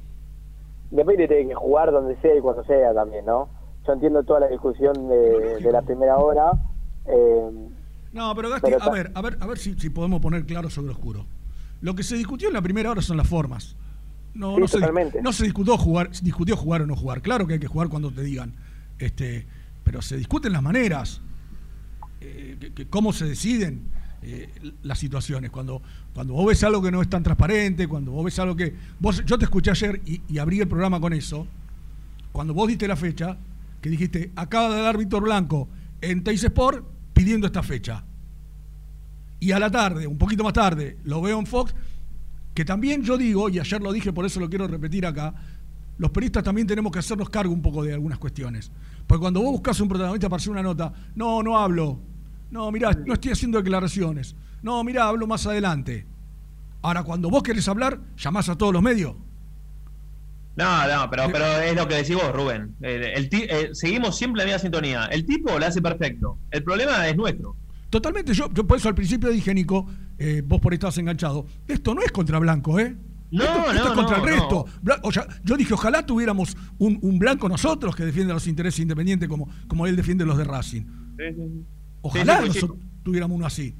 Depende 0.91 1.27
de 1.27 1.47
que 1.47 1.53
jugar 1.55 1.91
donde 1.91 2.15
sea 2.21 2.35
y 2.37 2.41
cuando 2.41 2.63
sea 2.65 2.93
también, 2.93 3.25
¿no? 3.25 3.49
Yo 3.85 3.93
entiendo 3.93 4.23
toda 4.23 4.41
la 4.41 4.47
discusión 4.47 4.93
de, 5.09 5.59
de 5.61 5.71
la 5.71 5.81
primera 5.81 6.17
hora. 6.17 6.51
eh, 7.05 7.49
No, 8.13 8.33
pero 8.35 8.49
Gasti, 8.49 8.71
Pero 8.71 8.83
a 8.83 8.89
ver, 8.89 9.11
a 9.15 9.21
ver, 9.21 9.37
a 9.39 9.47
ver 9.47 9.57
si, 9.57 9.73
si 9.79 9.89
podemos 9.89 10.21
poner 10.21 10.45
claro 10.45 10.69
sobre 10.69 10.91
oscuro. 10.91 11.25
Lo 11.81 11.93
que 11.95 12.03
se 12.03 12.15
discutió 12.15 12.47
en 12.47 12.53
la 12.53 12.61
primera 12.61 12.89
hora 12.91 13.01
son 13.01 13.17
las 13.17 13.27
formas. 13.27 13.75
No, 14.33 14.55
Sí, 14.55 14.61
no, 14.61 14.67
se, 14.67 15.21
no 15.21 15.31
se 15.33 15.43
discutió 15.45 15.77
jugar, 15.77 16.09
discutió 16.21 16.55
jugar 16.57 16.81
o 16.81 16.85
no 16.85 16.95
jugar. 16.95 17.21
Claro 17.21 17.47
que 17.47 17.53
hay 17.53 17.59
que 17.59 17.67
jugar 17.67 17.89
cuando 17.89 18.11
te 18.11 18.21
digan. 18.21 18.53
Este, 18.99 19.45
pero 19.83 20.01
se 20.01 20.15
discuten 20.17 20.53
las 20.53 20.61
maneras, 20.63 21.21
eh, 22.21 22.57
que- 22.59 22.73
que 22.73 22.87
cómo 22.87 23.13
se 23.13 23.25
deciden 23.25 23.89
eh, 24.21 24.49
las 24.83 24.99
situaciones. 24.99 25.51
Cuando, 25.51 25.81
cuando 26.13 26.33
vos 26.33 26.47
ves 26.47 26.63
algo 26.63 26.81
que 26.81 26.91
no 26.91 27.01
es 27.01 27.09
tan 27.09 27.23
transparente, 27.23 27.87
cuando 27.87 28.11
vos 28.11 28.25
ves 28.25 28.37
algo 28.39 28.55
que. 28.55 28.73
Vos, 28.99 29.23
yo 29.25 29.37
te 29.37 29.45
escuché 29.45 29.71
ayer 29.71 30.01
y, 30.05 30.37
abrí 30.37 30.59
el 30.59 30.67
programa 30.67 30.99
con 30.99 31.13
eso. 31.13 31.47
Cuando 32.31 32.53
vos 32.53 32.67
diste 32.67 32.87
la 32.87 32.95
fecha, 32.95 33.37
que 33.81 33.89
dijiste, 33.89 34.31
acaba 34.35 34.73
de 34.75 34.81
dar 34.81 34.97
Víctor 34.97 35.23
Blanco 35.23 35.67
en 36.01 36.23
Teis 36.23 36.43
Sport 36.43 36.85
pidiendo 37.13 37.47
esta 37.47 37.63
fecha. 37.63 38.03
Y 39.39 39.51
a 39.51 39.59
la 39.59 39.69
tarde, 39.69 40.07
un 40.07 40.17
poquito 40.17 40.43
más 40.43 40.53
tarde, 40.53 40.97
lo 41.03 41.21
veo 41.21 41.39
en 41.39 41.45
Fox, 41.45 41.73
que 42.53 42.65
también 42.65 43.03
yo 43.03 43.17
digo, 43.17 43.49
y 43.49 43.59
ayer 43.59 43.81
lo 43.81 43.91
dije, 43.91 44.11
por 44.11 44.25
eso 44.25 44.39
lo 44.39 44.49
quiero 44.49 44.67
repetir 44.67 45.05
acá, 45.05 45.33
los 45.97 46.11
periodistas 46.11 46.43
también 46.43 46.67
tenemos 46.67 46.91
que 46.91 46.99
hacernos 46.99 47.29
cargo 47.29 47.53
un 47.53 47.61
poco 47.61 47.83
de 47.83 47.93
algunas 47.93 48.19
cuestiones. 48.19 48.71
Porque 49.05 49.21
cuando 49.21 49.41
vos 49.41 49.51
buscas 49.51 49.79
un 49.79 49.87
protagonista 49.87 50.29
para 50.29 50.37
hacer 50.37 50.51
una 50.51 50.63
nota, 50.63 50.93
no, 51.15 51.41
no 51.41 51.57
hablo. 51.57 51.99
No, 52.51 52.71
mirá, 52.71 52.91
no 53.05 53.13
estoy 53.13 53.31
haciendo 53.31 53.57
declaraciones. 53.57 54.35
No, 54.61 54.83
mirá, 54.83 55.07
hablo 55.07 55.27
más 55.27 55.45
adelante. 55.45 56.05
Ahora, 56.81 57.03
cuando 57.03 57.29
vos 57.29 57.43
querés 57.43 57.67
hablar, 57.67 57.99
llamás 58.17 58.49
a 58.49 58.57
todos 58.57 58.71
los 58.73 58.81
medios. 58.81 59.15
No, 60.55 60.87
no, 60.87 61.09
pero, 61.09 61.23
pero 61.31 61.45
es 61.61 61.75
lo 61.75 61.87
que 61.87 61.95
decís 61.95 62.15
vos, 62.15 62.31
Rubén. 62.33 62.75
El, 62.81 63.03
el 63.03 63.29
ti- 63.29 63.45
eh, 63.47 63.69
seguimos 63.73 64.17
siempre 64.17 64.39
la 64.39 64.45
misma 64.45 64.59
sintonía. 64.59 65.05
El 65.05 65.23
tipo 65.25 65.57
lo 65.59 65.63
hace 65.65 65.81
perfecto. 65.81 66.39
El 66.49 66.63
problema 66.63 67.07
es 67.07 67.15
nuestro. 67.15 67.55
Totalmente, 67.91 68.33
yo, 68.33 68.51
yo 68.51 68.65
por 68.65 68.77
eso 68.77 68.89
al 68.89 68.95
principio 68.95 69.29
dije, 69.29 69.53
Nico, 69.53 69.85
eh, 70.17 70.41
vos 70.45 70.59
por 70.59 70.71
ahí 70.73 70.75
estabas 70.75 70.97
enganchado. 70.97 71.45
Esto 71.67 71.93
no 71.93 72.01
es 72.01 72.11
contra 72.11 72.39
Blanco, 72.39 72.79
¿eh? 72.79 72.95
No, 73.29 73.43
esto, 73.43 73.59
esto 73.71 73.73
no, 73.73 73.89
es 73.89 73.95
contra 73.95 74.17
no, 74.17 74.23
el 74.23 74.29
resto. 74.33 74.65
no. 74.81 74.93
O 75.03 75.11
sea, 75.11 75.27
yo 75.43 75.57
dije, 75.57 75.73
ojalá 75.75 76.05
tuviéramos 76.05 76.57
un, 76.79 76.97
un 77.03 77.19
Blanco 77.19 77.47
nosotros 77.47 77.95
que 77.95 78.03
defiende 78.05 78.33
los 78.33 78.47
intereses 78.47 78.79
independientes 78.79 79.29
como, 79.29 79.47
como 79.67 79.85
él 79.85 79.95
defiende 79.95 80.25
los 80.25 80.37
de 80.37 80.43
Racing. 80.43 80.81
Ojalá 82.07 82.37
Sí, 82.37 82.41
sí, 82.43 82.47
nosotros 82.55 82.77
tuviéramos 83.03 83.35
uno 83.37 83.45
así. 83.45 83.75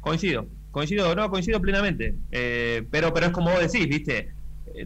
Coincido, 0.00 0.46
coincido, 0.70 1.14
no, 1.14 1.30
coincido 1.30 1.60
plenamente. 1.60 2.14
Eh, 2.32 2.86
pero, 2.90 3.12
pero 3.12 3.26
es 3.26 3.32
como 3.32 3.50
vos 3.50 3.60
decís, 3.60 3.86
¿viste? 3.88 4.32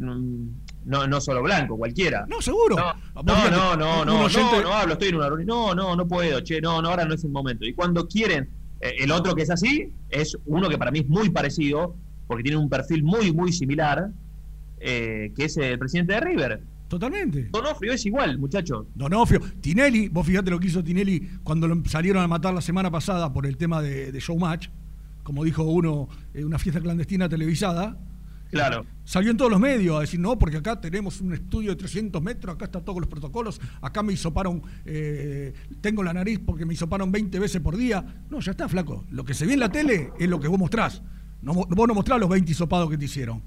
No, 0.01 1.07
no 1.07 1.21
solo 1.21 1.43
blanco, 1.43 1.77
cualquiera. 1.79 2.27
No, 2.29 2.41
seguro. 2.43 2.77
No, 2.77 3.23
Vos 3.23 3.25
no, 3.25 3.51
no, 3.51 3.77
no, 3.77 4.05
no, 4.05 4.25
oyente- 4.25 4.57
no, 4.57 4.63
no 4.63 4.73
hablo, 4.75 4.95
estoy 4.95 5.09
en 5.09 5.15
una 5.17 5.29
reunión. 5.29 5.47
No, 5.47 5.75
no, 5.75 5.97
no 5.97 6.07
puedo, 6.09 6.41
che, 6.41 6.61
no, 6.61 6.83
no, 6.83 6.89
ahora 6.91 7.05
no 7.05 7.15
es 7.15 7.25
el 7.25 7.31
momento. 7.31 7.65
Y 7.65 7.75
cuando 7.75 8.07
quieren, 8.09 8.49
eh, 8.81 8.95
el 9.01 9.11
otro 9.13 9.35
que 9.35 9.43
es 9.43 9.51
así, 9.51 9.93
es 10.11 10.37
uno 10.47 10.69
que 10.69 10.77
para 10.79 10.91
mí 10.91 11.01
es 11.01 11.09
muy 11.09 11.31
parecido, 11.31 11.95
porque 12.27 12.43
tiene 12.43 12.59
un 12.59 12.69
perfil 12.69 13.03
muy, 13.05 13.33
muy 13.33 13.53
similar, 13.53 14.09
eh, 14.81 15.33
que 15.37 15.45
es 15.45 15.57
el 15.57 15.79
presidente 15.79 16.15
de 16.15 16.21
River. 16.21 16.61
Totalmente. 16.95 17.49
Donofrio 17.51 17.93
es 17.93 18.07
igual, 18.07 18.39
muchachos. 18.39 18.87
Donofrio, 18.95 19.41
Tinelli, 19.61 20.07
vos 20.07 20.25
fíjate 20.25 20.49
lo 20.49 20.61
que 20.61 20.69
hizo 20.69 20.85
Tinelli 20.85 21.29
cuando 21.43 21.67
lo 21.67 21.83
salieron 21.87 22.23
a 22.23 22.29
matar 22.29 22.55
la 22.55 22.61
semana 22.61 22.89
pasada 22.89 23.33
por 23.33 23.47
el 23.47 23.57
tema 23.57 23.83
de, 23.83 24.13
de 24.13 24.21
Showmatch, 24.21 24.69
como 25.25 25.43
dijo 25.43 25.65
uno, 25.65 26.09
eh, 26.33 26.45
una 26.45 26.57
fiesta 26.57 26.81
clandestina 26.81 27.29
televisada. 27.29 27.99
Claro. 28.53 28.87
Salió 29.03 29.33
en 29.33 29.37
todos 29.37 29.51
los 29.51 29.59
medios 29.59 29.97
a 29.97 30.03
decir, 30.03 30.21
no, 30.21 30.39
porque 30.39 30.59
acá 30.59 30.81
tenemos 30.81 31.21
un 31.21 31.35
estudio 31.35 31.71
de 31.71 31.77
300 31.77 32.23
metros, 32.23 32.55
acá 32.55 32.67
están 32.67 32.85
todos 32.85 33.01
los 33.01 33.09
protocolos, 33.09 33.61
acá 33.81 34.05
me 34.05 34.13
hisoparon, 34.13 34.63
eh, 34.85 35.53
tengo 35.81 36.05
la 36.05 36.13
nariz 36.13 36.39
porque 36.47 36.65
me 36.65 36.75
hisoparon 36.75 37.11
20 37.11 37.41
veces 37.41 37.61
por 37.61 37.77
día. 37.77 38.23
No, 38.31 38.39
ya 38.39 38.53
está, 38.53 38.69
flaco. 38.69 39.05
Lo 39.11 39.25
que 39.25 39.35
se 39.35 39.47
ve 39.47 39.55
en 39.55 39.61
la 39.61 39.73
tele 39.73 40.13
es 40.17 40.29
lo 40.29 40.39
que 40.39 40.47
vos 40.47 40.61
mostrás. 40.61 41.03
No, 41.43 41.55
vos 41.55 41.89
no 41.89 41.95
mostrás 41.95 42.21
los 42.21 42.29
20 42.29 42.53
hisopados 42.53 42.89
que 42.89 42.97
te 42.97 43.07
hicieron. 43.07 43.43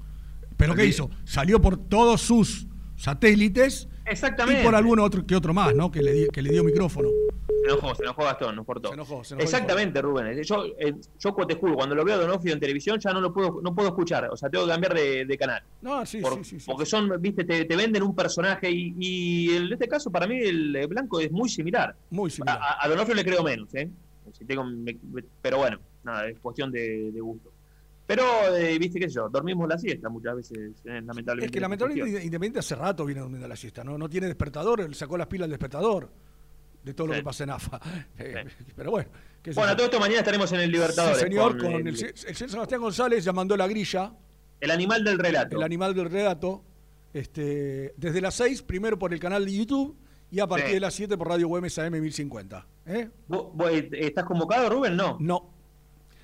¿Pero 0.58 0.74
qué 0.74 0.84
hizo? 0.84 1.08
Salió 1.24 1.62
por 1.62 1.78
todos 1.78 2.20
sus 2.20 2.67
satélites 2.98 3.88
Exactamente. 4.04 4.60
y 4.60 4.64
por 4.64 4.74
alguno 4.74 5.04
otro 5.04 5.24
que 5.24 5.34
otro 5.36 5.54
más, 5.54 5.74
¿no? 5.74 5.90
Que 5.90 6.02
le, 6.02 6.28
que 6.28 6.42
le 6.42 6.50
dio 6.50 6.64
micrófono. 6.64 7.08
Se 7.48 7.72
enojó, 7.74 7.94
se 7.94 8.02
enojó 8.02 8.24
Gastón, 8.24 8.56
no 8.56 8.64
por 8.64 8.80
todo. 8.80 8.92
Se 8.92 8.94
enojó, 8.94 9.24
se 9.24 9.34
enojó 9.34 9.44
Exactamente, 9.44 10.00
Rubén. 10.02 10.42
Yo, 10.42 10.64
eh, 10.78 10.94
yo 11.18 11.34
te 11.46 11.54
juro, 11.54 11.74
cuando 11.74 11.94
lo 11.94 12.04
veo 12.04 12.14
a 12.14 12.18
Donofrio 12.18 12.52
en 12.54 12.60
televisión 12.60 12.98
ya 12.98 13.12
no 13.12 13.20
lo 13.20 13.32
puedo, 13.32 13.60
no 13.62 13.74
puedo 13.74 13.88
escuchar. 13.88 14.28
O 14.30 14.36
sea, 14.36 14.48
tengo 14.50 14.64
que 14.64 14.70
cambiar 14.72 14.94
de, 14.94 15.24
de 15.24 15.38
canal. 15.38 15.62
No, 15.82 16.04
sí, 16.06 16.20
Por- 16.20 16.44
sí, 16.44 16.58
sí, 16.60 16.66
porque 16.66 16.86
son, 16.86 17.10
viste, 17.20 17.44
te, 17.44 17.64
te 17.64 17.76
venden 17.76 18.02
un 18.02 18.14
personaje 18.14 18.70
y, 18.70 18.94
y 18.98 19.56
en 19.56 19.72
este 19.72 19.86
caso 19.88 20.10
para 20.10 20.26
mí 20.26 20.38
el 20.40 20.74
eh, 20.76 20.86
blanco 20.86 21.20
es 21.20 21.30
muy 21.30 21.48
similar. 21.48 21.94
Muy 22.10 22.30
similar. 22.30 22.58
A, 22.60 22.84
a 22.84 22.88
Donofrio 22.88 23.14
le 23.14 23.24
creo 23.24 23.42
menos, 23.42 23.72
¿eh? 23.74 23.88
Si 24.32 24.44
tengo- 24.44 24.64
me- 24.64 24.96
pero 25.42 25.58
bueno, 25.58 25.78
nada, 26.04 26.28
es 26.28 26.38
cuestión 26.40 26.70
de, 26.72 27.10
de 27.12 27.20
gusto. 27.20 27.50
Pero, 28.08 28.24
eh, 28.56 28.78
viste, 28.78 28.98
qué 28.98 29.08
sé 29.08 29.16
yo, 29.16 29.28
dormimos 29.28 29.68
la 29.68 29.76
siesta 29.78 30.08
muchas 30.08 30.34
veces, 30.34 30.58
eh, 30.86 31.02
lamentablemente. 31.02 31.44
Es 31.44 31.52
que 31.52 31.60
lamentablemente 31.60 32.10
Independiente 32.24 32.58
hace 32.60 32.74
rato 32.74 33.04
viene 33.04 33.20
durmiendo 33.20 33.46
la 33.46 33.54
siesta, 33.54 33.84
¿no? 33.84 33.98
No 33.98 34.08
tiene 34.08 34.26
despertador, 34.28 34.94
sacó 34.94 35.18
las 35.18 35.26
pilas 35.26 35.44
al 35.44 35.50
despertador 35.50 36.10
de 36.82 36.94
todo 36.94 37.08
lo 37.08 37.12
que 37.12 37.22
pasa 37.22 37.44
en 37.44 37.50
AFA. 37.50 37.78
Eh, 38.18 38.44
Pero 38.74 38.90
bueno. 38.92 39.10
qué 39.42 39.50
Bueno, 39.52 39.72
yo. 39.72 39.76
todo 39.76 39.86
esto 39.86 40.00
mañana 40.00 40.20
estaremos 40.20 40.50
en 40.52 40.60
el 40.60 40.72
Libertadores. 40.72 41.18
Sí, 41.18 41.24
señor, 41.24 41.58
con 41.58 41.72
con, 41.72 41.86
el, 41.86 41.88
el, 41.88 42.04
el 42.04 42.16
señor 42.34 42.50
Sebastián 42.50 42.80
González 42.80 43.22
ya 43.24 43.32
mandó 43.34 43.56
la 43.58 43.66
grilla. 43.68 44.14
el 44.60 44.70
animal 44.70 45.04
del 45.04 45.18
relato. 45.18 45.56
El 45.58 45.62
animal 45.62 45.94
del 45.94 46.08
relato. 46.10 46.64
Este, 47.12 47.94
desde 47.96 48.20
las 48.22 48.34
6, 48.36 48.62
primero 48.62 48.98
por 48.98 49.12
el 49.12 49.20
canal 49.20 49.44
de 49.44 49.52
YouTube 49.52 49.96
y 50.30 50.40
a 50.40 50.46
partir 50.46 50.72
de 50.74 50.80
las 50.80 50.94
7 50.94 51.16
por 51.18 51.28
Radio 51.28 51.48
UMS 51.48 51.78
AM 51.78 51.92
1050. 52.00 52.66
¿eh? 52.86 53.10
¿Vos- 53.26 53.48
vos, 53.54 53.70
eh, 53.70 53.88
¿Estás 53.92 54.24
convocado, 54.24 54.68
Rubén? 54.70 54.96
No. 54.96 55.16
No. 55.20 55.57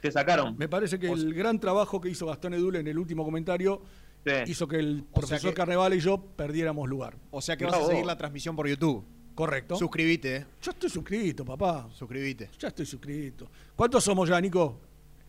Te 0.04 0.12
sacaron. 0.12 0.54
Me 0.58 0.68
parece 0.68 0.98
que 0.98 1.08
el 1.10 1.32
gran 1.32 1.58
trabajo 1.58 1.98
que 1.98 2.10
hizo 2.10 2.26
Gastón 2.26 2.52
Edul 2.52 2.76
en 2.76 2.86
el 2.88 2.98
último 2.98 3.24
comentario 3.24 3.80
Sí. 4.26 4.32
hizo 4.52 4.68
que 4.68 4.76
el 4.76 4.98
O 5.00 5.02
sea 5.02 5.12
profesor 5.14 5.50
que- 5.50 5.54
Carnaval 5.54 5.94
y 5.94 6.00
yo 6.00 6.18
perdiéramos 6.36 6.86
lugar. 6.86 7.16
O 7.30 7.40
sea 7.40 7.56
que 7.56 7.64
Mirá 7.64 7.78
vas 7.78 7.86
a 7.86 7.88
seguir 7.88 8.02
vos. 8.02 8.08
la 8.08 8.18
transmisión 8.18 8.54
por 8.54 8.68
YouTube. 8.68 9.02
Correcto. 9.34 9.76
Suscribite, 9.76 10.36
eh. 10.36 10.46
Yo 10.60 10.72
estoy 10.72 10.90
suscrito, 10.90 11.42
papá. 11.42 11.88
Suscribite. 11.90 12.50
Ya 12.58 12.68
estoy 12.68 12.84
suscrito. 12.84 13.48
¿Cuántos 13.74 14.04
somos 14.04 14.28
ya, 14.28 14.38
Nico? 14.42 14.78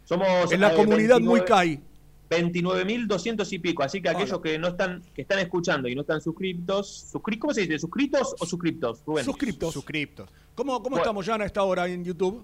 Somos 0.03 0.52
En 0.52 0.60
la 0.60 0.73
eh, 0.73 0.76
comunidad 0.76 1.15
29 1.19 1.26
muy 1.26 1.41
CAI. 1.45 1.81
29.200 2.30 3.53
y 3.53 3.60
pico, 3.60 3.81
así 3.81 4.02
que 4.02 4.10
aquellos 4.10 4.41
que 4.41 4.60
no 4.60 4.68
están 4.69 5.02
que 5.14 5.22
están 5.22 5.39
escuchando 5.39 5.88
y 5.88 5.95
no 5.95 6.02
están 6.02 6.19
suscriptos, 6.19 7.14
suscri- 7.14 7.39
¿cómo 7.39 7.53
se 7.53 7.61
dice? 7.61 7.80
¿Suscritos 7.80 8.35
o 8.39 8.45
suscriptos, 8.45 9.03
Rubén? 9.06 9.23
Suscriptos. 9.23 9.73
Suscriptos. 9.73 10.30
¿Cómo, 10.53 10.73
cómo 10.73 10.89
Bueno. 10.95 10.97
estamos 10.97 11.26
ya 11.26 11.35
a 11.35 11.45
esta 11.45 11.64
hora 11.64 11.88
en 11.88 12.03
YouTube? 12.03 12.43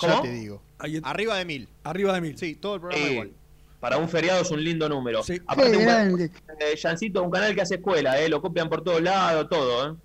Ya 0.00 0.08
¿Cómo? 0.10 0.22
te 0.22 0.30
digo. 0.32 0.62
Ahí- 0.78 1.00
Arriba 1.02 1.36
de 1.38 1.44
mil. 1.44 1.68
Arriba 1.84 2.12
de 2.14 2.20
mil. 2.20 2.36
Sí, 2.38 2.54
todo 2.54 2.74
el 2.76 2.80
programa 2.80 3.06
Eh, 3.06 3.12
igual. 3.12 3.30
Para 3.80 3.98
un 3.98 4.08
feriado 4.08 4.42
es 4.42 4.50
un 4.50 4.62
lindo 4.64 4.88
número. 4.88 5.22
Sí. 5.22 5.40
Aparte, 5.46 5.76
un, 5.76 5.82
grande. 5.84 6.30
eh, 6.60 6.76
Jancito, 6.80 7.22
un 7.22 7.30
canal 7.30 7.54
que 7.54 7.60
hace 7.62 7.76
escuela, 7.76 8.18
eh, 8.20 8.28
lo 8.28 8.40
copian 8.42 8.68
por 8.68 8.82
todos 8.82 9.00
lados, 9.02 9.48
todo. 9.48 9.92
eh. 9.92 9.96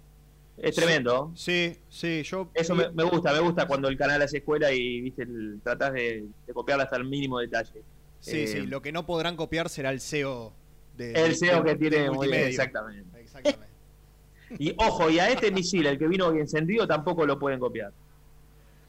Es 0.58 0.76
tremendo. 0.76 1.32
Sí, 1.36 1.78
sí, 1.90 2.22
yo. 2.24 2.50
Eso 2.54 2.76
me, 2.76 2.90
me 2.92 3.04
gusta, 3.04 3.34
me 3.34 3.40
gusta 3.40 3.66
cuando 3.66 3.88
el 3.88 3.98
canal 3.98 4.22
hace 4.22 4.38
escuela 4.38 4.72
y 4.72 5.02
viste 5.02 5.24
el- 5.24 5.60
tratás 5.64 5.94
de, 5.94 6.26
de 6.46 6.54
copiarla 6.54 6.84
hasta 6.84 6.98
el 6.98 7.06
mínimo 7.06 7.40
detalle. 7.40 7.82
Sí, 8.20 8.42
Eh, 8.42 8.48
sí, 8.48 8.60
lo 8.68 8.82
que 8.82 8.92
no 8.92 9.06
podrán 9.06 9.36
copiar 9.36 9.70
será 9.70 9.90
el 9.92 10.00
SEO 10.00 10.54
de. 10.98 11.14
El 11.14 11.36
SEO 11.36 11.64
de- 11.64 11.72
que 11.72 11.76
tiene 11.78 12.12
muy 12.12 12.28
bien, 12.28 12.44
exactamente. 12.48 13.20
Exactamente. 13.20 13.68
Y 14.60 14.76
ojo, 14.78 15.10
y 15.10 15.18
a 15.18 15.30
este 15.30 15.50
misil, 15.50 15.86
el 15.88 15.98
que 15.98 16.08
vino 16.10 16.28
hoy 16.28 16.40
encendido, 16.40 16.86
tampoco 16.86 17.26
lo 17.26 17.40
pueden 17.40 17.58
copiar. 17.60 17.94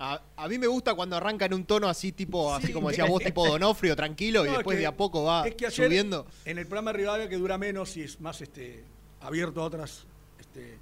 A, 0.05 0.21
a 0.37 0.49
mí 0.49 0.59
me 0.59 0.67
gusta 0.67 0.95
cuando 0.95 1.15
arranca 1.17 1.47
en 1.47 1.55
un 1.55 1.65
tono 1.65 1.89
así, 1.89 2.11
tipo, 2.11 2.53
así 2.53 2.67
Sí. 2.69 2.73
como 2.73 2.89
decías 2.89 3.09
vos, 3.09 3.23
tipo 3.23 3.47
Donofrio, 3.47 3.95
tranquilo, 3.95 4.45
y 4.45 4.49
es 4.49 4.55
después 4.57 4.75
que- 4.75 4.81
de 4.81 4.87
a 4.89 4.97
poco 4.97 5.23
va 5.23 5.47
es 5.47 5.55
que 5.55 5.67
ayer, 5.67 5.87
subiendo. 5.87 6.27
En 6.45 6.59
el 6.59 6.67
programa 6.67 6.91
de 6.91 6.99
Rivadavia, 6.99 7.29
que 7.29 7.37
dura 7.37 7.57
menos 7.57 7.97
y 7.97 8.03
es 8.03 8.21
más 8.21 8.41
este, 8.41 8.83
abierto 9.21 9.63
a 9.63 9.65
otras 9.67 10.05
este, 10.41 10.77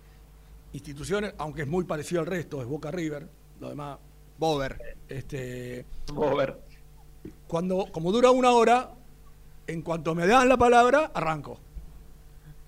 instituciones, 0.72 1.34
aunque 1.36 1.62
es 1.62 1.68
muy 1.68 1.84
parecido 1.84 2.22
al 2.22 2.26
resto, 2.28 2.62
es 2.62 2.66
Boca 2.66 2.90
River, 2.90 3.28
lo 3.60 3.68
demás. 3.68 3.98
Bover. 4.38 4.96
Este, 5.06 5.84
Bover. 6.14 6.58
Cuando, 7.46 7.88
como 7.92 8.12
dura 8.12 8.30
una 8.30 8.52
hora, 8.52 8.90
en 9.66 9.82
cuanto 9.82 10.14
me 10.14 10.26
dan 10.26 10.48
la 10.48 10.56
palabra, 10.56 11.10
arranco. 11.12 11.60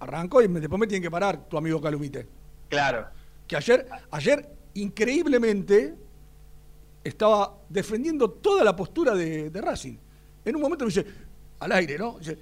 Arranco 0.01 0.43
y 0.43 0.49
me- 0.49 0.61
después 0.61 0.79
me 0.79 0.87
tienen 0.87 1.03
que 1.03 1.11
parar 1.11 1.49
tu 1.49 1.57
amigo 1.57 1.81
Calumite. 1.81 2.27
Claro. 2.69 3.07
Que 3.49 3.57
ayer, 3.57 3.89
ayer 4.11 4.47
increíblemente, 4.75 5.95
estaba 7.05 7.59
defendiendo 7.69 8.31
toda 8.31 8.63
la 8.65 8.75
postura 8.77 9.15
de, 9.15 9.51
de 9.51 9.61
Racing. 9.61 9.97
En 10.45 10.57
un 10.57 10.63
momento 10.63 10.85
me 10.85 10.91
dice, 10.91 11.05
al 11.61 11.73
aire, 11.73 11.99
¿no? 11.99 12.19
Dice, 12.19 12.39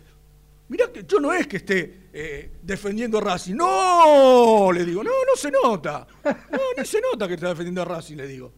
mirá 0.68 0.92
que 0.92 1.04
yo 1.04 1.18
no 1.20 1.32
es 1.32 1.46
que 1.46 1.58
esté 1.58 2.08
eh, 2.12 2.50
defendiendo 2.62 3.18
a 3.18 3.20
Racing. 3.22 3.54
No, 3.54 4.70
le 4.72 4.84
digo, 4.84 5.02
no, 5.02 5.10
no 5.10 5.36
se 5.36 5.50
nota. 5.50 6.06
No, 6.24 6.58
no 6.76 6.84
se 6.84 7.00
nota 7.00 7.26
que 7.28 7.34
está 7.34 7.48
defendiendo 7.48 7.82
a 7.82 7.84
Racing, 7.84 8.16
le 8.16 8.26
digo. 8.26 8.52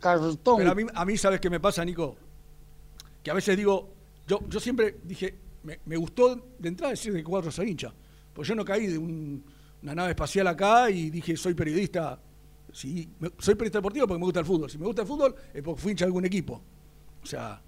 Cartón. 0.00 0.56
Pero 0.58 0.70
a 0.70 0.74
mí, 0.74 0.84
a 0.94 1.04
mí 1.04 1.16
¿sabes 1.18 1.40
qué 1.40 1.50
me 1.50 1.60
pasa, 1.60 1.84
Nico? 1.84 2.16
Que 3.22 3.30
a 3.30 3.34
veces 3.34 3.56
digo, 3.56 3.90
yo, 4.26 4.40
yo 4.48 4.58
siempre 4.60 4.96
dije, 5.04 5.34
me, 5.62 5.78
me 5.84 5.96
gustó 5.96 6.34
de 6.58 6.68
entrada 6.68 6.92
decir 6.92 7.12
de 7.12 7.22
cuatro 7.22 7.50
soy 7.50 7.70
hincha. 7.70 7.92
Pues 8.32 8.48
yo 8.48 8.54
no 8.54 8.64
caí 8.64 8.86
de 8.86 8.96
un- 8.98 9.44
una 9.82 9.94
nave 9.94 10.10
espacial 10.10 10.46
acá 10.46 10.90
y 10.90 11.10
dije, 11.10 11.36
soy 11.36 11.54
periodista. 11.54 12.18
Sí, 12.72 13.08
me- 13.18 13.30
soy 13.38 13.54
periodista 13.54 13.78
deportivo 13.78 14.06
porque 14.06 14.18
me 14.18 14.24
gusta 14.24 14.40
el 14.40 14.46
fútbol. 14.46 14.70
Si 14.70 14.78
me 14.78 14.86
gusta 14.86 15.02
el 15.02 15.08
fútbol 15.08 15.34
es 15.52 15.62
porque 15.62 15.80
fui 15.80 15.92
hincha 15.92 16.04
de 16.04 16.08
algún 16.08 16.24
equipo. 16.24 16.60
O 17.22 17.26
sea, 17.26 17.60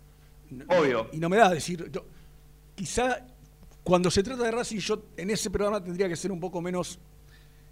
Obvio. 0.69 1.09
Y 1.13 1.17
no 1.19 1.29
me 1.31 1.39
da 1.39 1.47
a 1.47 1.51
decir, 1.55 1.91
yo- 1.91 2.05
quizá 2.75 3.27
cuando 3.83 4.11
se 4.11 4.23
trata 4.23 4.43
de 4.45 4.51
Racing, 4.51 4.79
yo 4.79 5.03
en 5.17 5.31
ese 5.31 5.51
programa 5.51 5.83
tendría 5.83 6.09
que 6.09 6.17
ser 6.17 6.31
un 6.31 6.39
poco 6.41 6.61
menos 6.61 6.99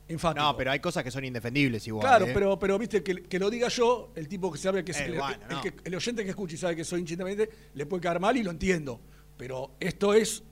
enfático. 0.08 0.42
No, 0.44 0.56
pero 0.56 0.70
hay 0.72 0.80
cosas 0.80 1.04
que 1.04 1.10
son 1.10 1.24
indefendibles 1.24 1.86
igual. 1.86 2.02
Claro, 2.06 2.26
¿eh? 2.26 2.30
pero, 2.32 2.58
pero 2.58 2.78
viste, 2.78 3.02
que, 3.02 3.22
que 3.24 3.38
lo 3.38 3.50
diga 3.50 3.68
yo, 3.68 4.10
el 4.16 4.26
tipo 4.28 4.50
que 4.50 4.58
sabe 4.58 4.82
que 4.84 4.92
es 4.92 5.00
Eh, 5.00 5.04
el, 5.06 5.18
bueno, 5.18 5.36
el 5.48 5.56
no. 5.56 5.62
que- 5.62 5.74
el 5.84 5.94
oyente 5.94 6.24
que 6.24 6.30
escucha 6.30 6.54
y 6.54 6.58
sabe 6.58 6.74
que 6.76 6.84
soy 6.84 7.00
hincha 7.00 7.12
independiente, 7.14 7.54
le 7.74 7.86
puede 7.86 8.00
quedar 8.00 8.18
mal 8.18 8.36
y 8.36 8.42
lo 8.42 8.50
entiendo. 8.50 8.98
Pero 9.36 9.72
esto 9.78 10.14
es 10.14 10.42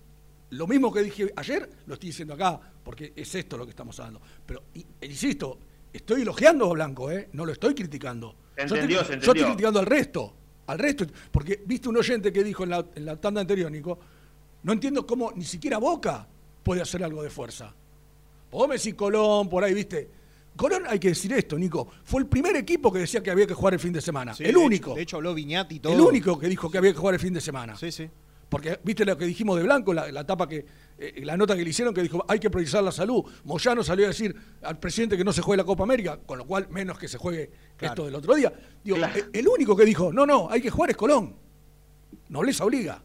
lo 0.50 0.66
mismo 0.66 0.92
que 0.92 1.02
dije 1.02 1.32
ayer, 1.34 1.68
lo 1.86 1.94
estoy 1.94 2.10
diciendo 2.10 2.34
acá, 2.34 2.60
porque 2.84 3.12
es 3.16 3.34
esto 3.34 3.56
lo 3.56 3.64
que 3.64 3.70
estamos 3.70 3.98
hablando. 3.98 4.20
Pero, 4.46 4.62
y- 4.74 4.86
e 5.00 5.06
insisto, 5.06 5.58
estoy 5.92 6.22
elogiando 6.22 6.66
a 6.66 6.72
Blanco, 6.74 7.10
¿eh? 7.10 7.28
no 7.32 7.44
lo 7.46 7.52
estoy 7.52 7.74
criticando. 7.74 8.34
Se 8.56 8.66
Yo 8.68 8.74
entendió, 8.74 9.00
estoy, 9.00 9.06
se 9.06 9.12
yo 9.12 9.18
estoy 9.18 9.30
entendió. 9.40 9.46
criticando 9.46 9.80
al 9.80 9.86
resto, 9.86 10.34
al 10.66 10.78
resto, 10.78 11.06
porque 11.30 11.62
viste 11.66 11.88
un 11.88 11.96
oyente 11.96 12.32
que 12.32 12.42
dijo 12.44 12.64
en 12.64 12.70
la, 12.70 12.84
en 12.94 13.04
la 13.04 13.16
tanda 13.16 13.40
anterior, 13.40 13.70
Nico, 13.70 13.98
no 14.62 14.72
entiendo 14.72 15.06
cómo 15.06 15.32
ni 15.36 15.44
siquiera 15.44 15.78
Boca 15.78 16.26
puede 16.62 16.82
hacer 16.82 17.02
algo 17.04 17.22
de 17.22 17.30
fuerza. 17.30 17.74
Vos 18.50 18.68
me 18.68 18.76
decís 18.76 18.94
Colón, 18.94 19.48
por 19.48 19.62
ahí, 19.64 19.74
viste. 19.74 20.10
Colón, 20.56 20.82
hay 20.88 20.98
que 20.98 21.08
decir 21.10 21.32
esto, 21.34 21.56
Nico, 21.56 21.88
fue 22.04 22.20
el 22.22 22.26
primer 22.26 22.56
equipo 22.56 22.92
que 22.92 22.98
decía 22.98 23.22
que 23.22 23.30
había 23.30 23.46
que 23.46 23.54
jugar 23.54 23.74
el 23.74 23.80
fin 23.80 23.92
de 23.92 24.00
semana. 24.00 24.34
Sí, 24.34 24.42
el 24.44 24.52
de 24.54 24.56
único. 24.58 24.90
hecho- 24.90 24.96
de 24.96 25.02
hecho, 25.02 25.16
habló 25.18 25.32
Viñati 25.34 25.76
y 25.76 25.80
todo. 25.80 25.92
El 25.92 26.00
único 26.00 26.36
que 26.38 26.48
dijo 26.48 26.68
que 26.70 26.78
había 26.78 26.92
que 26.92 26.98
jugar 26.98 27.14
el 27.14 27.20
fin 27.20 27.32
de 27.32 27.40
semana. 27.40 27.76
Sí, 27.76 27.92
sí. 27.92 28.10
Porque, 28.48 28.78
viste 28.82 29.04
lo 29.04 29.16
que 29.18 29.26
dijimos 29.26 29.58
de 29.58 29.62
Blanco, 29.62 29.92
la, 29.92 30.10
la 30.10 30.20
etapa 30.20 30.48
que, 30.48 30.64
eh, 30.98 31.20
la 31.22 31.36
nota 31.36 31.54
que 31.54 31.62
le 31.62 31.68
hicieron 31.68 31.92
que 31.92 32.00
dijo 32.02 32.24
hay 32.28 32.38
que 32.38 32.48
priorizar 32.48 32.82
la 32.82 32.92
salud. 32.92 33.22
Moyano 33.44 33.82
salió 33.82 34.06
a 34.06 34.08
decir 34.08 34.34
al 34.62 34.78
presidente 34.78 35.18
que 35.18 35.24
no 35.24 35.32
se 35.34 35.42
juegue 35.42 35.58
la 35.58 35.64
Copa 35.66 35.82
América, 35.82 36.18
con 36.24 36.38
lo 36.38 36.46
cual 36.46 36.66
menos 36.70 36.98
que 36.98 37.08
se 37.08 37.18
juegue 37.18 37.50
Claro. 37.76 37.92
esto 37.92 38.04
del 38.06 38.14
otro 38.14 38.34
día. 38.34 38.52
Digo, 38.82 38.96
eh, 38.96 39.24
el 39.34 39.46
único 39.48 39.76
que 39.76 39.84
dijo, 39.84 40.12
no, 40.14 40.24
no, 40.24 40.48
hay 40.50 40.62
que 40.62 40.70
jugar 40.70 40.90
es 40.90 40.96
Colón. 40.96 41.36
Nobleza 42.30 42.64
obliga. 42.64 43.02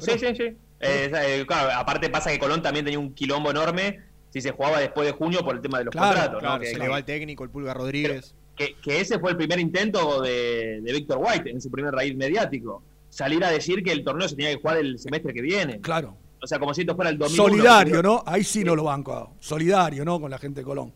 Sí, 0.00 0.18
sí, 0.18 0.26
sí. 0.36 0.56
Eh, 0.80 1.44
claro, 1.48 1.70
aparte 1.74 2.10
pasa 2.10 2.30
que 2.30 2.38
Colón 2.38 2.60
también 2.60 2.84
tenía 2.84 2.98
un 2.98 3.14
quilombo 3.14 3.50
enorme 3.50 4.00
si 4.30 4.42
se 4.42 4.50
jugaba 4.50 4.78
después 4.78 5.06
de 5.06 5.12
junio 5.12 5.42
por 5.42 5.56
el 5.56 5.62
tema 5.62 5.78
de 5.78 5.84
los 5.84 5.92
Claro, 5.92 6.08
contratos. 6.08 6.34
¿no? 6.34 6.40
claro, 6.48 6.60
Que- 6.60 6.66
se 6.70 6.78
le 6.78 6.88
va 6.88 6.98
el 6.98 7.04
técnico, 7.04 7.44
el 7.44 7.50
Pulga 7.50 7.72
Rodríguez. 7.72 8.34
Que, 8.56 8.74
que 8.82 9.00
ese 9.00 9.18
fue 9.18 9.30
el 9.32 9.36
primer 9.36 9.58
intento 9.60 10.20
de, 10.22 10.80
de 10.80 10.92
Víctor 10.92 11.18
White 11.20 11.50
en 11.50 11.60
su 11.60 11.70
primer 11.70 11.92
raíz 11.94 12.16
mediático. 12.16 12.82
Salir 13.10 13.44
a 13.44 13.50
decir 13.50 13.82
que 13.82 13.92
el 13.92 14.02
torneo 14.04 14.28
se 14.28 14.36
tenía 14.36 14.50
que 14.50 14.60
jugar 14.60 14.78
el 14.78 14.98
semestre 14.98 15.32
que 15.34 15.42
viene. 15.42 15.80
Claro. 15.80 16.16
O 16.42 16.46
sea, 16.46 16.58
como 16.58 16.74
si 16.74 16.82
esto 16.82 16.94
fuera 16.94 17.10
el 17.10 17.18
2001. 17.18 17.48
Solidario, 17.48 18.02
¿no? 18.02 18.22
Ahí 18.26 18.44
sí 18.44 18.62
no 18.64 18.74
lo 18.76 18.84
banco. 18.84 19.32
Solidario, 19.40 20.04
¿no? 20.04 20.20
Con 20.20 20.30
la 20.30 20.38
gente 20.38 20.60
de 20.60 20.64
Colón. 20.64 20.92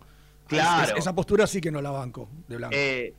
Claro. 0.46 0.92
es- 0.92 0.98
esa 0.98 1.14
postura 1.14 1.46
sí 1.46 1.60
que 1.60 1.70
no 1.70 1.80
la 1.80 1.90
banco 1.90 2.28
de 2.48 2.56
Blanco. 2.56 2.74
Eh, 2.76 3.14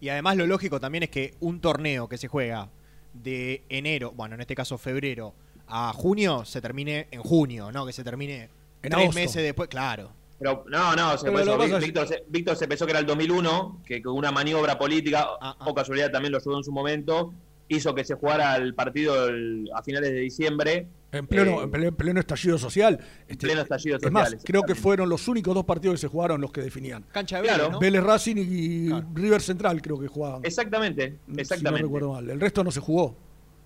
Y 0.00 0.08
además 0.08 0.36
lo 0.36 0.46
lógico 0.46 0.80
también 0.80 1.04
es 1.04 1.10
que 1.10 1.34
un 1.40 1.60
torneo 1.60 2.08
que 2.08 2.16
se 2.16 2.26
juega 2.28 2.68
de 3.12 3.62
enero, 3.68 4.12
bueno, 4.16 4.34
en 4.34 4.40
este 4.40 4.54
caso 4.54 4.78
febrero, 4.78 5.34
a 5.68 5.92
junio, 5.92 6.44
se 6.44 6.60
termine 6.60 7.06
en 7.10 7.22
junio, 7.22 7.70
¿no? 7.70 7.84
Que 7.86 7.92
se 7.92 8.02
termine 8.02 8.44
En 8.82 8.90
tres 8.90 8.94
agosto. 8.94 9.20
meses 9.20 9.42
después, 9.42 9.68
claro. 9.68 10.10
Pero 10.40 10.64
no, 10.70 10.96
no, 10.96 11.18
se, 11.18 11.28
eso, 11.28 11.78
Víctor, 11.78 12.08
se, 12.08 12.24
Víctor 12.28 12.56
se 12.56 12.66
pensó 12.66 12.86
que 12.86 12.92
era 12.92 12.98
el 13.00 13.06
2001, 13.06 13.82
que 13.86 14.00
con 14.02 14.16
una 14.16 14.32
maniobra 14.32 14.76
política, 14.78 15.28
Ah, 15.40 15.54
o 15.66 15.74
casualidad 15.74 16.10
también 16.10 16.32
lo 16.32 16.38
ayudó 16.38 16.56
en 16.56 16.64
su 16.64 16.72
momento, 16.72 17.32
hizo 17.68 17.94
que 17.94 18.02
se 18.04 18.14
jugara 18.14 18.56
el 18.56 18.74
partido 18.74 19.28
el- 19.28 19.68
a 19.74 19.82
finales 19.82 20.10
de 20.10 20.18
diciembre. 20.20 20.88
En 21.12 21.26
pleno, 21.26 21.60
eh, 21.60 21.64
en 21.64 21.70
pleno, 21.70 21.88
en 21.88 21.94
pleno 21.94 22.20
estallido 22.20 22.56
social. 22.56 22.98
Este, 23.28 23.46
pleno 23.46 23.60
estallido 23.62 23.98
es 24.00 24.10
más, 24.10 24.30
social, 24.30 24.44
creo 24.46 24.62
que 24.62 24.74
fueron 24.74 25.08
los 25.10 25.28
únicos 25.28 25.54
dos 25.54 25.64
partidos 25.64 25.94
que 25.96 26.00
se 26.00 26.08
jugaron 26.08 26.40
los 26.40 26.50
que 26.52 26.62
definían. 26.62 27.04
Cancha 27.12 27.36
de 27.36 27.42
Claro. 27.42 27.64
Vélez, 27.64 27.72
¿no? 27.72 27.78
Vélez 27.80 28.02
Racing 28.02 28.36
y 28.38 28.90
River 29.14 29.42
Central 29.42 29.82
creo 29.82 30.00
que 30.00 30.08
jugaban. 30.08 30.40
Exactamente, 30.44 31.18
Si 31.26 31.32
no 31.32 31.40
exactamente. 31.42 31.82
recuerdo 31.84 32.12
mal. 32.14 32.30
El 32.30 32.40
resto 32.40 32.64
no 32.64 32.70
se 32.70 32.80
jugó. 32.80 33.14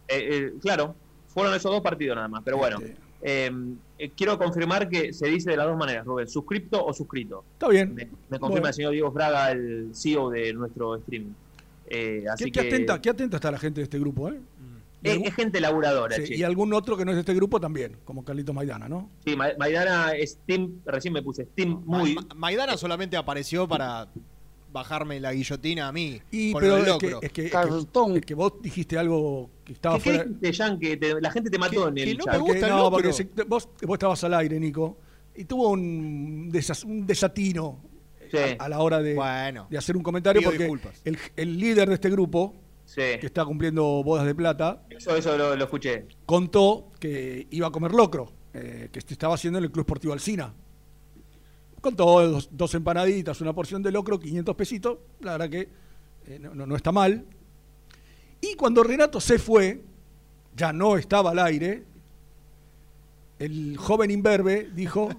Eh, 0.09 0.29
eh, 0.31 0.53
claro, 0.61 0.97
fueron 1.29 1.55
esos 1.55 1.71
dos 1.71 1.83
partidos 1.83 2.17
nada 2.17 2.29
más, 2.29 2.43
pero 2.45 2.57
bueno. 2.59 2.79
Este. 2.81 2.97
Eh, 3.27 3.51
eh, 3.99 4.11
quiero 4.15 4.37
confirmar 4.39 4.87
que 4.89 5.15
se 5.15 5.27
dice 5.29 5.51
de 5.51 5.57
las 5.57 5.67
dos 5.67 5.79
maneras, 5.79 6.05
Rubén, 6.05 6.29
suscripto 6.29 6.85
o 6.85 6.93
suscrito. 6.93 7.43
Está 7.55 7.69
bien. 7.69 7.95
Me, 7.95 8.05
me 8.29 8.39
confirma 8.39 8.49
Bueno. 8.51 8.67
el 8.69 8.75
señor 8.75 8.93
Diego 8.93 9.11
Fraga, 9.13 9.51
el 9.53 9.91
CEO 9.95 10.29
de 10.29 10.53
nuestro 10.53 10.97
streaming. 10.97 11.33
Eh, 11.87 12.25
así 12.31 12.45
¿Qué, 12.45 12.53
qué 12.53 12.61
que 12.61 12.69
atenta, 12.69 13.01
qué 13.01 13.11
atenta 13.11 13.37
está 13.37 13.51
la 13.51 13.59
gente 13.59 13.81
de 13.81 13.85
este 13.85 13.99
grupo, 13.99 14.29
¿eh? 14.31 14.39
Y 15.03 15.09
es, 15.09 15.23
es 15.23 15.35
gente 15.35 15.61
laburadora, 15.61 16.17
sí, 16.17 16.35
y 16.35 16.43
algún 16.45 16.73
otro 16.73 16.97
que 16.97 17.05
no 17.05 17.11
es 17.11 17.17
de 17.17 17.21
este 17.21 17.35
grupo 17.35 17.61
también, 17.61 17.95
como 18.07 18.25
Carlito 18.25 18.55
Maidana, 18.55 18.89
¿no? 18.89 19.11
Sí, 19.25 19.37
Ma- 19.37 19.51
Maidana 19.59 20.13
Steam, 20.25 20.81
recién 20.87 21.13
me 21.13 21.21
puse 21.23 21.45
Steam 21.45 21.83
muy. 21.85 22.15
Ma- 22.15 22.27
Maidana 22.35 22.77
solamente 22.79 23.15
apareció 23.19 23.69
para 23.69 24.09
bajarme 24.75 25.21
la 25.21 25.33
guillotina 25.33 25.89
a 25.89 25.93
mí. 25.93 26.21
Y 26.31 26.53
con 26.53 26.61
pero 26.61 26.77
lo 26.79 26.83
del 26.83 26.93
es 26.93 26.99
que, 26.99 27.07
locro. 27.11 27.27
es, 27.27 27.33
que, 27.33 27.45
es 27.47 27.51
que- 27.53 28.19
es 28.19 28.27
que 28.27 28.35
vos 28.35 28.53
dijiste 28.61 28.99
algo 28.99 29.49
que 29.65 29.73
estaba 29.73 29.97
¿Qué, 29.97 30.03
qué 30.03 30.11
fuera. 30.11 30.25
dijiste, 30.25 30.53
Jan? 30.53 30.79
Que 30.79 30.97
te- 30.99 31.21
la 31.21 31.31
gente 31.31 31.49
te 31.49 31.59
mató 31.59 31.89
en 31.89 31.97
el 31.99 32.19
chat. 32.19 32.39
Porque- 32.39 32.61
no, 32.61 32.91
porque 32.91 33.13
se- 33.15 33.31
vos, 33.47 33.69
vos 33.83 33.95
estabas 33.95 34.23
al 34.25 34.35
aire, 34.35 34.59
Nico, 34.61 34.99
y 35.35 35.45
tuvo 35.45 35.71
un, 35.71 36.51
desas- 36.53 36.85
un 36.85 37.07
desatino 37.07 37.81
Sí. 38.31 38.37
a, 38.59 38.65
a 38.65 38.69
la 38.69 38.81
hora 38.81 39.01
de, 39.01 39.15
Bueno. 39.15 39.69
de 39.71 39.79
hacer 39.79 39.97
un 39.97 40.03
comentario, 40.03 40.43
porque 40.43 40.69
el, 41.05 41.19
el 41.37 41.57
líder 41.59 41.89
de 41.89 41.95
este 41.95 42.11
grupo, 42.11 42.55
Sí. 42.85 43.01
que 43.21 43.27
está 43.27 43.45
cumpliendo 43.45 44.03
bodas 44.05 44.27
de 44.27 44.35
plata, 44.35 44.83
Eso, 44.91 45.17
eso 45.17 45.39
lo, 45.39 45.55
lo 45.57 45.65
escuché. 45.65 46.07
contó 46.27 46.91
que 46.99 47.47
iba 47.51 47.69
a 47.69 47.71
comer 47.71 47.93
locro, 47.93 48.33
eh, 48.53 48.89
que 48.93 49.01
se 49.01 49.15
estaba 49.15 49.35
haciendo 49.35 49.59
en 49.59 49.65
el 49.67 49.71
Club 49.71 49.85
Sportivo 49.85 50.13
Alcina. 50.13 50.53
Contó 51.85 52.07
dos, 52.27 52.49
dos 52.51 52.75
empanaditas, 52.75 53.43
una 53.43 53.53
porción 53.53 53.83
de 53.83 53.93
locro, 53.93 54.19
500 54.19 54.57
pesitos, 54.57 54.99
la 55.21 55.33
verdad 55.33 55.51
que 55.51 55.69
eh, 56.27 56.39
no, 56.41 56.55
no- 56.55 56.65
no 56.65 56.77
está 56.77 56.93
mal. 56.93 57.27
Y 58.41 58.55
cuando 58.55 58.83
Renato 58.83 59.21
se 59.21 59.39
fue, 59.39 59.83
ya 60.57 60.73
no 60.73 60.97
estaba 60.97 61.33
al 61.33 61.39
aire, 61.41 61.85
el 63.39 63.77
joven 63.77 64.11
imberbe 64.11 64.71
dijo, 64.75 65.11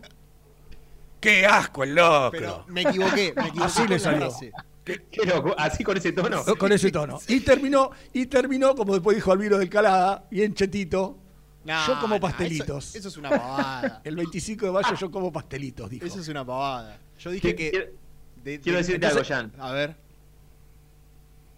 ¡qué 1.20 1.46
asco 1.46 1.84
el 1.84 1.94
locro! 1.94 2.32
Pero 2.32 2.66
me 2.68 2.82
equivoqué, 2.82 3.34
me 3.36 3.48
equivoqué. 3.50 3.64
Así 3.64 3.82
le 3.84 3.88
con 3.90 4.00
salió. 4.00 4.20
frase. 4.32 4.52
Qué 4.84 5.26
loco, 5.26 5.54
así 5.58 5.84
con 5.84 5.98
ese 5.98 6.14
tono. 6.14 6.44
Con 6.58 6.72
ese 6.72 6.92
tono. 6.92 7.20
Y 7.28 7.42
terminó, 7.42 7.92
y 8.12 8.26
terminó, 8.26 8.74
como 8.76 8.94
después 8.94 9.16
dijo 9.16 9.32
Alviro 9.32 9.60
del 9.60 9.70
Calada, 9.70 10.26
bien 10.32 10.56
chetito. 10.56 11.18
No, 11.66 11.88
yo 11.88 12.00
como 12.00 12.16
no, 12.16 12.22
pastelitos. 12.22 12.90
eso- 12.90 12.98
eso 13.00 13.08
es 13.10 13.18
una 13.18 13.30
pavada. 13.32 14.02
El 14.06 14.16
25 14.16 14.66
de 14.68 14.72
mayo 14.72 14.96
yo 14.96 15.12
como 15.12 15.32
pastelitos, 15.34 15.90
dijo. 15.90 16.06
Eso 16.06 16.20
es 16.20 16.28
una 16.28 16.46
pavada. 16.46 17.00
Yo 17.20 17.32
dije 17.32 17.56
¿Qué- 17.56 17.72
que 17.72 17.94
de- 18.44 18.60
Quiero 18.62 18.78
de- 18.78 18.84
decirte 18.84 19.08
entonces- 19.08 19.32
algo, 19.32 19.52
Jan. 19.58 19.62
A 19.62 19.72
ver. 19.72 19.96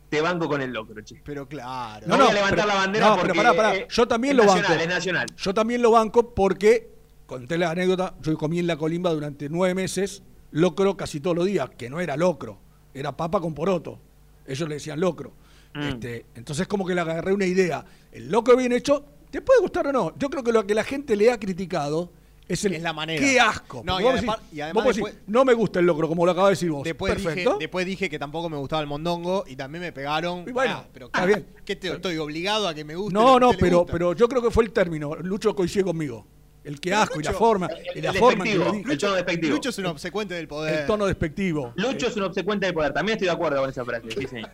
Te 0.10 0.22
banco 0.22 0.48
con 0.48 0.62
el 0.62 0.72
locro, 0.72 1.02
che. 1.02 1.22
Pero 1.26 1.48
claro. 1.48 2.08
No, 2.08 2.18
voy 2.18 2.28
a 2.30 2.34
levantar 2.34 2.66
la 2.66 2.76
bandera 2.76 3.10
no, 3.10 3.16
porque 3.18 3.34
pero 3.34 3.54
pará, 3.54 3.72
pará. 3.74 3.88
Yo 3.90 4.08
también 4.08 4.32
es 4.32 4.38
lo 4.38 4.44
nacional, 4.46 4.70
banco. 4.72 4.84
Es 4.84 4.88
nacional. 4.90 5.28
Yo 5.36 5.54
también 5.54 5.82
lo 5.82 5.92
banco 5.92 6.34
porque, 6.34 6.90
conté 7.26 7.58
la 7.58 7.72
anécdota, 7.72 8.16
yo 8.22 8.38
comí 8.38 8.60
en 8.60 8.68
la 8.68 8.78
colimba 8.78 9.12
durante 9.12 9.50
nueve 9.50 9.76
meses 9.76 10.24
locro 10.52 10.96
casi 10.96 11.20
todos 11.20 11.36
los 11.36 11.46
días, 11.46 11.70
que 11.78 11.90
no 11.90 12.00
era 12.00 12.16
locro, 12.16 12.58
era 12.94 13.18
papa 13.18 13.42
con 13.42 13.54
poroto. 13.54 14.00
Ellos 14.46 14.70
le 14.70 14.76
decían 14.76 14.98
locro. 15.02 15.34
Mm. 15.74 15.82
Este, 15.82 16.26
entonces 16.36 16.68
como 16.68 16.86
que 16.86 16.96
le 16.96 17.02
agarré 17.02 17.34
una 17.34 17.46
idea. 17.46 17.84
El 18.14 18.32
locro 18.32 18.56
bien 18.56 18.72
hecho, 18.72 19.04
te 19.32 19.42
puede 19.42 19.60
gustar 19.62 19.88
o 19.88 19.92
no. 19.92 20.14
Yo 20.18 20.30
creo 20.30 20.44
que 20.44 20.52
lo 20.52 20.66
que 20.66 20.74
la 20.76 20.84
gente 20.84 21.16
le 21.16 21.32
ha 21.32 21.40
criticado 21.40 22.12
es 22.48 22.64
el 22.64 22.76
Es 22.76 22.82
la 22.82 22.94
manera. 22.94 23.20
qué 23.20 23.40
asco. 23.40 23.82
No, 23.86 24.00
y 24.00 24.04
vos 24.04 24.14
además- 24.14 24.38
decís- 24.38 24.58
y 24.58 24.62
además 24.62 24.74
vos 24.76 24.84
podés 24.84 24.96
después- 24.98 25.14
decir, 25.16 25.26
no 25.28 25.44
me 25.46 25.54
gusta 25.54 25.80
el 25.80 25.86
locro, 25.86 26.08
como 26.08 26.26
lo 26.26 26.32
acabas 26.32 26.50
de 26.50 26.54
decir 26.54 26.72
vos. 26.72 26.84
Después 26.84 27.14
dije, 27.16 27.26
Perfecto. 27.28 27.58
después 27.60 27.86
dije 27.86 28.10
que 28.10 28.18
tampoco 28.20 28.50
me 28.50 28.56
gustaba 28.58 28.82
el 28.82 28.88
mondongo 28.88 29.44
y 29.48 29.56
también 29.58 29.82
me 29.82 29.92
pegaron. 29.92 30.46
Y 30.48 30.52
bueno, 30.52 30.76
Ah, 30.84 30.88
pero 30.94 31.08
está 31.08 31.26
bien. 31.26 31.46
¿Qué 31.66 31.76
te, 31.76 31.90
estoy 31.92 32.18
obligado 32.18 32.68
a 32.70 32.74
que 32.74 32.86
me 32.86 32.96
guste? 32.96 33.14
No, 33.14 33.38
no, 33.40 33.52
pero, 33.60 33.86
pero 33.86 34.14
yo 34.14 34.30
creo 34.30 34.42
que 34.42 34.50
fue 34.52 34.64
el 34.64 34.72
término. 34.72 35.16
Lucho 35.16 35.54
coincide 35.56 35.84
conmigo. 35.84 36.26
El 36.64 36.80
que 36.82 36.94
asco 36.94 37.20
y 37.20 37.24
la 37.24 37.32
Lucho- 37.32 37.38
forma. 37.40 37.70
Y 37.96 38.02
la 38.02 38.12
forma 38.14 38.46
en 38.46 38.52
que 38.52 38.58
lo 38.58 38.64
despectivo, 38.66 38.92
el 38.92 38.98
tono 38.98 39.14
despectivo. 39.16 39.54
Lucho 39.56 39.70
es 39.70 39.78
un 39.78 39.86
obsecuente 39.86 40.34
del 40.34 40.48
poder. 40.50 40.80
El 40.82 40.86
tono 40.88 41.06
despectivo. 41.06 41.74
Lucho 41.76 42.08
es 42.08 42.16
un 42.18 42.24
obsecuente 42.24 42.66
del 42.66 42.74
poder. 42.76 42.94
También 42.94 43.16
estoy 43.18 43.28
de 43.28 43.34
acuerdo 43.34 43.62
con 43.62 43.70
esa 43.70 43.86
frase. 43.86 44.08
Sí, 44.12 44.28
señor. 44.28 44.50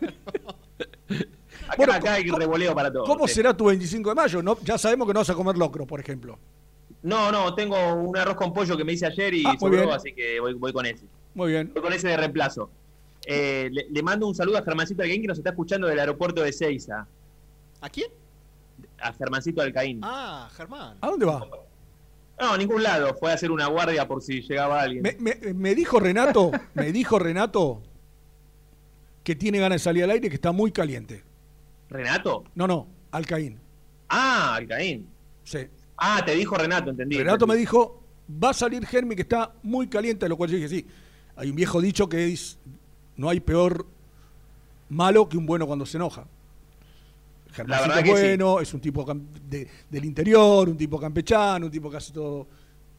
Acá, 1.67 1.75
Bueno, 1.77 1.93
acá 1.93 2.13
hay 2.13 2.23
revoleo 2.29 2.73
para 2.75 2.91
todos. 2.91 3.07
¿Cómo 3.07 3.27
sí. 3.27 3.35
será 3.35 3.55
tu 3.55 3.65
25 3.65 4.09
de 4.09 4.15
mayo? 4.15 4.43
No, 4.43 4.57
ya 4.63 4.77
sabemos 4.77 5.07
que 5.07 5.13
no 5.13 5.19
vas 5.21 5.29
a 5.29 5.33
comer 5.35 5.57
locro, 5.57 5.85
por 5.87 5.99
ejemplo. 5.99 6.37
No, 7.01 7.31
no, 7.31 7.53
tengo 7.55 7.93
un 7.95 8.15
arroz 8.17 8.35
con 8.35 8.53
pollo 8.53 8.77
que 8.77 8.83
me 8.83 8.93
hice 8.93 9.05
ayer 9.05 9.33
y 9.33 9.43
Ah, 9.45 9.49
muy 9.49 9.57
sobró, 9.59 9.77
bien. 9.81 9.89
así 9.91 10.13
que 10.13 10.39
voy, 10.39 10.53
voy 10.53 10.71
con 10.73 10.85
ese. 10.85 11.05
Muy 11.33 11.51
bien. 11.51 11.71
Voy 11.73 11.81
con 11.81 11.91
ese 11.93 12.07
de 12.07 12.17
reemplazo. 12.17 12.69
Eh, 13.25 13.69
le, 13.71 13.87
le 13.89 14.03
mando 14.03 14.27
un 14.27 14.35
saludo 14.35 14.57
a 14.57 14.63
Germancito 14.63 15.01
Alcaín 15.01 15.21
que 15.21 15.27
nos 15.27 15.37
está 15.37 15.49
escuchando 15.51 15.87
del 15.87 15.99
aeropuerto 15.99 16.41
de 16.41 16.51
Seiza. 16.53 17.07
¿A 17.81 17.89
quién? 17.89 18.07
A 19.01 19.11
Germancito 19.13 19.61
Alcaín. 19.61 19.99
Ah, 20.03 20.49
Germán. 20.55 20.97
¿A 21.01 21.07
dónde 21.07 21.25
va? 21.25 21.45
No, 22.39 22.51
a 22.53 22.57
ningún 22.57 22.83
lado. 22.83 23.13
Fue 23.15 23.31
a 23.31 23.35
hacer 23.35 23.51
una 23.51 23.67
guardia 23.67 24.07
por 24.07 24.21
si 24.21 24.41
llegaba 24.41 24.81
alguien. 24.81 25.03
Me, 25.03 25.15
me- 25.19 25.53
me 25.53 25.75
dijo 25.75 25.99
Renato, 25.99 26.51
me 26.73 26.91
dijo 26.91 27.19
Renato 27.19 27.81
que 29.23 29.35
tiene 29.35 29.59
ganas 29.59 29.77
de 29.81 29.83
salir 29.83 30.03
al 30.03 30.11
aire 30.11 30.27
y 30.27 30.29
que 30.29 30.35
está 30.35 30.51
muy 30.51 30.71
caliente. 30.71 31.23
¿Renato? 31.93 32.43
No, 32.55 32.67
no, 32.67 32.87
Alcaín. 33.11 33.57
Ah, 34.09 34.55
Alcaín. 34.55 35.07
Sí. 35.43 35.59
Ah, 35.97 36.21
te 36.25 36.33
dijo 36.35 36.55
Renato, 36.55 36.89
entendí. 36.89 37.17
Renato 37.17 37.45
me 37.47 37.55
dijo, 37.55 38.01
va 38.43 38.49
a 38.49 38.53
salir 38.53 38.85
Germi 38.85 39.15
que 39.15 39.21
está 39.21 39.53
muy 39.63 39.87
caliente, 39.87 40.25
a 40.25 40.29
lo 40.29 40.35
cual 40.35 40.49
yo 40.49 40.55
dije, 40.57 40.67
sí. 40.69 40.85
Hay 41.35 41.49
un 41.49 41.55
viejo 41.55 41.79
dicho 41.79 42.09
que 42.09 42.31
es, 42.33 42.57
no 43.15 43.29
hay 43.29 43.39
peor 43.39 43.85
malo 44.89 45.29
que 45.29 45.37
un 45.37 45.45
bueno 45.45 45.65
cuando 45.67 45.85
se 45.85 45.97
enoja. 45.97 46.25
Germancito 47.51 47.93
es 47.99 48.03
sí. 48.05 48.11
bueno, 48.11 48.59
es 48.59 48.73
un 48.73 48.81
tipo 48.81 49.05
de- 49.49 49.67
del 49.89 50.05
interior, 50.05 50.67
un 50.69 50.77
tipo 50.77 50.99
campechano, 50.99 51.67
un 51.67 51.71
tipo 51.71 51.89
que 51.89 51.97
hace 51.97 52.11
todo 52.11 52.47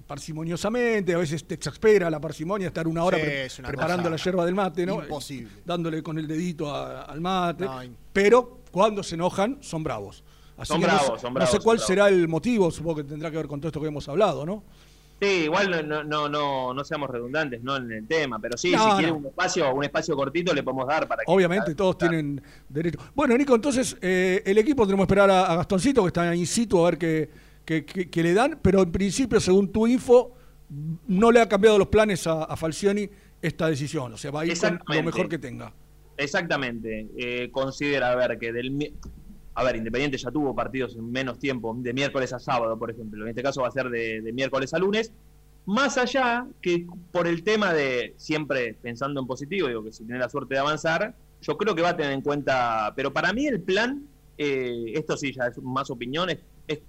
parsimoniosamente, 0.07 1.15
a 1.15 1.19
veces 1.19 1.45
te 1.45 1.55
exaspera 1.55 2.11
la 2.11 2.21
parsimonia 2.21 2.69
estar 2.69 2.87
una 2.87 3.03
hora 3.05 3.17
Sí, 3.17 3.23
pre- 3.25 3.45
es 3.47 3.59
una 3.59 3.69
preparando 3.69 4.03
cosa 4.05 4.11
la 4.11 4.17
yerba 4.23 4.45
del 4.45 4.55
mate, 4.55 4.87
¿no? 4.87 5.03
imposible. 5.03 5.51
Dándole 5.65 6.03
con 6.03 6.19
el 6.19 6.29
dedito 6.29 6.73
a- 6.73 7.03
al 7.03 7.21
mate. 7.21 7.65
No, 7.65 7.81
pero 8.13 8.61
cuando 8.75 9.05
se 9.05 9.15
enojan, 9.15 9.59
son 9.61 9.85
bravos. 9.85 10.25
Así 10.59 10.69
Son 10.73 10.81
que 10.81 10.87
no 10.89 10.93
sé- 10.93 10.99
bravos, 11.05 11.21
son 11.21 11.31
no 11.31 11.35
bravos, 11.35 11.51
sé 11.51 11.57
son 11.59 11.65
cuál 11.65 11.77
bravos. 11.77 11.87
será 11.87 12.09
el 12.09 12.27
motivo, 12.29 12.71
supongo 12.73 12.97
que 12.97 13.05
tendrá 13.05 13.31
que 13.31 13.37
ver 13.37 13.47
con 13.47 13.61
todo 13.61 13.69
esto 13.69 13.81
que 13.81 13.87
hemos 13.87 14.09
hablado, 14.09 14.45
¿no? 14.45 14.65
Sí, 15.23 15.45
igual 15.45 15.71
no, 15.71 15.81
no, 15.83 16.03
no, 16.05 16.29
no, 16.29 16.75
no 16.75 16.85
seamos 16.85 17.09
redundantes 17.09 17.63
¿no? 17.63 17.77
en 17.77 17.91
el 17.93 18.07
tema, 18.09 18.41
pero 18.41 18.59
sí, 18.59 18.73
No, 18.73 18.91
si 18.91 18.97
quiere 18.97 19.13
no. 19.13 19.19
un 19.19 19.27
espacio, 19.27 19.73
un 19.73 19.85
espacio 19.85 20.17
cortito 20.17 20.53
le 20.53 20.63
podemos 20.65 20.87
dar 20.89 21.07
para 21.07 21.23
que. 21.25 21.31
Obviamente, 21.33 21.75
todos 21.77 21.97
tienen 21.97 22.43
derecho. 22.69 22.99
Bueno, 23.15 23.37
Nico, 23.39 23.55
entonces 23.55 23.97
eh, 24.03 24.43
el 24.45 24.59
equipo 24.59 24.85
tenemos 24.85 25.07
que 25.07 25.13
esperar 25.13 25.31
a, 25.31 25.47
a 25.53 25.57
Gastoncito, 25.57 26.03
que 26.03 26.09
está 26.09 26.35
in 26.35 26.47
situ, 26.49 26.85
a 26.85 26.91
ver 26.91 26.99
qué, 26.99 27.31
qué- 27.65 27.85
qué- 27.85 28.11
qué 28.11 28.23
le 28.25 28.35
dan, 28.35 28.59
pero 28.61 28.83
en 28.83 28.91
principio, 28.91 29.41
según 29.41 29.71
tu 29.73 29.87
info, 29.87 30.33
no 31.07 31.31
le 31.31 31.41
ha 31.41 31.49
cambiado 31.49 31.79
los 31.79 31.89
planes 31.89 32.27
a, 32.27 32.45
a 32.45 32.57
Falcioni 32.57 33.09
esta 33.41 33.69
decisión. 33.69 34.13
O 34.13 34.17
sea, 34.19 34.31
va 34.33 34.41
a 34.41 34.47
ir 34.47 34.59
con 34.61 34.81
lo 34.97 35.03
mejor 35.05 35.29
que 35.29 35.39
tenga. 35.39 35.73
Exactamente. 36.17 37.09
Eh, 37.17 37.51
considera, 37.51 38.13
a 38.13 38.17
ver, 38.17 38.39
que 38.39 38.53
del. 38.53 38.93
A 39.57 39.63
ver, 39.63 39.77
Independiente 39.77 40.19
ya 40.19 40.31
tuvo 40.31 40.55
partidos 40.55 40.97
en 40.97 41.11
menos 41.13 41.39
tiempo, 41.39 41.75
de 41.79 41.93
miércoles 41.93 42.33
a 42.33 42.41
sábado, 42.41 42.77
por 42.77 42.91
ejemplo. 42.91 43.23
En 43.23 43.29
este 43.29 43.43
caso 43.43 43.63
va 43.63 43.69
a 43.69 43.71
ser 43.71 43.89
de, 43.89 44.33
miércoles 44.33 44.75
a 44.75 44.79
lunes. 44.79 45.13
Más 45.67 45.97
allá 45.97 46.47
que 46.61 46.87
por 47.13 47.27
el 47.27 47.43
tema 47.43 47.73
de 47.73 48.15
siempre 48.17 48.75
pensando 48.75 49.21
en 49.21 49.27
positivo, 49.27 49.69
digo 49.69 49.85
que 49.85 49.93
si 49.93 50.05
tiene 50.05 50.19
la 50.19 50.29
suerte 50.29 50.55
de 50.55 50.61
avanzar, 50.61 51.15
yo 51.41 51.57
creo 51.57 51.75
que 51.75 51.83
va 51.83 51.91
a 51.91 51.97
tener 51.97 52.13
en 52.13 52.21
cuenta. 52.21 52.93
Pero 52.97 53.13
para 53.13 53.33
mí 53.33 53.47
el 53.47 53.61
plan, 53.61 54.03
eh, 54.37 54.93
esto 54.95 55.17
sí 55.17 55.33
ya 55.33 55.47
es 55.47 55.59
más 55.63 55.89
opiniones, 55.89 56.39
es 56.67 56.81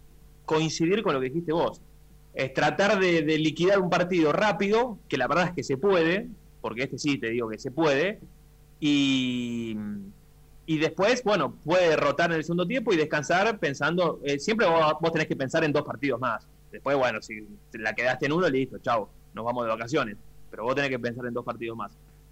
coincidir 0.45 1.03
con 1.03 1.13
lo 1.13 1.19
que 1.19 1.27
dijiste 1.27 1.53
vos. 1.53 1.81
Es 2.33 2.53
tratar 2.53 2.99
de 2.99 3.37
liquidar 3.37 3.79
un 3.79 3.89
partido 3.89 4.33
rápido, 4.33 4.97
que 5.07 5.17
la 5.17 5.27
verdad 5.27 5.45
es 5.47 5.53
que 5.53 5.63
se 5.63 5.77
puede, 5.77 6.27
porque 6.61 6.81
este 6.81 6.97
sí 6.97 7.19
te 7.19 7.29
digo 7.29 7.47
que 7.47 7.59
se 7.59 7.69
puede, 7.69 8.19
y, 8.79 9.75
y 10.65 10.77
después, 10.77 11.23
bueno, 11.23 11.55
puede 11.63 11.95
rotar 11.95 12.31
en 12.31 12.37
el 12.37 12.43
segundo 12.43 12.65
tiempo 12.67 12.93
y 12.93 12.97
descansar 12.97 13.57
pensando, 13.59 14.19
eh, 14.23 14.39
siempre 14.39 14.67
vos, 14.67 15.11
tenés 15.11 15.27
que 15.27 15.35
pensar 15.35 15.63
en 15.63 15.71
dos 15.71 15.83
partidos 15.83 16.19
más. 16.19 16.47
Después, 16.71 16.97
bueno, 16.97 17.21
si 17.21 17.47
la 17.73 17.93
quedaste 17.93 18.25
en 18.25 18.33
uno, 18.33 18.49
listo, 18.49 18.77
chao, 18.79 19.09
nos 19.33 19.45
vamos 19.45 19.63
de 19.65 19.69
vacaciones. 19.69 20.17
Pero 20.51 20.63
vos 20.63 20.75
tenés 20.75 20.89
que 20.89 20.99
pensar 20.99 21.25
en 21.25 21.33
dos 21.33 21.45
partidos 21.45 21.77
más. 21.77 21.91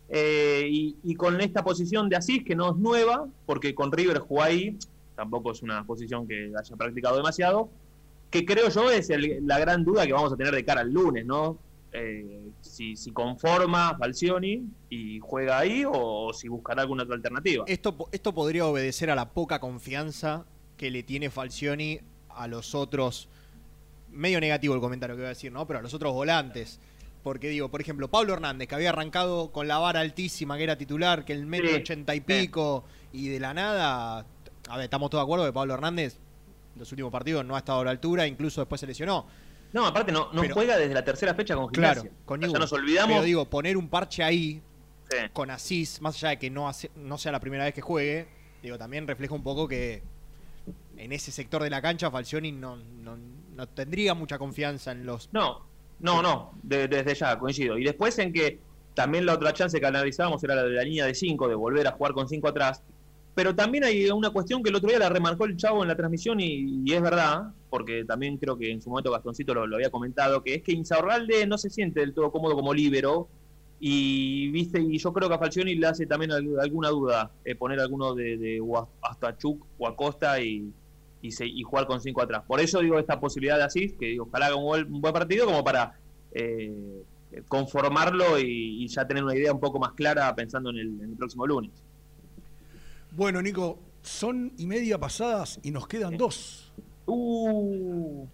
Eh, 0.10 0.68
y, 0.70 0.98
y 1.04 1.16
con 1.16 1.40
esta 1.42 1.64
posición 1.64 2.10
de 2.10 2.18
Asís, 2.18 2.44
que 2.44 2.56
no 2.56 2.72
es 2.72 2.78
nueva, 2.78 3.26
porque 3.46 3.74
con 3.74 3.92
River 3.92 4.20
jugó 4.20 4.44
ahí, 4.44 4.78
tampoco 5.16 5.52
es 5.52 5.62
una 5.62 5.86
posición 5.86 6.28
que 6.28 6.52
haya 6.58 6.76
practicado 6.76 7.16
demasiado, 7.18 7.70
que 8.30 8.46
creo 8.46 8.70
yo 8.70 8.90
es 8.92 9.10
el- 9.10 9.46
la 9.48 9.60
gran 9.60 9.84
duda 9.86 10.06
que 10.06 10.14
vamos 10.14 10.34
a 10.34 10.36
tener 10.38 10.54
de 10.54 10.66
cara 10.66 10.82
al 10.82 10.92
lunes, 10.92 11.26
¿no? 11.26 11.58
Eh, 11.96 12.50
si, 12.62 12.96
si 12.96 13.12
conforma 13.12 13.96
Falcioni 14.00 14.64
y 14.90 15.20
juega 15.20 15.60
ahí 15.60 15.84
o, 15.88 16.34
si 16.34 16.48
buscará 16.48 16.82
alguna 16.82 17.04
otra 17.04 17.16
alternativa. 17.16 17.66
Esto, 17.68 17.96
esto 18.12 18.34
podría 18.34 18.66
obedecer 18.66 19.12
a 19.12 19.16
la 19.16 19.30
poca 19.30 19.60
confianza 19.60 20.46
que 20.76 20.90
le 20.90 21.04
tiene 21.04 21.30
Falcioni 21.30 22.00
a 22.30 22.48
los 22.48 22.74
otros. 22.74 23.30
Medio 24.10 24.42
negativo 24.42 24.74
el 24.74 24.82
comentario 24.82 25.16
que 25.16 25.22
voy 25.22 25.28
a 25.28 25.30
decir, 25.30 25.52
¿no? 25.52 25.68
Pero 25.68 25.80
a 25.80 25.82
los 25.84 25.94
otros 25.94 26.14
volantes. 26.14 26.80
Porque 27.22 27.48
digo, 27.50 27.70
por 27.70 27.80
ejemplo, 27.80 28.10
Pablo 28.10 28.34
Hernández, 28.34 28.68
que 28.68 28.76
había 28.76 28.90
arrancado 28.90 29.52
con 29.52 29.68
la 29.68 29.78
vara 29.78 30.00
altísima, 30.00 30.58
que 30.58 30.64
era 30.64 30.78
titular, 30.78 31.24
que 31.24 31.34
el 31.34 31.46
metro 31.46 31.70
Sí. 31.70 31.76
ochenta 31.76 32.16
y 32.16 32.22
pico, 32.22 32.84
y 33.14 33.30
de 33.30 33.40
la 33.40 33.54
nada. 33.54 34.26
A 34.68 34.78
ver, 34.78 34.86
estamos 34.86 35.10
todos 35.12 35.22
de 35.22 35.26
acuerdo 35.26 35.46
que 35.46 35.54
Pablo 35.54 35.76
Hernández, 35.76 36.18
en 36.74 36.80
los 36.80 36.92
últimos 36.92 37.12
partidos, 37.12 37.46
no 37.46 37.56
ha 37.56 37.60
estado 37.60 37.82
a 37.82 37.86
la 37.86 37.92
altura, 37.92 38.26
incluso 38.26 38.62
después 38.62 38.82
se 38.82 38.88
lesionó. 38.88 39.28
No, 39.74 39.86
aparte 39.88 40.12
no, 40.12 40.30
no 40.34 40.42
Pero- 40.42 40.54
juega 40.54 40.78
desde 40.78 40.94
la 40.94 41.04
tercera 41.04 41.34
fecha 41.34 41.56
con 41.56 41.68
Claro, 41.70 42.02
gimnasia. 42.02 42.22
con 42.26 42.38
O 42.38 42.42
sea, 42.42 42.48
Newell. 42.48 42.60
nos 42.62 42.74
olvidamos. 42.74 43.12
Pero 43.14 43.24
digo, 43.24 43.46
poner 43.50 43.76
un 43.76 43.90
parche 43.90 44.24
ahí 44.24 44.62
Sí. 45.10 45.18
con 45.34 45.50
Asís, 45.50 46.02
más 46.02 46.16
allá 46.16 46.30
de 46.30 46.40
que 46.40 46.50
no, 46.50 46.68
hace- 46.70 46.92
no 46.96 47.18
sea 47.18 47.32
la 47.32 47.40
primera 47.40 47.64
vez 47.66 47.74
que 47.74 47.82
juegue, 47.82 48.28
digo, 48.62 48.78
también 48.78 49.08
refleja 49.08 49.34
un 49.34 49.44
poco 49.44 49.68
que 49.68 50.02
en 50.98 51.12
ese 51.12 51.32
sector 51.32 51.62
de 51.64 51.70
la 51.70 51.82
cancha 51.82 52.10
Falcioni 52.12 52.52
no, 52.52 52.78
no, 52.78 53.18
no 53.56 53.68
tendría 53.68 54.14
mucha 54.14 54.38
confianza 54.38 54.92
en 54.92 55.06
los... 55.06 55.30
No, 55.34 55.66
no, 56.00 56.22
no, 56.22 56.52
de- 56.64 56.88
desde 56.88 57.16
ya, 57.16 57.38
coincido. 57.38 57.78
Y 57.78 57.84
después 57.84 58.18
en 58.20 58.32
que 58.32 58.60
también 58.94 59.26
la 59.26 59.34
otra 59.34 59.54
chance 59.54 59.80
que 59.80 59.86
analizábamos 59.86 60.44
era 60.44 60.56
la 60.56 60.64
de 60.64 60.70
la 60.70 60.84
línea 60.84 61.06
de 61.06 61.16
5, 61.16 61.48
de 61.48 61.56
volver 61.56 61.88
a 61.88 61.92
jugar 61.94 62.14
con 62.14 62.30
5 62.30 62.48
atrás. 62.48 62.82
Pero 63.36 63.56
también 63.56 63.84
hay 63.84 64.08
una 64.12 64.30
cuestión 64.30 64.62
que 64.62 64.70
el 64.70 64.76
otro 64.76 64.88
día 64.90 65.00
la 65.00 65.10
remarcó 65.10 65.46
el 65.46 65.58
chavo 65.58 65.82
en 65.82 65.88
la 65.90 65.96
transmisión 65.98 66.40
y, 66.40 66.84
y 66.86 66.94
es 66.94 67.02
verdad, 67.02 67.52
porque 67.74 68.06
también 68.06 68.38
creo 68.38 68.56
que 68.56 68.70
en 68.70 68.84
su 68.84 68.92
momento 68.92 69.10
Gastoncito 69.10 69.52
lo, 69.56 69.66
lo 69.66 69.78
había 69.78 69.90
comentado, 69.90 70.44
que 70.44 70.54
es 70.54 70.62
que 70.62 70.74
Insaurralde 70.74 71.48
no 71.48 71.58
se 71.58 71.72
siente 71.72 72.02
del 72.02 72.14
todo 72.14 72.32
cómodo 72.32 72.54
como 72.54 72.72
líbero 72.72 73.28
y 73.80 74.52
viste 74.52 74.80
y 74.80 75.00
yo 75.00 75.12
creo 75.12 75.28
que 75.28 75.34
a 75.34 75.40
Falcioni 75.40 75.74
le 75.74 75.88
hace 75.88 76.06
también 76.06 76.32
al- 76.34 76.60
alguna 76.60 76.90
duda 76.90 77.32
eh, 77.44 77.56
poner 77.56 77.80
alguno 77.80 78.14
de, 78.14 78.38
de 78.38 78.62
o 78.62 78.88
hasta 79.02 79.36
Chuk 79.40 79.66
o 79.80 79.88
Acosta 79.88 80.40
y, 80.40 80.72
y, 81.24 81.32
se- 81.32 81.48
y 81.48 81.64
jugar 81.64 81.88
con 81.88 82.00
cinco 82.00 82.22
atrás. 82.22 82.44
Por 82.48 82.60
eso 82.60 82.80
digo 82.80 83.00
esta 83.00 83.20
posibilidad 83.20 83.58
de 83.58 83.64
Asís, 83.64 83.94
que 84.00 84.20
ojalá 84.20 84.46
haga 84.46 84.56
un 84.56 85.02
buen, 85.02 85.12
partido 85.12 85.48
como 85.48 85.64
para 85.64 85.98
eh, 86.32 87.02
conformarlo 87.48 88.38
y, 88.38 88.84
y 88.84 88.88
ya 88.88 89.08
tener 89.08 89.24
una 89.24 89.36
idea 89.36 89.52
un 89.52 89.60
poco 89.60 89.80
más 89.80 89.94
clara 89.94 90.36
pensando 90.36 90.70
en 90.70 90.78
el, 90.78 90.88
en 91.02 91.10
el 91.10 91.16
próximo 91.18 91.48
lunes. 91.48 91.72
Bueno, 93.10 93.42
Nico, 93.42 93.80
son 94.04 94.54
y 94.60 94.68
media 94.68 95.00
pasadas 95.00 95.60
y 95.64 95.72
nos 95.72 95.88
quedan 95.88 96.18
dos. 96.18 96.63
Uh, 97.06 98.26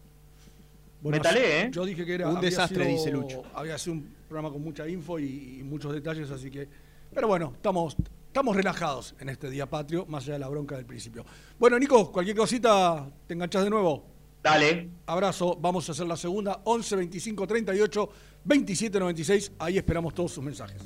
Bueno, 1.01 1.17
me 1.17 1.19
talé, 1.19 1.61
¿eh? 1.61 1.69
Yo 1.71 1.85
dije 1.85 2.05
que 2.05 2.13
era 2.15 2.29
Un 2.29 2.41
desastre, 2.41 2.83
sido- 2.85 2.97
dice 2.97 3.11
Lucho. 3.11 3.43
Había 3.53 3.77
sido 3.77 3.93
un 3.95 4.13
programa 4.27 4.51
con 4.51 4.61
mucha 4.61 4.87
info 4.87 5.17
y, 5.19 5.59
y 5.59 5.63
muchos 5.63 5.93
detalles, 5.93 6.29
así 6.31 6.51
que. 6.51 6.67
Pero 7.13 7.27
bueno, 7.27 7.53
estamos, 7.55 7.95
estamos 8.27 8.55
relajados 8.55 9.15
en 9.19 9.29
este 9.29 9.49
día 9.49 9.65
patrio, 9.65 10.05
más 10.07 10.23
allá 10.25 10.33
de 10.33 10.39
la 10.39 10.47
bronca 10.49 10.75
del 10.75 10.85
principio. 10.85 11.25
Bueno, 11.57 11.79
Nico, 11.79 12.11
cualquier 12.11 12.35
cosita, 12.37 13.09
te 13.27 13.33
enganchás 13.33 13.63
de 13.63 13.69
nuevo. 13.69 14.03
Dale. 14.43 14.89
Abrazo, 15.05 15.57
vamos 15.59 15.89
a 15.89 15.91
hacer 15.93 16.05
la 16.07 16.15
segunda, 16.15 16.61
11 16.63 16.95
25 16.95 17.47
38 17.47 18.09
27 18.45 18.99
96. 18.99 19.51
Ahí 19.59 19.77
esperamos 19.77 20.13
todos 20.13 20.31
sus 20.31 20.43
mensajes. 20.43 20.81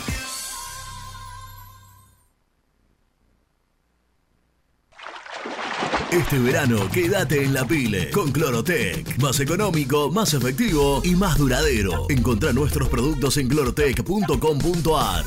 Este 6.11 6.39
verano 6.39 6.89
quédate 6.91 7.41
en 7.41 7.53
la 7.53 7.65
pile 7.65 8.11
con 8.11 8.33
Clorotec. 8.33 9.17
Más 9.21 9.39
económico, 9.39 10.11
más 10.11 10.33
efectivo 10.33 11.01
y 11.05 11.15
más 11.15 11.37
duradero. 11.37 12.05
Encontrá 12.09 12.51
nuestros 12.51 12.89
productos 12.89 13.37
en 13.37 13.47
clorotec.com.ar. 13.47 15.23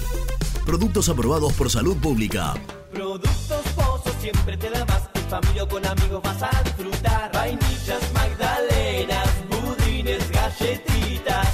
Productos 0.66 1.09
aprobados 1.09 1.55
por 1.55 1.70
salud 1.70 1.97
pública. 1.97 2.52
Productos 2.93 3.62
Pozo 3.74 4.15
siempre 4.20 4.59
te 4.59 4.69
da 4.69 4.85
más. 4.85 5.09
En 5.15 5.23
familia 5.31 5.66
con 5.66 5.86
amigos 5.86 6.23
vas 6.23 6.43
a 6.43 6.62
disfrutar. 6.62 7.32
Vainillas, 7.32 8.12
magdalenas, 8.12 9.28
budines, 9.48 10.31
galletitas. 10.31 11.53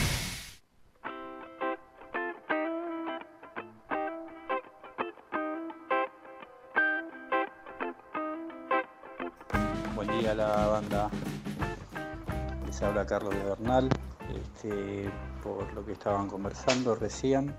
Habla 12.81 13.05
Carlos 13.05 13.35
de 13.35 13.43
Bernal. 13.43 13.89
Este, 14.33 15.09
por 15.43 15.71
lo 15.73 15.85
que 15.85 15.91
estaban 15.91 16.27
conversando 16.27 16.95
recién. 16.95 17.53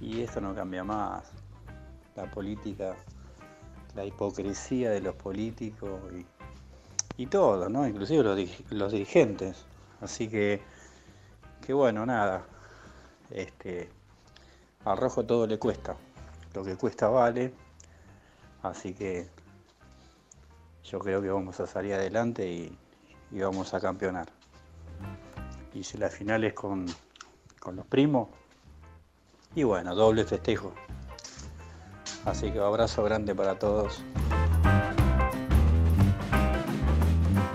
Y 0.00 0.22
esto 0.22 0.40
no 0.40 0.54
cambia 0.54 0.84
más. 0.84 1.24
La 2.14 2.30
política, 2.30 2.94
la 3.96 4.04
hipocresía 4.04 4.90
de 4.90 5.00
los 5.00 5.16
políticos 5.16 6.00
y, 6.12 7.22
y 7.22 7.26
todo, 7.26 7.68
¿no? 7.68 7.86
Inclusive 7.86 8.22
los, 8.22 8.70
los 8.70 8.92
dirigentes. 8.92 9.64
Así 10.00 10.28
que, 10.28 10.62
que 11.66 11.72
bueno, 11.72 12.06
nada. 12.06 12.44
Este, 13.30 13.90
al 14.84 14.98
rojo 14.98 15.24
todo 15.24 15.48
le 15.48 15.58
cuesta. 15.58 15.96
Lo 16.54 16.64
que 16.64 16.76
cuesta 16.76 17.08
vale. 17.08 17.52
Así 18.62 18.94
que 18.94 19.28
yo 20.84 21.00
creo 21.00 21.20
que 21.20 21.28
vamos 21.28 21.58
a 21.58 21.66
salir 21.66 21.94
adelante 21.94 22.48
y, 22.48 22.78
y 23.32 23.40
vamos 23.40 23.74
a 23.74 23.80
campeonar. 23.80 24.28
Y 25.74 25.84
si 25.84 25.98
la 25.98 26.08
final 26.08 26.44
es 26.44 26.52
con, 26.52 26.86
con 27.58 27.76
los 27.76 27.86
primos, 27.86 28.28
y 29.54 29.64
bueno, 29.64 29.94
doble 29.94 30.24
festejo. 30.24 30.72
Así 32.24 32.50
que 32.50 32.58
abrazo 32.58 33.02
grande 33.02 33.34
para 33.34 33.58
todos. 33.58 34.02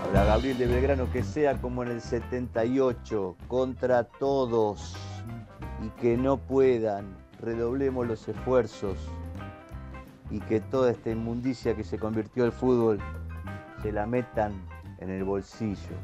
Habla 0.04 0.24
Gabriel 0.24 0.58
de 0.58 0.66
Belgrano, 0.66 1.10
que 1.12 1.22
sea 1.22 1.60
como 1.60 1.82
en 1.82 1.90
el 1.90 2.00
78, 2.00 3.36
contra 3.48 4.04
todos 4.04 4.94
y 5.82 5.88
que 6.00 6.16
no 6.16 6.36
puedan, 6.36 7.16
redoblemos 7.40 8.06
los 8.06 8.26
esfuerzos 8.28 8.98
y 10.30 10.40
que 10.40 10.60
toda 10.60 10.90
esta 10.90 11.10
inmundicia 11.10 11.76
que 11.76 11.84
se 11.84 11.98
convirtió 11.98 12.44
el 12.44 12.52
fútbol 12.52 12.98
se 13.82 13.92
la 13.92 14.06
metan 14.06 14.52
en 14.98 15.10
el 15.10 15.24
bolsillo. 15.24 15.96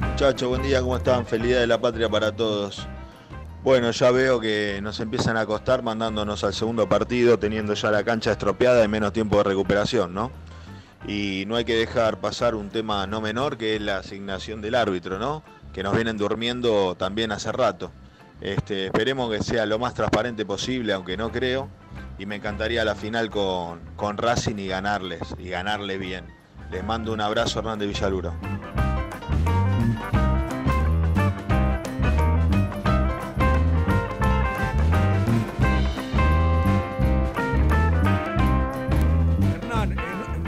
Muchachos, 0.00 0.48
buen 0.48 0.62
día, 0.62 0.80
¿cómo 0.80 0.96
están? 0.96 1.26
Felicidad 1.26 1.60
de 1.60 1.66
la 1.66 1.80
patria 1.80 2.08
para 2.08 2.34
todos. 2.34 2.86
Bueno, 3.62 3.90
ya 3.90 4.10
veo 4.12 4.40
que 4.40 4.78
nos 4.80 5.00
empiezan 5.00 5.36
a 5.36 5.44
costar 5.44 5.82
mandándonos 5.82 6.44
al 6.44 6.54
segundo 6.54 6.88
partido, 6.88 7.38
teniendo 7.38 7.74
ya 7.74 7.90
la 7.90 8.04
cancha 8.04 8.32
estropeada 8.32 8.84
y 8.84 8.88
menos 8.88 9.12
tiempo 9.12 9.38
de 9.38 9.44
recuperación, 9.44 10.14
¿no? 10.14 10.30
Y 11.06 11.44
no 11.46 11.56
hay 11.56 11.64
que 11.64 11.74
dejar 11.74 12.20
pasar 12.20 12.54
un 12.54 12.70
tema 12.70 13.06
no 13.06 13.20
menor 13.20 13.58
que 13.58 13.76
es 13.76 13.82
la 13.82 13.98
asignación 13.98 14.60
del 14.62 14.74
árbitro, 14.74 15.18
¿no? 15.18 15.42
Que 15.72 15.82
nos 15.82 15.94
vienen 15.94 16.16
durmiendo 16.16 16.94
también 16.94 17.32
hace 17.32 17.52
rato. 17.52 17.90
Este, 18.40 18.86
esperemos 18.86 19.30
que 19.30 19.42
sea 19.42 19.66
lo 19.66 19.78
más 19.78 19.94
transparente 19.94 20.46
posible, 20.46 20.92
aunque 20.92 21.16
no 21.16 21.30
creo. 21.30 21.68
Y 22.18 22.24
me 22.26 22.36
encantaría 22.36 22.84
la 22.84 22.94
final 22.94 23.30
con, 23.30 23.80
con 23.96 24.16
Racing 24.16 24.56
y 24.56 24.68
ganarles, 24.68 25.34
y 25.38 25.50
ganarle 25.50 25.98
bien. 25.98 26.24
Les 26.70 26.82
mando 26.82 27.12
un 27.12 27.20
abrazo, 27.20 27.60
Hernández 27.60 27.88
Villaluro. 27.88 28.34
Hernán, 39.54 39.92
eh, 39.92 39.96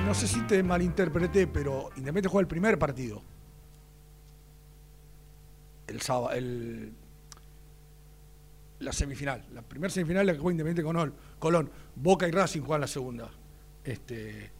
no, 0.06 0.14
sé 0.14 0.26
si 0.26 0.40
te 0.42 0.62
malinterpreté, 0.62 1.46
pero 1.46 1.90
Independiente 1.96 2.28
juega 2.28 2.42
el 2.42 2.48
primer 2.48 2.78
partido. 2.78 3.22
El 5.86 6.00
sábado, 6.00 6.30
la 8.80 8.92
semifinal. 8.92 9.44
La 9.52 9.62
primera 9.62 9.90
semifinal 9.92 10.26
la 10.26 10.32
que 10.32 10.38
juega 10.38 10.52
Independiente 10.52 11.14
Colón. 11.38 11.70
Boca 11.96 12.28
y 12.28 12.30
Racing 12.30 12.60
juegan 12.62 12.80
la 12.82 12.86
segunda. 12.86 13.30
Este, 13.84 14.50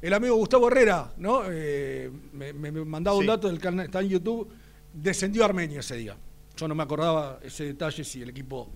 el 0.00 0.14
amigo 0.14 0.34
Gustavo 0.36 0.68
Herrera, 0.68 1.12
¿no? 1.18 1.42
Eh, 1.48 2.10
me, 2.32 2.52
me- 2.52 2.72
mandaba 2.84 3.16
un 3.16 3.26
dato 3.26 3.48
del 3.48 3.58
canal, 3.58 3.86
está 3.86 4.00
en 4.00 4.08
YouTube. 4.08 4.48
Descendió 4.92 5.44
Armenio 5.44 5.80
ese 5.80 5.96
día. 5.96 6.16
Yo 6.56 6.66
no 6.66 6.74
me 6.74 6.82
acordaba 6.82 7.38
ese 7.42 7.64
detalle 7.64 8.02
si 8.02 8.22
el 8.22 8.30
equipo 8.30 8.68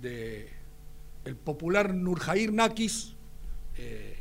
de 0.00 0.48
el 1.24 1.36
popular 1.36 1.94
Nurjair 1.94 2.52
Nakis 2.52 3.14
eh, 3.76 4.18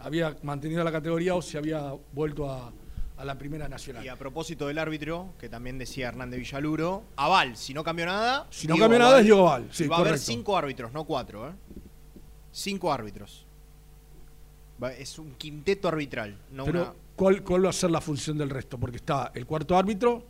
había 0.00 0.36
mantenido 0.42 0.82
la 0.82 0.90
categoría 0.90 1.34
o 1.34 1.42
si 1.42 1.56
había 1.56 1.92
vuelto 2.12 2.50
a, 2.50 2.72
a 3.22 3.24
la 3.24 3.38
primera 3.38 3.68
nacional. 3.68 4.04
Y 4.04 4.08
a 4.08 4.16
propósito 4.16 4.66
del 4.66 4.78
árbitro, 4.78 5.28
que 5.38 5.48
también 5.48 5.78
decía 5.78 6.08
Hernández 6.08 6.40
Villaluro, 6.40 7.04
Aval, 7.14 7.56
si 7.56 7.72
no 7.72 7.84
cambió 7.84 8.04
nada. 8.04 8.48
Si 8.50 8.66
no 8.66 8.76
cambió 8.76 8.98
nada, 8.98 9.18
es 9.20 9.24
Diego 9.24 9.48
Aval, 9.48 9.68
sí, 9.70 9.86
va 9.86 9.98
a 9.98 10.00
haber 10.00 10.18
cinco 10.18 10.56
árbitros, 10.56 10.92
no 10.92 11.04
cuatro, 11.04 11.48
¿eh? 11.48 11.52
Cinco 12.50 12.92
árbitros. 12.92 13.46
Va- 14.82 14.92
Es 14.92 15.20
un 15.20 15.34
quinteto 15.36 15.86
arbitral, 15.86 16.36
no 16.50 16.64
Pero, 16.64 16.82
una. 16.82 16.92
¿cuál, 17.14 17.42
¿cuál 17.44 17.64
va 17.64 17.70
a 17.70 17.72
ser 17.72 17.92
la 17.92 18.00
función 18.00 18.36
del 18.36 18.50
resto? 18.50 18.76
Porque 18.76 18.96
está 18.96 19.30
el 19.34 19.46
cuarto 19.46 19.76
árbitro. 19.76 20.24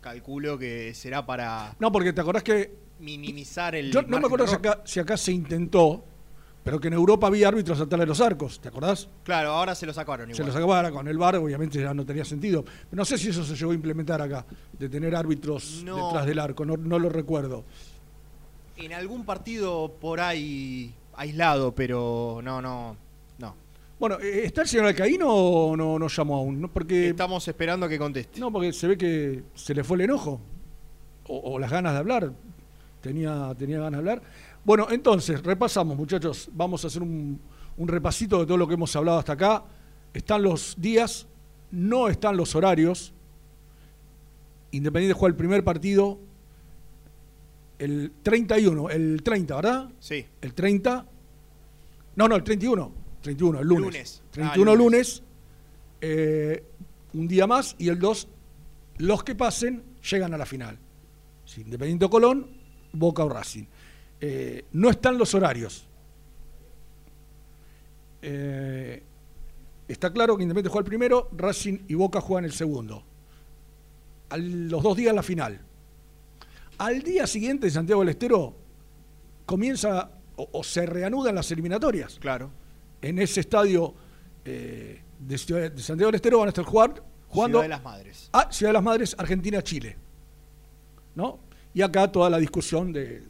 Calculo 0.00 0.58
que 0.58 0.92
será 0.94 1.24
para 1.24 1.76
No, 1.78 1.92
porque 1.92 2.12
te 2.12 2.20
acordás 2.20 2.42
que. 2.42 2.74
minimizar 2.98 3.76
el. 3.76 3.92
Yo 3.92 4.02
no 4.02 4.18
me 4.18 4.26
acuerdo 4.26 4.52
acá, 4.52 4.82
si 4.84 4.98
acá 4.98 5.16
se 5.16 5.30
intentó, 5.30 6.04
pero 6.62 6.78
que 6.80 6.88
en 6.88 6.94
Europa 6.94 7.26
había 7.26 7.48
árbitros 7.48 7.80
atrás 7.80 8.00
de 8.00 8.06
los 8.06 8.20
arcos. 8.20 8.60
¿Te 8.60 8.68
acordás? 8.68 9.08
Claro, 9.24 9.50
ahora 9.50 9.74
se 9.74 9.86
lo 9.86 9.92
sacaron 9.94 10.28
igual. 10.28 10.36
Se 10.36 10.44
los 10.44 10.54
acabara 10.56 10.90
con 10.90 11.08
el 11.08 11.16
VAR, 11.18 11.36
obviamente 11.36 11.80
ya 11.80 11.94
no 11.94 12.04
tenía 12.04 12.24
sentido. 12.24 12.62
Pero 12.64 13.00
no 13.00 13.04
sé 13.04 13.16
si 13.18 13.30
eso 13.30 13.44
se 13.44 13.56
llegó 13.56 13.72
a 13.72 13.74
implementar 13.74 14.20
acá, 14.20 14.44
de 14.78 14.88
tener 14.88 15.14
árbitros 15.16 15.82
No. 15.84 16.06
detrás 16.08 16.26
del 16.26 16.38
arco, 16.38 16.64
no, 16.64 16.76
no 16.76 16.98
lo 16.98 17.08
recuerdo. 17.08 17.64
En 18.76 18.92
algún 18.92 19.24
partido 19.24 19.92
por 20.00 20.20
ahí 20.20 20.94
aislado, 21.14 21.74
pero 21.74 22.40
no, 22.42 22.62
no, 22.62 22.96
no. 23.38 23.54
Bueno, 23.98 24.18
eh, 24.20 24.42
¿está 24.44 24.62
el 24.62 24.68
señor 24.68 24.86
Alcaíno 24.86 25.28
o 25.28 25.76
no, 25.76 25.98
no 25.98 26.08
llamó 26.08 26.36
aún? 26.36 26.60
No, 26.62 26.68
porque, 26.68 27.08
Estamos 27.10 27.46
esperando 27.46 27.88
que 27.88 27.98
conteste. 27.98 28.40
no, 28.40 28.50
porque 28.50 28.72
se 28.72 28.86
ve 28.86 28.96
que 28.96 29.42
se 29.54 29.74
le 29.74 29.84
fue 29.84 29.96
el 29.96 30.02
enojo. 30.02 30.40
O, 31.26 31.52
o 31.54 31.58
las 31.58 31.70
ganas 31.70 31.92
de 31.92 31.98
hablar. 31.98 32.32
Tenía, 33.02 33.54
tenía 33.58 33.78
ganas 33.78 33.92
de 33.92 33.98
hablar. 33.98 34.22
Bueno, 34.64 34.88
entonces, 34.90 35.42
repasamos, 35.42 35.96
muchachos. 35.96 36.48
Vamos 36.52 36.84
a 36.84 36.88
hacer 36.88 37.02
un, 37.02 37.40
un 37.76 37.88
repasito 37.88 38.38
de 38.40 38.46
todo 38.46 38.56
lo 38.56 38.68
que 38.68 38.74
hemos 38.74 38.94
hablado 38.96 39.18
hasta 39.18 39.32
acá. 39.32 39.64
Están 40.12 40.42
los 40.42 40.74
días, 40.78 41.26
no 41.70 42.08
están 42.08 42.36
los 42.36 42.54
horarios. 42.54 43.12
Independiente 44.72 45.14
juega 45.18 45.30
el 45.32 45.36
primer 45.36 45.64
partido 45.64 46.18
el 47.78 48.12
31, 48.22 48.90
el 48.90 49.22
30, 49.22 49.56
¿verdad? 49.56 49.88
Sí. 50.00 50.26
El 50.42 50.52
30. 50.52 51.06
No, 52.16 52.28
no, 52.28 52.36
el 52.36 52.44
31. 52.44 52.92
31, 53.22 53.60
el 53.60 53.66
lunes. 53.66 53.84
Lunes. 53.86 54.22
31 54.32 54.70
Ah, 54.70 54.74
lunes. 54.74 54.84
lunes. 54.84 55.22
eh, 56.02 56.64
un 57.14 57.26
día 57.26 57.46
más 57.46 57.74
y 57.78 57.88
el 57.88 57.98
2, 57.98 58.28
los 58.98 59.24
que 59.24 59.34
pasen 59.34 59.82
llegan 60.08 60.32
a 60.34 60.38
la 60.38 60.44
final. 60.46 60.78
Independiente 61.56 62.04
o 62.04 62.10
Colón, 62.10 62.46
Boca 62.92 63.24
o 63.24 63.28
Racing. 63.30 63.64
Eh, 64.20 64.64
no 64.72 64.90
están 64.90 65.16
los 65.18 65.34
horarios. 65.34 65.86
Eh, 68.22 69.02
está 69.88 70.12
claro 70.12 70.36
que 70.36 70.42
Independiente 70.42 70.68
juega 70.70 70.84
el 70.84 70.88
primero, 70.88 71.28
Racing 71.32 71.78
y 71.88 71.94
Boca 71.94 72.20
juegan 72.20 72.44
el 72.44 72.52
segundo. 72.52 73.02
A 74.28 74.36
los 74.36 74.82
dos 74.82 74.96
días 74.96 75.14
la 75.14 75.22
final. 75.22 75.60
Al 76.78 77.02
día 77.02 77.26
siguiente 77.26 77.66
de 77.66 77.70
Santiago 77.70 78.00
del 78.00 78.10
Estero 78.10 78.54
comienza 79.46 80.10
o, 80.36 80.48
o 80.52 80.62
se 80.64 80.86
reanudan 80.86 81.34
las 81.34 81.50
eliminatorias. 81.50 82.18
Claro. 82.20 82.50
En 83.02 83.18
ese 83.18 83.40
estadio 83.40 83.94
eh, 84.44 85.02
de, 85.18 85.38
Ciudad- 85.38 85.72
de 85.72 85.82
Santiago 85.82 86.08
del 86.08 86.16
Estero 86.16 86.38
van 86.38 86.48
a 86.48 86.50
estar 86.50 86.64
jugar 86.64 87.02
Jugando 87.28 87.58
Ciudad 87.58 87.62
de 87.64 87.68
las 87.68 87.82
Madres. 87.82 88.28
a 88.32 88.52
Ciudad 88.52 88.70
de 88.70 88.74
las 88.74 88.82
Madres, 88.82 89.16
Argentina-Chile. 89.18 89.96
¿No? 91.14 91.38
Y 91.74 91.82
acá 91.82 92.10
toda 92.10 92.28
la 92.30 92.38
discusión 92.38 92.92
de, 92.92 93.22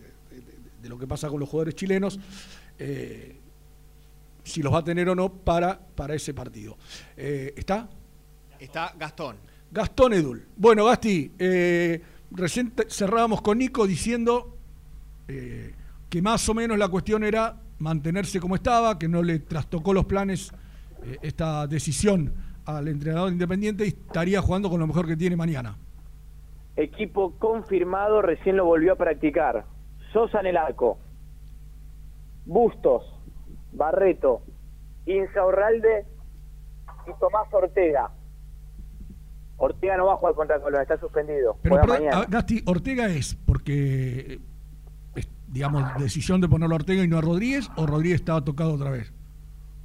de- 0.81 0.89
lo 0.89 0.99
que 0.99 1.07
pasa 1.07 1.29
con 1.29 1.41
los 1.41 1.49
jugadores 1.49 1.75
chilenos, 1.75 2.19
eh, 2.79 3.37
si 4.43 4.63
los 4.63 4.73
va 4.73 4.79
a 4.79 4.85
tener 4.85 5.09
o 5.09 5.15
no 5.15 5.29
para, 5.33 5.79
para 5.79 6.15
ese 6.15 6.33
partido. 6.35 6.77
Eh, 7.17 7.53
¿Está? 7.57 7.89
Está 8.59 8.95
Gastón. 8.99 9.37
Gastón 9.71 10.13
Edul. 10.15 10.47
Bueno, 10.57 10.85
Gasti, 10.87 11.33
eh, 11.39 12.03
recién 12.33 12.73
cerrábamos 12.89 13.41
con 13.43 13.59
Nico 13.59 13.87
diciendo 13.87 14.57
eh, 15.29 15.75
que 16.09 16.21
más 16.23 16.49
o 16.49 16.55
menos 16.55 16.77
la 16.77 16.89
cuestión 16.89 17.23
era 17.23 17.57
mantenerse 17.79 18.41
como 18.41 18.57
estaba, 18.57 18.99
que 18.99 19.09
no 19.09 19.23
le 19.23 19.39
trastocó 19.39 19.95
los 19.95 20.05
planes 20.07 20.53
eh, 21.05 21.19
esta 21.23 21.67
decisión 21.67 22.33
al 22.65 22.89
entrenador 22.89 23.31
independiente 23.33 23.85
y 23.85 23.89
estaría 23.89 24.41
jugando 24.43 24.69
con 24.69 24.81
lo 24.81 24.87
mejor 24.87 25.07
que 25.07 25.17
tiene 25.17 25.37
mañana. 25.37 25.77
Equipo 26.77 27.33
confirmado, 27.39 28.23
recién 28.23 28.57
lo 28.57 28.65
volvió 28.65 28.93
a 28.93 28.97
practicar. 28.97 29.65
Sosa 30.13 30.41
en 30.41 30.47
el 30.47 30.57
arco. 30.57 30.99
Bustos, 32.47 33.05
Barreto, 33.73 34.43
Insaurralde 35.07 36.05
y 37.07 37.21
Tomás 37.21 37.53
Ortega. 37.53 38.11
Ortega 39.59 39.97
no 39.97 40.07
va 40.07 40.15
a 40.15 40.17
jugar 40.17 40.35
contra 40.35 40.59
Colón, 40.61 40.81
está 40.83 40.99
suspendido. 40.99 41.57
Pero 41.63 41.77
a- 41.77 42.25
Gasti, 42.29 42.63
Ortega 42.67 43.07
es 43.07 43.35
porque, 43.47 44.39
es, 45.15 45.29
digamos, 45.49 45.85
decisión 45.99 46.41
de 46.41 46.49
ponerlo 46.49 46.75
a 46.75 46.79
Ortega 46.79 47.05
y 47.05 47.09
no 47.09 47.19
a 47.19 47.21
Rodríguez, 47.21 47.69
o 47.77 47.87
Rodríguez 47.87 48.21
estaba 48.21 48.43
tocado 48.43 48.75
otra 48.75 48.91
vez. 48.91 49.13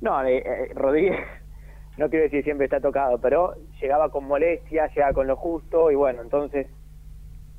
No, 0.02 0.24
eh, 0.24 0.38
eh, 0.38 0.72
Rodríguez, 0.74 1.20
no 1.98 2.10
quiero 2.10 2.24
decir 2.24 2.44
siempre 2.46 2.66
está 2.66 2.80
tocado, 2.80 3.18
pero 3.20 3.54
llegaba 3.82 4.10
con 4.10 4.26
molestia, 4.26 4.88
llegaba 4.88 5.14
con 5.14 5.28
lo 5.28 5.36
justo 5.36 5.92
y 5.92 5.96
bueno, 5.96 6.22
entonces 6.22 6.68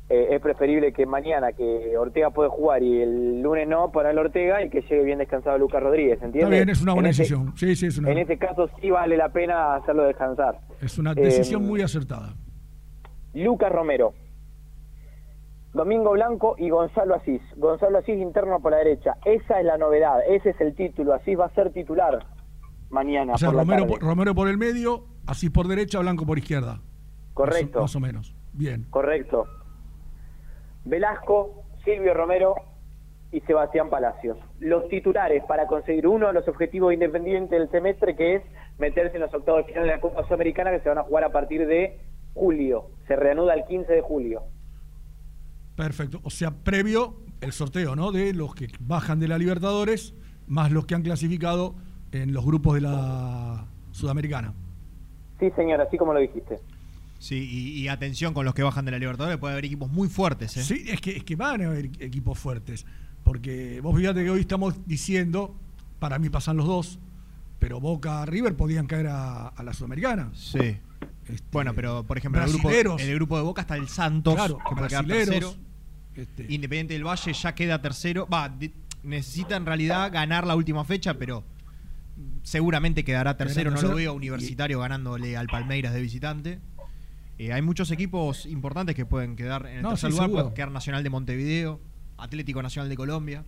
eh, 0.09 0.28
es 0.31 0.41
preferible 0.41 0.93
que 0.93 1.05
mañana 1.07 1.53
que 1.53 1.97
Ortega 1.99 2.31
puede 2.31 2.49
jugar 2.49 2.83
y 2.83 3.01
el 3.03 3.43
lunes 3.43 3.66
no 3.69 3.91
ponerle 3.91 4.20
Ortega 4.20 4.62
y 4.65 4.70
que 4.70 4.83
llegue 4.83 5.03
bien 5.03 5.19
descansado 5.19 5.59
Lucas 5.59 5.83
Rodríguez, 5.83 6.23
¿entiendes? 6.23 6.43
Está 6.45 6.51
bien, 6.57 6.69
es 6.69 6.83
una 6.83 6.93
buena 6.95 7.09
En 7.09 7.16
decisión. 7.16 7.53
Sí, 7.57 7.74
sí, 7.74 7.87
es 7.87 7.99
una, 7.99 8.11
En 8.12 8.19
este 8.19 8.39
caso 8.39 8.69
sí 8.81 8.91
vale 8.91 9.16
la 9.16 9.31
pena 9.31 9.74
hacerlo 9.77 10.05
descansar. 10.05 10.61
es 10.81 10.97
una 10.99 11.12
eh, 11.12 11.15
decisión 11.16 11.65
muy 11.66 11.83
acertada. 11.83 12.35
Lucas 13.35 13.70
Romero, 13.73 14.15
Domingo 15.74 16.12
Blanco 16.12 16.55
y 16.59 16.70
Gonzalo 16.70 17.16
Asís. 17.16 17.43
Gonzalo 17.57 17.99
Asís 17.99 18.16
interno 18.19 18.61
por 18.61 18.73
la 18.73 18.78
derecha. 18.78 19.16
Esa 19.24 19.61
es 19.61 19.66
la 19.66 19.77
novedad, 19.77 20.20
ese 20.28 20.51
es 20.51 20.61
el 20.61 20.74
título. 20.74 21.12
Asís 21.15 21.39
va 21.39 21.47
a 21.47 21.55
ser 21.55 21.70
titular 21.73 22.24
mañana 22.89 23.35
O 23.35 23.39
sea, 23.39 23.49
por 23.49 23.57
la 23.57 23.62
Romero, 23.65 23.87
por- 23.87 24.01
Romero 24.01 24.35
por 24.35 24.49
el 24.49 24.57
medio, 24.57 25.05
así 25.27 25.51
por 25.51 25.66
derecha, 25.69 25.99
Blanco 25.99 26.24
por 26.24 26.39
izquierda. 26.39 26.81
Correcto. 27.35 27.81
Más 27.83 27.95
o, 27.95 28.01
más 28.01 28.11
o 28.11 28.12
menos. 28.12 28.35
Bien. 28.55 28.87
Correcto. 28.89 29.45
Velasco, 30.87 31.65
Silvio 31.85 32.15
Romero 32.15 32.55
y 33.33 33.41
Sebastián 33.41 33.91
Palacios. 33.91 34.39
Los 34.61 34.89
titulares 34.89 35.45
para 35.45 35.67
conseguir 35.67 36.07
uno 36.07 36.29
de 36.29 36.33
los 36.33 36.47
objetivos 36.49 36.95
independientes 36.95 37.59
del 37.59 37.71
semestre, 37.71 38.15
que 38.17 38.37
es 38.37 38.43
meterse 38.79 39.17
en 39.17 39.23
los 39.23 39.35
octavos 39.35 39.67
de 39.67 39.73
final 39.73 39.85
de 39.85 39.91
la 39.91 40.01
Copa 40.01 40.25
Sudamericana, 40.25 40.71
que 40.71 40.81
se 40.81 40.89
van 40.89 40.99
a 40.99 41.03
jugar 41.03 41.25
a 41.25 41.33
partir 41.33 41.67
de 41.67 41.99
julio. 42.35 42.87
Se 43.09 43.17
reanuda 43.17 43.55
el 43.55 43.65
15 43.65 43.93
de 43.93 44.01
julio. 44.01 44.43
Perfecto. 45.77 46.21
O 46.23 46.31
sea, 46.31 46.53
previo 46.53 47.17
el 47.41 47.53
sorteo, 47.53 47.97
¿no? 47.97 48.13
De 48.13 48.33
los 48.33 48.55
que 48.55 48.69
bajan 48.81 49.19
de 49.19 49.29
la 49.29 49.39
Libertadores, 49.39 50.15
más 50.47 50.71
los 50.71 50.87
que 50.87 50.95
han 50.95 51.03
clasificado 51.03 51.75
en 52.13 52.33
los 52.33 52.47
grupos 52.47 52.75
de 52.75 52.83
la 52.83 53.67
Sudamericana. 53.91 54.55
Sí, 55.41 55.51
señor, 55.51 55.81
así 55.81 55.99
como 55.99 56.15
lo 56.15 56.21
dijiste. 56.21 56.61
Sí, 57.19 57.37
y, 57.51 57.81
y 57.81 57.89
atención 57.89 58.35
con 58.35 58.45
los 58.45 58.55
que 58.55 58.63
bajan 58.63 58.85
de 58.85 58.91
la 58.91 58.99
Libertadores, 58.99 59.39
puede 59.39 59.53
haber 59.55 59.65
equipos 59.65 59.91
muy 59.91 60.09
fuertes. 60.09 60.57
¿eh? 60.57 60.63
Sí, 60.63 60.85
es 60.87 61.01
que, 61.01 61.17
es 61.17 61.25
que 61.25 61.35
van 61.37 61.63
a 61.63 61.67
haber 61.67 61.87
equipos 62.01 62.39
fuertes. 62.39 62.85
Porque 63.25 63.81
vos 63.81 63.97
fíjate 63.97 64.23
que 64.23 64.31
hoy 64.31 64.41
estamos 64.41 64.75
diciendo, 64.87 65.57
para 65.99 66.19
mí 66.19 66.29
pasan 66.31 66.57
los 66.57 66.67
dos, 66.67 66.99
pero 67.59 67.81
Boca 67.81 68.25
River 68.27 68.55
podían 68.55 68.87
caer 68.87 69.07
a, 69.09 69.49
a 69.49 69.63
la 69.63 69.73
Sudamericana. 69.73 70.31
Sí. 70.35 70.77
bueno, 71.51 71.75
pero 71.75 72.05
por 72.05 72.19
ejemplo, 72.19 72.41
en 72.43 72.47
el 72.47 72.53
grupo, 72.53 72.71
el 72.99 73.15
grupo 73.15 73.37
de 73.39 73.43
Boca 73.43 73.63
está 73.63 73.77
el 73.77 73.89
Santos, 73.89 74.35
Claro, 74.35 74.59
que 74.69 74.87
quedar 74.87 75.07
tercero. 75.07 75.55
Independiente 76.49 76.95
del 76.95 77.05
Valle 77.07 77.33
ya 77.33 77.55
queda 77.55 77.81
tercero. 77.83 78.29
Va, 78.33 78.49
de- 78.49 78.73
necesita 79.03 79.57
en 79.57 79.67
realidad 79.67 80.13
ganar 80.13 80.47
la 80.47 80.55
última 80.55 80.85
fecha, 80.85 81.15
pero 81.15 81.45
seguramente 82.43 83.05
quedará 83.05 83.37
tercero. 83.37 83.71
No 83.71 83.81
lo 83.83 83.95
veo 83.95 84.11
a 84.13 84.15
Universitario 84.15 84.81
ganándole 84.81 85.37
al 85.37 85.47
Palmeiras 85.49 85.93
de 85.95 86.01
visitante. 86.01 86.61
Eh, 87.39 87.53
hay 87.53 87.63
muchos 87.63 87.91
equipos 87.91 88.47
importantes 88.47 88.95
que 88.95 89.05
pueden 89.05 89.37
quedar 89.37 89.67
en 89.67 89.77
el 89.77 89.83
No, 89.83 89.91
tercer 89.91 90.11
sí, 90.11 90.17
lugar. 90.17 90.31
seguro. 90.31 90.55
Quedar 90.55 90.71
Nacional 90.71 91.03
de 91.03 91.11
Montevideo, 91.11 91.81
Atlético 92.17 92.63
Nacional 92.63 92.89
de 92.89 92.97
Colombia, 92.97 93.45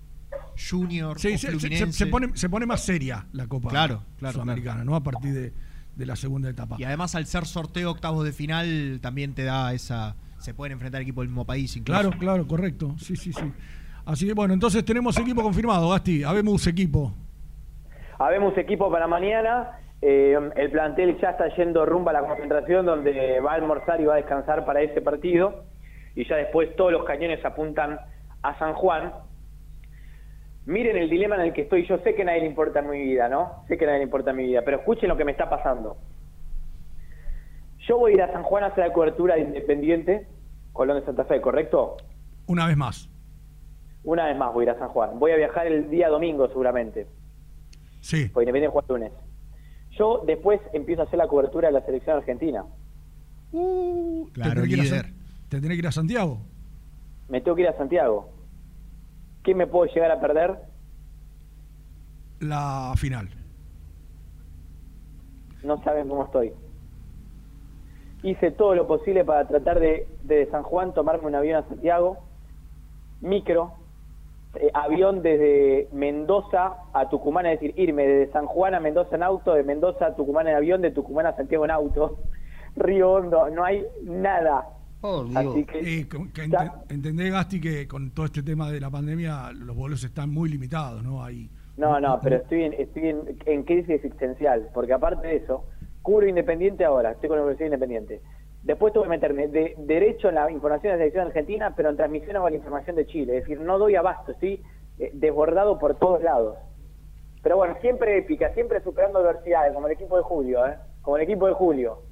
Junior, 0.71 1.19
Sí, 1.19 1.29
o 1.29 1.31
se, 1.33 1.39
se- 1.39 1.51
Fluminense. 1.59 1.93
se 1.93 2.07
pone, 2.07 2.31
se 2.35 2.49
pone 2.51 2.67
más 2.67 2.85
seria 2.85 3.27
la 3.33 3.47
Copa 3.47 3.71
Claro, 3.71 4.03
claro, 4.19 4.35
Sudamericana, 4.35 4.85
¿no? 4.85 4.95
A 4.95 5.03
partir 5.03 5.33
de, 5.33 5.53
de 5.97 6.07
la 6.07 6.17
segunda 6.17 6.51
etapa. 6.51 6.77
Y 6.79 6.85
además 6.85 7.15
al 7.15 7.27
ser 7.27 7.47
sorteo 7.47 7.91
octavos 7.91 8.25
de 8.25 8.33
final 8.33 8.99
también 9.01 9.35
te 9.35 9.45
da 9.45 9.73
esa... 9.73 10.17
Se 10.39 10.55
pueden 10.55 10.73
enfrentar 10.75 11.01
equipos 11.03 11.23
del 11.23 11.29
mismo 11.31 11.45
país 11.47 11.75
incluso. 11.77 12.01
Claro, 12.01 12.17
claro, 12.19 12.47
correcto. 12.47 12.95
Sí, 12.99 13.17
sí, 13.17 13.33
sí. 13.33 13.53
Así 14.05 14.27
que 14.27 14.35
bueno, 14.35 14.55
entonces 14.55 14.85
tenemos 14.85 15.17
equipo 15.19 15.43
confirmado, 15.43 15.89
Gasti. 15.91 16.23
Habemos 16.23 16.65
equipo. 16.67 17.13
Habemos 18.19 18.57
equipo 18.57 18.91
para 18.91 19.07
mañana. 19.09 19.71
Eh, 20.01 20.39
el 20.55 20.71
plantel 20.71 21.19
ya 21.21 21.31
está 21.31 21.49
yendo 21.57 21.85
rumbo 21.85 22.11
a 22.11 22.13
la 22.13 22.21
concentración 22.21 22.87
donde 22.87 23.41
va 23.41 23.53
a 23.53 23.55
almorzar 23.55 24.01
y 24.01 24.05
va 24.05 24.15
a 24.15 24.19
descansar 24.19 24.65
para 24.65 24.81
ese 24.81 25.01
partido. 25.01 25.65
Y 26.15 26.27
ya 26.29 26.37
después 26.37 26.75
todos 26.77 26.93
los 26.93 27.05
cañones 27.05 27.45
apuntan 27.45 27.99
a 28.43 28.59
San 28.59 28.75
Juan. 28.75 29.13
Miren 30.67 30.97
el 30.97 31.09
dilema 31.09 31.37
en 31.37 31.43
el 31.43 31.53
que 31.53 31.63
estoy. 31.63 31.87
Yo 31.87 31.99
sé 31.99 32.15
que 32.15 32.23
a 32.23 32.27
nadie 32.27 32.41
le 32.41 32.47
importa 32.47 32.83
mi 32.83 33.03
vida, 33.03 33.29
¿no? 33.29 33.65
Sé 33.69 33.79
que 33.79 33.85
a 33.85 33.89
nadie 33.89 34.01
le 34.01 34.05
importa 34.05 34.33
mi 34.33 34.45
vida, 34.45 34.63
pero 34.65 34.79
escuchen 34.79 35.09
lo 35.09 35.17
que 35.17 35.25
me 35.25 35.33
está 35.33 35.49
pasando. 35.49 35.97
Yo 37.89 37.99
voy 37.99 38.13
a 38.13 38.15
ir 38.17 38.23
a 38.23 38.33
San 38.33 38.43
Juan 38.43 38.65
a 38.65 38.67
hacer 38.69 38.87
la 38.87 38.93
cobertura 38.93 39.37
de 39.37 39.43
Independiente, 39.43 40.27
Colón 40.73 41.01
de 41.01 41.07
Santa 41.07 41.25
Fe, 41.25 41.41
¿correcto? 41.41 41.97
Una 42.47 42.67
vez 42.67 42.77
más. 42.77 43.09
Una 44.05 44.27
vez 44.27 44.37
más 44.37 44.53
voy 44.53 44.63
a 44.67 44.71
ir 44.71 44.77
a 44.77 44.79
San 44.79 44.89
Juan. 44.89 45.19
Voy 45.19 45.33
a 45.33 45.37
viajar 45.37 45.67
el 45.67 45.89
día 45.91 46.09
domingo 46.09 46.47
seguramente. 46.49 47.07
Sí. 48.01 48.29
Porque 48.29 48.51
Independiente 48.51 48.73
juega 48.73 48.87
el 48.89 48.95
lunes. 48.95 49.28
Yo 49.99 50.23
después 50.25 50.61
empiezo 50.73 51.03
a 51.03 51.05
hacer 51.07 51.19
la 51.19 51.27
cobertura 51.27 51.69
de 51.69 51.73
la 51.73 51.85
selección 51.85 52.17
argentina. 52.19 52.65
Claro, 54.33 54.63
te, 54.63 54.69
ir 54.69 54.81
a 54.81 54.83
líder. 54.85 55.07
Te 55.49 55.61
tenés 55.61 55.77
que 55.77 55.81
ir 55.81 55.87
a 55.87 55.93
Santiago. 55.93 56.39
Me 57.29 57.41
tengo 57.41 57.57
que 57.57 57.63
ir 57.63 57.69
a 57.69 57.77
Santiago. 57.77 58.31
¿Qué 59.43 59.55
me 59.55 59.67
puedo 59.67 59.93
llegar 59.93 60.11
a 60.11 60.21
perder? 60.21 60.59
La 62.41 62.93
final. 62.97 63.29
No 65.65 65.83
saben 65.83 66.09
cómo 66.09 66.25
estoy. 66.25 66.53
Hice 68.23 68.51
todo 68.53 68.75
lo 68.75 68.87
posible 68.87 69.25
para 69.25 69.47
tratar 69.49 69.81
de, 69.81 70.07
de 70.23 70.47
San 70.51 70.63
Juan 70.63 70.95
tomarme 70.95 71.27
un 71.27 71.35
avión 71.35 71.57
a 71.57 71.69
Santiago, 71.69 72.19
micro, 73.21 73.75
eh, 74.61 74.71
avión 74.75 75.23
desde 75.23 75.89
Mendoza 75.93 76.77
a 76.93 77.09
Tucumán, 77.09 77.47
es 77.47 77.61
decir, 77.61 77.75
irme 77.79 78.07
desde 78.07 78.33
San 78.33 78.47
Juan 78.47 78.75
a 78.75 78.81
Mendoza 78.81 79.17
en 79.17 79.23
auto, 79.23 79.55
de 79.55 79.63
Mendoza 79.63 80.07
a 80.07 80.17
Tucumán 80.17 80.49
en 80.49 80.57
avión, 80.57 80.83
de 80.83 80.91
Tucumán 80.91 81.27
a 81.27 81.37
Santiago 81.37 81.65
en 81.65 81.71
auto, 81.71 82.19
Río 82.77 83.13
Hondo, 83.13 83.49
no 83.51 83.65
hay 83.65 83.85
nada. 84.03 84.67
Así 85.53 85.65
que 85.65 86.09
con- 86.09 86.33
que 86.33 86.43
ente- 86.45 86.73
entendés, 86.91 87.33
Gasti, 87.33 87.61
que 87.61 87.87
con 87.87 88.11
todo 88.11 88.27
este 88.27 88.43
tema 88.43 88.71
de 88.71 88.81
la 88.81 88.91
pandemia 88.91 89.53
los 89.55 89.77
vuelos 89.77 90.03
están 90.05 90.31
muy 90.31 90.49
limitados, 90.49 91.03
¿no? 91.05 91.23
Hay, 91.25 91.49
No, 91.77 92.01
no, 92.01 92.19
pero 92.21 92.37
estoy 92.37 92.65
en, 92.65 92.73
estoy 92.73 93.09
en, 93.11 93.39
en 93.47 93.63
crisis 93.63 93.91
existencial, 93.91 94.69
porque 94.75 94.93
aparte 94.93 95.29
de 95.29 95.37
eso, 95.37 95.65
cubro 96.03 96.27
Independiente 96.29 96.85
ahora, 96.85 97.13
estoy 97.13 97.29
con 97.29 97.39
la 97.39 97.45
Universidad 97.45 97.67
Independiente. 97.67 98.21
Después 98.69 98.93
tuve 98.93 99.05
que 99.05 99.09
meterme 99.09 99.49
de 99.49 99.75
derecho 99.79 100.29
en 100.29 100.35
la 100.35 100.51
información 100.51 100.93
de 100.93 100.99
la 100.99 100.99
selección 100.99 101.27
argentina, 101.29 101.75
pero 101.75 101.89
en 101.89 101.97
transmisión 101.97 102.37
hago 102.37 102.51
la 102.51 102.57
información 102.57 102.97
de 102.97 103.07
Chile. 103.07 103.39
Es 103.39 103.45
decir, 103.45 103.59
no 103.63 103.79
doy 103.79 103.95
abasto, 103.95 104.33
estoy 104.33 104.63
eh, 104.99 105.11
desbordado 105.15 105.79
por 105.79 105.99
todos 105.99 106.23
lados. 106.23 106.59
Pero 107.43 107.57
bueno, 107.57 107.79
siempre 107.81 108.19
épica, 108.19 108.53
siempre 108.53 108.83
superando 108.83 109.21
adversidades, 109.21 109.73
como 109.73 109.87
el 109.87 109.95
equipo 109.95 110.19
de 110.19 110.23
Julio, 110.23 110.67
¿eh? 110.67 110.77
Como 111.01 111.17
el 111.17 111.23
equipo 111.23 111.47
de 111.47 111.55
Julio. 111.55 112.03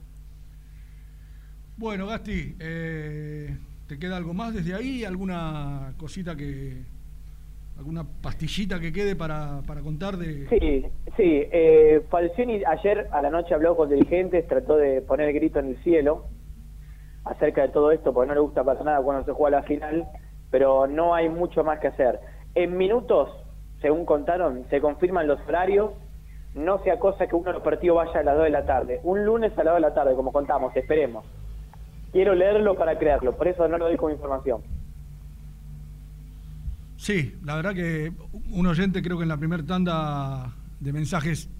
Bueno, 1.76 2.06
Gasti, 2.06 2.56
eh, 2.58 3.54
¿te 3.86 3.98
queda 3.98 4.16
algo 4.16 4.32
más 4.32 4.54
desde 4.54 4.72
ahí? 4.72 5.04
¿Alguna 5.04 5.92
cosita 5.98 6.34
que. 6.34 6.84
alguna 7.76 8.02
pastillita 8.22 8.80
que 8.80 8.94
quede 8.94 9.14
para, 9.14 9.60
para 9.66 9.82
contar 9.82 10.16
de. 10.16 10.48
Sí, 10.48 10.86
sí. 11.18 11.48
Eh, 11.52 12.00
Falcioni 12.08 12.64
ayer 12.64 13.08
a 13.12 13.20
la 13.20 13.28
noche 13.28 13.52
habló 13.52 13.76
con 13.76 13.90
dirigentes, 13.90 14.48
trató 14.48 14.78
de 14.78 15.02
poner 15.02 15.28
el 15.28 15.34
grito 15.34 15.58
en 15.58 15.66
el 15.66 15.76
cielo 15.82 16.24
acerca 17.26 17.62
de 17.62 17.68
todo 17.68 17.92
esto, 17.92 18.12
porque 18.12 18.28
no 18.28 18.34
le 18.34 18.40
gusta 18.40 18.64
para 18.64 18.82
nada 18.82 19.02
cuando 19.02 19.24
se 19.24 19.32
juega 19.32 19.58
la 19.58 19.62
final, 19.64 20.06
pero 20.50 20.86
no 20.86 21.14
hay 21.14 21.28
mucho 21.28 21.62
más 21.64 21.78
que 21.80 21.88
hacer. 21.88 22.20
En 22.54 22.76
minutos, 22.76 23.30
según 23.82 24.06
contaron, 24.06 24.64
se 24.70 24.80
confirman 24.80 25.26
los 25.26 25.40
horarios 25.46 25.92
no 26.56 26.82
sea 26.82 26.98
cosa 26.98 27.26
que 27.26 27.36
uno 27.36 27.44
de 27.44 27.52
los 27.52 27.62
partidos 27.62 27.96
vaya 27.96 28.20
a 28.20 28.22
las 28.22 28.34
2 28.34 28.44
de 28.44 28.50
la 28.50 28.64
tarde. 28.64 29.00
Un 29.04 29.24
lunes 29.24 29.52
a 29.58 29.62
las 29.62 29.74
2 29.74 29.74
de 29.74 29.80
la 29.80 29.94
tarde, 29.94 30.14
como 30.14 30.32
contamos, 30.32 30.74
esperemos. 30.74 31.24
Quiero 32.12 32.34
leerlo 32.34 32.74
para 32.76 32.98
creerlo, 32.98 33.36
por 33.36 33.46
eso 33.46 33.68
no 33.68 33.76
lo 33.76 33.86
doy 33.86 33.96
como 33.96 34.10
información. 34.10 34.62
Sí, 36.96 37.38
la 37.44 37.56
verdad 37.56 37.74
que 37.74 38.10
un 38.50 38.66
oyente 38.66 39.02
creo 39.02 39.18
que 39.18 39.24
en 39.24 39.28
la 39.28 39.36
primera 39.36 39.62
tanda 39.64 40.54
de 40.80 40.92
mensajes 40.94 41.50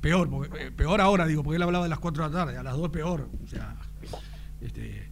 peor, 0.00 0.30
porque, 0.30 0.66
eh, 0.66 0.70
peor 0.70 1.00
ahora 1.00 1.26
digo, 1.26 1.42
porque 1.42 1.56
él 1.56 1.62
hablaba 1.64 1.84
de 1.84 1.90
las 1.90 1.98
4 1.98 2.22
de 2.22 2.30
la 2.30 2.38
tarde, 2.38 2.58
a 2.58 2.62
las 2.62 2.76
2 2.76 2.90
peor, 2.90 3.28
o 3.42 3.46
sea, 3.48 3.74
este, 4.66 5.08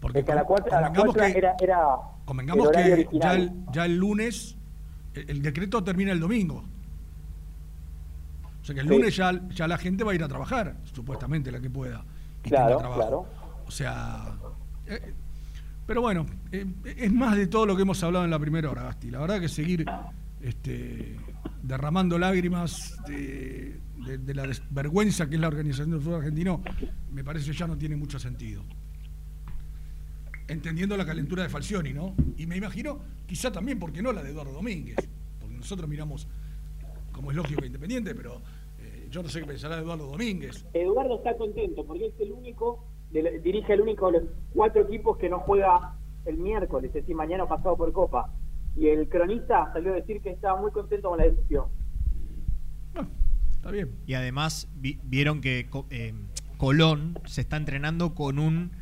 porque 0.00 0.20
a 0.30 0.34
las 0.34 0.44
4 0.44 0.70
convengamos 0.70 1.14
que- 1.16 1.38
era, 1.38 1.54
era 1.60 1.86
convengamos 2.24 2.70
que 2.70 3.08
ya 3.12 3.34
el, 3.34 3.52
ya 3.72 3.84
el 3.86 3.96
lunes 3.96 4.56
el, 5.14 5.30
el 5.30 5.42
decreto 5.42 5.82
termina 5.82 6.12
el 6.12 6.20
domingo. 6.20 6.64
O 8.60 8.64
sea 8.64 8.74
que 8.74 8.80
el 8.80 8.88
Sí. 8.88 8.94
lunes 8.94 9.16
ya, 9.16 9.32
ya 9.50 9.68
la 9.68 9.78
gente 9.78 10.04
va 10.04 10.12
a 10.12 10.14
ir 10.14 10.22
a 10.24 10.28
trabajar, 10.28 10.76
supuestamente 10.84 11.50
la 11.52 11.60
que 11.60 11.70
pueda. 11.70 12.04
y 12.44 12.50
tenga 12.50 12.66
Claro, 12.66 12.78
trabajo. 12.78 13.00
claro. 13.00 13.26
O 13.66 13.70
sea, 13.70 14.32
eh, 14.86 15.12
pero 15.86 16.00
bueno, 16.02 16.26
eh, 16.52 16.66
es 16.96 17.12
más 17.12 17.36
de 17.36 17.46
todo 17.46 17.66
lo 17.66 17.76
que 17.76 17.82
hemos 17.82 18.02
hablado 18.02 18.24
en 18.24 18.30
la 18.30 18.38
primera 18.38 18.70
hora, 18.70 18.82
Gasti. 18.84 19.10
La 19.10 19.18
verdad 19.20 19.40
que 19.40 19.48
seguir 19.48 19.84
este, 20.42 21.16
derramando 21.66 22.18
lágrimas 22.18 22.94
de, 23.06 23.80
la 24.34 24.46
vergüenza 24.70 25.28
que 25.28 25.36
es 25.36 25.40
la 25.40 25.48
organización 25.48 25.90
del 25.90 26.00
fútbol 26.00 26.16
argentino, 26.16 26.62
me 27.10 27.24
parece 27.24 27.52
ya 27.52 27.66
no 27.66 27.76
tiene 27.76 27.96
mucho 27.96 28.18
sentido. 28.18 28.62
Entendiendo 30.46 30.94
la 30.96 31.06
calentura 31.06 31.42
de 31.42 31.48
Falcioni, 31.48 31.94
¿no? 31.94 32.14
Y 32.36 32.46
me 32.46 32.56
imagino, 32.56 32.98
quizá 33.26 33.50
también, 33.50 33.78
¿por 33.78 33.92
qué 33.92 34.02
no 34.02 34.12
la 34.12 34.22
de 34.22 34.30
Eduardo 34.30 34.52
Domínguez? 34.52 34.96
Porque 35.40 35.56
nosotros 35.56 35.88
miramos, 35.88 36.28
como 37.12 37.30
es 37.30 37.36
lógico, 37.36 37.64
Independiente, 37.64 38.14
pero 38.14 38.42
eh, 38.78 39.08
yo 39.10 39.22
no 39.22 39.30
sé 39.30 39.40
qué 39.40 39.46
pensará 39.46 39.78
Eduardo 39.78 40.06
Domínguez. 40.06 40.66
Eduardo 40.74 41.16
está 41.16 41.34
contento 41.38 41.86
porque 41.86 42.06
es 42.08 42.20
el 42.20 42.32
único, 42.32 42.84
dirige 43.10 43.72
el 43.72 43.80
único 43.80 44.12
de 44.12 44.20
los 44.20 44.28
cuatro 44.52 44.82
equipos 44.82 45.16
que 45.16 45.30
no 45.30 45.40
juega 45.40 45.96
el 46.26 46.36
miércoles, 46.36 46.88
es 46.88 46.94
decir, 46.94 47.16
mañana 47.16 47.48
pasado 47.48 47.74
por 47.74 47.90
Copa. 47.92 48.30
Y 48.76 48.88
el 48.88 49.08
cronista 49.08 49.70
salió 49.72 49.92
a 49.92 49.96
decir 49.96 50.20
que 50.20 50.30
estaba 50.30 50.60
muy 50.60 50.70
contento 50.72 51.08
con 51.10 51.18
la 51.18 51.24
decisión. 51.24 51.66
Está 53.52 53.70
bien. 53.70 53.90
Y 54.06 54.14
además 54.14 54.68
vi- 54.76 54.98
vieron 55.04 55.40
que 55.40 55.68
eh, 55.90 56.14
Colón 56.58 57.18
se 57.24 57.40
está 57.40 57.56
entrenando 57.56 58.14
con 58.14 58.38
un 58.38 58.72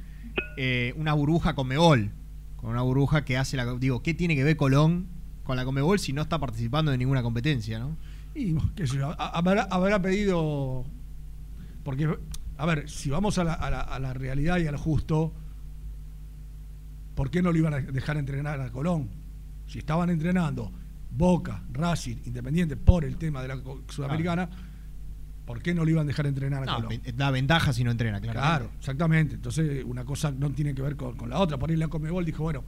eh, 0.56 0.92
una 0.96 1.12
burbuja 1.12 1.54
Comebol. 1.54 2.10
Con 2.56 2.70
una 2.70 2.82
burbuja 2.82 3.24
que 3.24 3.36
hace 3.36 3.56
la. 3.56 3.64
Digo, 3.76 4.02
¿qué 4.02 4.14
tiene 4.14 4.34
que 4.34 4.44
ver 4.44 4.56
Colón 4.56 5.06
con 5.44 5.56
la 5.56 5.64
Comebol 5.64 5.98
si 5.98 6.12
no 6.12 6.22
está 6.22 6.38
participando 6.38 6.90
de 6.90 6.98
ninguna 6.98 7.22
competencia, 7.22 7.78
no? 7.78 7.96
Y 8.34 8.56
qué 8.74 8.86
sé 8.86 8.96
yo, 8.96 9.08
a- 9.10 9.28
habrá, 9.38 9.62
habrá 9.64 10.00
pedido. 10.00 10.84
Porque, 11.84 12.08
a 12.56 12.66
ver, 12.66 12.88
si 12.88 13.10
vamos 13.10 13.38
a 13.38 13.44
la, 13.44 13.52
a 13.54 13.70
la- 13.70 13.80
a 13.80 13.98
la 13.98 14.14
realidad 14.14 14.58
y 14.58 14.66
al 14.66 14.76
justo, 14.76 15.32
¿por 17.14 17.30
qué 17.30 17.42
no 17.42 17.52
lo 17.52 17.58
iban 17.58 17.74
a 17.74 17.80
dejar 17.80 18.16
entrenar 18.16 18.60
a 18.60 18.70
Colón? 18.72 19.10
Si 19.72 19.78
estaban 19.78 20.10
entrenando 20.10 20.70
Boca, 21.10 21.62
Racing, 21.72 22.16
Independiente 22.26 22.76
por 22.76 23.06
el 23.06 23.16
tema 23.16 23.40
de 23.40 23.48
la 23.48 23.58
Sudamericana, 23.88 24.46
¿por 25.46 25.62
qué 25.62 25.72
no 25.74 25.82
lo 25.84 25.90
iban 25.90 26.04
a 26.04 26.08
dejar 26.08 26.26
entrenar 26.26 26.62
a 26.62 26.66
No, 26.66 26.74
Colón? 26.76 27.00
da 27.16 27.30
ventaja 27.30 27.72
si 27.72 27.82
no 27.82 27.90
entrena, 27.90 28.20
claro. 28.20 28.38
Claro, 28.38 28.70
exactamente. 28.78 29.34
Entonces, 29.36 29.82
una 29.86 30.04
cosa 30.04 30.30
no 30.30 30.50
tiene 30.50 30.74
que 30.74 30.82
ver 30.82 30.96
con, 30.96 31.16
con 31.16 31.30
la 31.30 31.38
otra. 31.38 31.56
Por 31.58 31.70
ahí 31.70 31.76
la 31.76 31.88
Comebol 31.88 32.22
dijo, 32.26 32.42
bueno, 32.42 32.64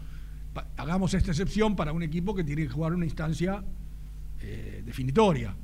hagamos 0.78 1.12
esta 1.12 1.31
excepción 1.32 1.76
para 1.76 1.93
un 1.93 2.02
equipo 2.02 2.35
que 2.35 2.43
tiene 2.43 2.62
que 2.62 2.70
jugar 2.70 2.94
una 2.94 3.05
instancia 3.05 3.62
eh, 4.40 4.82
definitoria. 4.86 5.55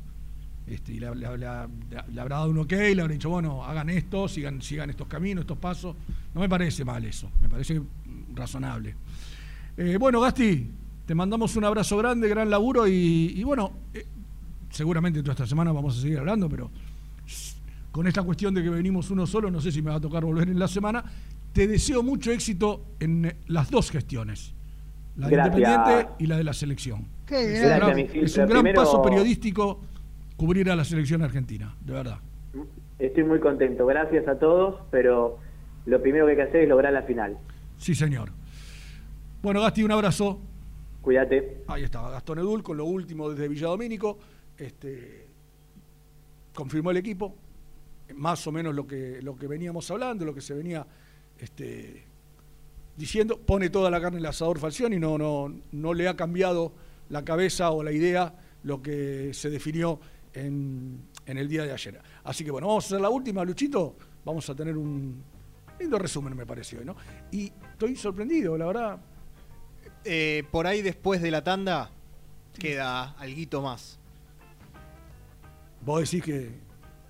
Este, 0.66 0.92
y 0.92 1.00
le, 1.00 1.14
le- 1.14 1.38
le- 1.38 1.46
le 2.12 2.20
habrá 2.20 2.36
dado 2.36 2.50
un 2.50 2.58
ok, 2.58 2.72
le 2.72 3.00
habrá 3.00 3.14
dicho, 3.14 3.30
bueno, 3.30 3.64
hagan 3.64 3.88
esto, 3.88 4.28
sigan, 4.28 4.60
sigan 4.60 4.90
estos 4.90 5.06
caminos, 5.08 5.42
estos 5.44 5.56
pasos. 5.56 5.96
No 6.34 6.42
me 6.42 6.50
parece 6.50 6.84
mal 6.84 7.02
eso, 7.06 7.30
me 7.40 7.48
parece 7.48 7.80
razonable. 8.34 8.94
Eh, 9.78 9.96
bueno, 9.98 10.20
Gasti, 10.20 10.70
te 11.10 11.14
mandamos 11.16 11.56
un 11.56 11.64
abrazo 11.64 11.96
grande, 11.96 12.28
gran 12.28 12.48
laburo 12.48 12.86
y, 12.86 13.32
y 13.34 13.42
bueno, 13.42 13.72
eh, 13.92 14.06
seguramente 14.70 15.20
toda 15.22 15.32
esta 15.32 15.44
semana 15.44 15.72
vamos 15.72 15.98
a 15.98 16.02
seguir 16.02 16.20
hablando, 16.20 16.48
pero 16.48 16.70
con 17.90 18.06
esta 18.06 18.22
cuestión 18.22 18.54
de 18.54 18.62
que 18.62 18.70
venimos 18.70 19.10
uno 19.10 19.26
solo, 19.26 19.50
no 19.50 19.60
sé 19.60 19.72
si 19.72 19.82
me 19.82 19.90
va 19.90 19.96
a 19.96 20.00
tocar 20.00 20.24
volver 20.24 20.48
en 20.48 20.56
la 20.56 20.68
semana. 20.68 21.02
Te 21.52 21.66
deseo 21.66 22.04
mucho 22.04 22.30
éxito 22.30 22.84
en 23.00 23.24
eh, 23.24 23.36
las 23.48 23.72
dos 23.72 23.90
gestiones, 23.90 24.54
la 25.16 25.26
de 25.26 25.34
Gracias. 25.34 25.56
Independiente 25.58 26.08
y 26.20 26.26
la 26.28 26.36
de 26.36 26.44
la 26.44 26.52
selección. 26.52 27.08
Qué 27.26 27.54
es 27.56 27.60
gran, 27.60 27.98
es 27.98 28.36
un 28.38 28.46
gran 28.46 28.62
Primero- 28.62 28.80
paso 28.80 29.02
periodístico 29.02 29.80
cubrir 30.36 30.70
a 30.70 30.76
la 30.76 30.84
selección 30.84 31.22
argentina, 31.22 31.74
de 31.84 31.92
verdad. 31.92 32.18
Estoy 33.00 33.24
muy 33.24 33.40
contento, 33.40 33.84
gracias 33.84 34.28
a 34.28 34.38
todos, 34.38 34.76
pero 34.92 35.38
lo 35.86 36.00
primero 36.00 36.26
que 36.26 36.30
hay 36.30 36.36
que 36.36 36.42
hacer 36.44 36.60
es 36.62 36.68
lograr 36.68 36.92
la 36.92 37.02
final. 37.02 37.36
Sí, 37.78 37.96
señor. 37.96 38.30
Bueno, 39.42 39.60
Gasti, 39.60 39.82
un 39.82 39.90
abrazo. 39.90 40.38
Cuídate. 41.02 41.62
Ahí 41.66 41.84
estaba 41.84 42.10
Gastón 42.10 42.38
Edul 42.38 42.62
con 42.62 42.76
lo 42.76 42.84
último 42.84 43.30
desde 43.30 43.48
Villadomínico. 43.48 44.18
Este, 44.56 45.26
confirmó 46.54 46.90
el 46.90 46.98
equipo, 46.98 47.34
más 48.14 48.46
o 48.46 48.52
menos 48.52 48.74
lo 48.74 48.86
que, 48.86 49.20
lo 49.22 49.36
que 49.36 49.46
veníamos 49.46 49.90
hablando, 49.90 50.24
lo 50.24 50.34
que 50.34 50.42
se 50.42 50.54
venía 50.54 50.86
este, 51.38 52.04
diciendo. 52.96 53.38
Pone 53.38 53.70
toda 53.70 53.90
la 53.90 54.00
carne 54.00 54.18
en 54.18 54.24
el 54.24 54.30
asador 54.30 54.58
Falcioni, 54.58 54.98
no, 54.98 55.16
no, 55.16 55.54
no 55.72 55.94
le 55.94 56.08
ha 56.08 56.16
cambiado 56.16 56.72
la 57.08 57.24
cabeza 57.24 57.70
o 57.70 57.82
la 57.82 57.92
idea 57.92 58.34
lo 58.62 58.82
que 58.82 59.32
se 59.32 59.48
definió 59.48 59.98
en, 60.34 61.00
en 61.24 61.38
el 61.38 61.48
día 61.48 61.64
de 61.64 61.72
ayer. 61.72 62.00
Así 62.24 62.44
que 62.44 62.50
bueno, 62.50 62.68
vamos 62.68 62.84
a 62.84 62.86
hacer 62.88 63.00
la 63.00 63.10
última, 63.10 63.44
Luchito. 63.44 63.96
Vamos 64.24 64.48
a 64.50 64.54
tener 64.54 64.76
un 64.76 65.22
lindo 65.78 65.98
resumen, 65.98 66.36
me 66.36 66.46
pareció. 66.46 66.84
¿no? 66.84 66.94
Y 67.32 67.50
estoy 67.72 67.96
sorprendido, 67.96 68.56
la 68.58 68.66
verdad. 68.66 69.00
Eh, 70.04 70.44
por 70.50 70.66
ahí 70.66 70.82
después 70.82 71.20
de 71.22 71.30
la 71.30 71.42
tanda 71.44 71.90
queda 72.58 73.10
alguito 73.18 73.60
más. 73.62 73.98
Vos 75.84 76.00
decís 76.10 76.22
que 76.24 76.50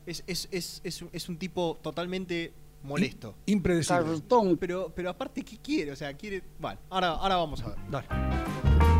Es, 0.06 0.22
es, 0.26 0.48
es, 0.50 0.80
es, 0.84 1.02
un- 1.02 1.10
es 1.12 1.28
un 1.28 1.36
tipo 1.38 1.78
totalmente 1.82 2.52
molesto. 2.82 3.34
impredecible. 3.46 4.22
Pero, 4.58 4.92
pero 4.94 5.10
aparte, 5.10 5.42
¿qué 5.42 5.58
quiere? 5.58 5.92
O 5.92 5.96
sea, 5.96 6.12
quiere. 6.14 6.42
Bueno, 6.58 6.78
ahora, 6.90 7.08
ahora 7.10 7.36
vamos 7.36 7.62
a 7.62 7.68
ver. 7.68 7.78
Dale. 7.90 8.99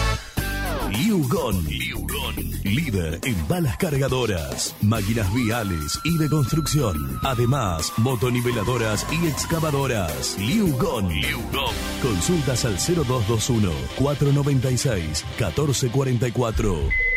Liugon. 0.91 1.65
Líder 2.63 3.19
en 3.23 3.47
balas 3.47 3.77
cargadoras, 3.77 4.75
máquinas 4.81 5.33
viales 5.33 5.99
y 6.03 6.17
de 6.17 6.29
construcción. 6.29 7.19
Además, 7.23 7.91
motoniveladoras 7.97 9.05
y 9.11 9.27
excavadoras. 9.27 10.37
Liugon. 10.37 11.09
Consultas 12.01 12.65
al 12.65 12.75
0221 12.75 13.71
496 13.95 15.25
1444. 15.39 17.11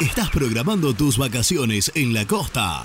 ¿Estás 0.00 0.30
programando 0.30 0.94
tus 0.94 1.16
vacaciones 1.16 1.90
en 1.94 2.12
la 2.12 2.26
costa? 2.26 2.84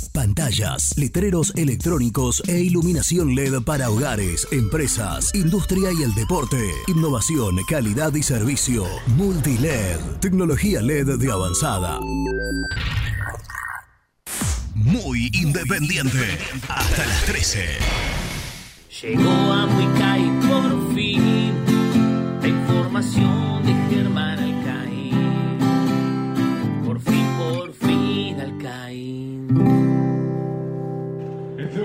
Pantallas, 0.13 0.97
letreros 0.97 1.53
electrónicos 1.55 2.43
e 2.47 2.59
iluminación 2.59 3.33
LED 3.33 3.61
para 3.63 3.89
hogares, 3.89 4.47
empresas, 4.51 5.33
industria 5.33 5.91
y 5.97 6.03
el 6.03 6.13
deporte. 6.13 6.71
Innovación, 6.87 7.57
calidad 7.67 8.13
y 8.15 8.23
servicio. 8.23 8.85
Multiled, 9.15 9.99
tecnología 10.19 10.81
LED 10.81 11.17
de 11.17 11.31
avanzada. 11.31 11.99
Muy 14.75 15.29
independiente. 15.33 16.37
Hasta 16.67 17.05
las 17.05 17.25
13. 17.25 17.65
Llegó 19.01 19.31
a 19.31 19.65
Muicay 19.67 20.29
por 20.47 20.93
fin 20.93 21.53
la 22.41 22.47
información 22.47 23.50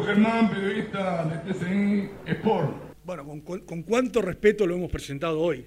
Germán, 0.06 0.48
periodista 0.50 1.24
de 1.24 1.52
TCN 1.52 2.10
Sport. 2.26 2.70
Bueno, 3.04 3.24
con, 3.44 3.60
con 3.60 3.82
cuánto 3.82 4.22
respeto 4.22 4.66
lo 4.66 4.74
hemos 4.76 4.90
presentado 4.90 5.40
hoy. 5.40 5.66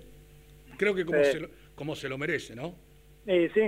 Creo 0.78 0.95
que 0.95 1.03
como, 1.06 1.22
Sí. 1.26 1.32
se, 1.32 1.40
lo, 1.41 1.48
como 1.76 1.95
se 1.95 2.07
lo 2.07 2.18
merece, 2.18 2.56
¿no? 2.56 2.74
Eh, 3.28 3.52
sí. 3.53 3.61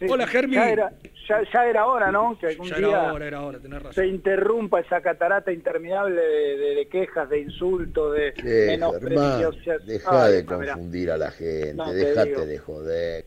sí. 0.00 0.06
Hola, 0.10 0.26
Germi. 0.26 0.56
Ya 0.56 0.70
era, 0.70 0.92
ya, 1.28 1.40
ya 1.52 1.66
era 1.66 1.86
hora, 1.86 2.10
¿no? 2.10 2.36
Que 2.38 2.48
algún 2.48 2.66
Ya 2.68 2.78
día 2.78 2.88
era 2.88 3.12
hora, 3.12 3.26
era 3.28 3.40
hora, 3.42 3.58
tenés 3.60 3.78
razón. 3.80 3.94
se 3.94 4.06
interrumpa 4.08 4.80
esa 4.80 5.00
catarata 5.00 5.52
interminable 5.52 6.20
de, 6.20 6.56
de- 6.56 6.74
de 6.74 6.88
quejas, 6.88 7.28
de 7.30 7.40
insultos, 7.40 8.12
de 8.14 8.32
menosprecios. 8.66 9.56
Germán, 9.62 9.86
deja 9.86 10.24
Ay, 10.24 10.32
de 10.32 10.42
mirá. 10.42 10.56
confundir 10.74 11.10
a 11.12 11.16
la 11.16 11.30
gente, 11.30 11.74
No, 11.74 11.84
te 11.84 11.94
dejate 11.94 12.46
de 12.46 12.58
joder. 12.58 13.24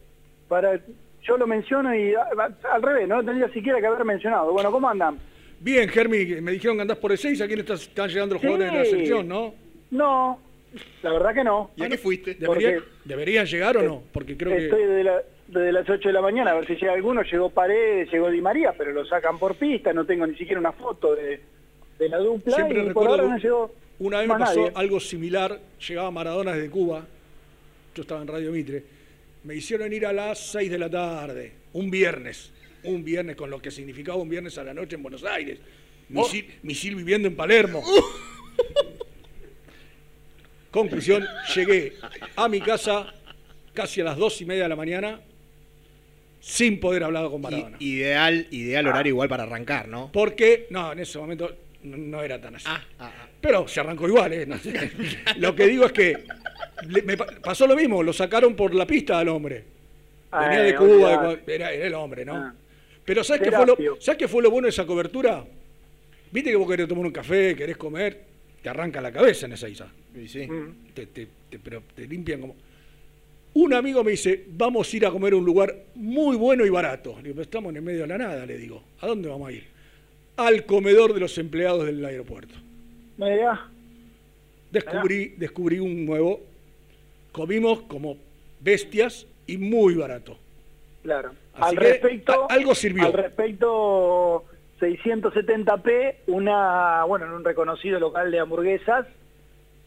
Para, 0.50 0.78
yo 1.24 1.38
lo 1.38 1.48
menciono 1.48 1.96
y 1.96 2.14
al 2.16 2.82
revés, 2.84 3.08
no 3.08 3.24
tendría 3.24 3.48
siquiera 3.54 3.80
que 3.80 3.88
haber 3.88 4.04
mencionado. 4.04 4.52
Bueno, 4.52 4.72
¿cómo 4.72 4.90
andan? 4.90 5.18
Bien, 5.60 5.90
Germi, 5.90 6.26
me 6.42 6.52
dijeron 6.52 6.78
que 6.78 6.82
andás 6.82 6.98
por 6.98 7.12
el 7.12 7.18
6, 7.18 7.42
aquí 7.42 7.54
estás, 7.54 7.82
están 7.84 8.10
llegando 8.10 8.36
los 8.36 8.42
jugadores 8.44 8.72
de 8.72 8.78
la 8.80 8.86
selección, 8.86 9.28
¿no? 9.28 9.54
No, 9.92 10.40
la 11.02 11.12
verdad 11.14 11.34
que 11.34 11.44
no. 11.44 11.72
¿Y 11.76 11.84
a 11.84 11.90
qué 11.90 11.98
fuiste? 11.98 12.36
Porque- 12.46 12.66
¿Debería- 12.66 12.84
¿Deberían 13.06 13.46
llegar 13.46 13.78
o 13.78 13.84
no? 13.84 14.04
Porque 14.12 14.36
creo 14.38 14.54
Estoy 14.54 14.80
que... 14.82 14.88
desde, 14.88 15.04
la- 15.04 15.22
desde 15.48 15.72
las 15.72 15.90
8 15.90 16.10
de 16.10 16.14
la 16.14 16.22
mañana 16.22 16.52
a 16.52 16.56
ver 16.56 16.68
si 16.68 16.74
llega 16.76 16.94
alguno. 16.94 17.22
Llegó 17.24 17.50
Paredes, 17.50 18.12
llegó 18.12 18.30
Di 18.30 18.42
María, 18.42 18.74
pero 18.78 18.92
lo 18.92 19.06
sacan 19.06 19.38
por 19.40 19.56
pista. 19.56 19.94
No 19.94 20.06
tengo 20.06 20.26
ni 20.28 20.36
siquiera 20.36 20.60
una 20.60 20.72
foto 20.72 21.16
de, 21.16 21.40
de 22.00 22.10
la 22.10 22.18
dupla. 22.18 22.56
Siempre 22.56 22.80
y 22.80 22.82
por 22.82 22.88
recuerdo, 22.90 23.12
ahora 23.12 23.28
no 23.28 23.38
llegó 23.38 23.76
una 24.00 24.20
vez 24.20 24.28
me 24.28 24.34
más 24.38 24.50
pasó 24.50 24.60
nadie. 24.62 24.74
algo 24.76 25.00
similar, 25.00 25.60
llegaba 25.88 26.12
Maradona 26.12 26.52
desde 26.54 26.70
Cuba, 26.70 27.06
yo 27.96 28.02
estaba 28.02 28.22
en 28.22 28.28
Radio 28.28 28.52
Mitre, 28.52 28.84
me 29.46 29.56
hicieron 29.56 29.94
ir 29.94 30.06
a 30.06 30.12
las 30.12 30.38
6 30.52 30.70
de 30.70 30.78
la 30.78 30.90
tarde, 30.90 31.54
un 31.74 31.90
viernes, 31.90 32.52
un 32.86 33.04
viernes 33.04 33.36
con 33.36 33.50
lo 33.50 33.62
que 33.62 33.72
significaba 33.72 34.18
un 34.18 34.30
viernes 34.30 34.58
a 34.58 34.64
la 34.64 34.74
noche 34.74 34.96
en 34.96 35.04
Buenos 35.04 35.24
Aires, 35.24 35.60
misil, 36.10 36.46
misil 36.64 36.96
viviendo 36.96 37.28
en 37.28 37.36
Palermo. 37.36 37.84
Conclusión, 40.72 41.26
llegué 41.56 41.94
a 42.36 42.50
mi 42.50 42.60
casa 42.60 43.14
casi 43.74 44.02
a 44.02 44.06
las 44.06 44.18
dos 44.18 44.42
y 44.42 44.46
media 44.46 44.64
de 44.64 44.70
la 44.70 44.76
mañana 44.76 45.22
sin 46.42 46.80
poder 46.80 47.04
hablar 47.04 47.30
con 47.30 47.42
Maradona. 47.42 47.78
I- 47.80 47.96
ideal, 47.96 48.48
ideal 48.52 48.88
horario 48.88 49.12
igual 49.12 49.30
para 49.30 49.44
arrancar, 49.44 49.88
¿no? 49.88 50.12
Porque, 50.12 50.68
no, 50.70 50.92
en 50.92 51.00
ese 51.00 51.18
momento 51.18 51.56
no, 51.84 51.98
no 51.98 52.22
era 52.22 52.40
tan 52.42 52.56
así. 52.58 52.66
Ah, 52.68 53.12
Pero 53.42 53.68
se 53.68 53.80
arrancó 53.80 54.08
igual, 54.08 54.34
¿eh? 54.34 54.46
No 54.46 54.58
sé. 54.60 54.92
Lo 55.38 55.56
que 55.56 55.66
digo 55.68 55.86
es 55.86 55.92
que 55.94 56.24
le- 56.88 57.02
me 57.04 57.16
pa- 57.18 57.26
pasó 57.42 57.66
lo 57.66 57.76
mismo, 57.76 58.04
lo 58.04 58.12
sacaron 58.14 58.56
por 58.56 58.76
la 58.76 58.86
pista 58.86 59.18
al 59.20 59.30
hombre. 59.30 59.64
Venía 60.32 60.62
de 60.62 60.76
Cuba, 60.76 60.88
de 60.88 61.16
olvidate. 61.18 61.40
Cu- 61.46 61.52
era, 61.52 61.72
era 61.72 61.88
el 61.88 61.94
hombre, 61.94 62.26
¿no? 62.26 62.54
Pero 63.06 63.24
¿sabes 63.24 63.42
qué, 63.44 63.52
fue 63.52 63.66
lo. 63.66 63.78
¿sabes 64.02 64.18
qué 64.18 64.28
fue 64.28 64.42
lo 64.44 64.50
bueno 64.52 64.66
de 64.66 64.70
esa 64.72 64.86
cobertura? 64.86 65.46
Viste 66.32 66.50
que 66.50 66.56
vos 66.56 66.68
querés 66.70 66.88
tomar 66.88 67.06
un 67.06 67.12
café, 67.12 67.56
querés 67.56 67.78
comer, 67.78 68.24
te 68.62 68.68
arranca 68.70 69.00
la 69.00 69.12
cabeza 69.12 69.46
en 69.46 69.54
esa 69.54 69.70
isa. 69.70 69.88
Sí, 70.14 70.28
sí. 70.28 70.48
Mm. 70.48 70.94
Te, 70.94 71.06
te- 71.08 71.28
te- 71.50 71.60
pero 71.60 71.84
te 71.96 72.08
limpian 72.08 72.42
como... 72.42 72.56
Un 73.54 73.74
amigo 73.74 74.04
me 74.04 74.12
dice, 74.12 74.44
vamos 74.50 74.92
a 74.92 74.98
ir 74.98 75.06
a 75.06 75.12
comer 75.12 75.32
a 75.34 75.38
un 75.38 75.46
lugar 75.46 75.74
muy 75.96 76.36
bueno 76.36 76.66
y 76.66 76.70
barato. 76.70 77.16
Le 77.18 77.24
digo, 77.24 77.36
pero 77.36 77.44
estamos 77.44 77.70
en 77.70 77.78
el 77.78 77.82
medio 77.84 78.02
de 78.02 78.08
la 78.08 78.18
nada, 78.18 78.46
le 78.46 78.58
digo. 78.58 78.84
¿A 79.00 79.08
dónde 79.08 79.30
vamos 79.30 79.48
a 79.48 79.52
ir? 79.54 79.64
Al 80.36 80.66
comedor 80.66 81.14
de 81.14 81.22
los 81.22 81.38
empleados 81.38 81.86
del 81.86 82.04
aeropuerto. 82.04 82.56
Mirá, 83.18 83.70
Descubrí, 84.72 85.36
descubrí 85.38 85.80
un 85.80 86.06
nuevo. 86.06 86.42
Comimos 87.32 87.84
como 87.84 88.18
bestias 88.60 89.26
y 89.48 89.58
muy 89.58 89.94
barato. 89.96 90.38
claro. 91.04 91.32
Así 91.56 91.64
al 91.64 91.78
que, 91.78 91.90
respecto, 91.90 92.48
algo 92.50 92.76
sirvió. 92.76 93.06
Al 93.06 93.14
respecto, 93.14 94.46
670p, 94.80 96.16
una, 96.28 97.04
bueno, 97.06 97.26
en 97.26 97.32
un 97.32 97.44
reconocido 97.44 98.00
local 98.00 98.32
de 98.32 98.40
hamburguesas, 98.40 99.08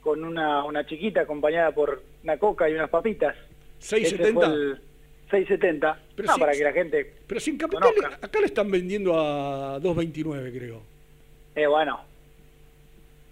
con 0.01 0.25
una, 0.25 0.65
una 0.65 0.87
chiquita 0.87 1.23
acompañada 1.23 1.73
por 1.73 2.03
una 2.25 2.39
coca 2.39 2.69
y 2.69 2.75
unas 2.75 2.89
papitas. 2.91 3.37
Ese 3.81 4.01
670. 4.01 4.41
fue 4.47 4.55
el 4.55 4.81
670. 5.31 5.99
Pero 6.17 6.27
no, 6.27 6.35
sí, 6.35 6.41
para 6.41 6.53
que 6.53 6.65
la 6.65 6.73
gente 6.73 7.15
Pero 7.27 7.41
si 7.41 7.51
en 7.51 7.59
Capital, 7.59 7.91
acá 8.23 8.41
le 8.41 8.47
están 8.47 8.71
vendiendo 8.71 9.19
a 9.19 9.79
2.29, 9.79 10.57
creo. 10.57 10.83
Eh, 11.55 11.67
bueno, 11.67 12.01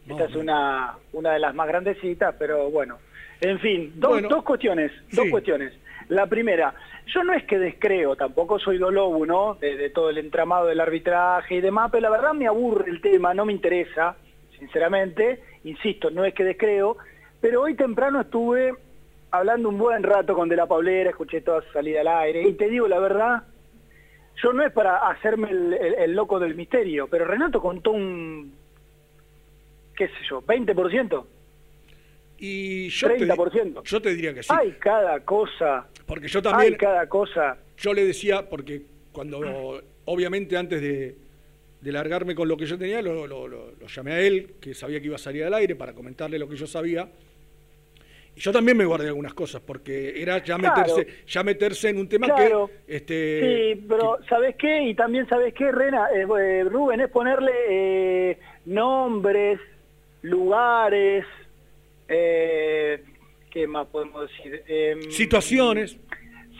esta 0.08 0.24
es 0.24 0.34
una, 0.34 0.96
una 1.12 1.32
de 1.32 1.38
las 1.38 1.54
más 1.54 1.66
grandecitas, 1.68 2.34
pero 2.38 2.70
bueno. 2.70 2.98
En 3.40 3.58
fin, 3.60 3.92
dos, 3.96 4.10
Bueno. 4.12 4.28
dos 4.28 4.44
cuestiones, 4.44 4.92
dos 5.12 5.24
Sí. 5.24 5.30
cuestiones. 5.30 5.72
La 6.08 6.26
primera, 6.26 6.74
yo 7.06 7.24
no 7.24 7.32
es 7.32 7.44
que 7.44 7.58
descreo, 7.58 8.14
tampoco 8.16 8.58
soy 8.58 8.78
dolobu, 8.78 9.26
¿no? 9.26 9.54
De, 9.54 9.76
de 9.76 9.90
todo 9.90 10.10
el 10.10 10.18
entramado 10.18 10.66
del 10.66 10.80
arbitraje 10.80 11.56
y 11.56 11.60
demás, 11.60 11.90
pero 11.90 12.02
la 12.02 12.10
verdad 12.10 12.32
me 12.32 12.46
aburre 12.46 12.90
el 12.90 13.00
tema, 13.00 13.34
no 13.34 13.44
me 13.44 13.52
interesa, 13.52 14.16
sinceramente. 14.58 15.42
Insisto, 15.64 16.10
no 16.10 16.24
es 16.24 16.32
que 16.32 16.44
descreo, 16.44 16.96
pero 17.40 17.62
hoy 17.62 17.74
temprano 17.74 18.20
estuve 18.20 18.72
hablando 19.32 19.68
un 19.68 19.78
buen 19.78 20.02
rato 20.04 20.34
con 20.34 20.48
De 20.48 20.54
La 20.56 20.66
Paulera, 20.66 21.10
escuché 21.10 21.40
toda 21.40 21.60
su 21.62 21.72
salida 21.72 22.02
al 22.02 22.08
aire, 22.08 22.42
y 22.48 22.52
te 22.52 22.68
digo 22.70 22.86
la 22.86 23.00
verdad, 23.00 23.42
yo 24.42 24.52
no 24.52 24.62
es 24.64 24.72
para 24.72 25.08
hacerme 25.08 25.50
el, 25.50 25.72
el- 25.74 25.94
el 25.94 26.12
loco 26.14 26.38
del 26.38 26.54
misterio, 26.54 27.08
pero 27.08 27.24
Renato 27.24 27.60
contó 27.60 27.90
un, 27.90 28.54
qué 29.96 30.06
sé 30.08 30.14
yo, 30.30 30.40
20%. 30.42 31.24
Y 32.38 32.88
yo 32.90 33.08
te, 33.08 33.26
30%. 33.26 33.82
yo 33.82 34.02
te 34.02 34.14
diría 34.14 34.34
que 34.34 34.42
sí. 34.42 34.52
Hay 34.52 34.72
cada 34.72 35.20
cosa. 35.20 35.86
Porque 36.06 36.28
yo 36.28 36.42
también. 36.42 36.72
Hay 36.74 36.78
cada 36.78 37.08
cosa. 37.08 37.56
Yo 37.78 37.94
le 37.94 38.04
decía, 38.04 38.48
porque 38.48 38.82
cuando, 39.12 39.82
obviamente 40.04 40.56
antes 40.56 40.80
de, 40.80 41.16
de 41.80 41.92
largarme 41.92 42.34
con 42.34 42.46
lo 42.48 42.56
que 42.56 42.66
yo 42.66 42.76
tenía, 42.78 43.00
lo, 43.02 43.26
lo- 43.26 43.48
lo- 43.48 43.70
lo 43.72 43.86
llamé 43.86 44.12
a 44.12 44.20
él, 44.20 44.52
que 44.60 44.74
sabía 44.74 45.00
que 45.00 45.06
iba 45.06 45.16
a 45.16 45.18
salir 45.18 45.44
al 45.44 45.54
aire, 45.54 45.74
para 45.76 45.92
comentarle 45.94 46.38
lo 46.38 46.48
que 46.48 46.56
yo 46.56 46.66
sabía. 46.66 47.08
Y 48.34 48.40
yo 48.40 48.52
también 48.52 48.76
me 48.76 48.84
guardé 48.84 49.06
algunas 49.08 49.32
cosas, 49.32 49.62
porque 49.64 50.20
era 50.20 50.44
ya 50.44 50.58
Claro. 50.58 50.76
meterse, 50.76 51.22
ya 51.26 51.42
meterse 51.42 51.88
en 51.88 51.96
un 51.98 52.06
tema 52.08 52.26
Claro. 52.26 52.70
que. 52.86 52.96
Este, 52.96 53.74
Sí, 53.74 53.84
pero 53.88 54.18
¿sabes 54.28 54.56
qué? 54.56 54.82
Y 54.88 54.94
también 54.94 55.26
¿sabes 55.26 55.54
qué, 55.54 55.72
Rena? 55.72 56.08
Eh, 56.14 56.26
eh, 56.38 56.64
Rubén, 56.64 57.00
es 57.00 57.08
ponerle 57.10 57.52
eh, 57.70 58.38
nombres, 58.66 59.58
lugares, 60.20 61.24
eh, 62.08 63.02
¿qué 63.50 63.66
más 63.66 63.86
podemos 63.88 64.28
decir? 64.28 64.62
Em, 64.66 65.02
Situaciones. 65.10 65.98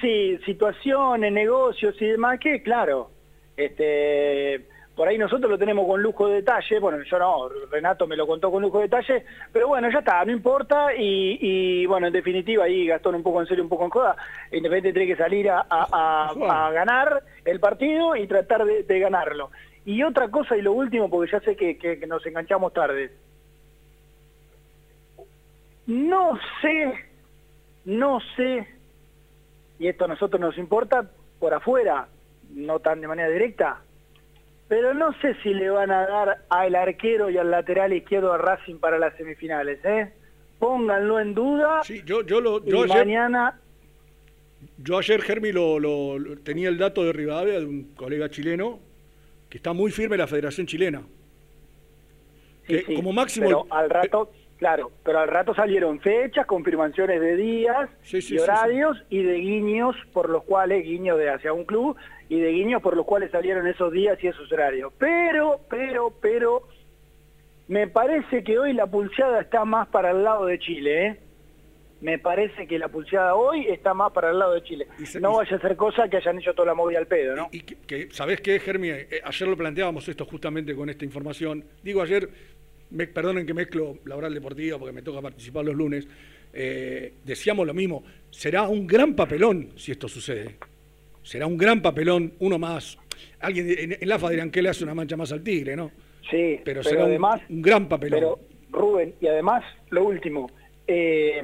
Sí, 0.01 0.39
situaciones, 0.45 1.33
negocios 1.33 1.95
y 2.01 2.07
demás, 2.07 2.39
que 2.39 2.63
claro, 2.63 3.11
este, 3.57 4.67
por 4.95 5.09
ahí 5.09 5.17
nosotros 5.17 5.51
lo 5.51 5.59
tenemos 5.59 5.87
con 5.87 6.03
lujo 6.03 6.29
de 6.29 6.37
detalle, 6.37 6.79
bueno, 6.81 7.03
yo 7.03 7.19
no, 7.19 7.49
Renato 7.71 8.07
me 8.07 8.17
lo 8.17 8.27
contó 8.27 8.51
con 8.51 8.63
lujo 8.63 8.79
de 8.79 8.85
detalle, 8.89 9.25
pero 9.53 9.69
bueno, 9.69 9.91
ya 9.91 10.01
está, 10.01 10.23
no 10.25 10.33
importa, 10.33 10.95
y, 10.95 11.39
y, 11.41 11.87
bueno, 11.87 12.07
en 12.09 12.13
definitiva, 12.13 12.65
ahí 12.65 12.87
Gastón 12.87 13.15
un 13.15 13.23
poco 13.23 13.41
en 13.41 13.47
serio, 13.47 13.65
un 13.65 13.71
poco 13.71 13.85
en 13.85 13.91
joda, 13.91 14.17
Independiente 14.53 14.93
tiene 14.99 15.15
que 15.17 15.23
salir 15.23 15.49
a, 15.49 15.61
a- 15.69 15.89
a- 16.31 16.67
a 16.67 16.71
ganar 16.73 17.23
el 17.47 17.59
partido 17.61 18.17
y 18.17 18.27
tratar 18.27 18.65
de, 18.67 18.83
de 18.83 18.99
ganarlo. 18.99 19.51
Y 19.87 20.03
otra 20.03 20.29
cosa, 20.31 20.57
y 20.57 20.63
lo 20.63 20.73
último, 20.73 21.09
porque 21.09 21.31
ya 21.33 21.41
sé 21.41 21.57
que, 21.57 21.79
que- 21.79 21.99
que 21.99 22.07
nos 22.07 22.25
enganchamos 22.27 22.73
tarde, 22.75 23.13
no 25.87 26.39
sé, 26.61 26.93
no 27.85 28.19
sé, 28.37 28.67
y 29.79 29.89
esto 29.89 30.05
a 30.05 30.09
nosotros 30.09 30.41
nos 30.41 30.59
importa 30.59 31.11
por 31.39 31.55
afuera, 31.55 32.09
no 32.55 32.79
tan 32.81 33.01
de 33.01 33.09
manera 33.09 33.29
directa, 33.29 33.81
pero 34.69 34.95
no 34.95 35.13
sé 35.21 35.35
si 35.43 35.55
le 35.55 35.71
van 35.71 35.91
a 35.91 36.07
dar 36.07 36.39
al 36.49 36.75
arquero 36.75 37.31
y 37.31 37.39
al 37.39 37.51
lateral 37.51 37.93
izquierdo 37.93 38.33
a 38.33 38.39
Racing 38.39 38.77
para 38.77 38.99
las 38.99 39.15
semifinales, 39.17 39.79
¿eh? 39.85 40.13
Pónganlo 40.59 41.21
en 41.21 41.35
duda. 41.35 41.83
yo, 42.05 42.23
yo 42.23 42.41
lo, 42.41 42.59
y 42.65 42.71
yo 42.71 42.83
ayer- 42.85 42.97
mañana, 42.99 43.61
Yo 44.79 44.99
ayer, 44.99 45.21
Germi, 45.23 45.53
lo, 45.53 45.79
lo- 45.79 46.19
lo- 46.19 46.39
tenía 46.39 46.69
el 46.69 46.79
dato 46.79 47.05
de 47.05 47.13
Rivadavia 47.13 47.61
de 47.61 47.67
un 47.67 47.85
colega 47.95 48.29
chileno 48.31 48.81
que 49.51 49.59
está 49.59 49.73
muy 49.73 49.91
firme 49.93 50.17
la 50.17 50.27
Federación 50.27 50.67
Chilena. 50.67 51.03
Que 52.67 52.83
sí, 52.83 52.95
como 52.97 53.13
máximo. 53.13 53.47
pero 53.47 53.67
al 53.71 53.89
rato, 53.89 54.31
claro, 54.59 54.91
pero 55.05 55.21
al 55.21 55.29
rato 55.29 55.55
salieron 55.55 56.01
fechas, 56.01 56.47
confirmaciones 56.47 57.21
de 57.21 57.37
días 57.37 57.91
sí, 58.03 58.19
y 58.19 58.23
sí, 58.23 58.39
horarios 58.39 59.03
y 59.11 59.23
de 59.23 59.35
guiños 59.35 59.97
por 60.13 60.31
los 60.31 60.45
cuales, 60.45 60.85
guiños 60.85 61.19
de 61.19 61.31
hacia 61.31 61.53
un 61.53 61.65
club 61.65 61.97
y 62.29 62.41
de 62.41 62.51
guiños 62.51 62.83
por 62.83 62.97
los 62.97 63.07
cuales 63.07 63.31
salieron 63.31 63.67
esos 63.67 63.93
días 63.93 64.19
y 64.23 64.29
esos 64.29 64.51
horarios. 64.51 64.93
Pero, 64.99 65.61
pero, 65.71 66.13
pero, 66.21 66.69
me 67.69 67.89
parece 67.89 68.43
que 68.43 68.59
hoy 68.59 68.73
la 68.73 68.87
pulseada 68.87 69.41
está 69.41 69.65
más 69.65 69.89
para 69.89 70.11
el 70.11 70.23
lado 70.23 70.47
de 70.47 70.59
Chile, 70.59 71.07
¿eh? 71.07 71.21
Me 72.01 72.19
parece 72.19 72.67
que 72.67 72.79
la 72.79 72.89
pulseada 72.89 73.35
hoy 73.35 73.67
está 73.69 73.95
más 73.95 74.13
para 74.13 74.31
el 74.31 74.39
lado 74.39 74.53
de 74.53 74.63
Chile. 74.63 74.87
No 75.19 75.37
vaya 75.37 75.57
a 75.57 75.61
ser 75.61 75.77
cosa 75.77 76.09
que 76.09 76.19
hayan 76.19 76.39
hecho 76.39 76.53
toda 76.53 76.67
la 76.67 76.75
movida 76.75 76.99
al 76.99 77.07
pedo, 77.07 77.35
¿no? 77.35 77.49
Y 77.51 77.61
que, 77.61 77.77
que, 77.77 78.09
¿Sabés 78.13 78.43
qué, 78.43 78.61
Germi? 78.61 78.91
Eh, 78.91 79.23
ayer 79.25 79.49
lo 79.49 79.57
planteábamos 79.57 80.07
esto 80.07 80.27
justamente 80.27 80.77
con 80.77 80.91
esta 80.91 81.07
información. 81.07 81.65
Digo 81.83 82.03
ayer, 82.03 82.29
me, 82.91 83.07
perdonen 83.07 83.47
que 83.47 83.55
mezclo 83.55 83.99
laboral 84.05 84.33
deportiva 84.35 84.79
porque 84.79 84.93
me 84.93 85.03
toca 85.03 85.21
participar 85.23 85.65
los 85.65 85.75
lunes. 85.75 86.07
eh, 86.53 87.13
decíamos 87.25 87.67
lo 87.67 87.75
mismo. 87.75 88.03
Será 88.31 88.63
un 88.69 88.87
gran 88.87 89.15
papelón 89.15 89.71
si 89.77 89.93
esto 89.93 90.09
sucede. 90.09 90.57
Será 91.23 91.47
un 91.47 91.57
gran 91.59 91.83
papelón, 91.83 92.33
uno 92.39 92.59
más. 92.59 92.99
Alguien 93.41 93.67
en, 93.79 93.97
en 94.01 94.09
la 94.09 94.15
AFA 94.15 94.31
dirán 94.31 94.51
que 94.51 94.63
le 94.63 94.69
hace 94.71 94.85
una 94.85 94.95
mancha 94.95 95.17
más 95.17 95.33
al 95.33 95.43
tigre, 95.43 95.75
¿no? 95.77 95.91
Sí, 96.31 96.61
Pero, 96.65 96.65
pero 96.65 96.83
será 96.83 97.05
un- 97.05 97.11
además- 97.11 97.41
un, 97.49 97.63
gran 97.63 97.89
papelón. 97.89 98.19
Pero, 98.21 98.39
Rubén, 98.71 99.15
y 99.21 99.27
además, 99.27 99.65
lo 99.91 100.05
último, 100.05 100.51
eh, 100.87 101.43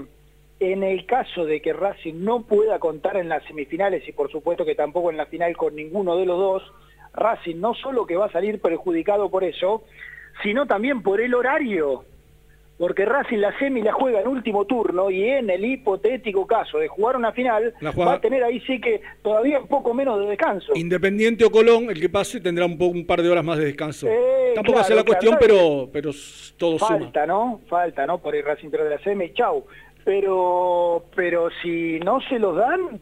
en 0.61 0.83
el 0.83 1.07
caso 1.07 1.45
de 1.45 1.61
que 1.61 1.73
Racing 1.73 2.15
no 2.25 2.43
pueda 2.43 2.79
contar 2.79 3.17
en 3.17 3.29
las 3.29 3.45
semifinales 3.45 4.07
y 4.09 4.13
por 4.13 4.31
supuesto 4.31 4.65
que 4.65 4.75
tampoco 4.75 5.11
en 5.11 5.17
la 5.17 5.27
final 5.27 5.57
con 5.57 5.75
ninguno 5.75 6.17
de 6.17 6.27
los 6.27 6.39
dos, 6.39 6.63
Racing 7.15 7.57
no 7.57 7.75
solo 7.75 8.07
que 8.07 8.17
va 8.17 8.27
a 8.27 8.33
salir 8.33 8.61
perjudicado 8.61 9.29
por 9.31 9.45
eso, 9.45 9.85
sino 10.43 10.67
también 10.67 11.03
por 11.03 11.21
el 11.21 11.35
horario. 11.35 12.05
Porque 12.79 13.05
Racing 13.05 13.39
la 13.39 13.57
semi 13.61 13.81
la 13.83 13.93
juega 13.93 14.21
en 14.23 14.27
último 14.27 14.65
turno 14.65 15.09
y 15.09 15.23
en 15.25 15.51
el 15.51 15.65
hipotético 15.65 16.47
caso 16.49 16.79
de 16.79 16.89
jugar 16.89 17.17
una 17.17 17.31
final, 17.31 17.73
va 17.97 18.15
a 18.15 18.21
tener 18.21 18.43
ahí 18.43 18.59
sí 18.61 18.81
que 18.81 19.01
todavía 19.23 19.61
un 19.61 19.69
poco 19.69 19.95
menos 19.95 20.19
de 20.19 20.27
descanso. 20.27 20.73
Independiente 20.75 21.45
o 21.45 21.51
Colón, 21.51 21.91
el 21.91 22.01
que 22.01 22.09
pase 22.09 22.41
tendrá 22.41 22.65
un, 22.67 22.77
po- 22.77 22.87
un 22.87 23.07
par 23.07 23.23
de 23.23 23.31
horas 23.31 23.45
más 23.45 23.59
de 23.59 23.67
descanso. 23.67 24.09
Eh, 24.09 24.53
Tampoco 24.57 24.81
hace 24.81 24.95
claro, 24.95 25.01
la 25.03 25.07
cuestión, 25.07 25.37
claro. 25.37 25.47
pero, 25.47 25.91
pero 25.93 26.11
todo 26.57 26.79
suma. 26.79 26.99
Falta, 26.99 27.25
¿no? 27.27 27.61
Falta, 27.69 28.05
¿no? 28.07 28.19
Por 28.19 28.35
el 28.35 28.45
Racing 28.45 28.71
pero 28.71 28.85
de 28.85 28.91
la 28.91 28.99
semi, 28.99 29.33
chau. 29.33 29.65
Pero, 30.05 31.05
pero 31.15 31.51
si 31.63 32.01
no 32.01 32.21
se 32.23 32.39
los 32.41 32.57
dan, 32.57 33.01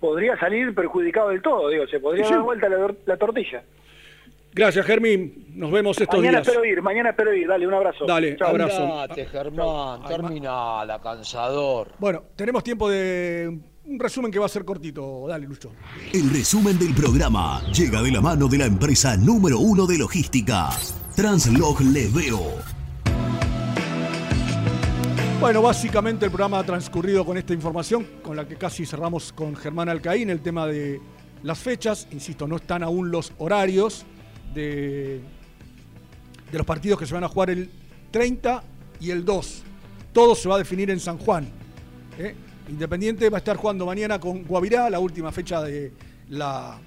podría 0.00 0.36
salir 0.38 0.74
perjudicado 0.74 1.28
del 1.28 1.42
todo, 1.42 1.68
digo, 1.68 1.86
se 1.86 2.00
podría 2.00 2.24
Sí. 2.24 2.32
dar 2.32 2.42
vuelta 2.42 2.68
la, 2.68 2.92
la 3.06 3.16
tortilla. 3.16 3.62
Gracias, 4.52 4.84
Germín. 4.84 5.46
Nos 5.54 5.70
vemos 5.70 6.00
estos 6.00 6.18
mañana 6.18 6.38
días. 6.38 6.48
espero 6.48 6.64
ir, 6.64 6.82
mañana 6.82 7.10
espero 7.10 7.34
ir, 7.34 7.46
dale, 7.46 7.66
un 7.66 7.74
abrazo. 7.74 8.04
Dale, 8.06 8.36
Chau. 8.36 8.48
abrazo. 8.48 8.82
Andate, 8.82 9.26
Germán, 9.26 10.04
terminala, 10.04 11.00
cansador. 11.00 11.92
Bueno, 11.98 12.24
tenemos 12.34 12.64
tiempo 12.64 12.88
de 12.90 13.60
un 13.84 13.98
resumen 13.98 14.32
que 14.32 14.38
va 14.38 14.46
a 14.46 14.48
ser 14.48 14.64
cortito. 14.64 15.26
Dale, 15.28 15.46
Lucho. 15.46 15.70
El 16.12 16.30
resumen 16.30 16.78
del 16.78 16.94
programa 16.94 17.62
llega 17.72 18.02
de 18.02 18.10
la 18.10 18.20
mano 18.20 18.48
de 18.48 18.58
la 18.58 18.66
empresa 18.66 19.16
número 19.16 19.58
uno 19.58 19.86
de 19.86 19.98
logística, 19.98 20.70
Translog 21.14 21.80
Leveo. 21.82 22.40
Bueno, 25.40 25.62
básicamente 25.62 26.26
el 26.26 26.30
programa 26.30 26.58
ha 26.58 26.64
transcurrido 26.64 27.24
con 27.24 27.38
esta 27.38 27.54
información, 27.54 28.06
con 28.22 28.36
la 28.36 28.46
que 28.46 28.56
casi 28.56 28.84
cerramos 28.84 29.32
con 29.32 29.56
Germán 29.56 29.88
Alcaín, 29.88 30.28
el 30.28 30.40
tema 30.40 30.66
de 30.66 31.00
las 31.42 31.58
fechas. 31.58 32.08
Insisto, 32.10 32.46
no 32.46 32.56
están 32.56 32.82
aún 32.82 33.10
los 33.10 33.32
horarios 33.38 34.04
de, 34.54 35.20
de 36.50 36.58
los 36.58 36.66
partidos 36.66 36.98
que 36.98 37.06
se 37.06 37.14
van 37.14 37.24
a 37.24 37.28
jugar 37.28 37.50
el 37.50 37.70
30 38.10 38.62
y 39.00 39.10
el 39.10 39.24
2. 39.24 39.62
Todo 40.12 40.34
se 40.34 40.48
va 40.48 40.56
a 40.56 40.58
definir 40.58 40.90
en 40.90 41.00
San 41.00 41.18
Juan. 41.18 41.48
¿eh? 42.18 42.34
Independiente 42.68 43.28
va 43.30 43.38
a 43.38 43.40
estar 43.40 43.56
jugando 43.56 43.86
mañana 43.86 44.18
con 44.18 44.44
Guavirá, 44.44 44.90
la 44.90 44.98
última 44.98 45.32
fecha 45.32 45.62
de 45.62 45.92
la 46.28 46.78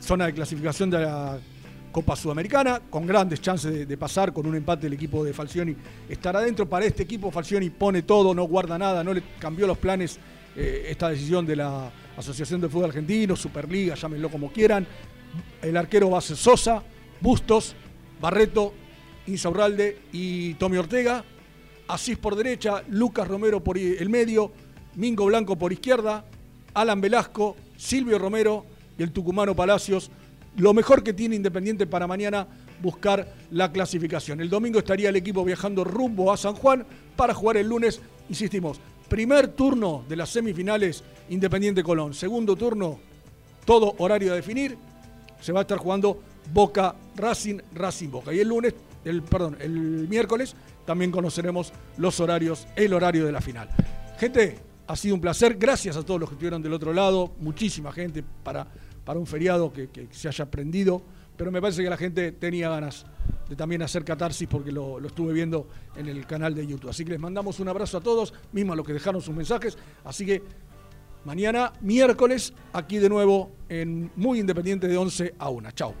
zona 0.00 0.26
de 0.26 0.34
clasificación 0.34 0.90
de 0.90 1.00
la 1.00 1.38
Copa 1.92 2.16
Sudamericana, 2.16 2.82
con 2.90 3.06
grandes 3.06 3.40
chances 3.40 3.86
de, 3.86 3.96
pasar, 3.96 4.32
con 4.32 4.46
un 4.46 4.56
empate 4.56 4.88
el 4.88 4.94
equipo 4.94 5.24
de 5.24 5.32
Falcioni 5.32 5.76
estará 6.08 6.40
adentro. 6.40 6.68
Para 6.68 6.84
este 6.84 7.04
equipo 7.04 7.30
Falcioni 7.30 7.70
pone 7.70 8.02
todo, 8.02 8.34
no 8.34 8.44
guarda 8.44 8.76
nada, 8.76 9.04
no 9.04 9.14
le 9.14 9.22
cambió 9.38 9.66
los 9.66 9.78
planes 9.78 10.18
eh, 10.56 10.86
esta 10.88 11.08
decisión 11.08 11.46
de 11.46 11.56
la 11.56 11.92
Asociación 12.16 12.60
de 12.60 12.68
Fútbol 12.68 12.86
Argentino, 12.86 13.36
Superliga, 13.36 13.94
llámenlo 13.94 14.28
como 14.28 14.50
quieran. 14.50 14.86
El 15.62 15.76
arquero 15.76 16.10
va 16.10 16.18
a 16.18 16.22
ser 16.22 16.36
Sosa, 16.36 16.82
Bustos, 17.20 17.74
Barreto, 18.20 18.74
Insaurralde 19.26 19.98
y 20.12 20.54
Tommy 20.54 20.76
Ortega. 20.76 21.24
Asís 21.88 22.18
por 22.18 22.36
derecha, 22.36 22.82
Lucas 22.88 23.28
Romero 23.28 23.62
por 23.62 23.76
el 23.78 24.08
medio, 24.08 24.52
Mingo 24.94 25.26
Blanco 25.26 25.56
por 25.56 25.72
izquierda, 25.72 26.24
Alan 26.72 27.00
Velasco, 27.00 27.56
Silvio 27.76 28.18
Romero 28.18 28.64
y 28.98 29.02
el 29.02 29.12
tucumano 29.12 29.54
Palacios. 29.54 30.10
Lo 30.56 30.72
mejor 30.72 31.02
que 31.02 31.12
tiene 31.12 31.36
Independiente 31.36 31.86
para 31.86 32.06
mañana 32.06 32.46
buscar 32.80 33.34
la 33.50 33.72
clasificación. 33.72 34.40
El 34.40 34.50
domingo 34.50 34.78
estaría 34.78 35.08
el 35.08 35.16
equipo 35.16 35.44
viajando 35.44 35.84
rumbo 35.84 36.32
a 36.32 36.36
San 36.36 36.54
Juan 36.54 36.86
para 37.16 37.34
jugar 37.34 37.56
el 37.56 37.68
lunes, 37.68 38.00
insistimos, 38.28 38.80
primer 39.08 39.48
turno 39.48 40.04
de 40.08 40.16
las 40.16 40.30
semifinales 40.30 41.04
Independiente 41.28 41.82
Colón, 41.82 42.14
segundo 42.14 42.56
turno, 42.56 42.98
todo 43.64 43.94
horario 43.98 44.32
a 44.32 44.36
definir, 44.36 44.76
se 45.44 45.52
va 45.52 45.60
a 45.60 45.62
estar 45.62 45.76
jugando 45.76 46.22
Boca 46.54 46.94
Racing, 47.16 47.58
Racing 47.74 48.08
Boca. 48.08 48.32
Y 48.32 48.40
el 48.40 48.48
lunes, 48.48 48.74
el 49.04 49.20
perdón, 49.20 49.58
el 49.60 50.08
miércoles 50.08 50.56
también 50.86 51.10
conoceremos 51.10 51.70
los 51.98 52.18
horarios, 52.18 52.66
el 52.76 52.94
horario 52.94 53.26
de 53.26 53.32
la 53.32 53.42
final. 53.42 53.68
Gente, 54.18 54.56
ha 54.86 54.96
sido 54.96 55.14
un 55.14 55.20
placer. 55.20 55.58
Gracias 55.58 55.98
a 55.98 56.02
todos 56.02 56.18
los 56.18 56.30
que 56.30 56.36
estuvieron 56.36 56.62
del 56.62 56.72
otro 56.72 56.94
lado. 56.94 57.32
Muchísima 57.40 57.92
gente 57.92 58.24
para, 58.42 58.66
para 59.04 59.18
un 59.18 59.26
feriado 59.26 59.70
que, 59.70 59.90
que 59.90 60.08
se 60.12 60.28
haya 60.28 60.50
prendido. 60.50 61.02
Pero 61.36 61.52
me 61.52 61.60
parece 61.60 61.82
que 61.82 61.90
la 61.90 61.98
gente 61.98 62.32
tenía 62.32 62.70
ganas 62.70 63.04
de 63.46 63.54
también 63.54 63.82
hacer 63.82 64.02
catarsis 64.02 64.48
porque 64.48 64.72
lo, 64.72 64.98
lo 64.98 65.08
estuve 65.08 65.34
viendo 65.34 65.68
en 65.94 66.08
el 66.08 66.26
canal 66.26 66.54
de 66.54 66.66
YouTube. 66.66 66.88
Así 66.88 67.04
que 67.04 67.10
les 67.10 67.20
mandamos 67.20 67.60
un 67.60 67.68
abrazo 67.68 67.98
a 67.98 68.00
todos, 68.00 68.32
mismo 68.52 68.72
a 68.72 68.76
los 68.76 68.86
que 68.86 68.94
dejaron 68.94 69.20
sus 69.20 69.34
mensajes. 69.34 69.76
Así 70.04 70.24
que 70.24 70.42
mañana, 71.24 71.72
miércoles, 71.80 72.52
aquí 72.72 72.98
de 72.98 73.08
nuevo 73.08 73.50
en 73.68 74.10
Muy 74.16 74.40
Independiente 74.40 74.88
de 74.88 74.96
11 74.96 75.34
a 75.38 75.48
1. 75.50 75.70
Chao. 75.72 75.94